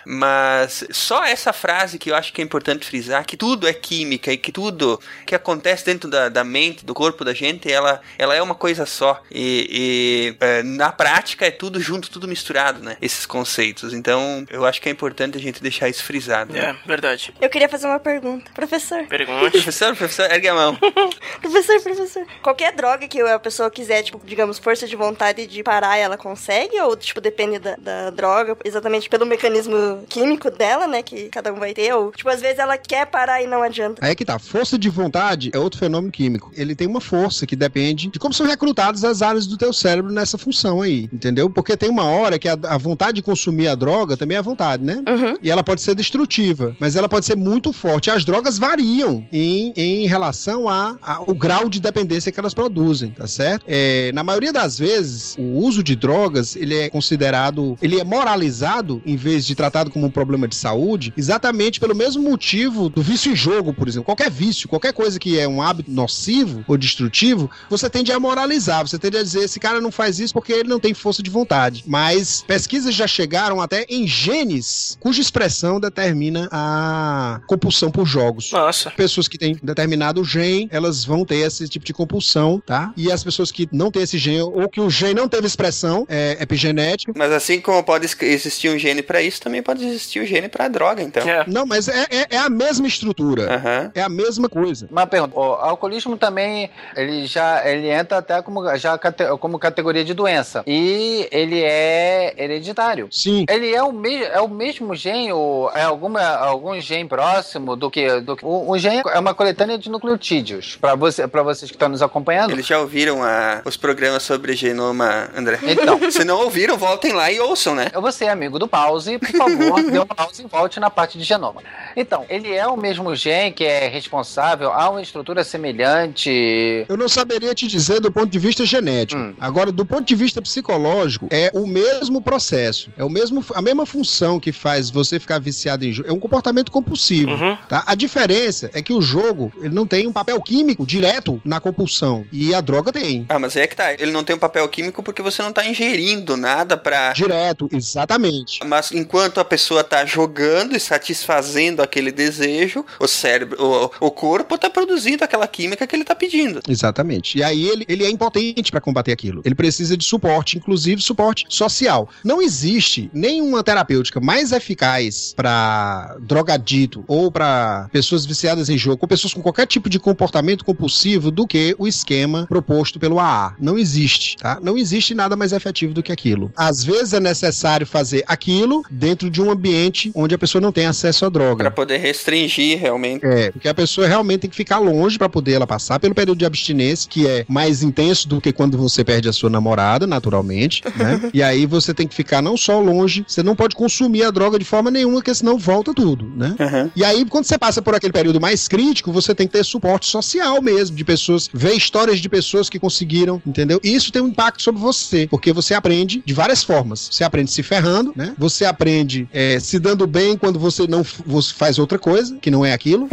Mas 0.05 0.85
só 0.91 1.25
essa 1.25 1.53
frase 1.53 1.99
que 1.99 2.11
eu 2.11 2.17
acho 2.17 2.33
que 2.33 2.41
é 2.41 2.45
importante 2.45 2.87
frisar, 2.87 3.25
que 3.25 3.37
tudo 3.37 3.67
é 3.69 3.73
química 3.73 4.33
e 4.33 4.37
que 4.37 4.53
tudo 4.53 5.01
que 5.27 5.35
acontece 5.35 5.85
dentro 5.85 6.09
da, 6.09 6.29
da 6.29 6.45
mente, 6.45 6.85
do 6.85 6.95
corpo 6.95 7.25
da 7.25 7.33
gente, 7.35 7.71
ela, 7.71 8.01
ela 8.19 8.35
é 8.35 8.43
uma 8.43 8.55
coisa 8.55 8.87
só. 8.87 9.23
E, 9.31 10.37
e, 10.41 10.45
é, 10.45 10.63
na 10.63 10.91
prática 10.93 11.47
é 11.47 11.51
tudo 11.51 11.81
junto, 11.81 12.11
tudo 12.11 12.29
misturado, 12.29 12.83
né? 12.83 12.97
Esses 13.01 13.27
conceitos. 13.27 13.93
Então 13.93 14.45
eu 14.51 14.65
acho 14.65 14.81
que 14.81 14.89
é 14.89 14.93
importante 14.93 15.37
a 15.37 15.41
gente 15.41 15.63
deixar 15.63 15.89
isso 15.89 16.05
frisado. 16.05 16.57
É, 16.57 16.73
Né? 16.73 16.79
verdade. 16.87 17.35
Eu 17.41 17.49
queria 17.49 17.69
fazer 17.69 17.87
uma 17.87 17.99
pergunta. 18.01 18.51
Professor. 18.55 19.05
Pergunte. 19.07 19.51
Professor, 19.51 19.95
professor, 19.97 20.31
ergue 20.31 20.49
a 20.49 20.55
mão. 20.55 20.79
Professor, 21.41 21.81
professor. 21.81 22.27
Qualquer 22.43 22.73
droga 22.73 23.09
que 23.09 23.21
a 23.21 23.39
pessoa 23.39 23.71
quiser, 23.71 24.03
tipo, 24.03 24.21
digamos, 24.25 24.59
força 24.59 24.87
de 24.87 24.95
vontade 24.95 25.47
de 25.47 25.63
parar, 25.63 25.97
ela 25.97 26.17
consegue? 26.17 26.79
Ou, 26.81 26.97
tipo, 26.97 27.21
depende 27.21 27.59
da, 27.59 27.77
da 27.77 28.11
droga, 28.11 28.57
exatamente 28.65 29.09
pelo 29.09 29.27
mecanismo 29.27 29.90
químico 30.09 30.51
dela, 30.51 30.87
né? 30.87 31.03
Que 31.03 31.29
cada 31.29 31.53
um 31.53 31.59
vai 31.59 31.73
ter? 31.75 31.93
Ou, 31.95 32.11
tipo, 32.13 32.29
às 32.29 32.41
vezes 32.41 32.59
ela 32.59 32.77
quer 32.79 33.07
parar 33.07 33.43
e 33.43 33.47
não 33.47 33.63
adianta. 33.63 34.05
Aí 34.05 34.13
é 34.13 34.15
que 34.15 34.25
tá. 34.25 34.39
Força 34.39 34.79
de 34.79 34.89
vontade 34.89 35.51
é 35.53 35.59
outro 35.59 35.79
fenômeno 35.79 36.13
químico. 36.13 36.51
Ele 36.57 36.75
tem 36.75 36.87
uma 36.87 37.01
força 37.01 37.47
que 37.47 37.57
depende 37.57 38.09
de 38.09 38.19
como 38.19 38.35
são 38.35 38.47
recrutadas 38.47 39.05
as 39.05 39.23
áreas 39.23 39.47
do 39.47 39.57
teu 39.57 39.73
cérebro 39.73 40.13
nessa 40.13 40.37
função 40.39 40.83
aí, 40.83 41.09
entendeu? 41.13 41.49
Porque 41.51 41.77
tem 41.77 41.89
uma 41.91 42.05
hora 42.05 42.39
que 42.39 42.49
a, 42.49 42.57
a 42.69 42.79
vontade 42.79 43.15
de 43.17 43.23
consumir 43.23 43.69
a 43.69 43.75
droga 43.75 44.17
também 44.17 44.37
é 44.37 44.43
vontade, 44.43 44.83
né? 44.85 45.03
E 45.43 45.51
ela 45.51 45.63
pode 45.63 45.81
ser 45.81 45.95
destrutiva, 45.95 46.77
mas 46.79 46.97
ela 46.97 47.09
pode 47.09 47.27
ser 47.27 47.37
muito 47.37 47.73
forte. 47.73 48.11
As 48.11 48.25
drogas 48.25 48.59
variam 48.59 49.25
em, 49.33 49.73
em 49.77 50.07
relação 50.07 50.69
a, 50.69 50.97
a- 51.03 51.23
o 51.27 51.35
grau 51.35 51.69
de 51.69 51.81
dependência 51.81 52.31
que 52.33 52.39
elas 52.41 52.55
produzem, 52.55 53.11
tá 53.11 53.27
certo? 53.27 53.65
É, 53.67 54.11
na 54.13 54.23
maioria 54.23 54.53
das 54.53 54.79
vezes, 54.79 55.37
o 55.39 55.43
uso 55.59 55.83
de 55.83 55.95
drogas, 55.97 56.57
ele 56.57 56.75
é 56.77 56.91
considerado, 56.91 57.77
ele 57.83 57.99
é 58.01 58.05
moralizado 58.05 59.03
em 59.05 59.17
vez 59.17 59.45
de 59.47 59.55
tratado 59.81 59.91
como 59.91 60.07
um 60.07 60.11
problema 60.11 60.47
de 60.47 60.55
saúde, 60.55 61.13
exatamente 61.17 61.81
pelo 61.81 61.95
mesmo 61.95 62.23
motivo 62.23 62.89
do 62.89 63.03
vício 63.03 63.33
em 63.33 63.37
jogo, 63.37 63.73
por 63.73 63.89
exemplo. 63.89 64.05
Qualquer 64.05 64.31
vício, 64.31 64.69
qualquer 64.69 64.93
coisa 64.93 65.19
que 65.19 65.39
é 65.39 65.49
um 65.49 65.63
hábito 65.63 65.91
nocivo 65.91 66.65
ou 66.67 66.77
destrutivo, 66.77 67.51
você 67.69 67.89
tende 67.89 68.13
a 68.13 68.21
moralizar, 68.21 68.87
você 68.87 68.99
tende 68.99 69.17
a 69.17 69.23
dizer 69.23 69.45
esse 69.45 69.59
cara 69.59 69.81
não 69.81 69.91
faz 69.91 70.19
isso 70.19 70.35
porque 70.35 70.53
ele 70.53 70.69
não 70.69 70.79
tem 70.79 70.93
força 70.93 71.23
de 71.23 71.31
vontade. 71.31 71.85
Mas 71.87 72.43
pesquisas 72.47 72.95
já 72.95 73.07
chegaram 73.07 73.61
até 73.61 73.87
em 73.89 74.07
genes 74.07 74.99
cuja 75.01 75.21
expressão 75.21 75.81
determina 75.81 76.49
a 76.51 77.41
compulsão 77.47 77.91
por 77.91 78.07
jogos. 78.07 78.51
Nossa. 78.53 78.91
Pessoas 78.91 79.29
que 79.29 79.39
têm 79.39 79.57
determinado 79.63 80.23
gene, 80.25 80.69
elas 80.71 81.05
vão 81.05 81.25
ter 81.25 81.37
esse 81.37 81.69
tipo 81.69 81.85
de 81.85 81.93
compulsão, 81.93 82.63
tá? 82.65 82.93
E 82.97 83.11
as 83.11 83.25
pessoas 83.25 83.51
que 83.51 83.69
não 83.73 83.91
têm 83.91 84.03
esse 84.03 84.19
gene, 84.19 84.43
ou 84.43 84.69
que 84.69 84.81
o 84.81 84.91
gene 84.91 85.15
não 85.15 85.29
teve 85.29 85.47
expressão, 85.47 86.07
é 86.09 86.37
epigenético, 86.41 87.13
Mas 87.17 87.33
assim 87.33 87.61
como 87.61 87.83
pode 87.83 88.07
existir 88.23 88.69
um 88.69 88.79
gene 88.79 89.03
pra 89.03 89.23
isso, 89.23 89.41
também 89.41 89.63
pode 89.63 89.70
pode 89.71 89.87
existir 89.87 90.21
o 90.21 90.27
gene 90.27 90.49
pra 90.49 90.69
droga, 90.69 91.03
então. 91.03 91.27
É. 91.29 91.45
Não, 91.47 91.65
mas 91.65 91.89
é, 91.89 92.07
é, 92.11 92.27
é 92.31 92.39
a 92.39 92.51
mesma 92.51 92.87
estrutura. 92.87 93.55
Aham. 93.55 93.93
É 93.95 94.03
a 94.03 94.09
mesma 94.09 94.49
coisa. 94.49 94.89
Uma 94.91 95.07
pergunta, 95.07 95.39
o 95.39 95.43
alcoolismo 95.43 96.17
também, 96.17 96.71
ele 96.97 97.27
já 97.27 97.67
ele 97.69 97.89
entra 97.89 98.19
até 98.19 98.41
como, 98.43 98.77
já 98.77 98.99
como 99.39 99.59
categoria 99.59 100.05
de 100.05 100.13
doença. 100.15 100.63
E 100.67 101.29
ele 101.31 101.63
é 101.63 102.35
hereditário. 102.37 103.09
Sim. 103.11 103.45
Ele 103.49 103.73
é 103.75 103.83
o, 103.83 103.93
me 103.93 104.23
é 104.25 104.41
o 104.41 104.49
mesmo 104.49 104.95
gene, 104.95 105.33
ou 105.33 105.71
é 105.73 105.83
alguma, 105.83 106.21
algum 106.23 106.79
gene 106.81 107.09
próximo 107.09 107.77
do 107.77 107.91
que. 107.91 108.21
Do 108.21 108.37
que 108.37 108.45
o, 108.45 108.71
o 108.71 108.79
gene 108.79 109.03
é 109.07 109.19
uma 109.19 109.35
coletânea 109.35 109.79
de 109.79 109.89
nucleotídeos. 109.89 110.77
Pra, 110.81 110.95
você, 110.95 111.27
pra 111.29 111.43
vocês 111.43 111.71
que 111.71 111.77
estão 111.77 111.89
nos 111.89 112.03
acompanhando. 112.03 112.51
Eles 112.53 112.67
já 112.67 112.79
ouviram 112.81 113.23
a- 113.23 113.63
os 113.65 113.77
programas 113.77 114.23
sobre 114.23 114.55
genoma, 114.55 115.29
André? 115.37 115.59
Então. 115.63 116.11
Se 116.11 116.25
não 116.25 116.41
ouviram, 116.41 116.77
voltem 116.77 117.13
lá 117.13 117.31
e 117.31 117.39
ouçam, 117.41 117.75
né? 117.75 117.87
Você, 117.95 118.27
amigo 118.27 118.59
do 118.59 118.67
pause, 118.67 119.19
por 119.19 119.29
favor, 119.31 119.60
um 119.61 120.07
pause 120.07 120.43
e 120.43 120.47
volte 120.47 120.81
na 120.81 120.91
parte 120.91 121.19
de 121.19 121.25
genoma. 121.25 121.63
Então, 121.97 122.25
ele 122.29 122.53
é 122.53 122.67
o 122.67 122.77
mesmo 122.77 123.15
gene 123.15 123.53
que 123.53 123.65
é 123.65 123.89
responsável 123.89 124.73
a 124.73 124.91
uma 124.91 125.03
estrutura 125.03 125.45
semelhante. 125.45 126.87
Eu 126.89 126.97
não 126.97 127.09
saberia 127.09 127.55
te 127.55 127.67
dizer 127.67 128.01
do 128.01 128.13
ponto 128.13 128.29
de 128.29 128.39
vista 128.39 128.65
genético. 128.65 129.35
Agora, 129.41 129.73
do 129.73 129.85
ponto 129.85 130.05
de 130.05 130.15
vista 130.15 130.41
psicológico, 130.41 131.29
é 131.31 131.51
o 131.55 131.67
mesmo 131.67 132.21
processo. 132.21 132.91
É 132.97 133.05
o 133.05 133.11
mesmo, 133.11 133.45
a 133.55 133.63
mesma 133.63 133.87
função 133.87 134.39
que 134.39 134.53
faz 134.53 134.91
você 134.91 135.19
ficar 135.19 135.41
viciado 135.41 135.85
em 135.85 135.93
jogo. 135.93 136.09
É 136.09 136.13
um 136.13 136.21
comportamento 136.21 136.71
compulsivo. 136.71 137.33
Tá? 137.69 137.83
A 137.87 137.95
diferença 137.95 138.71
é 138.73 138.83
que 138.83 138.93
o 138.93 139.01
jogo 139.01 139.53
ele 139.61 139.75
não 139.75 139.87
tem 139.87 140.07
um 140.07 140.13
papel 140.13 140.41
químico 140.41 140.87
direto 140.87 141.41
na 141.45 141.61
compulsão. 141.61 142.25
E 142.33 142.55
a 142.55 142.61
droga 142.61 142.93
tem. 142.93 143.27
Ah, 143.29 143.39
mas 143.39 143.57
é 143.57 143.67
que 143.67 143.77
tá. 143.77 143.93
Ele 143.93 144.11
não 144.11 144.25
tem 144.25 144.37
um 144.37 144.39
papel 144.39 144.69
químico 144.69 145.03
porque 145.03 145.23
você 145.23 145.43
não 145.43 145.53
tá 145.53 145.67
ingerindo 145.67 146.37
nada 146.37 146.77
pra. 146.77 147.13
Direto, 147.13 147.69
exatamente. 147.73 148.61
Mas 148.65 148.93
enquanto 148.93 149.41
a 149.41 149.45
pessoa 149.51 149.83
tá 149.83 150.07
jogando 150.07 150.77
e 150.77 150.81
satisfazendo 150.81 151.83
aquele 151.83 152.13
desejo, 152.13 152.87
o 153.01 153.09
cérebro, 153.09 153.61
o, 153.61 154.07
o 154.07 154.11
corpo 154.13 154.57
tá 154.57 154.71
produzindo 154.71 155.25
aquela 155.25 155.49
química 155.49 155.89
que 155.89 155.97
ele 155.97 156.05
tá 156.05 156.15
pedindo. 156.15 156.61
Exatamente. 156.69 157.39
E 157.39 157.43
aí 157.43 157.67
ele, 157.69 157.85
ele 157.89 158.05
é 158.05 158.11
impotente 158.11 158.71
para 158.71 158.81
combater 158.81 159.11
aquilo. 159.11 159.43
Ele 159.45 159.57
precisa 159.57 159.97
de 159.97 160.05
suporte, 160.05 160.57
inclusive 160.57 161.03
suporte 161.03 161.47
social. 161.49 162.09
Não 162.23 162.41
existe 162.41 163.11
nenhuma 163.13 163.65
terapêutica 163.65 164.21
mais 164.21 164.53
eficaz 164.53 165.35
para 165.35 166.17
drogadito 166.21 167.05
ou 167.09 167.33
para 167.33 167.89
pessoas 167.93 168.25
viciadas 168.25 168.69
em 168.69 168.79
jogo, 168.79 168.99
ou 169.03 169.09
pessoas 169.09 169.35
com 169.35 169.43
qualquer 169.43 169.67
tipo 169.67 169.91
de 169.91 169.99
comportamento 169.99 170.65
compulsivo 170.65 171.31
do 171.33 171.45
que 171.45 171.75
o 171.77 171.89
esquema 171.89 172.47
proposto 172.47 173.01
pelo 173.01 173.19
AA. 173.19 173.57
Não 173.59 173.77
existe, 173.77 174.37
tá? 174.37 174.61
Não 174.63 174.79
existe 174.79 175.13
nada 175.13 175.35
mais 175.35 175.53
efetivo 175.53 175.93
do 175.93 176.05
que 176.05 176.13
aquilo. 176.13 176.53
Às 176.57 176.85
vezes 176.85 177.15
é 177.15 177.21
necessário 177.21 177.87
fazer 177.87 178.23
aquilo 178.29 178.85
dentro 178.89 179.29
de 179.29 179.40
um 179.41 179.51
ambiente 179.51 180.11
onde 180.15 180.35
a 180.35 180.39
pessoa 180.39 180.61
não 180.61 180.73
tem 180.73 180.87
acesso 180.87 181.25
à 181.25 181.29
droga. 181.29 181.65
Pra 181.65 181.71
poder 181.71 181.99
restringir 181.99 182.79
realmente. 182.79 183.25
É, 183.25 183.51
porque 183.51 183.69
a 183.69 183.75
pessoa 183.75 184.07
realmente 184.07 184.41
tem 184.41 184.51
que 184.51 184.57
ficar 184.57 184.79
longe 184.79 185.19
pra 185.19 185.29
poder 185.29 185.53
ela 185.53 185.67
passar 185.67 185.99
pelo 185.99 186.15
período 186.15 186.39
de 186.39 186.45
abstinência, 186.45 187.09
que 187.09 187.27
é 187.27 187.45
mais 187.49 187.83
intenso 187.83 188.29
do 188.29 188.41
que 188.41 188.53
quando 188.53 188.77
você 188.77 189.05
perde 189.05 189.29
a 189.29 189.33
sua 189.33 189.51
namorada, 189.51 190.07
naturalmente, 190.07 190.83
né? 190.97 191.31
e 191.35 191.43
aí 191.43 191.67
você 191.67 191.93
tem 191.93 192.07
que 192.07 192.15
ficar 192.15 192.43
não 192.43 192.57
só 192.57 192.81
longe, 192.81 193.25
você 193.27 193.43
não 193.43 193.57
pode 193.57 193.75
consumir 193.75 194.25
a 194.25 194.31
droga 194.31 194.59
de 194.59 194.65
forma 194.65 194.91
nenhuma, 194.91 195.17
porque 195.17 195.35
senão 195.35 195.59
volta 195.59 195.93
tudo, 195.95 196.31
né? 196.37 196.55
E 196.95 197.05
aí, 197.05 197.25
quando 197.25 197.45
você 197.45 197.59
passa 197.59 197.81
por 197.83 197.95
aquele 197.95 198.13
período 198.13 198.41
mais 198.41 198.69
crítico, 198.69 199.13
você 199.13 199.35
tem 199.35 199.47
que 199.47 199.53
ter 199.53 199.65
suporte 199.65 200.07
social 200.07 200.61
mesmo, 200.61 200.97
de 200.97 201.05
pessoas, 201.05 201.49
ver 201.53 201.75
histórias 201.75 202.19
de 202.19 202.29
pessoas 202.29 202.69
que 202.69 202.79
conseguiram, 202.79 203.41
entendeu? 203.47 203.81
E 203.83 203.95
isso 203.95 204.13
tem 204.13 204.23
um 204.23 204.29
impacto 204.29 204.63
sobre 204.63 204.81
você, 204.81 205.27
porque 205.31 205.53
você 205.53 205.75
aprende 205.75 206.23
de 206.25 206.35
várias 206.35 206.63
formas. 206.63 207.09
Você 207.11 207.25
aprende 207.25 207.51
se 207.51 207.63
ferrando, 207.63 208.13
né? 208.15 208.35
Você 208.39 208.65
aprende 208.65 209.29
é, 209.33 209.59
se 209.61 209.79
dando 209.79 210.07
bem 210.07 210.37
quando 210.37 210.59
você 210.59 210.87
não 210.87 211.03
você 211.27 211.53
faz 211.55 211.79
outra 211.79 211.99
coisa, 211.99 212.37
que 212.41 212.51
não 212.51 212.65
é 212.65 212.73
aquilo, 212.73 213.09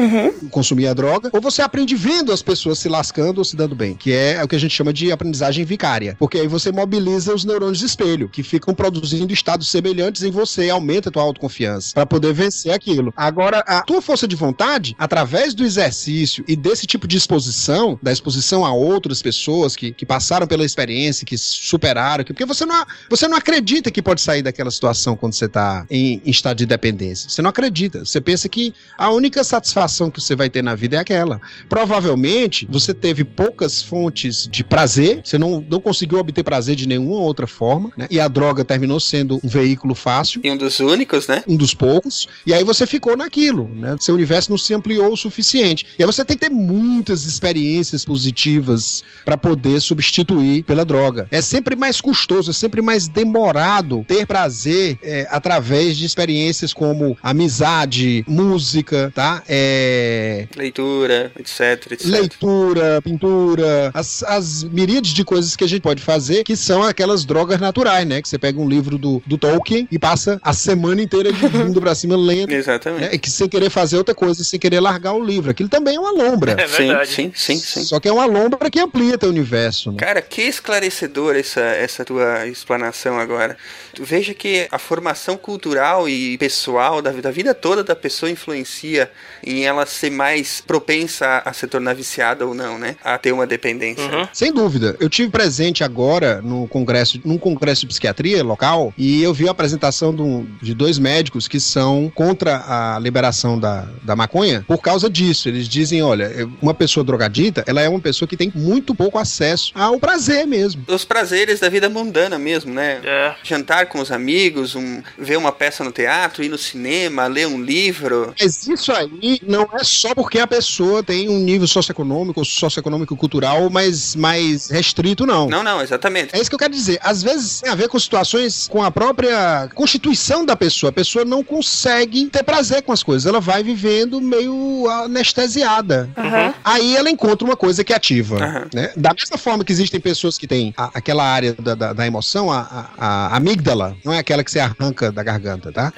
consumir 0.52 0.88
a 0.88 0.94
droga, 0.94 1.30
ou 1.34 1.42
você 1.42 1.62
aprende 1.62 1.96
vendo 1.96 2.32
as 2.32 2.42
pessoas 2.42 2.80
se 2.80 2.90
lascando 2.90 3.40
ou 3.40 3.46
se 3.46 3.56
dando 3.56 3.76
bem, 3.76 3.96
que 3.96 4.12
é 4.12 4.44
o 4.44 4.48
que 4.48 4.56
a 4.56 4.60
gente 4.60 4.74
chama 4.74 4.94
de 4.94 5.12
aprendizagem 5.12 5.66
vicária. 5.66 6.16
Porque 6.20 6.40
aí 6.40 6.48
você 6.48 6.72
mobiliza 6.72 7.34
os 7.34 7.46
neurônios 7.46 7.80
de 7.80 7.86
espelho, 7.86 8.30
que 8.30 8.44
ficam 8.44 8.74
produzindo 8.74 9.34
estados 9.34 9.70
semelhantes 9.70 10.24
em 10.24 10.32
você, 10.32 10.70
aumenta 10.70 11.10
a 11.10 11.12
tua 11.12 11.24
autoconfiança, 11.24 11.94
para 11.94 12.06
poder 12.06 12.34
vencer 12.34 12.74
aquilo. 12.74 13.14
Agora, 13.16 13.60
a 13.60 13.82
tua 13.82 14.02
força 14.02 14.28
de 14.28 14.36
vontade, 14.36 14.96
através 14.98 15.54
do 15.54 15.64
exercício 15.64 16.44
e 16.48 16.56
desse 16.56 16.86
tipo 16.86 17.08
de 17.08 17.18
exposição, 17.18 18.00
da 18.02 18.12
exposição 18.12 18.66
a 18.66 18.74
outras 18.74 19.22
pessoas 19.22 19.76
que, 19.76 19.92
que 19.92 20.06
passaram 20.06 20.48
pela 20.48 20.66
experiência, 20.66 21.26
que 21.26 21.38
superaram, 21.38 22.24
que, 22.24 22.34
porque 22.34 22.46
você 22.46 22.66
não, 22.66 22.86
você 23.10 23.28
não 23.28 23.38
acredita 23.38 23.92
que 23.92 24.02
pode 24.02 24.22
sair 24.22 24.42
daquela 24.42 24.72
situação 24.72 25.16
quando 25.16 25.34
você 25.34 25.48
tá 25.48 25.86
em, 25.90 26.07
em 26.14 26.30
estado 26.30 26.58
de 26.58 26.66
dependência. 26.66 27.30
Você 27.30 27.42
não 27.42 27.50
acredita. 27.50 28.06
Você 28.06 28.20
pensa 28.22 28.48
que 28.50 28.74
a 28.98 29.10
única 29.12 29.44
satisfação 29.44 30.10
que 30.10 30.22
você 30.22 30.36
vai 30.36 30.50
ter 30.50 30.64
na 30.64 30.76
vida 30.76 30.98
é 30.98 31.00
aquela. 31.00 31.40
Provavelmente, 31.70 32.68
você 32.70 32.94
teve 32.94 33.24
poucas 33.24 33.82
fontes 33.82 34.48
de 34.48 34.64
prazer, 34.64 35.22
você 35.24 35.38
não, 35.38 35.66
não 35.70 35.80
conseguiu 35.80 36.20
obter 36.20 36.44
prazer 36.44 36.76
de 36.76 36.88
nenhuma 36.88 37.18
outra 37.18 37.48
forma, 37.48 37.92
né? 37.98 38.08
E 38.10 38.20
a 38.20 38.28
droga 38.28 38.64
terminou 38.64 39.00
sendo 39.00 39.40
um 39.44 39.48
veículo 39.48 39.96
fácil. 39.96 40.42
E 40.44 40.52
um 40.52 40.58
dos 40.58 40.80
únicos, 40.80 41.28
né? 41.28 41.44
Um 41.48 41.56
dos 41.56 41.74
poucos. 41.74 42.28
E 42.46 42.54
aí 42.54 42.64
você 42.64 42.86
ficou 42.86 43.18
naquilo, 43.18 43.68
né? 43.68 43.96
Seu 44.00 44.16
universo 44.16 44.50
não 44.50 44.58
se 44.58 44.74
ampliou 44.74 45.12
o 45.12 45.18
suficiente. 45.18 45.86
E 45.98 46.04
aí 46.04 46.06
você 46.06 46.24
tem 46.24 46.38
que 46.38 46.48
ter 46.48 46.54
muitas 46.54 47.26
experiências 47.26 48.06
positivas 48.06 49.04
para 49.26 49.38
poder 49.38 49.80
substituir 49.82 50.64
pela 50.64 50.86
droga. 50.86 51.28
É 51.32 51.42
sempre 51.42 51.76
mais 51.76 52.00
custoso, 52.00 52.52
é 52.52 52.54
sempre 52.54 52.82
mais 52.82 53.08
demorado 53.08 54.06
ter 54.08 54.26
prazer 54.26 54.98
é, 55.02 55.28
através 55.30 55.97
de 55.98 56.06
experiências 56.06 56.74
como 56.74 57.18
amizade, 57.22 58.24
música, 58.28 59.12
tá? 59.14 59.44
É, 59.48 60.48
Leitura, 60.56 61.32
etc, 61.38 61.92
etc. 61.92 62.06
leitura, 62.06 63.02
pintura, 63.02 63.92
as, 63.94 64.24
as 64.24 64.64
miríades 64.64 65.12
de 65.12 65.24
coisas 65.24 65.56
que 65.56 65.64
a 65.64 65.68
gente 65.68 65.82
pode 65.82 66.02
fazer, 66.02 66.44
que 66.44 66.56
são 66.56 66.84
aquelas 66.84 67.26
drogas 67.26 67.60
naturais, 67.60 68.08
né? 68.08 68.22
Que 68.22 68.30
você 68.30 68.38
pega 68.38 68.60
um 68.60 68.68
livro 68.68 68.98
do, 68.98 69.22
do 69.26 69.38
Tolkien 69.38 69.88
e 69.92 70.00
passa 70.00 70.40
a 70.44 70.54
semana 70.54 71.02
inteira 71.02 71.32
de 71.32 71.48
bunda 71.50 71.80
pra 71.82 71.96
cima 71.96 72.16
lendo. 72.16 72.52
Exatamente. 72.52 73.02
né? 73.02 73.10
E 73.14 73.20
que 73.20 73.30
sem 73.30 73.48
querer 73.48 73.70
fazer 73.70 73.98
outra 73.98 74.14
coisa, 74.14 74.44
sem 74.44 74.60
querer 74.60 74.80
largar 74.80 75.14
o 75.14 75.24
livro. 75.24 75.52
Aquilo 75.52 75.70
também 75.70 75.96
é 75.96 76.00
uma 76.00 76.12
lombra. 76.12 76.54
É 76.54 76.68
verdade. 76.68 77.10
Sim, 77.10 77.32
sim, 77.36 77.58
sim, 77.58 77.60
sim. 77.60 77.84
Só 77.84 78.00
que 78.00 78.08
é 78.08 78.12
uma 78.12 78.26
lombra 78.26 78.70
que 78.70 78.80
amplia 78.80 79.18
teu 79.18 79.30
universo, 79.30 79.92
né? 79.92 79.98
Cara, 79.98 80.22
que 80.22 80.42
esclarecedor 80.42 81.36
essa, 81.36 81.62
essa 81.62 82.04
tua 82.06 82.48
explanação 82.48 83.20
agora. 83.20 83.58
Tu 83.94 84.04
veja 84.04 84.34
que 84.34 84.68
a 84.72 84.78
formação 84.78 85.38
cultural 85.38 85.77
e 86.08 86.38
pessoal 86.38 87.02
da, 87.02 87.12
da 87.12 87.32
vida 87.32 87.54
toda 87.54 87.84
da 87.84 87.96
pessoa 87.96 88.30
influencia 88.32 89.10
em 89.46 89.66
ela 89.66 89.86
ser 89.86 90.10
mais 90.10 90.62
propensa 90.66 91.26
a, 91.46 91.50
a 91.50 91.54
se 91.54 91.68
tornar 91.68 91.94
viciada 91.94 92.46
ou 92.46 92.54
não, 92.54 92.78
né? 92.78 92.96
A 93.04 93.18
ter 93.18 93.32
uma 93.32 93.46
dependência. 93.46 94.30
Sem 94.34 94.52
dúvida. 94.54 94.96
Eu 95.00 95.10
tive 95.10 95.30
presente 95.32 95.84
agora 95.84 96.42
no 96.42 96.68
congresso, 96.68 97.20
num 97.24 97.38
congresso 97.38 97.82
de 97.82 97.88
psiquiatria 97.88 98.44
local 98.44 98.94
e 98.98 99.22
eu 99.22 99.34
vi 99.34 99.48
a 99.48 99.52
apresentação 99.52 100.14
de, 100.16 100.22
um- 100.22 100.48
de 100.62 100.74
dois 100.74 100.98
médicos 100.98 101.48
que 101.48 101.60
são 101.60 102.12
contra 102.16 102.64
a 102.68 103.00
liberação 103.00 103.60
da, 103.60 103.88
da 104.04 104.16
maconha 104.16 104.64
por 104.68 104.80
causa 104.80 105.10
disso. 105.10 105.50
Eles 105.50 105.68
dizem, 105.68 106.02
olha, 106.02 106.32
uma 106.62 106.74
pessoa 106.74 107.04
drogadita, 107.04 107.64
ela 107.68 107.82
é 107.82 107.90
uma 107.90 108.00
pessoa 108.00 108.28
que 108.28 108.38
tem 108.38 108.52
muito 108.56 108.96
pouco 108.96 109.18
acesso 109.18 109.72
ao 109.76 110.00
prazer 110.00 110.46
mesmo. 110.48 110.84
Os 110.88 111.04
prazeres 111.06 111.60
da 111.60 111.70
vida 111.70 111.90
mundana 111.90 112.38
mesmo, 112.40 112.74
né? 112.74 113.00
É. 113.04 113.36
Jantar 113.44 113.88
com 113.88 114.00
os 114.00 114.12
amigos, 114.12 114.76
um, 114.76 115.02
ver 115.18 115.38
uma 115.38 115.52
peça 115.52 115.67
no 115.84 115.92
teatro, 115.92 116.44
ir 116.44 116.50
no 116.50 116.58
cinema, 116.58 117.28
ler 117.28 117.48
um 117.48 117.62
livro. 117.62 118.34
Mas 118.40 118.68
isso 118.68 118.92
aí 118.92 119.40
não 119.46 119.68
é 119.74 119.84
só 119.84 120.14
porque 120.14 120.40
a 120.40 120.48
pessoa 120.48 121.04
tem 121.04 121.30
um 121.30 121.40
nível 121.40 121.68
socioeconômico 121.68 122.40
ou 122.40 122.46
socioeconômico 122.46 123.16
cultural 123.16 123.70
mais, 123.70 124.16
mais 124.16 124.70
restrito, 124.70 125.26
não. 125.26 125.48
Não, 125.48 125.64
não, 125.64 125.82
exatamente. 125.82 126.36
É 126.36 126.40
isso 126.40 126.50
que 126.50 126.56
eu 126.56 126.60
quero 126.60 126.74
dizer. 126.74 127.00
Às 127.02 127.22
vezes 127.24 127.62
tem 127.62 127.72
a 127.72 127.76
ver 127.76 127.88
com 127.90 128.00
situações 128.00 128.68
com 128.68 128.84
a 128.84 128.92
própria 128.92 129.70
constituição 129.76 130.46
da 130.46 130.56
pessoa. 130.56 130.90
A 130.90 130.94
pessoa 130.94 131.24
não 131.26 131.44
consegue 131.44 132.26
ter 132.28 132.44
prazer 132.44 132.82
com 132.84 132.92
as 132.92 133.04
coisas. 133.04 133.26
Ela 133.26 133.40
vai 133.40 133.64
vivendo 133.64 134.20
meio 134.22 134.88
anestesiada. 134.90 136.10
Uhum. 136.18 136.54
Aí 136.64 136.96
ela 136.96 137.10
encontra 137.10 137.46
uma 137.46 137.56
coisa 137.56 137.84
que 137.84 137.94
ativa. 137.94 138.68
né? 138.74 138.92
Da 138.96 139.14
mesma 139.14 139.38
forma 139.38 139.64
que 139.64 139.72
existem 139.72 140.00
pessoas 140.00 140.38
que 140.38 140.48
têm 140.48 140.74
a- 140.78 140.90
aquela 140.94 141.24
área 141.24 141.54
da, 141.54 141.76
da, 141.76 141.94
da 141.94 142.08
emoção, 142.08 142.52
a, 142.52 142.60
a- 142.98 143.28
a 143.34 143.36
amígdala, 143.38 143.96
não 144.04 144.14
é 144.14 144.20
aquela 144.20 144.44
que 144.44 144.52
você 144.52 144.60
arranca 144.60 145.12
da 145.12 145.24
garganta, 145.24 145.57
tá? 145.60 145.94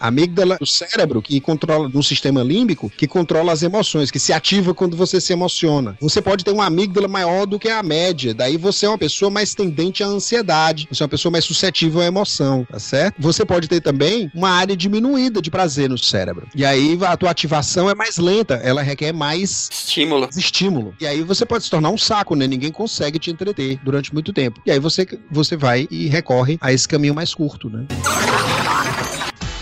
A 0.00 0.08
amígdala 0.14 0.56
do 0.58 0.66
cérebro 0.66 1.20
que 1.20 1.40
controla, 1.40 1.88
no 1.88 2.02
sistema 2.02 2.42
límbico, 2.42 2.90
que 2.90 3.06
controla 3.06 3.52
as 3.52 3.62
emoções, 3.62 4.10
que 4.10 4.18
se 4.18 4.32
ativa 4.32 4.74
quando 4.74 4.96
você 4.96 5.20
se 5.20 5.32
emociona. 5.32 5.96
Você 6.00 6.22
pode 6.22 6.44
ter 6.44 6.50
uma 6.50 6.66
amígdala 6.66 7.08
maior 7.08 7.46
do 7.46 7.58
que 7.58 7.68
a 7.68 7.82
média, 7.82 8.34
daí 8.34 8.56
você 8.56 8.86
é 8.86 8.88
uma 8.88 8.98
pessoa 8.98 9.30
mais 9.30 9.54
tendente 9.54 10.02
à 10.02 10.06
ansiedade, 10.06 10.86
você 10.90 11.02
é 11.02 11.04
uma 11.04 11.10
pessoa 11.10 11.32
mais 11.32 11.44
suscetível 11.44 12.00
à 12.00 12.04
emoção, 12.04 12.66
tá 12.70 12.78
certo? 12.78 13.16
Você 13.18 13.44
pode 13.44 13.68
ter 13.68 13.80
também 13.80 14.30
uma 14.34 14.50
área 14.50 14.76
diminuída 14.76 15.40
de 15.40 15.50
prazer 15.50 15.88
no 15.88 15.98
cérebro. 15.98 16.46
E 16.54 16.64
aí 16.64 16.98
a 17.02 17.16
tua 17.16 17.30
ativação 17.30 17.90
é 17.90 17.94
mais 17.94 18.16
lenta, 18.18 18.54
ela 18.56 18.82
requer 18.82 19.12
mais 19.12 19.68
estímulo. 19.72 20.28
estímulo. 20.36 20.94
E 21.00 21.06
aí 21.06 21.22
você 21.22 21.44
pode 21.44 21.64
se 21.64 21.70
tornar 21.70 21.90
um 21.90 21.98
saco, 21.98 22.34
né? 22.34 22.46
Ninguém 22.46 22.70
consegue 22.70 23.18
te 23.18 23.30
entreter 23.30 23.78
durante 23.82 24.12
muito 24.12 24.32
tempo. 24.32 24.60
E 24.66 24.70
aí 24.70 24.78
você, 24.78 25.06
você 25.30 25.56
vai 25.56 25.88
e 25.90 26.08
recorre 26.08 26.58
a 26.60 26.72
esse 26.72 26.86
caminho 26.86 27.14
mais 27.14 27.34
curto, 27.34 27.68
né? 27.68 27.86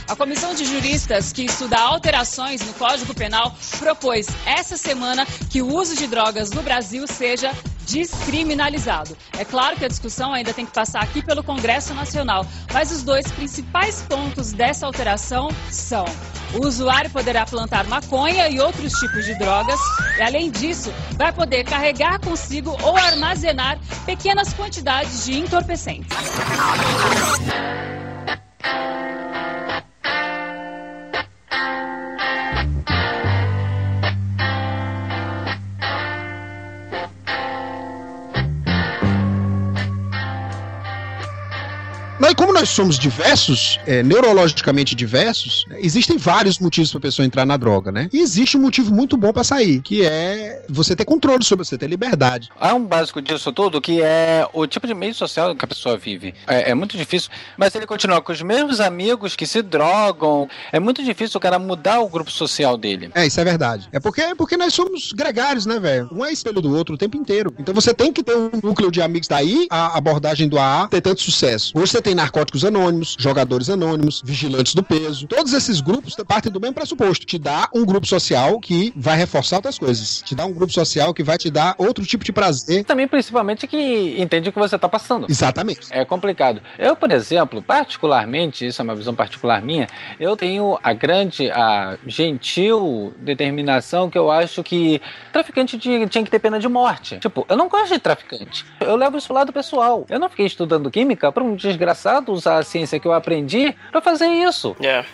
A 0.09 0.17
comissão 0.17 0.55
de 0.55 0.67
juristas 0.67 1.33
que 1.33 1.45
estuda 1.45 1.79
alterações 1.79 2.61
no 2.61 2.75
Código 2.75 3.15
Penal 3.15 3.57
propôs 3.79 4.27
essa 4.45 4.77
semana 4.77 5.27
que 5.49 5.63
o 5.63 5.75
uso 5.75 5.97
de 5.97 6.07
drogas 6.07 6.51
no 6.51 6.63
Brasil 6.63 7.07
seja 7.07 7.51
descriminalizado. 7.87 9.17
É 9.39 9.45
claro 9.45 9.77
que 9.77 9.85
a 9.85 9.89
discussão 9.89 10.33
ainda 10.33 10.53
tem 10.53 10.67
que 10.67 10.73
passar 10.73 11.03
aqui 11.03 11.23
pelo 11.23 11.43
Congresso 11.43 11.95
Nacional, 11.95 12.47
mas 12.73 12.91
os 12.91 13.03
dois 13.03 13.27
principais 13.33 14.03
pontos 14.03 14.53
dessa 14.53 14.85
alteração 14.85 15.49
são: 15.71 16.05
o 16.55 16.67
usuário 16.67 17.11
poderá 17.11 17.47
plantar 17.47 17.87
maconha 17.87 18.49
e 18.49 18.61
outros 18.61 18.93
tipos 18.93 19.25
de 19.25 19.35
drogas, 19.39 19.81
e 20.19 20.23
além 20.23 20.51
disso, 20.51 20.93
vai 21.17 21.33
poder 21.33 21.65
carregar 21.65 22.21
consigo 22.21 22.77
ou 22.83 22.97
armazenar 22.97 23.79
pequenas 24.05 24.53
quantidades 24.53 25.25
de 25.25 25.39
entorpecentes. 25.39 26.17
Mas 42.33 42.37
como 42.39 42.53
nós 42.55 42.71
somos 42.71 42.99
diversos, 42.99 43.79
é, 43.87 44.03
neurologicamente 44.03 44.95
diversos, 44.95 45.67
né, 45.69 45.77
existem 45.81 46.17
vários 46.17 46.59
motivos 46.59 46.91
para 46.91 46.97
a 46.97 47.03
pessoa 47.03 47.27
entrar 47.27 47.45
na 47.45 47.59
droga, 47.59 47.93
né? 47.93 48.09
E 48.11 48.21
existe 48.21 48.57
um 48.57 48.61
motivo 48.61 48.91
muito 48.91 49.19
bom 49.19 49.35
para 49.35 49.45
sair, 49.45 49.83
que 49.83 50.03
é 50.03 50.65
você 50.67 50.97
ter 50.97 51.05
controle 51.05 51.45
sobre 51.45 51.63
você, 51.67 51.77
ter 51.77 51.89
liberdade. 51.89 52.49
Há 52.59 52.73
um 52.73 52.87
básico 52.87 53.21
disso 53.21 53.53
tudo 53.53 53.83
que 53.83 54.01
é 54.01 54.49
o 54.55 54.67
tipo 54.67 54.87
de 54.87 54.95
meio 54.95 55.15
social 55.15 55.55
que 55.55 55.63
a 55.63 55.69
pessoa 55.69 55.99
vive. 55.99 56.33
É, 56.47 56.71
é 56.71 56.75
muito 56.75 56.97
difícil, 56.97 57.31
mas 57.59 57.75
ele 57.75 57.85
continua 57.85 58.23
com 58.23 58.33
os 58.33 58.41
mesmos 58.41 58.81
amigos 58.81 59.37
que 59.37 59.47
se 59.47 59.61
drogam. 59.61 60.49
É 60.73 60.81
muito 60.81 61.05
difícil 61.05 61.37
o 61.37 61.41
cara 61.41 61.59
mudar 61.59 62.01
o 62.01 62.09
grupo 62.09 62.31
social 62.31 62.79
dele. 62.79 63.11
É, 63.15 63.27
isso 63.27 63.39
é 63.39 63.45
verdade. 63.45 63.91
É 63.93 64.01
porque, 64.01 64.23
é 64.23 64.35
porque 64.35 64.57
nós 64.57 64.73
somos 64.73 65.13
gregários, 65.13 65.67
né, 65.67 65.79
velho? 65.79 66.09
Um 66.11 66.25
é 66.25 66.33
espelho 66.33 66.63
do 66.63 66.75
outro 66.75 66.95
o 66.95 66.99
tempo 66.99 67.15
inteiro. 67.15 67.55
Então 67.59 67.75
você 67.75 67.93
tem 67.93 68.11
que 68.11 68.23
ter 68.23 68.35
um 68.35 68.51
núcleo 68.63 68.91
de 68.91 69.03
amigos 69.03 69.29
daí, 69.29 69.67
a 69.69 69.99
abordagem 69.99 70.49
do 70.49 70.59
AA 70.59 70.89
ter 70.89 71.03
tanto 71.03 71.21
sucesso. 71.21 71.73
Hoje 71.77 71.93
você 71.93 72.01
tem 72.01 72.22
narcóticos 72.23 72.65
anônimos, 72.65 73.17
jogadores 73.19 73.69
anônimos, 73.69 74.23
vigilantes 74.25 74.75
do 74.75 74.83
peso. 74.83 75.27
Todos 75.27 75.53
esses 75.53 75.81
grupos 75.81 76.15
partem 76.27 76.53
do 76.53 76.61
mesmo 76.61 76.75
pressuposto. 76.75 77.27
Te 77.27 77.39
dá 77.39 77.69
um 77.75 77.85
grupo 77.85 78.07
social 78.07 78.61
que 78.61 78.93
vai 78.97 79.17
reforçar 79.17 79.57
outras 79.57 79.79
coisas. 79.79 80.23
Te 80.23 80.35
dá 80.35 80.47
um 80.47 80.53
grupo 80.53 80.73
social 80.73 81.13
que 81.13 81.23
vai 81.23 81.37
te 81.37 81.51
dar 81.51 81.75
outro 81.79 82.05
tipo 82.07 82.25
de 82.25 82.33
prazer. 82.33 82.85
Também, 82.85 83.09
principalmente, 83.09 83.67
que 83.67 84.15
entende 84.19 84.49
o 84.49 84.53
que 84.53 84.59
você 84.59 84.77
está 84.77 84.89
passando. 84.89 85.27
Exatamente. 85.29 85.89
É 85.91 86.05
complicado. 86.05 86.63
Eu, 86.79 86.95
por 86.95 87.11
exemplo, 87.11 87.61
particularmente, 87.61 88.67
isso 88.67 88.81
é 88.81 88.85
uma 88.85 88.95
visão 88.95 89.15
particular 89.15 89.61
minha, 89.61 89.89
eu 90.21 90.37
tenho 90.37 90.79
a 90.83 90.93
grande, 90.93 91.51
a 91.51 91.99
gentil 92.07 93.13
determinação 93.19 94.09
que 94.09 94.19
eu 94.19 94.31
acho 94.31 94.63
que 94.63 95.01
traficante 95.33 95.79
tinha, 95.79 96.07
tinha 96.07 96.25
que 96.25 96.31
ter 96.31 96.39
pena 96.39 96.61
de 96.61 96.69
morte. 96.69 97.19
Tipo, 97.19 97.45
eu 97.49 97.57
não 97.57 97.69
gosto 97.69 97.93
de 97.93 97.99
traficante. 97.99 98.65
Eu 98.81 98.97
levo 98.97 99.19
isso 99.19 99.27
pro 99.27 99.35
lado 99.35 99.53
pessoal. 99.53 100.07
Eu 100.09 100.21
não 100.21 100.29
fiquei 100.29 100.47
estudando 100.47 100.91
química 100.91 101.33
para 101.33 101.43
um 101.43 101.57
desgraçado 101.57 102.12
usar 102.29 102.59
a 102.59 102.63
ciência 102.63 102.99
que 102.99 103.07
eu 103.07 103.13
aprendi 103.13 103.75
para 103.91 104.01
fazer 104.01 104.27
isso. 104.27 104.77
Yeah. 104.81 105.07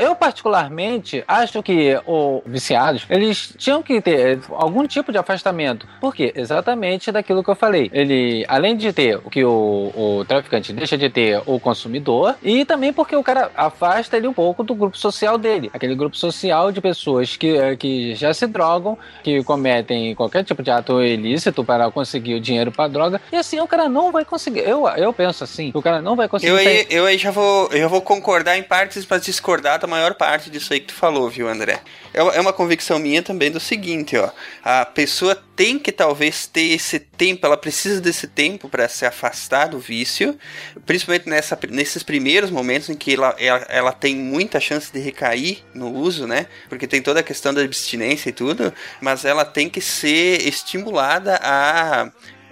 Eu, 0.00 0.14
particularmente, 0.14 1.24
acho 1.26 1.62
que 1.62 1.98
os 2.06 2.42
viciados, 2.46 3.04
eles 3.08 3.54
tinham 3.56 3.82
que 3.82 4.00
ter 4.00 4.40
algum 4.50 4.86
tipo 4.86 5.10
de 5.12 5.18
afastamento. 5.18 5.86
Por 6.00 6.14
quê? 6.14 6.32
Exatamente 6.34 7.10
daquilo 7.10 7.42
que 7.42 7.50
eu 7.50 7.54
falei. 7.56 7.90
Ele, 7.92 8.44
além 8.48 8.76
de 8.76 8.92
ter 8.92 9.16
o 9.16 9.30
que 9.30 9.44
o, 9.44 9.92
o 9.94 10.24
traficante 10.26 10.72
deixa 10.72 10.96
de 10.96 11.08
ter 11.08 11.42
o 11.46 11.58
consumidor, 11.58 12.36
e 12.42 12.64
também 12.64 12.92
porque 12.92 13.16
o 13.16 13.22
cara 13.22 13.50
afasta 13.56 14.16
ele 14.16 14.28
um 14.28 14.32
pouco 14.32 14.62
do 14.62 14.74
grupo 14.74 14.96
social 14.96 15.38
dele. 15.38 15.70
Aquele 15.72 15.94
grupo 15.94 16.16
social 16.16 16.70
de 16.70 16.80
pessoas 16.80 17.36
que, 17.36 17.56
eh, 17.56 17.76
que 17.76 18.14
já 18.14 18.32
se 18.32 18.46
drogam, 18.46 18.98
que 19.22 19.42
cometem 19.42 20.14
qualquer 20.14 20.44
tipo 20.44 20.62
de 20.62 20.70
ato 20.70 21.02
ilícito 21.02 21.64
para 21.64 21.90
conseguir 21.90 22.34
o 22.34 22.40
dinheiro 22.40 22.70
para 22.70 22.88
droga. 22.88 23.20
E 23.32 23.36
assim, 23.36 23.60
o 23.60 23.66
cara 23.66 23.88
não 23.88 24.12
vai 24.12 24.24
conseguir. 24.24 24.60
Eu, 24.60 24.86
eu 24.88 25.12
penso 25.12 25.44
assim, 25.44 25.70
que 25.72 25.78
o 25.78 25.82
cara 25.82 26.00
não 26.00 26.16
vai 26.16 26.27
conseguir 26.28 26.52
Eu 26.52 26.56
aí, 26.56 26.86
eu 26.90 27.04
aí 27.06 27.18
já 27.18 27.30
vou, 27.30 27.68
eu 27.72 27.78
já 27.78 27.88
vou 27.88 28.02
concordar 28.02 28.56
em 28.56 28.62
partes, 28.62 29.06
mas 29.08 29.22
discordar 29.24 29.78
da 29.78 29.86
maior 29.86 30.14
parte 30.14 30.50
disso 30.50 30.72
aí 30.72 30.80
que 30.80 30.86
tu 30.86 30.94
falou, 30.94 31.28
viu, 31.30 31.48
André? 31.48 31.80
É 32.14 32.22
uma- 32.22 32.32
é 32.34 32.40
uma 32.40 32.52
convicção 32.52 32.98
minha 32.98 33.22
também 33.22 33.50
do 33.50 33.60
seguinte, 33.60 34.16
ó. 34.16 34.30
A 34.64 34.84
pessoa 34.86 35.34
tem 35.54 35.78
que 35.78 35.92
talvez 35.92 36.46
ter 36.46 36.72
esse 36.72 36.98
tempo, 36.98 37.44
ela 37.46 37.56
precisa 37.56 38.00
desse 38.00 38.26
tempo 38.26 38.68
para 38.68 38.88
se 38.88 39.04
afastar 39.04 39.68
do 39.68 39.78
vício, 39.78 40.38
principalmente 40.86 41.28
nessa, 41.28 41.58
nesses 41.70 42.02
primeiros 42.02 42.50
momentos 42.50 42.88
em 42.88 42.94
que 42.94 43.14
ela, 43.14 43.34
ela, 43.38 43.66
ela 43.68 43.92
tem 43.92 44.14
muita 44.16 44.58
chance 44.60 44.92
de 44.92 44.98
recair 45.00 45.58
no 45.74 45.92
uso, 45.92 46.26
né? 46.26 46.46
Porque 46.68 46.86
tem 46.86 47.02
toda 47.02 47.20
a 47.20 47.22
questão 47.22 47.52
da 47.52 47.60
abstinência 47.62 48.30
e 48.30 48.32
tudo, 48.32 48.72
mas 49.00 49.24
ela 49.24 49.44
tem 49.44 49.68
que 49.68 49.80
ser 49.80 50.46
estimulada 50.46 51.38
a 51.42 52.10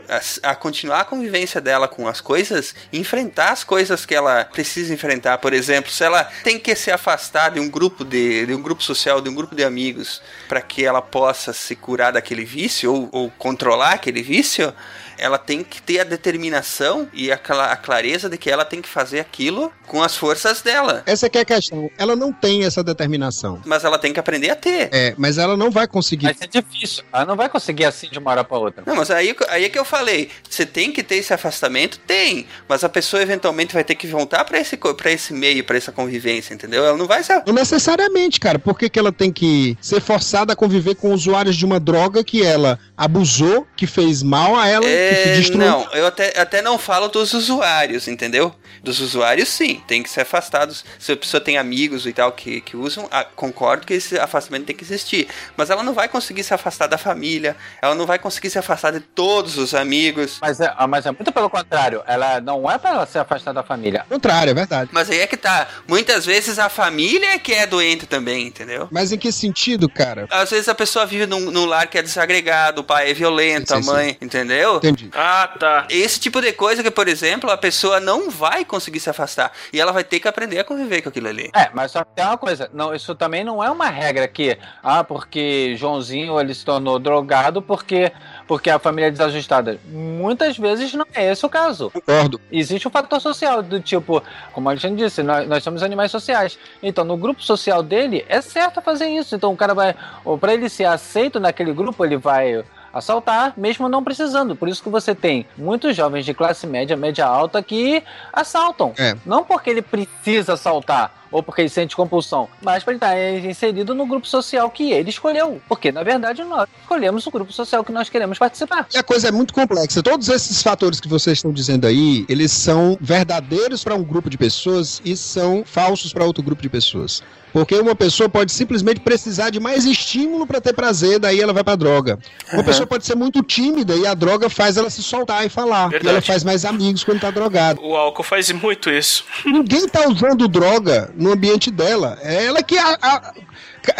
a, 0.09 0.51
a 0.51 0.55
continuar 0.55 1.01
a 1.01 1.05
convivência 1.05 1.61
dela 1.61 1.89
com 1.89 2.07
as 2.07 2.21
coisas, 2.21 2.75
enfrentar 2.93 3.51
as 3.51 3.65
coisas 3.65 4.07
que 4.07 4.15
ela 4.15 4.45
precisa 4.45 4.93
enfrentar. 4.93 5.39
Por 5.39 5.53
exemplo, 5.53 5.91
se 5.91 6.05
ela 6.05 6.25
tem 6.45 6.59
que 6.59 6.75
se 6.75 6.91
afastar 6.91 7.51
de 7.51 7.61
um 7.61 7.69
grupo 7.69 8.05
de, 8.05 8.47
de 8.47 8.55
um 8.55 8.63
grupo 8.63 8.83
social, 8.83 9.21
de 9.21 9.29
um 9.29 9.35
grupo 9.35 9.55
de 9.55 9.65
amigos, 9.65 10.23
para 10.49 10.61
que 10.61 10.85
ela 10.85 11.03
possa 11.03 11.53
se 11.53 11.75
curar 11.75 12.13
daquele 12.13 12.45
vício 12.45 12.93
ou, 12.93 13.09
ou 13.13 13.31
controlar 13.31 13.93
aquele 13.93 14.23
vício, 14.23 14.73
ela 15.19 15.39
tem 15.39 15.63
que 15.65 15.81
ter 15.83 16.01
a 16.01 16.05
determinação 16.05 17.09
e 17.13 17.31
a, 17.33 17.37
cla- 17.37 17.73
a 17.73 17.77
clareza 17.77 18.29
de 18.29 18.37
que 18.39 18.51
ela 18.51 18.65
tem 18.65 18.81
que 18.83 18.89
fazer 18.89 19.21
aquilo 19.21 19.73
com 19.87 20.03
as 20.03 20.17
forças 20.17 20.63
dela. 20.63 21.03
Essa 21.07 21.29
que 21.29 21.39
é 21.39 21.41
a 21.41 21.45
questão. 21.45 21.91
Ela 21.97 22.15
não 22.17 22.33
tem 22.33 22.65
essa 22.65 22.83
determinação. 22.83 23.61
Mas 23.65 23.85
ela 23.85 23.99
tem 23.99 24.13
que 24.13 24.21
aprender 24.21 24.51
a 24.51 24.57
ter. 24.57 24.89
É, 24.93 25.15
mas 25.17 25.39
ela 25.39 25.57
não 25.57 25.71
vai 25.71 25.87
conseguir. 25.87 26.27
Vai 26.27 26.35
ser 26.35 26.49
difícil. 26.49 27.05
Ela 27.13 27.25
não 27.25 27.37
vai 27.37 27.49
conseguir 27.49 27.85
assim 27.85 28.09
de 28.09 28.19
uma 28.19 28.31
hora 28.31 28.45
pra 28.45 28.59
outra. 28.59 28.83
Não, 28.87 28.97
mas 28.97 29.11
aí, 29.11 29.35
aí 29.49 29.65
é 29.65 29.69
que 29.69 29.79
eu 29.79 29.85
falei, 29.85 30.29
você 30.49 30.67
tem 30.67 30.93
que 30.93 31.03
ter 31.03 31.17
esse 31.17 31.33
afastamento? 31.33 31.99
Tem, 32.07 32.47
mas 32.69 32.85
a 32.85 32.89
pessoa 32.89 33.23
eventualmente 33.23 33.75
vai 33.75 33.85
ter 33.85 33.95
que 33.95 34.07
voltar 34.07 34.45
pra 34.45 34.59
esse, 34.59 34.77
pra 34.77 35.11
esse 35.11 35.33
meio, 35.33 35.65
pra 35.65 35.77
essa 35.77 35.93
convivência, 35.93 36.55
entendeu? 36.55 36.85
Ela 36.85 36.97
não 36.97 37.07
vai 37.07 37.23
se... 37.23 37.33
Não 37.47 37.55
necessariamente, 37.55 38.41
cara. 38.41 38.59
Por 38.59 38.79
que, 38.79 38.89
que 38.89 38.99
ela 38.99 39.13
tem 39.13 39.33
que 39.33 39.77
ser 39.81 40.01
forçada 40.01 40.53
a 40.53 40.57
conviver 40.57 40.95
com 40.97 41.13
usuários 41.13 41.57
de 41.57 41.65
uma 41.65 41.79
droga 41.81 42.25
que 42.25 42.43
ela 42.45 42.79
abusou, 42.97 43.67
que 43.77 43.87
fez 43.87 44.23
mal 44.23 44.57
a 44.57 44.67
ela, 44.69 44.85
que 44.85 44.89
É, 44.91 45.37
destruiu? 45.37 45.67
não, 45.67 45.93
eu 45.93 46.07
até, 46.07 46.39
até 46.41 46.63
não 46.63 46.79
falo 46.79 47.09
dos 47.09 47.33
usuários, 47.35 48.09
entendeu? 48.09 48.55
Dos 48.83 49.01
usuários, 49.01 49.49
sim, 49.49 49.83
tem 49.87 50.03
que 50.03 50.09
ser 50.09 50.21
afastados. 50.21 50.85
Se 50.99 51.13
a 51.13 51.17
pessoa 51.17 51.41
tem 51.41 51.59
amigos 51.59 52.07
e 52.07 52.13
tal 52.13 52.31
que, 52.33 52.61
que 52.61 52.77
usam, 52.77 53.09
ah, 53.11 53.25
concordo 53.25 53.87
que 53.87 53.95
esse 53.95 54.19
afastamento 54.19 54.67
tem 54.67 54.77
que 54.77 54.85
existir. 54.85 55.27
Mas 55.57 55.71
ela 55.71 55.83
não 55.83 55.93
vai 55.93 56.09
conseguir 56.09 56.45
se 56.45 56.55
afastar 56.55 56.87
da 56.87 56.97
família, 56.97 57.57
ela 57.83 57.95
não 57.95 58.07
vai 58.07 58.19
conseguir 58.19 58.49
se 58.51 58.59
afastar 58.59 58.93
de 58.93 59.01
todos 59.01 59.59
os 59.59 59.75
amigos. 59.75 60.39
Mas 60.41 60.61
é, 60.61 60.73
mas 60.89 61.05
é 61.05 61.11
muito 61.11 61.33
pelo 61.33 61.51
contrário. 61.51 62.03
Ela 62.07 62.41
não 62.41 62.71
é 62.71 62.79
pra 62.79 62.91
ela 62.91 63.07
se 63.07 63.19
afastar 63.19 63.53
da 63.53 63.63
família. 63.63 64.05
contrário, 64.09 64.51
é 64.51 64.55
verdade. 64.55 64.91
Mas 64.93 65.11
aí 65.11 65.19
é 65.21 65.27
que 65.27 65.37
tá. 65.37 65.67
Muitas 65.89 66.25
vezes 66.25 66.59
a 66.59 66.69
família 66.69 67.35
é 67.35 67.39
que 67.39 67.53
é 67.53 67.67
doente 67.67 68.07
também, 68.07 68.47
entendeu? 68.47 68.89
Mas 68.93 69.11
em 69.11 69.19
que 69.19 69.33
sentido, 69.33 69.89
cara? 69.89 70.27
Às 70.31 70.51
vezes 70.51 70.69
a 70.69 70.75
pessoa 70.75 71.05
vive 71.07 71.27
num, 71.27 71.51
num 71.51 71.65
lar 71.65 71.89
que 71.89 71.99
é 71.99 72.03
desagregado, 72.03 72.85
pai 72.87 73.11
é 73.11 73.15
violento, 73.15 73.69
Sim, 73.69 73.79
a 73.79 73.83
sim, 73.83 73.91
mãe, 73.91 74.19
entendeu? 74.21 74.77
Entendi. 74.77 75.11
Ah, 75.13 75.51
tá. 75.59 75.87
Esse 75.91 76.21
tipo 76.21 76.41
de 76.41 76.53
coisa 76.53 76.83
que, 76.83 76.91
por 76.91 77.09
exemplo, 77.09 77.51
a 77.51 77.57
pessoa 77.57 78.01
não 78.01 78.31
vai 78.31 78.65
conseguir 78.65 79.01
se 79.01 79.11
afastar. 79.11 79.53
E 79.73 79.81
ela 79.81 79.93
vai 79.93 80.05
ter 80.05 80.21
que 80.21 80.29
aprender 80.29 80.59
a 80.59 80.65
conviver 80.65 81.03
com 81.03 81.09
aquilo 81.09 81.29
ali. 81.29 81.51
É, 81.55 81.71
mas 81.75 81.93
só 81.93 82.05
que 82.05 82.15
tem 82.15 82.25
uma 82.25 82.39
coisa, 82.39 82.71
não, 82.73 82.95
isso 82.95 83.15
também 83.15 83.45
não 83.45 83.63
é 83.63 83.71
uma 83.71 83.89
regra 83.89 84.29
que, 84.29 84.57
ah, 84.83 85.03
porque 85.03 85.75
Joãozinho 85.77 86.41
ele 86.41 86.55
se 86.55 86.65
tornou 86.65 86.99
drogado 86.99 87.61
porque, 87.61 88.13
porque 88.47 88.71
a 88.71 88.79
família 88.79 89.09
é 89.09 89.11
desajustada. 89.11 89.79
Muitas 89.87 90.57
vezes 90.57 90.95
não 90.95 91.07
é 91.15 91.33
esse 91.33 91.45
o 91.45 91.49
caso. 91.49 91.91
Concordo. 91.91 92.41
Existe 92.51 92.87
um 92.87 92.91
fator 92.91 93.21
social, 93.21 93.63
do 93.63 93.81
tipo, 93.81 94.23
como 94.53 94.69
a 94.69 94.73
Alexandre 94.73 95.05
disse, 95.05 95.23
nós, 95.23 95.49
nós 95.49 95.63
somos 95.63 95.83
animais 95.83 96.11
sociais. 96.11 96.59
Então, 96.83 97.05
no 97.05 97.17
grupo 97.17 97.43
social 97.43 97.83
dele, 97.83 98.25
é 98.29 98.41
certo 98.41 98.81
fazer 98.81 99.09
isso. 99.09 99.35
Então, 99.35 99.53
o 99.53 99.57
cara 99.57 99.75
vai, 99.75 99.95
ou 100.25 100.39
para 100.39 100.55
ele 100.55 100.69
ser 100.69 100.85
aceito 100.85 101.41
naquele 101.41 101.73
grupo, 101.73 102.05
ele 102.05 102.17
vai 102.17 102.65
assaltar, 102.99 103.53
mesmo 103.57 103.89
não 103.89 104.03
precisando. 104.03 104.57
Por 104.57 104.69
isso 104.69 104.83
que 104.83 104.89
você 104.89 105.15
tem 105.15 105.47
muitos 105.57 105.95
jovens 105.97 106.25
de 106.25 106.35
classe 106.35 106.67
média, 106.67 106.97
média 106.97 107.27
alta, 107.27 107.63
que 107.63 108.03
assaltam. 108.33 108.93
É. 108.99 109.17
Não 109.25 109.45
porque 109.45 109.71
ele 109.71 109.83
precisa 109.83 110.55
assaltar 110.55 111.13
ou 111.31 111.43
porque 111.43 111.63
ele 111.63 111.69
sente 111.69 111.97
compulsão, 111.97 112.49
mas 112.63 112.85
para 112.85 112.93
ele 112.93 113.37
estar 113.37 113.51
inserido 113.51 113.95
no 113.95 114.07
grupo 114.07 114.27
social 114.27 114.71
que 114.71 114.93
ele 114.93 115.11
escolheu. 115.11 115.61
Porque, 115.69 115.91
na 115.93 116.03
verdade, 116.03 116.43
nós 116.45 116.69
escolhemos 116.81 117.27
o 117.27 117.31
grupo 117.31 117.53
social 117.53 117.85
que 117.85 117.93
nós 117.93 118.09
queremos 118.09 118.39
participar. 118.39 118.87
E 118.95 118.99
a 118.99 119.03
coisa 119.03 119.29
é 119.29 119.33
muito 119.33 119.53
complexa. 119.53 120.03
Todos 120.03 120.29
esses 120.29 120.63
fatores 120.63 121.01
que 121.01 121.09
vocês 121.09 121.39
estão 121.39 121.53
dizendo 121.53 121.87
aí, 121.87 122.25
eles 122.29 122.53
são 122.53 122.97
verdadeiros 123.01 123.83
para 123.83 123.95
um 123.95 124.03
grupo 124.03 124.31
de 124.31 124.39
pessoas 124.39 125.03
e 125.05 125.17
são 125.17 125.63
falsos 125.65 126.13
para 126.13 126.25
outro 126.25 126.43
grupo 126.43 126.63
de 126.63 126.69
pessoas. 126.69 127.23
Porque 127.57 127.75
uma 127.75 127.95
pessoa 127.95 128.29
pode 128.29 128.53
simplesmente 128.53 129.01
precisar 129.01 129.49
de 129.49 129.59
mais 129.59 129.87
estímulo 129.87 130.47
para 130.47 130.61
ter 130.61 130.75
prazer, 130.75 131.19
daí 131.19 131.41
ela 131.41 131.55
vai 131.55 131.65
pra 131.65 131.75
droga. 131.75 132.19
Uma 132.53 132.59
Uhum. 132.59 132.65
pessoa 132.67 132.87
pode 132.87 133.07
ser 133.07 133.15
muito 133.15 133.43
tímida 133.43 133.97
e 133.97 134.07
a 134.07 134.13
droga 134.13 134.51
faz 134.51 134.77
ela 134.77 134.91
se 134.91 135.03
soltar 135.03 135.47
e 135.47 135.49
falar. 135.49 135.89
Verdade. 135.89 136.07
E 136.07 136.09
ela 136.11 136.21
faz 136.21 136.45
mais 136.45 136.67
amigos 136.67 137.03
quando 137.03 137.19
tá 137.19 137.31
drogada. 137.31 137.81
O 137.81 137.97
álcool 137.97 138.23
faz 138.23 138.53
muito 138.53 138.91
isso. 138.91 139.25
Ninguém 139.47 139.89
tá 139.89 140.07
usando 140.07 140.47
droga 140.47 141.11
no 141.17 141.33
ambiente 141.33 141.71
dela. 141.71 142.19
É 142.21 142.45
ela 142.45 142.63
que 142.63 142.77
a, 142.77 142.99
a, 143.01 143.33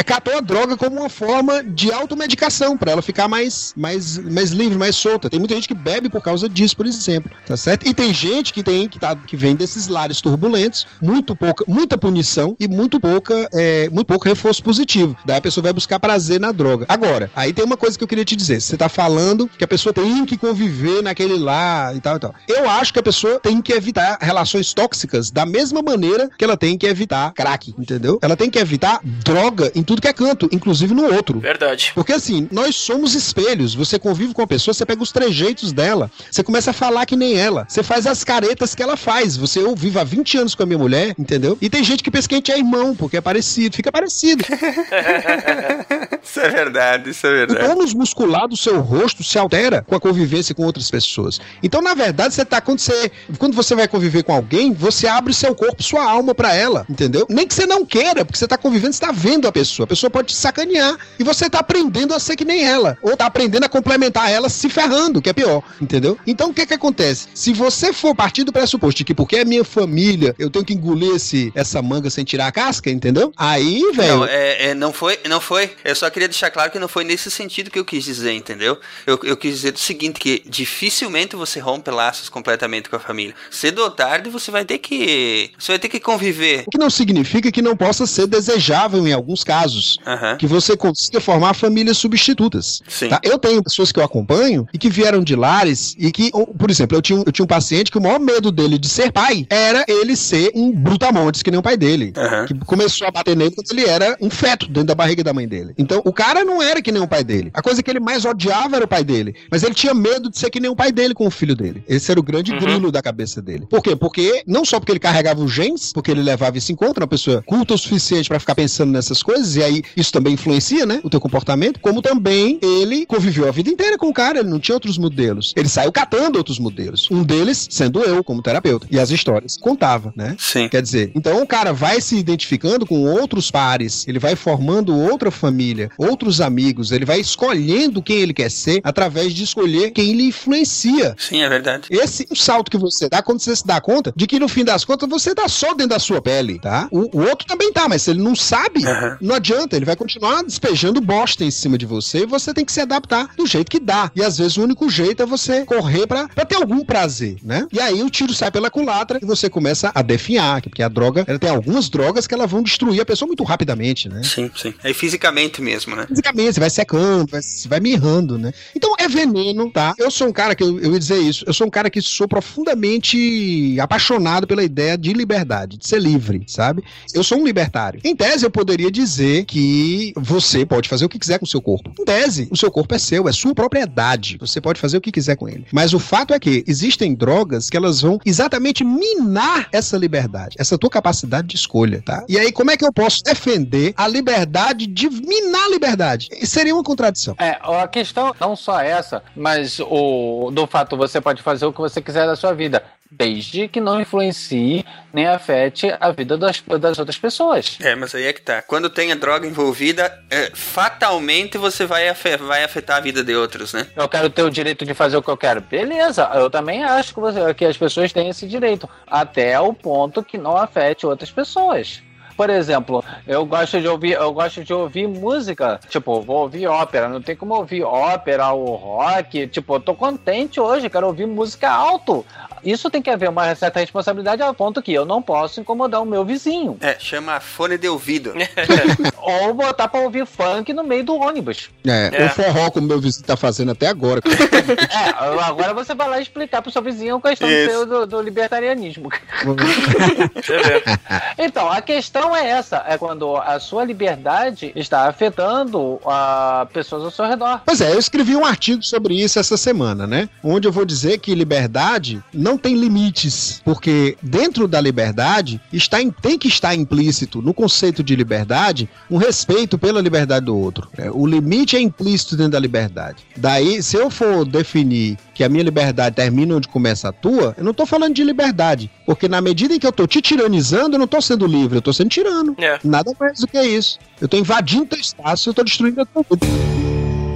catou 0.05 0.37
a 0.37 0.41
droga 0.41 0.77
como 0.77 0.97
uma 0.97 1.09
forma 1.09 1.63
de 1.63 1.93
automedicação, 1.93 2.77
para 2.77 2.93
ela 2.93 3.03
ficar 3.03 3.29
mais, 3.29 3.73
mais, 3.77 4.19
mais 4.19 4.51
livre, 4.51 4.77
mais 4.77 4.97
solta. 4.97 5.31
Tem 5.31 5.39
muita 5.39 5.55
gente 5.55 5.69
que 5.69 5.75
bebe 5.75 6.09
por 6.09 6.23
causa 6.23 6.49
disso, 6.49 6.77
por 6.77 6.87
exemplo, 6.87 7.31
tá 7.47 7.57
certo? 7.57 7.87
E 7.89 7.95
tem 7.95 8.13
gente 8.13 8.53
que 8.53 8.63
tem 8.63 8.89
que, 8.89 8.99
tá, 8.99 9.15
que 9.15 9.37
vem 9.37 9.55
desses 9.55 9.89
lares 9.89 10.21
turbulentos, 10.21 10.87
muito 11.01 11.35
pouca, 11.35 11.65
muita 11.67 11.97
punição 11.99 12.57
e 12.59 12.69
muito 12.69 13.01
pouca, 13.01 13.49
é, 13.53 13.89
muito 13.91 14.07
pouco 14.07 14.29
reforço 14.29 14.63
positivo. 14.63 15.17
Daí 15.25 15.39
a 15.39 15.41
pessoa 15.41 15.63
vai 15.63 15.73
buscar 15.73 15.99
prazer 15.99 16.41
na 16.41 16.53
droga. 16.53 16.87
Agora, 16.89 17.31
aí 17.35 17.53
tem 17.53 17.65
uma 17.65 17.77
coisa 17.77 17.97
que 17.97 18.05
eu 18.05 18.09
queria 18.09 18.25
te 18.25 18.37
dizer. 18.37 18.61
Você 18.61 18.77
tá 18.77 18.89
falando 18.89 19.49
que 19.49 19.65
a 19.65 19.69
pessoa 19.69 19.93
tem 19.93 20.25
que 20.25 20.37
conviver 20.37 21.03
naquele 21.03 21.39
lá 21.39 21.93
e 21.95 22.01
tal 22.01 22.17
e 22.17 22.21
tal. 22.21 22.35
Eu 22.49 22.69
acho 22.69 22.93
que 22.93 22.99
a 22.99 23.03
pessoa 23.03 23.39
tem 23.41 23.61
que 23.61 23.73
evitar 23.73 24.19
relações 24.21 24.73
tóxicas 24.73 25.31
da 25.31 25.47
mesma 25.47 25.83
maneira 25.83 26.29
que 26.37 26.45
ela 26.45 26.57
tem 26.57 26.77
que 26.77 26.87
evitar 26.87 27.33
crack, 27.33 27.75
entendeu? 27.79 28.19
Ela 28.23 28.37
tem 28.37 28.51
que 28.51 28.59
evitar 28.59 29.01
droga 29.03 29.71
em 29.77 29.83
tudo 29.83 30.01
que 30.01 30.09
é 30.09 30.13
canto, 30.13 30.49
inclusive 30.51 30.95
no 30.95 31.05
outro. 31.15 31.39
Verdade. 31.39 31.93
Porque 31.95 32.13
assim, 32.13 32.49
nós 32.51 32.75
somos 32.75 33.15
espelhos. 33.15 33.75
Você 33.75 33.99
convive 33.99 34.33
com 34.33 34.41
a 34.41 34.47
pessoa, 34.47 34.73
você 34.73 34.87
pega 34.87 35.03
os 35.03 35.13
trejeitos 35.13 35.71
dela, 35.73 36.11
você 36.31 36.43
começa 36.43 36.71
a 36.71 36.75
falar 36.75 37.05
que 37.05 37.15
nem 37.15 37.39
ela. 37.39 37.67
Você 37.69 37.83
faz 37.83 38.07
as 38.07 38.25
caretas 38.25 38.75
que 38.75 38.83
ela 38.83 38.97
faz. 38.97 39.37
Você, 39.37 39.61
eu 39.61 39.77
vivo 39.77 40.01
há 40.01 40.05
20 40.05 40.39
anos 40.39 40.55
com 40.55 40.63
a 40.63 40.67
minha 40.67 40.79
mulher, 40.79 41.15
entendeu? 41.19 41.59
E 41.61 41.69
tem 41.69 41.85
gente 41.85 42.03
que 42.03 42.11
pensa 42.11 42.27
que 42.27 42.35
a 42.35 42.39
gente 42.39 42.51
é 42.51 42.59
irmão, 42.59 42.97
porque 42.97 43.19
é 43.19 43.21
parecido. 43.21 43.77
Fica 43.77 43.93
parecido. 43.93 44.43
isso 46.25 46.41
é 46.41 46.49
verdade, 46.49 47.11
isso 47.11 47.27
é 47.27 47.31
verdade. 47.31 47.65
O 47.65 47.69
tônus 47.69 47.93
muscular 47.93 48.49
do 48.49 48.57
seu 48.57 48.81
rosto 48.81 49.23
se 49.23 49.39
altera 49.39 49.85
com 49.87 49.95
a 49.95 50.01
convivência 50.01 50.55
com 50.55 50.65
outras 50.65 50.91
pessoas. 50.91 51.39
Então, 51.63 51.83
na 51.83 51.93
verdade, 51.93 52.35
você 52.35 52.45
tá 52.45 52.63
quando 52.63 52.81
você 52.81 53.13
quando 53.39 53.55
você 53.55 53.75
vai 53.75 53.87
conviver 53.87 54.23
com 54.23 54.33
alguém, 54.33 54.73
você 54.73 55.07
abre 55.07 55.35
seu 55.35 55.55
corpo, 55.55 55.83
sua 55.83 56.03
alma 56.03 56.35
para 56.35 56.55
ela, 56.55 56.87
entendeu? 56.89 57.27
Nem 57.29 57.47
que 57.47 57.55
você 57.55 57.67
não 57.67 57.85
queira, 57.85 58.25
porque 58.25 58.39
você 58.39 58.49
tá 58.49 58.57
convivendo, 58.57 58.95
você 58.95 59.05
tá 59.05 59.13
vendo 59.13 59.47
a 59.47 59.53
pessoa 59.53 59.66
pessoa. 59.67 59.85
A 59.85 59.89
pessoa 59.89 60.11
pode 60.11 60.29
te 60.29 60.35
sacanear 60.35 60.97
e 61.19 61.25
você 61.25 61.51
tá 61.51 61.59
aprendendo 61.59 62.15
a 62.15 62.21
ser 62.21 62.37
que 62.37 62.45
nem 62.45 62.65
ela. 62.65 62.97
Ou 63.03 63.17
tá 63.17 63.27
aprendendo 63.27 63.65
a 63.65 63.69
complementar 63.69 64.31
ela 64.31 64.49
se 64.49 64.69
ferrando, 64.71 65.21
que 65.21 65.29
é 65.29 65.33
pior. 65.33 65.63
Entendeu? 65.81 66.17
Então 66.27 66.51
o 66.51 66.55
que 66.55 66.65
que 66.65 66.75
acontece? 66.75 67.29
Se 67.35 67.53
você 67.53 67.93
for 67.93 68.15
partir 68.15 68.45
do 68.45 68.53
pressuposto 68.53 68.99
de 68.99 69.05
que 69.05 69.15
porque 69.15 69.37
é 69.37 69.45
minha 69.45 69.65
família, 69.65 70.35
eu 70.39 70.49
tenho 70.49 70.65
que 70.65 70.73
engolir 70.73 71.17
esse, 71.17 71.53
essa 71.55 71.83
manga 71.83 72.09
sem 72.09 72.25
tirar 72.25 72.47
a 72.47 72.53
casca, 72.53 72.91
entendeu? 72.91 73.33
Aí, 73.37 73.83
velho. 73.93 74.19
Não, 74.19 74.25
é, 74.27 74.69
é, 74.69 74.75
não 74.75 74.93
foi, 74.93 75.19
não 75.29 75.41
foi. 75.41 75.73
Eu 75.85 75.95
só 75.95 76.09
queria 76.09 76.29
deixar 76.29 76.51
claro 76.51 76.71
que 76.71 76.79
não 76.79 76.89
foi 76.89 77.05
nesse 77.05 77.31
sentido 77.31 77.71
que 77.71 77.79
eu 77.79 77.85
quis 77.85 78.05
dizer, 78.05 78.33
entendeu? 78.33 78.79
Eu, 79.07 79.19
eu 79.25 79.37
quis 79.37 79.57
dizer 79.57 79.75
o 79.75 79.79
seguinte: 79.79 80.21
que 80.21 80.43
dificilmente 80.47 81.35
você 81.37 81.59
rompe 81.59 81.91
laços 81.91 82.29
completamente 82.29 82.89
com 82.89 82.97
a 82.97 83.01
família. 83.01 83.35
Cedo 83.51 83.83
ou 83.83 83.91
tarde 83.91 84.31
você 84.31 84.51
vai 84.51 84.65
ter 84.65 84.79
que. 84.79 85.51
Você 85.59 85.73
vai 85.73 85.79
ter 85.79 85.89
que 85.89 86.01
conviver. 86.01 86.65
O 86.67 86.71
que 86.71 86.79
não 86.79 86.91
significa 86.91 87.51
que 87.51 87.63
não 87.63 87.77
possa 87.77 88.07
ser 88.07 88.27
desejável 88.27 89.07
em 89.07 89.13
alguns 89.13 89.43
casos 89.43 89.56
casos 89.57 89.99
uhum. 90.07 90.37
que 90.37 90.47
você 90.47 90.77
consiga 90.77 91.21
formar 91.21 91.55
famílias 91.55 91.97
substitutas. 91.97 92.83
Tá? 93.09 93.21
Eu 93.23 93.39
tenho 93.39 93.63
pessoas 93.63 93.91
que 93.91 93.99
eu 93.99 94.05
acompanho 94.05 94.67
e 94.73 94.79
que 94.79 94.91
vieram 94.91 95.23
de 95.23 95.35
lares 95.35 95.95
e 95.99 96.13
que, 96.13 96.31
por 96.31 96.71
exemplo, 96.71 96.97
eu 96.97 97.03
tinha, 97.03 97.23
eu 97.25 97.33
tinha 97.33 97.45
um 97.45 97.49
paciente 97.49 97.91
que 97.91 97.99
o 97.99 98.03
maior 98.03 98.21
medo 98.21 98.53
dele 98.53 98.79
de 98.79 98.89
ser 98.89 99.11
pai 99.11 99.47
era 99.49 99.85
ele 99.89 100.15
ser 100.17 100.53
um 100.55 100.71
brutamontes 100.73 101.43
que 101.43 101.51
nem 101.51 101.59
o 101.59 101.63
pai 101.63 101.77
dele. 101.77 102.13
Uhum. 102.17 102.47
Que 102.47 102.67
começou 102.67 103.07
a 103.07 103.11
bater 103.11 103.37
nele 103.37 103.53
quando 103.53 103.71
ele 103.73 103.87
era 103.89 104.17
um 104.21 104.29
feto 104.29 104.67
dentro 104.67 104.89
da 104.89 104.95
barriga 104.95 105.25
da 105.25 105.33
mãe 105.33 105.49
dele. 105.49 105.75
Então, 105.79 106.03
o 106.05 106.13
cara 106.13 106.45
não 106.45 106.63
era 106.63 106.83
que 106.83 106.93
nem 106.93 107.03
o 107.03 107.09
pai 107.09 107.25
dele. 107.25 107.51
A 107.55 107.63
coisa 107.63 107.83
que 107.83 107.91
ele 107.91 108.01
mais 108.01 108.25
odiava 108.25 108.77
era 108.77 108.85
o 108.85 108.89
pai 108.89 109.05
dele. 109.05 109.35
Mas 109.51 109.63
ele 109.63 109.75
tinha 109.75 109.95
medo 109.95 110.31
de 110.31 110.39
ser 110.39 110.51
que 110.51 110.61
nem 110.61 110.71
o 110.71 110.77
pai 110.77 110.93
dele 110.93 111.15
com 111.15 111.27
o 111.27 111.31
filho 111.31 111.55
dele. 111.55 111.83
Esse 111.89 112.11
era 112.11 112.21
o 112.21 112.23
grande 112.23 112.53
uhum. 112.53 112.59
grilo 112.59 112.93
da 112.93 113.01
cabeça 113.01 113.41
dele. 113.41 113.67
Por 113.69 113.83
quê? 113.83 113.97
Porque 113.97 114.43
não 114.47 114.65
só 114.65 114.79
porque 114.79 114.93
ele 114.93 115.01
carregava 115.01 115.43
os 115.43 115.53
genes, 115.53 115.93
porque 115.93 116.11
ele 116.11 116.23
levava 116.23 116.59
isso 116.59 116.73
em 116.73 116.77
conta, 116.77 117.01
uma 117.01 117.07
pessoa 117.07 117.43
culta 117.47 117.75
o 117.75 117.79
suficiente 117.79 118.29
para 118.29 118.41
ficar 118.41 118.55
pensando 118.55 118.93
nessas 118.93 119.23
coisas, 119.23 119.46
e 119.55 119.63
aí 119.63 119.83
isso 119.97 120.11
também 120.11 120.35
influencia, 120.35 120.85
né? 120.85 121.01
O 121.05 121.11
teu 121.11 121.21
comportamento, 121.21 121.79
como 121.79 122.03
também 122.03 122.59
ele 122.61 123.07
conviveu 123.07 123.49
a 123.49 123.53
vida 123.53 123.71
inteira 123.71 123.97
com 123.97 124.09
o 124.09 124.15
cara, 124.15 124.41
ele 124.41 124.49
não 124.49 124.59
tinha 124.59 124.75
outros 124.75 124.99
modelos. 124.99 125.53
Ele 125.55 125.69
saiu 125.69 125.93
catando 125.93 126.39
outros 126.39 126.59
modelos. 126.59 127.09
Um 127.11 127.23
deles 127.23 127.69
sendo 127.71 128.01
eu, 128.01 128.25
como 128.25 128.43
terapeuta. 128.43 128.87
E 128.91 128.99
as 128.99 129.11
histórias 129.11 129.57
contava, 129.57 130.13
né? 130.17 130.35
Sim. 130.39 130.69
Quer 130.69 130.83
dizer, 130.83 131.13
então 131.15 131.43
o 131.43 131.47
cara 131.47 131.73
vai 131.73 132.01
se 132.01 132.17
identificando 132.17 132.87
com 132.87 133.05
outros 133.05 133.51
pares, 133.51 134.07
ele 134.09 134.19
vai 134.19 134.35
formando 134.35 134.97
outra 134.97 135.31
família, 135.31 135.91
outros 135.99 136.41
amigos, 136.41 136.91
ele 136.91 137.05
vai 137.05 137.21
escolhendo 137.21 138.03
quem 138.03 138.19
ele 138.19 138.35
quer 138.35 138.51
ser 138.51 138.81
através 138.83 139.35
de 139.35 139.45
escolher 139.45 139.91
quem 139.91 140.13
lhe 140.13 140.29
influencia. 140.29 141.15
Sim, 141.19 141.43
é 141.43 141.49
verdade. 141.49 141.89
Esse 141.91 142.25
é 142.25 142.33
o 142.33 142.37
salto 142.37 142.71
que 142.71 142.79
você 142.79 143.09
dá 143.09 143.23
quando 143.23 143.41
você 143.41 143.55
se 143.55 143.67
dá 143.67 143.81
conta 143.81 144.13
de 144.17 144.27
que 144.27 144.39
no 144.39 144.49
fim 144.49 144.65
das 144.65 144.85
contas 144.85 145.09
você 145.09 145.35
tá 145.35 145.49
só 145.49 145.75
dentro 145.75 145.91
da 145.91 145.99
sua 145.99 146.23
pele, 146.23 146.59
tá? 146.59 146.89
O, 146.91 147.19
o 147.19 147.29
outro 147.29 147.47
também 147.47 147.73
tá, 147.73 147.89
mas 147.89 148.03
se 148.03 148.11
ele 148.11 148.23
não 148.23 148.35
sabe, 148.35 148.85
uhum. 148.85 149.17
Não 149.27 149.35
adianta, 149.35 149.77
ele 149.77 149.85
vai 149.85 149.97
continuar 149.97 150.43
despejando 150.43 151.01
bosta 151.01 151.45
em 151.45 151.51
cima 151.51 151.77
de 151.77 151.85
você 151.85 152.21
e 152.21 152.27
você 152.27 152.55
tem 152.55 152.65
que 152.65 152.73
se 152.73 152.81
adaptar 152.81 153.35
do 153.37 153.47
jeito 153.47 153.71
que 153.71 153.81
dá. 153.81 154.11
E 154.15 154.23
às 154.23 154.39
vezes 154.39 154.57
o 154.57 154.63
único 154.63 154.89
jeito 154.89 155.23
é 155.23 155.27
você 155.27 155.65
correr 155.65 156.07
pra, 156.07 156.29
pra 156.29 156.45
ter 156.45 156.57
algum 156.57 156.85
prazer, 156.85 157.37
né? 157.43 157.67
E 157.73 157.81
aí 157.81 158.03
o 158.03 158.09
tiro 158.09 158.33
sai 158.33 158.51
pela 158.51 158.71
culatra 158.71 159.19
e 159.21 159.27
você 159.27 159.51
começa 159.51 159.91
a 159.95 160.03
definhar, 160.03 160.63
porque 160.63 160.83
a 160.83 160.89
droga, 160.89 161.25
ela 161.27 161.39
tem 161.39 161.51
algumas 161.51 161.89
drogas 161.89 162.27
que 162.27 162.35
elas 162.35 162.51
vão 162.51 162.63
destruir 162.63 163.01
a 163.01 163.05
pessoa 163.05 163.27
muito 163.27 163.43
rapidamente, 163.43 164.09
né? 164.09 164.23
Sim, 164.23 164.51
sim. 164.55 164.73
É 164.83 164.93
fisicamente 164.93 165.61
mesmo, 165.61 165.97
né? 165.97 166.07
Fisicamente, 166.07 166.55
você 166.55 166.61
vai 166.61 166.71
secando, 166.71 167.31
vai, 167.31 167.43
você 167.43 167.69
vai 167.69 167.81
mirrando, 167.81 168.39
né? 168.39 168.53
Então 168.75 168.95
é 168.99 169.09
veneno, 169.09 169.71
tá? 169.71 169.95
Eu 169.99 170.11
sou 170.11 170.29
um 170.29 170.33
cara 170.33 170.55
que, 170.55 170.63
eu, 170.63 170.79
eu 170.81 170.93
ia 170.93 170.99
dizer 170.99 171.19
isso, 171.19 171.45
eu 171.47 171.53
sou 171.53 171.67
um 171.67 171.71
cara 171.71 171.91
que 171.91 172.01
sou 172.01 172.29
profundamente 172.29 173.77
apaixonado 173.81 174.47
pela 174.47 174.63
ideia 174.63 174.97
de 174.97 175.13
liberdade, 175.13 175.77
de 175.77 175.87
ser 175.87 176.01
livre, 176.01 176.45
sabe? 176.47 176.83
Eu 177.13 177.25
sou 177.25 177.39
um 177.39 177.45
libertário. 177.45 178.01
Em 178.05 178.15
tese, 178.15 178.45
eu 178.45 178.51
poderia 178.51 178.91
dizer 178.91 179.16
que 179.47 180.13
você 180.17 180.65
pode 180.65 180.89
fazer 180.89 181.05
o 181.05 181.09
que 181.09 181.19
quiser 181.19 181.39
com 181.39 181.45
o 181.45 181.49
seu 181.49 181.61
corpo. 181.61 181.93
Em 181.99 182.05
tese, 182.05 182.49
o 182.51 182.57
seu 182.57 182.71
corpo 182.71 182.95
é 182.95 182.99
seu, 182.99 183.29
é 183.29 183.33
sua 183.33 183.55
propriedade. 183.55 184.37
Você 184.41 184.61
pode 184.61 184.81
fazer 184.81 184.97
o 184.97 185.01
que 185.01 185.13
quiser 185.13 185.37
com 185.37 185.49
ele. 185.49 185.67
Mas 185.73 185.93
o 185.95 185.99
fato 185.99 186.35
é 186.35 186.39
que 186.39 186.65
existem 186.67 187.15
drogas 187.15 187.71
que 187.71 187.77
elas 187.77 188.01
vão 188.01 188.19
exatamente 188.25 188.85
minar 188.85 189.69
essa 189.73 189.97
liberdade, 189.97 190.57
essa 190.59 190.79
tua 190.79 190.91
capacidade 190.91 191.49
de 191.49 191.57
escolha, 191.57 192.03
tá? 192.05 192.25
E 192.29 192.39
aí, 192.39 192.53
como 192.53 192.71
é 192.71 192.77
que 192.77 192.85
eu 192.85 192.93
posso 192.93 193.23
defender 193.23 193.95
a 193.97 194.09
liberdade 194.09 194.87
de 194.87 195.09
minar 195.09 195.67
a 195.67 195.71
liberdade? 195.71 196.29
Seria 196.45 196.75
uma 196.75 196.85
contradição. 196.85 197.35
É, 197.39 197.59
a 197.63 197.89
questão 197.89 198.35
não 198.41 198.57
só 198.57 198.81
essa, 198.81 199.23
mas 199.35 199.81
o 199.81 200.51
do 200.53 200.67
fato 200.67 200.97
você 200.97 201.21
pode 201.21 201.43
fazer 201.43 201.67
o 201.67 201.73
que 201.73 201.81
você 201.81 202.01
quiser 202.01 202.27
da 202.27 202.37
sua 202.37 202.53
vida 202.53 202.83
desde 203.11 203.69
que 203.69 203.81
não 203.81 204.01
influencie 204.01 204.85
nem 205.13 205.27
afete 205.27 205.95
a 205.99 206.11
vida 206.11 206.37
das, 206.37 206.61
das 206.61 206.99
outras 206.99 207.19
pessoas. 207.19 207.79
É, 207.81 207.95
mas 207.95 208.15
aí 208.15 208.27
é 208.27 208.33
que 208.33 208.43
tá. 208.43 208.63
Quando 208.63 208.91
tem 208.91 209.13
a 209.13 209.15
droga 209.15 209.47
envolvida, 209.47 210.23
é, 210.31 210.51
fatalmente 210.55 211.57
você 211.57 211.87
vai, 211.87 212.09
afetar, 212.09 212.47
vai 212.47 212.65
afetar 212.65 212.97
a 212.97 213.01
vida 213.01 213.25
de 213.25 213.35
outros, 213.35 213.73
né? 213.73 213.87
Eu 213.97 214.09
quero 214.09 214.29
ter 214.29 214.43
o 214.43 214.51
direito 214.51 214.85
de 214.85 214.95
fazer 214.95 215.17
o 215.17 215.23
que 215.23 215.31
eu 215.31 215.37
quero. 215.37 215.61
Beleza, 215.61 216.31
eu 216.35 216.51
também 216.51 216.85
acho 216.85 217.15
que, 217.15 217.21
você, 217.21 217.55
que 217.55 217.65
as 217.65 217.77
pessoas 217.77 218.13
têm 218.13 218.29
esse 218.29 218.47
direito, 218.47 218.89
até 219.07 219.59
o 219.61 219.73
ponto 219.73 220.23
que 220.23 220.37
não 220.37 220.57
afete 220.57 221.07
outras 221.07 221.31
pessoas. 221.31 222.03
Por 222.37 222.51
exemplo, 222.51 223.03
eu 223.27 223.47
gosto 223.47 223.81
de 223.81 223.89
ouvir, 223.89 224.13
eu 224.13 224.31
gosto 224.31 224.63
de 224.63 224.73
ouvir 224.73 225.09
música, 225.09 225.81
tipo, 225.89 226.21
vou 226.21 226.43
ouvir 226.43 226.67
ópera, 226.67 227.09
não 227.09 227.23
tem 227.23 227.35
como 227.35 227.55
ouvir 227.55 227.83
ópera 227.83 228.53
ou 228.53 228.75
rock, 228.75 229.47
tipo, 229.47 229.77
eu 229.77 229.81
tô 229.81 229.95
contente 229.95 230.61
hoje, 230.61 230.91
quero 230.91 231.07
ouvir 231.07 231.27
música 231.27 231.71
alto 231.71 232.27
isso 232.71 232.91
tem 232.91 233.01
que 233.01 233.11
haver 233.11 233.29
uma 233.29 233.55
certa 233.55 233.81
responsabilidade 233.81 234.43
ao 234.43 234.55
ponto 234.55 234.83
que 234.83 234.93
eu 234.93 235.05
não 235.05 235.23
posso 235.23 235.61
incomodar 235.61 236.03
o 236.03 236.07
meu 236.07 236.25
vizinho. 236.25 236.77
É, 236.81 236.97
chama 236.99 237.41
fone 237.41 237.79
de 237.79 237.89
ouvido. 237.89 238.35
ou 239.23 239.55
botar 239.55 239.89
pra 239.89 240.01
ouvir 240.01 240.27
funk 240.27 240.73
no 240.73 240.85
meio 240.85 241.05
do 241.05 241.15
ônibus. 241.15 241.71
É, 241.87 242.11
é. 242.13 242.27
o 242.27 242.31
forró, 242.31 242.71
como 242.71 242.87
meu 242.87 243.01
vizinho 243.01 243.25
tá 243.25 243.37
fazendo 243.37 243.73
até 243.73 243.87
agora. 243.87 244.21
é, 244.25 245.45
agora 245.45 245.75
você 245.75 245.95
vai 245.95 246.09
lá 246.09 246.21
explicar 246.21 246.63
pro 246.63 246.71
seu 246.71 246.83
vizinho 246.83 247.17
a 247.17 247.21
questão 247.21 247.49
do, 247.49 247.87
do, 247.87 248.07
do, 248.07 248.23
libertarianismo. 248.23 249.09
então, 251.39 251.71
a 251.71 251.81
questão 251.81 252.35
é 252.35 252.49
essa: 252.49 252.85
é 252.87 252.99
quando 252.99 253.37
a 253.37 253.59
sua 253.61 253.85
liberdade 253.85 254.73
está 254.75 255.09
afetando 255.09 256.01
a 256.05 256.67
pessoas 256.73 257.05
ao 257.05 257.11
seu 257.11 257.27
redor. 257.27 257.61
Pois 257.65 257.81
é, 257.81 257.93
eu 257.93 257.99
escrevi 257.99 258.37
um 258.37 258.45
artigo 258.45 258.83
sobre 258.83 259.15
isso 259.15 259.39
essa 259.39 259.57
semana, 259.57 260.07
né? 260.07 260.29
Onde 260.43 260.67
eu 260.67 260.73
vou 260.73 260.85
dizer 260.85 261.19
que 261.19 261.35
liberdade 261.35 262.23
não 262.33 262.56
tem 262.57 262.75
limites, 262.75 263.61
porque 263.65 264.17
dentro 264.23 264.67
da 264.69 264.81
liberdade 264.81 265.61
está, 265.73 265.99
tem 266.21 266.39
que 266.39 266.49
estar 266.49 266.75
implícito 266.75 267.43
no 267.43 267.53
conceito 267.53 268.03
de 268.03 268.15
liberdade 268.15 268.89
um 269.11 269.17
respeito 269.17 269.79
pela 269.79 270.01
liberdade 270.01 270.47
do 270.47 270.57
outro. 270.57 270.89
É, 270.97 271.11
o 271.11 271.27
limite 271.27 271.77
é 271.77 271.81
implícito 271.81 272.37
dentro 272.37 272.53
da 272.53 272.59
liberdade. 272.59 273.25
Daí, 273.37 273.83
se 273.83 273.97
eu 273.97 274.11
for 274.11 274.45
definir 274.45 275.17
que 275.35 275.45
a 275.45 275.49
minha 275.49 275.63
liberdade 275.63 276.17
termina 276.17 276.57
onde 276.57 276.69
começa 276.69 277.09
a 277.09 277.13
tua, 277.13 277.55
eu 277.57 277.65
não 277.65 277.73
estou 277.73 277.87
falando 277.87 278.15
de 278.15 278.25
liberdade, 278.25 278.91
porque 279.05 279.29
na 279.29 279.41
medida 279.41 279.75
em 279.75 279.79
que 279.79 279.87
eu 279.87 279.91
estou 279.91 280.07
te 280.07 280.21
tiranizando, 280.21 280.95
eu 280.95 280.99
não 280.99 281.05
estou 281.05 281.21
sendo 281.21 281.47
livre, 281.47 281.77
eu 281.77 281.81
estou 281.81 281.93
sendo 281.93 282.09
tirano. 282.09 282.55
É. 282.59 282.79
Nada 282.83 283.13
mais 283.19 283.41
do 283.41 283.47
que 283.47 283.61
isso. 283.61 283.99
Eu 284.21 284.27
estou 284.27 284.41
invadindo 284.41 284.87
teu 284.87 284.99
espaço, 284.99 285.49
eu 285.49 285.53
estou 285.53 285.65
destruindo 285.65 286.01
a 286.01 286.07
tua 286.07 286.25
vida. 286.31 286.47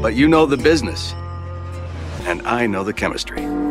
But 0.02 0.16
you 0.16 0.28
know 0.28 0.46
the 0.46 0.56
business, 0.56 1.14
and 2.26 2.40
I 2.46 2.66
know 2.66 2.84
the 2.84 2.94
chemistry. 2.98 3.69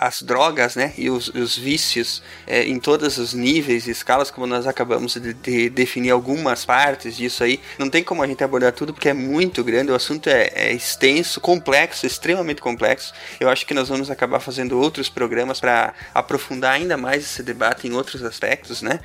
As 0.00 0.22
drogas, 0.22 0.76
né, 0.76 0.92
e 0.96 1.10
os, 1.10 1.26
os 1.26 1.58
vícios 1.58 2.22
é, 2.46 2.62
em 2.62 2.78
todos 2.78 3.18
os 3.18 3.34
níveis 3.34 3.88
e 3.88 3.90
escalas, 3.90 4.30
como 4.30 4.46
nós 4.46 4.64
acabamos 4.64 5.14
de, 5.14 5.34
de, 5.34 5.68
definir 5.68 6.10
algumas 6.10 6.64
partes 6.64 7.16
disso 7.16 7.42
aí. 7.42 7.58
Não 7.76 7.90
tem 7.90 8.04
como 8.04 8.22
a 8.22 8.26
gente 8.28 8.44
abordar 8.44 8.70
tudo 8.72 8.94
porque 8.94 9.08
é 9.08 9.12
muito 9.12 9.64
grande, 9.64 9.90
o 9.90 9.96
assunto 9.96 10.28
é, 10.28 10.52
é 10.54 10.72
extenso, 10.72 11.40
complexo, 11.40 12.06
extremamente 12.06 12.60
complexo. 12.60 13.12
Eu 13.40 13.48
acho 13.48 13.66
que 13.66 13.74
nós 13.74 13.88
vamos 13.88 14.08
acabar 14.08 14.38
fazendo 14.38 14.78
outros 14.78 15.08
programas 15.08 15.58
para 15.58 15.92
aprofundar 16.14 16.74
ainda 16.74 16.96
mais 16.96 17.24
esse 17.24 17.42
debate 17.42 17.88
em 17.88 17.92
outros 17.92 18.22
aspectos, 18.22 18.82
né? 18.82 19.00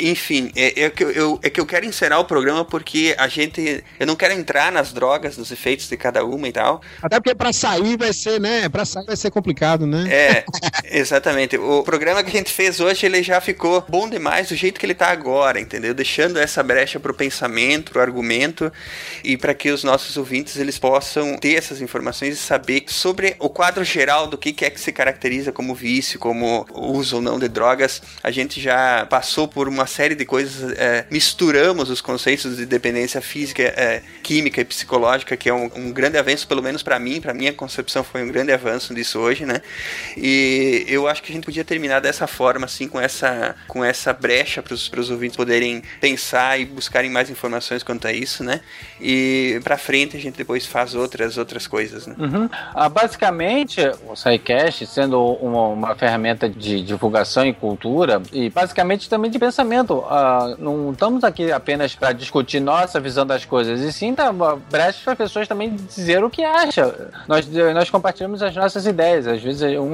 Enfim, 0.00 0.50
é, 0.56 0.82
é, 0.82 0.90
que 0.90 1.04
eu, 1.04 1.38
é 1.44 1.48
que 1.48 1.60
eu 1.60 1.66
quero 1.66 1.86
encerrar 1.86 2.18
o 2.18 2.24
programa 2.24 2.64
porque 2.64 3.14
a 3.16 3.28
gente. 3.28 3.84
Eu 4.00 4.06
não 4.06 4.16
quero 4.16 4.34
entrar 4.34 4.72
nas 4.72 4.92
drogas, 4.92 5.36
nos 5.36 5.52
efeitos 5.52 5.88
de 5.88 5.96
cada 5.96 6.24
uma 6.24 6.48
e 6.48 6.52
tal. 6.52 6.82
Até 7.00 7.20
porque 7.20 7.36
para 7.36 7.52
sair 7.52 7.96
vai 7.96 8.12
ser, 8.12 8.40
né? 8.40 8.68
Para 8.68 8.84
sair 8.84 9.06
vai 9.06 9.16
ser 9.16 9.30
complicado, 9.30 9.86
né? 9.86 10.07
É, 10.10 10.44
exatamente. 10.84 11.56
O 11.56 11.82
programa 11.82 12.22
que 12.22 12.30
a 12.30 12.38
gente 12.38 12.52
fez 12.52 12.80
hoje, 12.80 13.06
ele 13.06 13.22
já 13.22 13.40
ficou 13.40 13.84
bom 13.88 14.08
demais 14.08 14.48
do 14.48 14.56
jeito 14.56 14.80
que 14.80 14.86
ele 14.86 14.94
tá 14.94 15.08
agora, 15.08 15.60
entendeu? 15.60 15.94
Deixando 15.94 16.38
essa 16.38 16.62
brecha 16.62 16.98
pro 16.98 17.14
pensamento, 17.14 17.92
pro 17.92 18.00
argumento 18.00 18.72
e 19.22 19.36
para 19.36 19.54
que 19.54 19.70
os 19.70 19.84
nossos 19.84 20.16
ouvintes 20.16 20.56
eles 20.56 20.78
possam 20.78 21.36
ter 21.36 21.54
essas 21.54 21.80
informações 21.80 22.34
e 22.34 22.36
saber 22.36 22.84
sobre 22.86 23.36
o 23.38 23.48
quadro 23.48 23.84
geral 23.84 24.26
do 24.26 24.38
que 24.38 24.64
é 24.64 24.70
que 24.70 24.80
se 24.80 24.92
caracteriza 24.92 25.52
como 25.52 25.74
vício, 25.74 26.18
como 26.18 26.66
uso 26.72 27.16
ou 27.16 27.22
não 27.22 27.38
de 27.38 27.48
drogas. 27.48 28.02
A 28.22 28.30
gente 28.30 28.60
já 28.60 29.06
passou 29.06 29.46
por 29.46 29.68
uma 29.68 29.86
série 29.86 30.14
de 30.14 30.24
coisas, 30.24 30.72
é, 30.78 31.06
misturamos 31.10 31.90
os 31.90 32.00
conceitos 32.00 32.56
de 32.56 32.66
dependência 32.66 33.20
física, 33.20 33.62
é, 33.62 34.02
química 34.22 34.60
e 34.60 34.64
psicológica, 34.64 35.36
que 35.36 35.48
é 35.48 35.54
um, 35.54 35.70
um 35.74 35.92
grande 35.92 36.18
avanço, 36.18 36.46
pelo 36.46 36.62
menos 36.62 36.82
para 36.82 36.98
mim, 36.98 37.20
para 37.20 37.34
minha 37.34 37.52
concepção 37.52 38.02
foi 38.02 38.22
um 38.22 38.28
grande 38.28 38.52
avanço 38.52 38.94
disso 38.94 39.18
hoje, 39.18 39.44
né? 39.44 39.60
E 40.16 40.84
eu 40.88 41.06
acho 41.08 41.22
que 41.22 41.32
a 41.32 41.34
gente 41.34 41.44
podia 41.44 41.64
terminar 41.64 42.00
dessa 42.00 42.26
forma, 42.26 42.66
assim, 42.66 42.88
com 42.88 43.00
essa, 43.00 43.54
com 43.66 43.84
essa 43.84 44.12
brecha 44.12 44.62
para 44.62 44.74
os 44.74 45.10
ouvintes 45.10 45.36
poderem 45.36 45.82
pensar 46.00 46.58
e 46.60 46.64
buscarem 46.64 47.10
mais 47.10 47.30
informações 47.30 47.82
quanto 47.82 48.06
a 48.06 48.12
isso, 48.12 48.42
né? 48.42 48.60
E 49.00 49.60
para 49.62 49.78
frente 49.78 50.16
a 50.16 50.20
gente 50.20 50.36
depois 50.36 50.66
faz 50.66 50.94
outras 50.94 51.38
outras 51.38 51.66
coisas, 51.66 52.06
né? 52.06 52.14
Uhum. 52.18 52.48
Ah, 52.74 52.88
basicamente, 52.88 53.80
o 54.06 54.14
SciCast, 54.14 54.86
sendo 54.86 55.20
uma, 55.20 55.68
uma, 55.68 55.94
ferramenta 55.96 56.48
de 56.48 56.82
divulgação 56.82 57.46
e 57.46 57.52
cultura, 57.52 58.20
e 58.32 58.50
basicamente 58.50 59.08
também 59.08 59.30
de 59.30 59.38
pensamento, 59.38 60.04
ah, 60.08 60.54
não 60.58 60.92
estamos 60.92 61.24
aqui 61.24 61.50
apenas 61.50 61.94
para 61.94 62.12
discutir 62.12 62.60
nossa 62.60 63.00
visão 63.00 63.26
das 63.26 63.44
coisas, 63.44 63.80
e 63.80 63.92
sim 63.92 64.14
tá, 64.14 64.32
brecha 64.70 65.00
para 65.04 65.16
pessoas 65.16 65.48
também 65.48 65.74
dizer 65.74 66.22
o 66.22 66.30
que 66.30 66.44
acham. 66.44 66.92
Nós, 67.26 67.46
nós 67.74 67.90
compartilhamos 67.90 68.42
as 68.42 68.54
nossas 68.54 68.86
ideias, 68.86 69.26
às 69.26 69.42
vezes 69.42 69.62
um, 69.78 69.87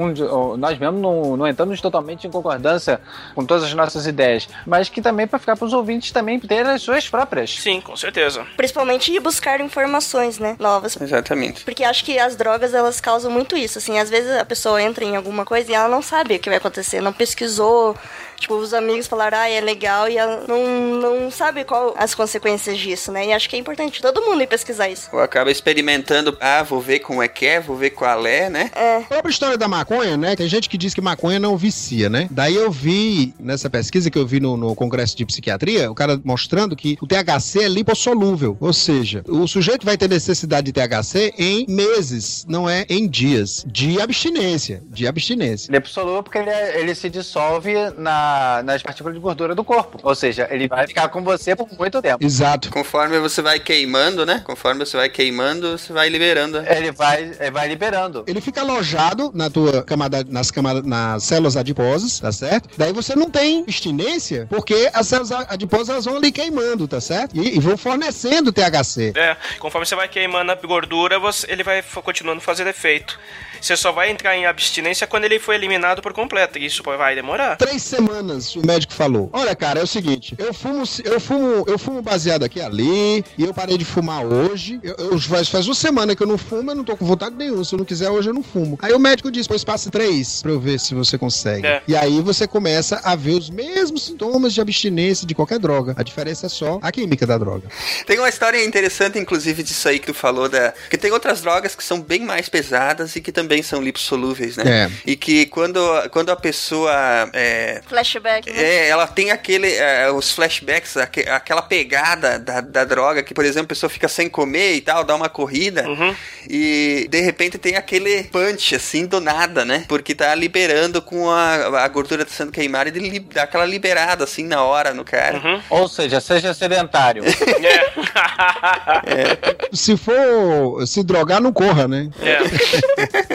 nós 0.57 0.77
mesmos 0.77 1.01
não, 1.01 1.37
não 1.37 1.47
entramos 1.47 1.79
totalmente 1.81 2.27
em 2.27 2.31
concordância 2.31 2.99
com 3.33 3.45
todas 3.45 3.63
as 3.63 3.73
nossas 3.73 4.05
ideias, 4.05 4.47
mas 4.65 4.89
que 4.89 5.01
também 5.01 5.27
para 5.27 5.39
ficar 5.39 5.55
para 5.55 5.65
os 5.65 5.73
ouvintes 5.73 6.11
também 6.11 6.39
ter 6.39 6.65
as 6.65 6.81
suas 6.81 7.09
próprias. 7.09 7.55
Sim, 7.59 7.81
com 7.81 7.95
certeza. 7.95 8.45
Principalmente 8.57 9.11
ir 9.11 9.19
buscar 9.19 9.59
informações, 9.61 10.39
né, 10.39 10.55
novas. 10.59 10.99
Exatamente. 10.99 11.63
Porque 11.63 11.83
acho 11.83 12.03
que 12.03 12.17
as 12.19 12.35
drogas 12.35 12.73
elas 12.73 12.99
causam 12.99 13.31
muito 13.31 13.55
isso, 13.55 13.77
assim, 13.77 13.99
às 13.99 14.09
vezes 14.09 14.31
a 14.31 14.45
pessoa 14.45 14.81
entra 14.81 15.03
em 15.03 15.15
alguma 15.15 15.45
coisa 15.45 15.71
e 15.71 15.75
ela 15.75 15.87
não 15.87 16.01
sabe 16.01 16.35
o 16.35 16.39
que 16.39 16.49
vai 16.49 16.57
acontecer, 16.57 17.01
não 17.01 17.13
pesquisou, 17.13 17.95
Tipo, 18.39 18.55
os 18.55 18.73
amigos 18.73 19.07
falaram, 19.07 19.37
ah, 19.37 19.49
é 19.49 19.61
legal, 19.61 20.09
e 20.09 20.17
ela 20.17 20.45
não, 20.47 20.99
não 20.99 21.31
sabe 21.31 21.63
qual 21.63 21.95
as 21.97 22.13
consequências 22.13 22.77
disso, 22.77 23.11
né? 23.11 23.27
E 23.27 23.33
acho 23.33 23.49
que 23.49 23.55
é 23.55 23.59
importante 23.59 24.01
todo 24.01 24.21
mundo 24.21 24.41
ir 24.41 24.47
pesquisar 24.47 24.89
isso. 24.89 25.09
Ou 25.13 25.19
acaba 25.19 25.51
experimentando, 25.51 26.37
ah, 26.39 26.63
vou 26.63 26.81
ver 26.81 26.99
como 26.99 27.21
é 27.23 27.27
que 27.27 27.45
é, 27.45 27.59
vou 27.59 27.75
ver 27.75 27.91
qual 27.91 28.25
é, 28.25 28.49
né? 28.49 28.71
É. 28.75 28.97
A 28.97 29.01
própria 29.01 29.31
história 29.31 29.57
da 29.57 29.67
maconha, 29.67 30.17
né? 30.17 30.35
Tem 30.35 30.47
gente 30.47 30.69
que 30.69 30.77
diz 30.77 30.93
que 30.93 31.01
maconha 31.01 31.39
não 31.39 31.57
vicia, 31.57 32.09
né? 32.09 32.27
Daí 32.29 32.55
eu 32.55 32.71
vi, 32.71 33.33
nessa 33.39 33.69
pesquisa 33.69 34.11
que 34.11 34.17
eu 34.17 34.25
vi 34.25 34.39
no, 34.39 34.57
no 34.57 34.75
Congresso 34.75 35.15
de 35.15 35.25
Psiquiatria, 35.25 35.89
o 35.89 35.95
cara 35.95 36.19
mostrando 36.23 36.75
que 36.75 36.97
o 37.01 37.07
THC 37.07 37.63
é 37.63 37.67
lipossolúvel, 37.67 38.57
ou 38.59 38.73
seja, 38.73 39.23
o 39.27 39.47
sujeito 39.47 39.85
vai 39.85 39.97
ter 39.97 40.09
necessidade 40.09 40.71
de 40.71 40.73
THC 40.73 41.33
em 41.37 41.65
meses, 41.67 42.45
não 42.47 42.69
é 42.69 42.85
em 42.89 43.07
dias, 43.07 43.63
de 43.67 44.01
abstinência, 44.01 44.83
de 44.87 45.07
abstinência. 45.07 45.71
Lipossolúvel 45.71 46.23
porque 46.23 46.37
ele, 46.37 46.49
é, 46.49 46.79
ele 46.79 46.93
se 46.93 47.09
dissolve 47.09 47.73
na 47.97 48.24
nas 48.63 48.81
partículas 48.81 49.15
de 49.15 49.21
gordura 49.21 49.55
do 49.55 49.63
corpo. 49.63 49.99
Ou 50.03 50.15
seja, 50.15 50.47
ele 50.51 50.67
vai 50.67 50.87
ficar 50.87 51.09
com 51.09 51.23
você 51.23 51.55
por 51.55 51.67
muito 51.77 52.01
tempo. 52.01 52.23
Exato. 52.23 52.69
Conforme 52.69 53.19
você 53.19 53.41
vai 53.41 53.59
queimando, 53.59 54.25
né? 54.25 54.41
Conforme 54.43 54.85
você 54.85 54.97
vai 54.97 55.09
queimando, 55.09 55.77
você 55.77 55.91
vai 55.93 56.09
liberando. 56.09 56.57
Ele 56.59 56.91
vai, 56.91 57.23
ele 57.39 57.51
vai 57.51 57.67
liberando. 57.67 58.23
Ele 58.27 58.41
fica 58.41 58.61
alojado 58.61 59.31
na 59.33 59.49
tua 59.49 59.83
camada, 59.83 60.25
nas 60.27 60.51
camadas, 60.51 60.83
nas 60.83 61.23
células 61.23 61.57
adiposas, 61.57 62.19
tá 62.19 62.31
certo? 62.31 62.69
Daí 62.77 62.93
você 62.93 63.15
não 63.15 63.29
tem 63.29 63.61
abstinência, 63.61 64.47
porque 64.49 64.89
as 64.93 65.07
células 65.07 65.31
adiposas 65.49 66.05
vão 66.05 66.17
ali 66.17 66.31
queimando, 66.31 66.87
tá 66.87 67.01
certo? 67.01 67.35
E, 67.35 67.57
e 67.57 67.59
vão 67.59 67.77
fornecendo 67.77 68.51
THC. 68.51 69.13
É, 69.15 69.37
conforme 69.59 69.85
você 69.85 69.95
vai 69.95 70.07
queimando 70.07 70.51
a 70.51 70.55
gordura, 70.55 71.19
você, 71.19 71.51
ele 71.51 71.63
vai 71.63 71.83
continuando 72.03 72.41
fazendo 72.41 72.67
efeito. 72.67 73.19
Você 73.65 73.75
só 73.75 73.91
vai 73.91 74.11
entrar 74.11 74.37
em 74.37 74.45
abstinência 74.45 75.07
quando 75.07 75.23
ele 75.23 75.39
foi 75.39 75.55
eliminado 75.55 75.99
por 75.99 76.13
completo. 76.13 76.59
E 76.59 76.67
isso 76.67 76.83
vai 76.83 77.15
demorar. 77.15 77.55
Três 77.55 77.81
semanas, 77.81 78.55
o 78.55 78.63
médico 78.63 78.93
falou. 78.93 79.27
Olha, 79.33 79.55
cara, 79.55 79.79
é 79.79 79.83
o 79.83 79.87
seguinte: 79.87 80.35
eu 80.37 80.53
fumo, 80.53 80.83
eu 81.03 81.19
fumo, 81.19 81.65
eu 81.67 81.79
fumo 81.79 81.99
baseado 81.99 82.43
aqui 82.43 82.61
ali, 82.61 83.25
e 83.35 83.43
eu 83.43 83.55
parei 83.55 83.75
de 83.75 83.83
fumar 83.83 84.23
hoje. 84.23 84.79
Eu, 84.83 84.93
eu 85.13 85.19
faz, 85.19 85.49
faz 85.49 85.65
uma 85.65 85.73
semana 85.73 86.15
que 86.15 86.21
eu 86.21 86.27
não 86.27 86.37
fumo, 86.37 86.69
eu 86.69 86.75
não 86.75 86.83
tô 86.83 86.95
com 86.95 87.07
vontade 87.07 87.33
nenhuma. 87.35 87.65
Se 87.65 87.73
eu 87.73 87.79
não 87.79 87.85
quiser, 87.85 88.07
hoje 88.11 88.29
eu 88.29 88.35
não 88.35 88.43
fumo. 88.43 88.77
Aí 88.83 88.93
o 88.93 88.99
médico 88.99 89.31
disse: 89.31 89.49
pois 89.49 89.63
passe 89.63 89.89
três 89.89 90.43
pra 90.43 90.51
eu 90.51 90.59
ver 90.59 90.79
se 90.79 90.93
você 90.93 91.17
consegue. 91.17 91.65
É. 91.65 91.81
E 91.87 91.95
aí 91.95 92.21
você 92.21 92.47
começa 92.47 93.01
a 93.03 93.15
ver 93.15 93.31
os 93.31 93.49
mesmos 93.49 94.05
sintomas 94.05 94.53
de 94.53 94.61
abstinência 94.61 95.25
de 95.25 95.33
qualquer 95.33 95.57
droga. 95.57 95.95
A 95.97 96.03
diferença 96.03 96.45
é 96.45 96.49
só 96.49 96.77
a 96.83 96.91
química 96.91 97.25
da 97.25 97.35
droga. 97.35 97.67
Tem 98.05 98.19
uma 98.19 98.29
história 98.29 98.63
interessante, 98.63 99.17
inclusive, 99.17 99.63
disso 99.63 99.89
aí 99.89 99.97
que 99.97 100.05
tu 100.05 100.13
falou, 100.13 100.47
da... 100.47 100.71
que 100.87 100.99
tem 100.99 101.11
outras 101.11 101.41
drogas 101.41 101.73
que 101.73 101.83
são 101.83 101.99
bem 101.99 102.19
mais 102.19 102.47
pesadas 102.47 103.15
e 103.15 103.21
que 103.21 103.31
também 103.31 103.54
são 103.61 103.81
lipossolúveis, 103.81 104.57
né? 104.57 104.63
É. 104.65 104.91
E 105.05 105.15
que 105.15 105.45
quando, 105.47 105.79
quando 106.09 106.29
a 106.29 106.35
pessoa. 106.35 106.93
É, 107.33 107.81
Flashback. 107.87 108.51
Né? 108.51 108.61
É, 108.61 108.87
ela 108.89 109.07
tem 109.07 109.31
aquele. 109.31 109.73
É, 109.73 110.11
os 110.11 110.31
flashbacks, 110.31 110.97
aquela 110.97 111.61
pegada 111.61 112.39
da, 112.39 112.61
da 112.61 112.83
droga, 112.83 113.23
que, 113.23 113.33
por 113.33 113.45
exemplo, 113.45 113.65
a 113.65 113.69
pessoa 113.69 113.89
fica 113.89 114.07
sem 114.07 114.29
comer 114.29 114.75
e 114.75 114.81
tal, 114.81 115.03
dá 115.03 115.15
uma 115.15 115.29
corrida 115.29 115.87
uhum. 115.87 116.15
e 116.49 117.07
de 117.09 117.21
repente 117.21 117.57
tem 117.57 117.75
aquele 117.75 118.23
punch, 118.23 118.75
assim, 118.75 119.05
do 119.05 119.19
nada, 119.19 119.65
né? 119.65 119.85
Porque 119.87 120.13
tá 120.15 120.33
liberando 120.35 121.01
com 121.01 121.29
a, 121.29 121.83
a 121.83 121.87
gordura 121.87 122.25
tá 122.25 122.31
sendo 122.31 122.51
queimada 122.51 122.89
e 122.89 122.97
ele 122.97 123.19
dá 123.19 123.43
aquela 123.43 123.65
liberada, 123.65 124.23
assim, 124.23 124.45
na 124.45 124.63
hora 124.63 124.93
no 124.93 125.03
cara. 125.03 125.37
Uhum. 125.37 125.61
Ou 125.69 125.87
seja, 125.87 126.19
seja 126.19 126.53
sedentário. 126.53 127.23
é. 129.05 129.37
Se 129.73 129.97
for 129.97 130.85
se 130.85 131.03
drogar, 131.03 131.41
não 131.41 131.51
corra, 131.51 131.87
né? 131.87 132.09
É. 132.21 133.34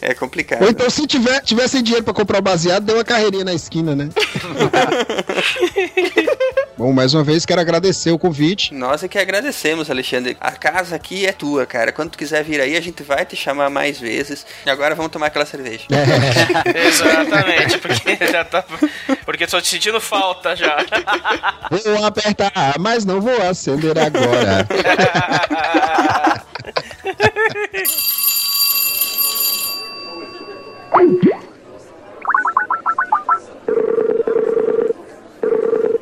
é 0.00 0.14
complicado. 0.14 0.62
Ou 0.62 0.70
então, 0.70 0.88
se 0.90 1.06
tiver, 1.06 1.40
tivesse 1.42 1.82
dinheiro 1.82 2.04
pra 2.04 2.14
comprar 2.14 2.38
o 2.38 2.42
baseado, 2.42 2.84
deu 2.84 2.96
uma 2.96 3.04
carreirinha 3.04 3.44
na 3.44 3.54
esquina, 3.54 3.94
né? 3.94 4.08
Bom, 6.76 6.92
mais 6.92 7.14
uma 7.14 7.22
vez 7.22 7.46
quero 7.46 7.60
agradecer 7.60 8.10
o 8.10 8.18
convite. 8.18 8.74
Nós 8.74 9.04
é 9.04 9.08
que 9.08 9.16
agradecemos, 9.18 9.88
Alexandre. 9.88 10.36
A 10.40 10.50
casa 10.52 10.96
aqui 10.96 11.24
é 11.24 11.32
tua, 11.32 11.64
cara. 11.64 11.92
Quando 11.92 12.10
tu 12.10 12.18
quiser 12.18 12.42
vir 12.42 12.60
aí, 12.60 12.76
a 12.76 12.80
gente 12.80 13.02
vai 13.02 13.24
te 13.24 13.36
chamar 13.36 13.70
mais 13.70 14.00
vezes. 14.00 14.44
E 14.66 14.70
agora 14.70 14.94
vamos 14.94 15.12
tomar 15.12 15.26
aquela 15.26 15.46
cerveja. 15.46 15.84
É. 15.90 16.04
Exatamente, 16.88 17.78
porque 17.78 18.16
já 18.30 18.44
tá. 18.44 18.64
Porque 19.24 19.46
tô 19.46 19.60
te 19.60 19.68
sentindo 19.68 20.00
falta 20.00 20.56
já. 20.56 20.76
Vou 21.70 22.04
apertar, 22.04 22.74
mas 22.80 23.04
não 23.04 23.20
vou 23.20 23.40
acender 23.42 23.96
agora. 23.96 24.66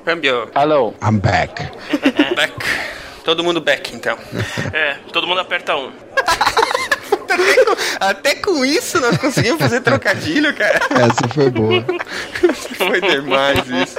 Câmbio. 0.04 0.50
Hello. 0.54 0.94
I'm 1.02 1.18
back. 1.18 1.62
back. 2.36 2.52
Todo 3.24 3.42
mundo 3.42 3.60
back, 3.60 3.94
então. 3.94 4.18
É, 4.74 4.96
todo 5.12 5.26
mundo 5.26 5.40
aperta 5.40 5.76
um. 5.76 5.92
até, 6.16 7.36
com, 7.64 7.76
até 8.00 8.34
com 8.34 8.64
isso 8.64 9.00
nós 9.00 9.16
conseguimos 9.16 9.60
fazer 9.60 9.80
trocadilho, 9.80 10.54
cara. 10.54 10.80
Essa 10.90 11.28
foi 11.28 11.50
boa. 11.50 11.84
foi 12.76 13.00
demais 13.00 13.60
isso. 13.68 13.98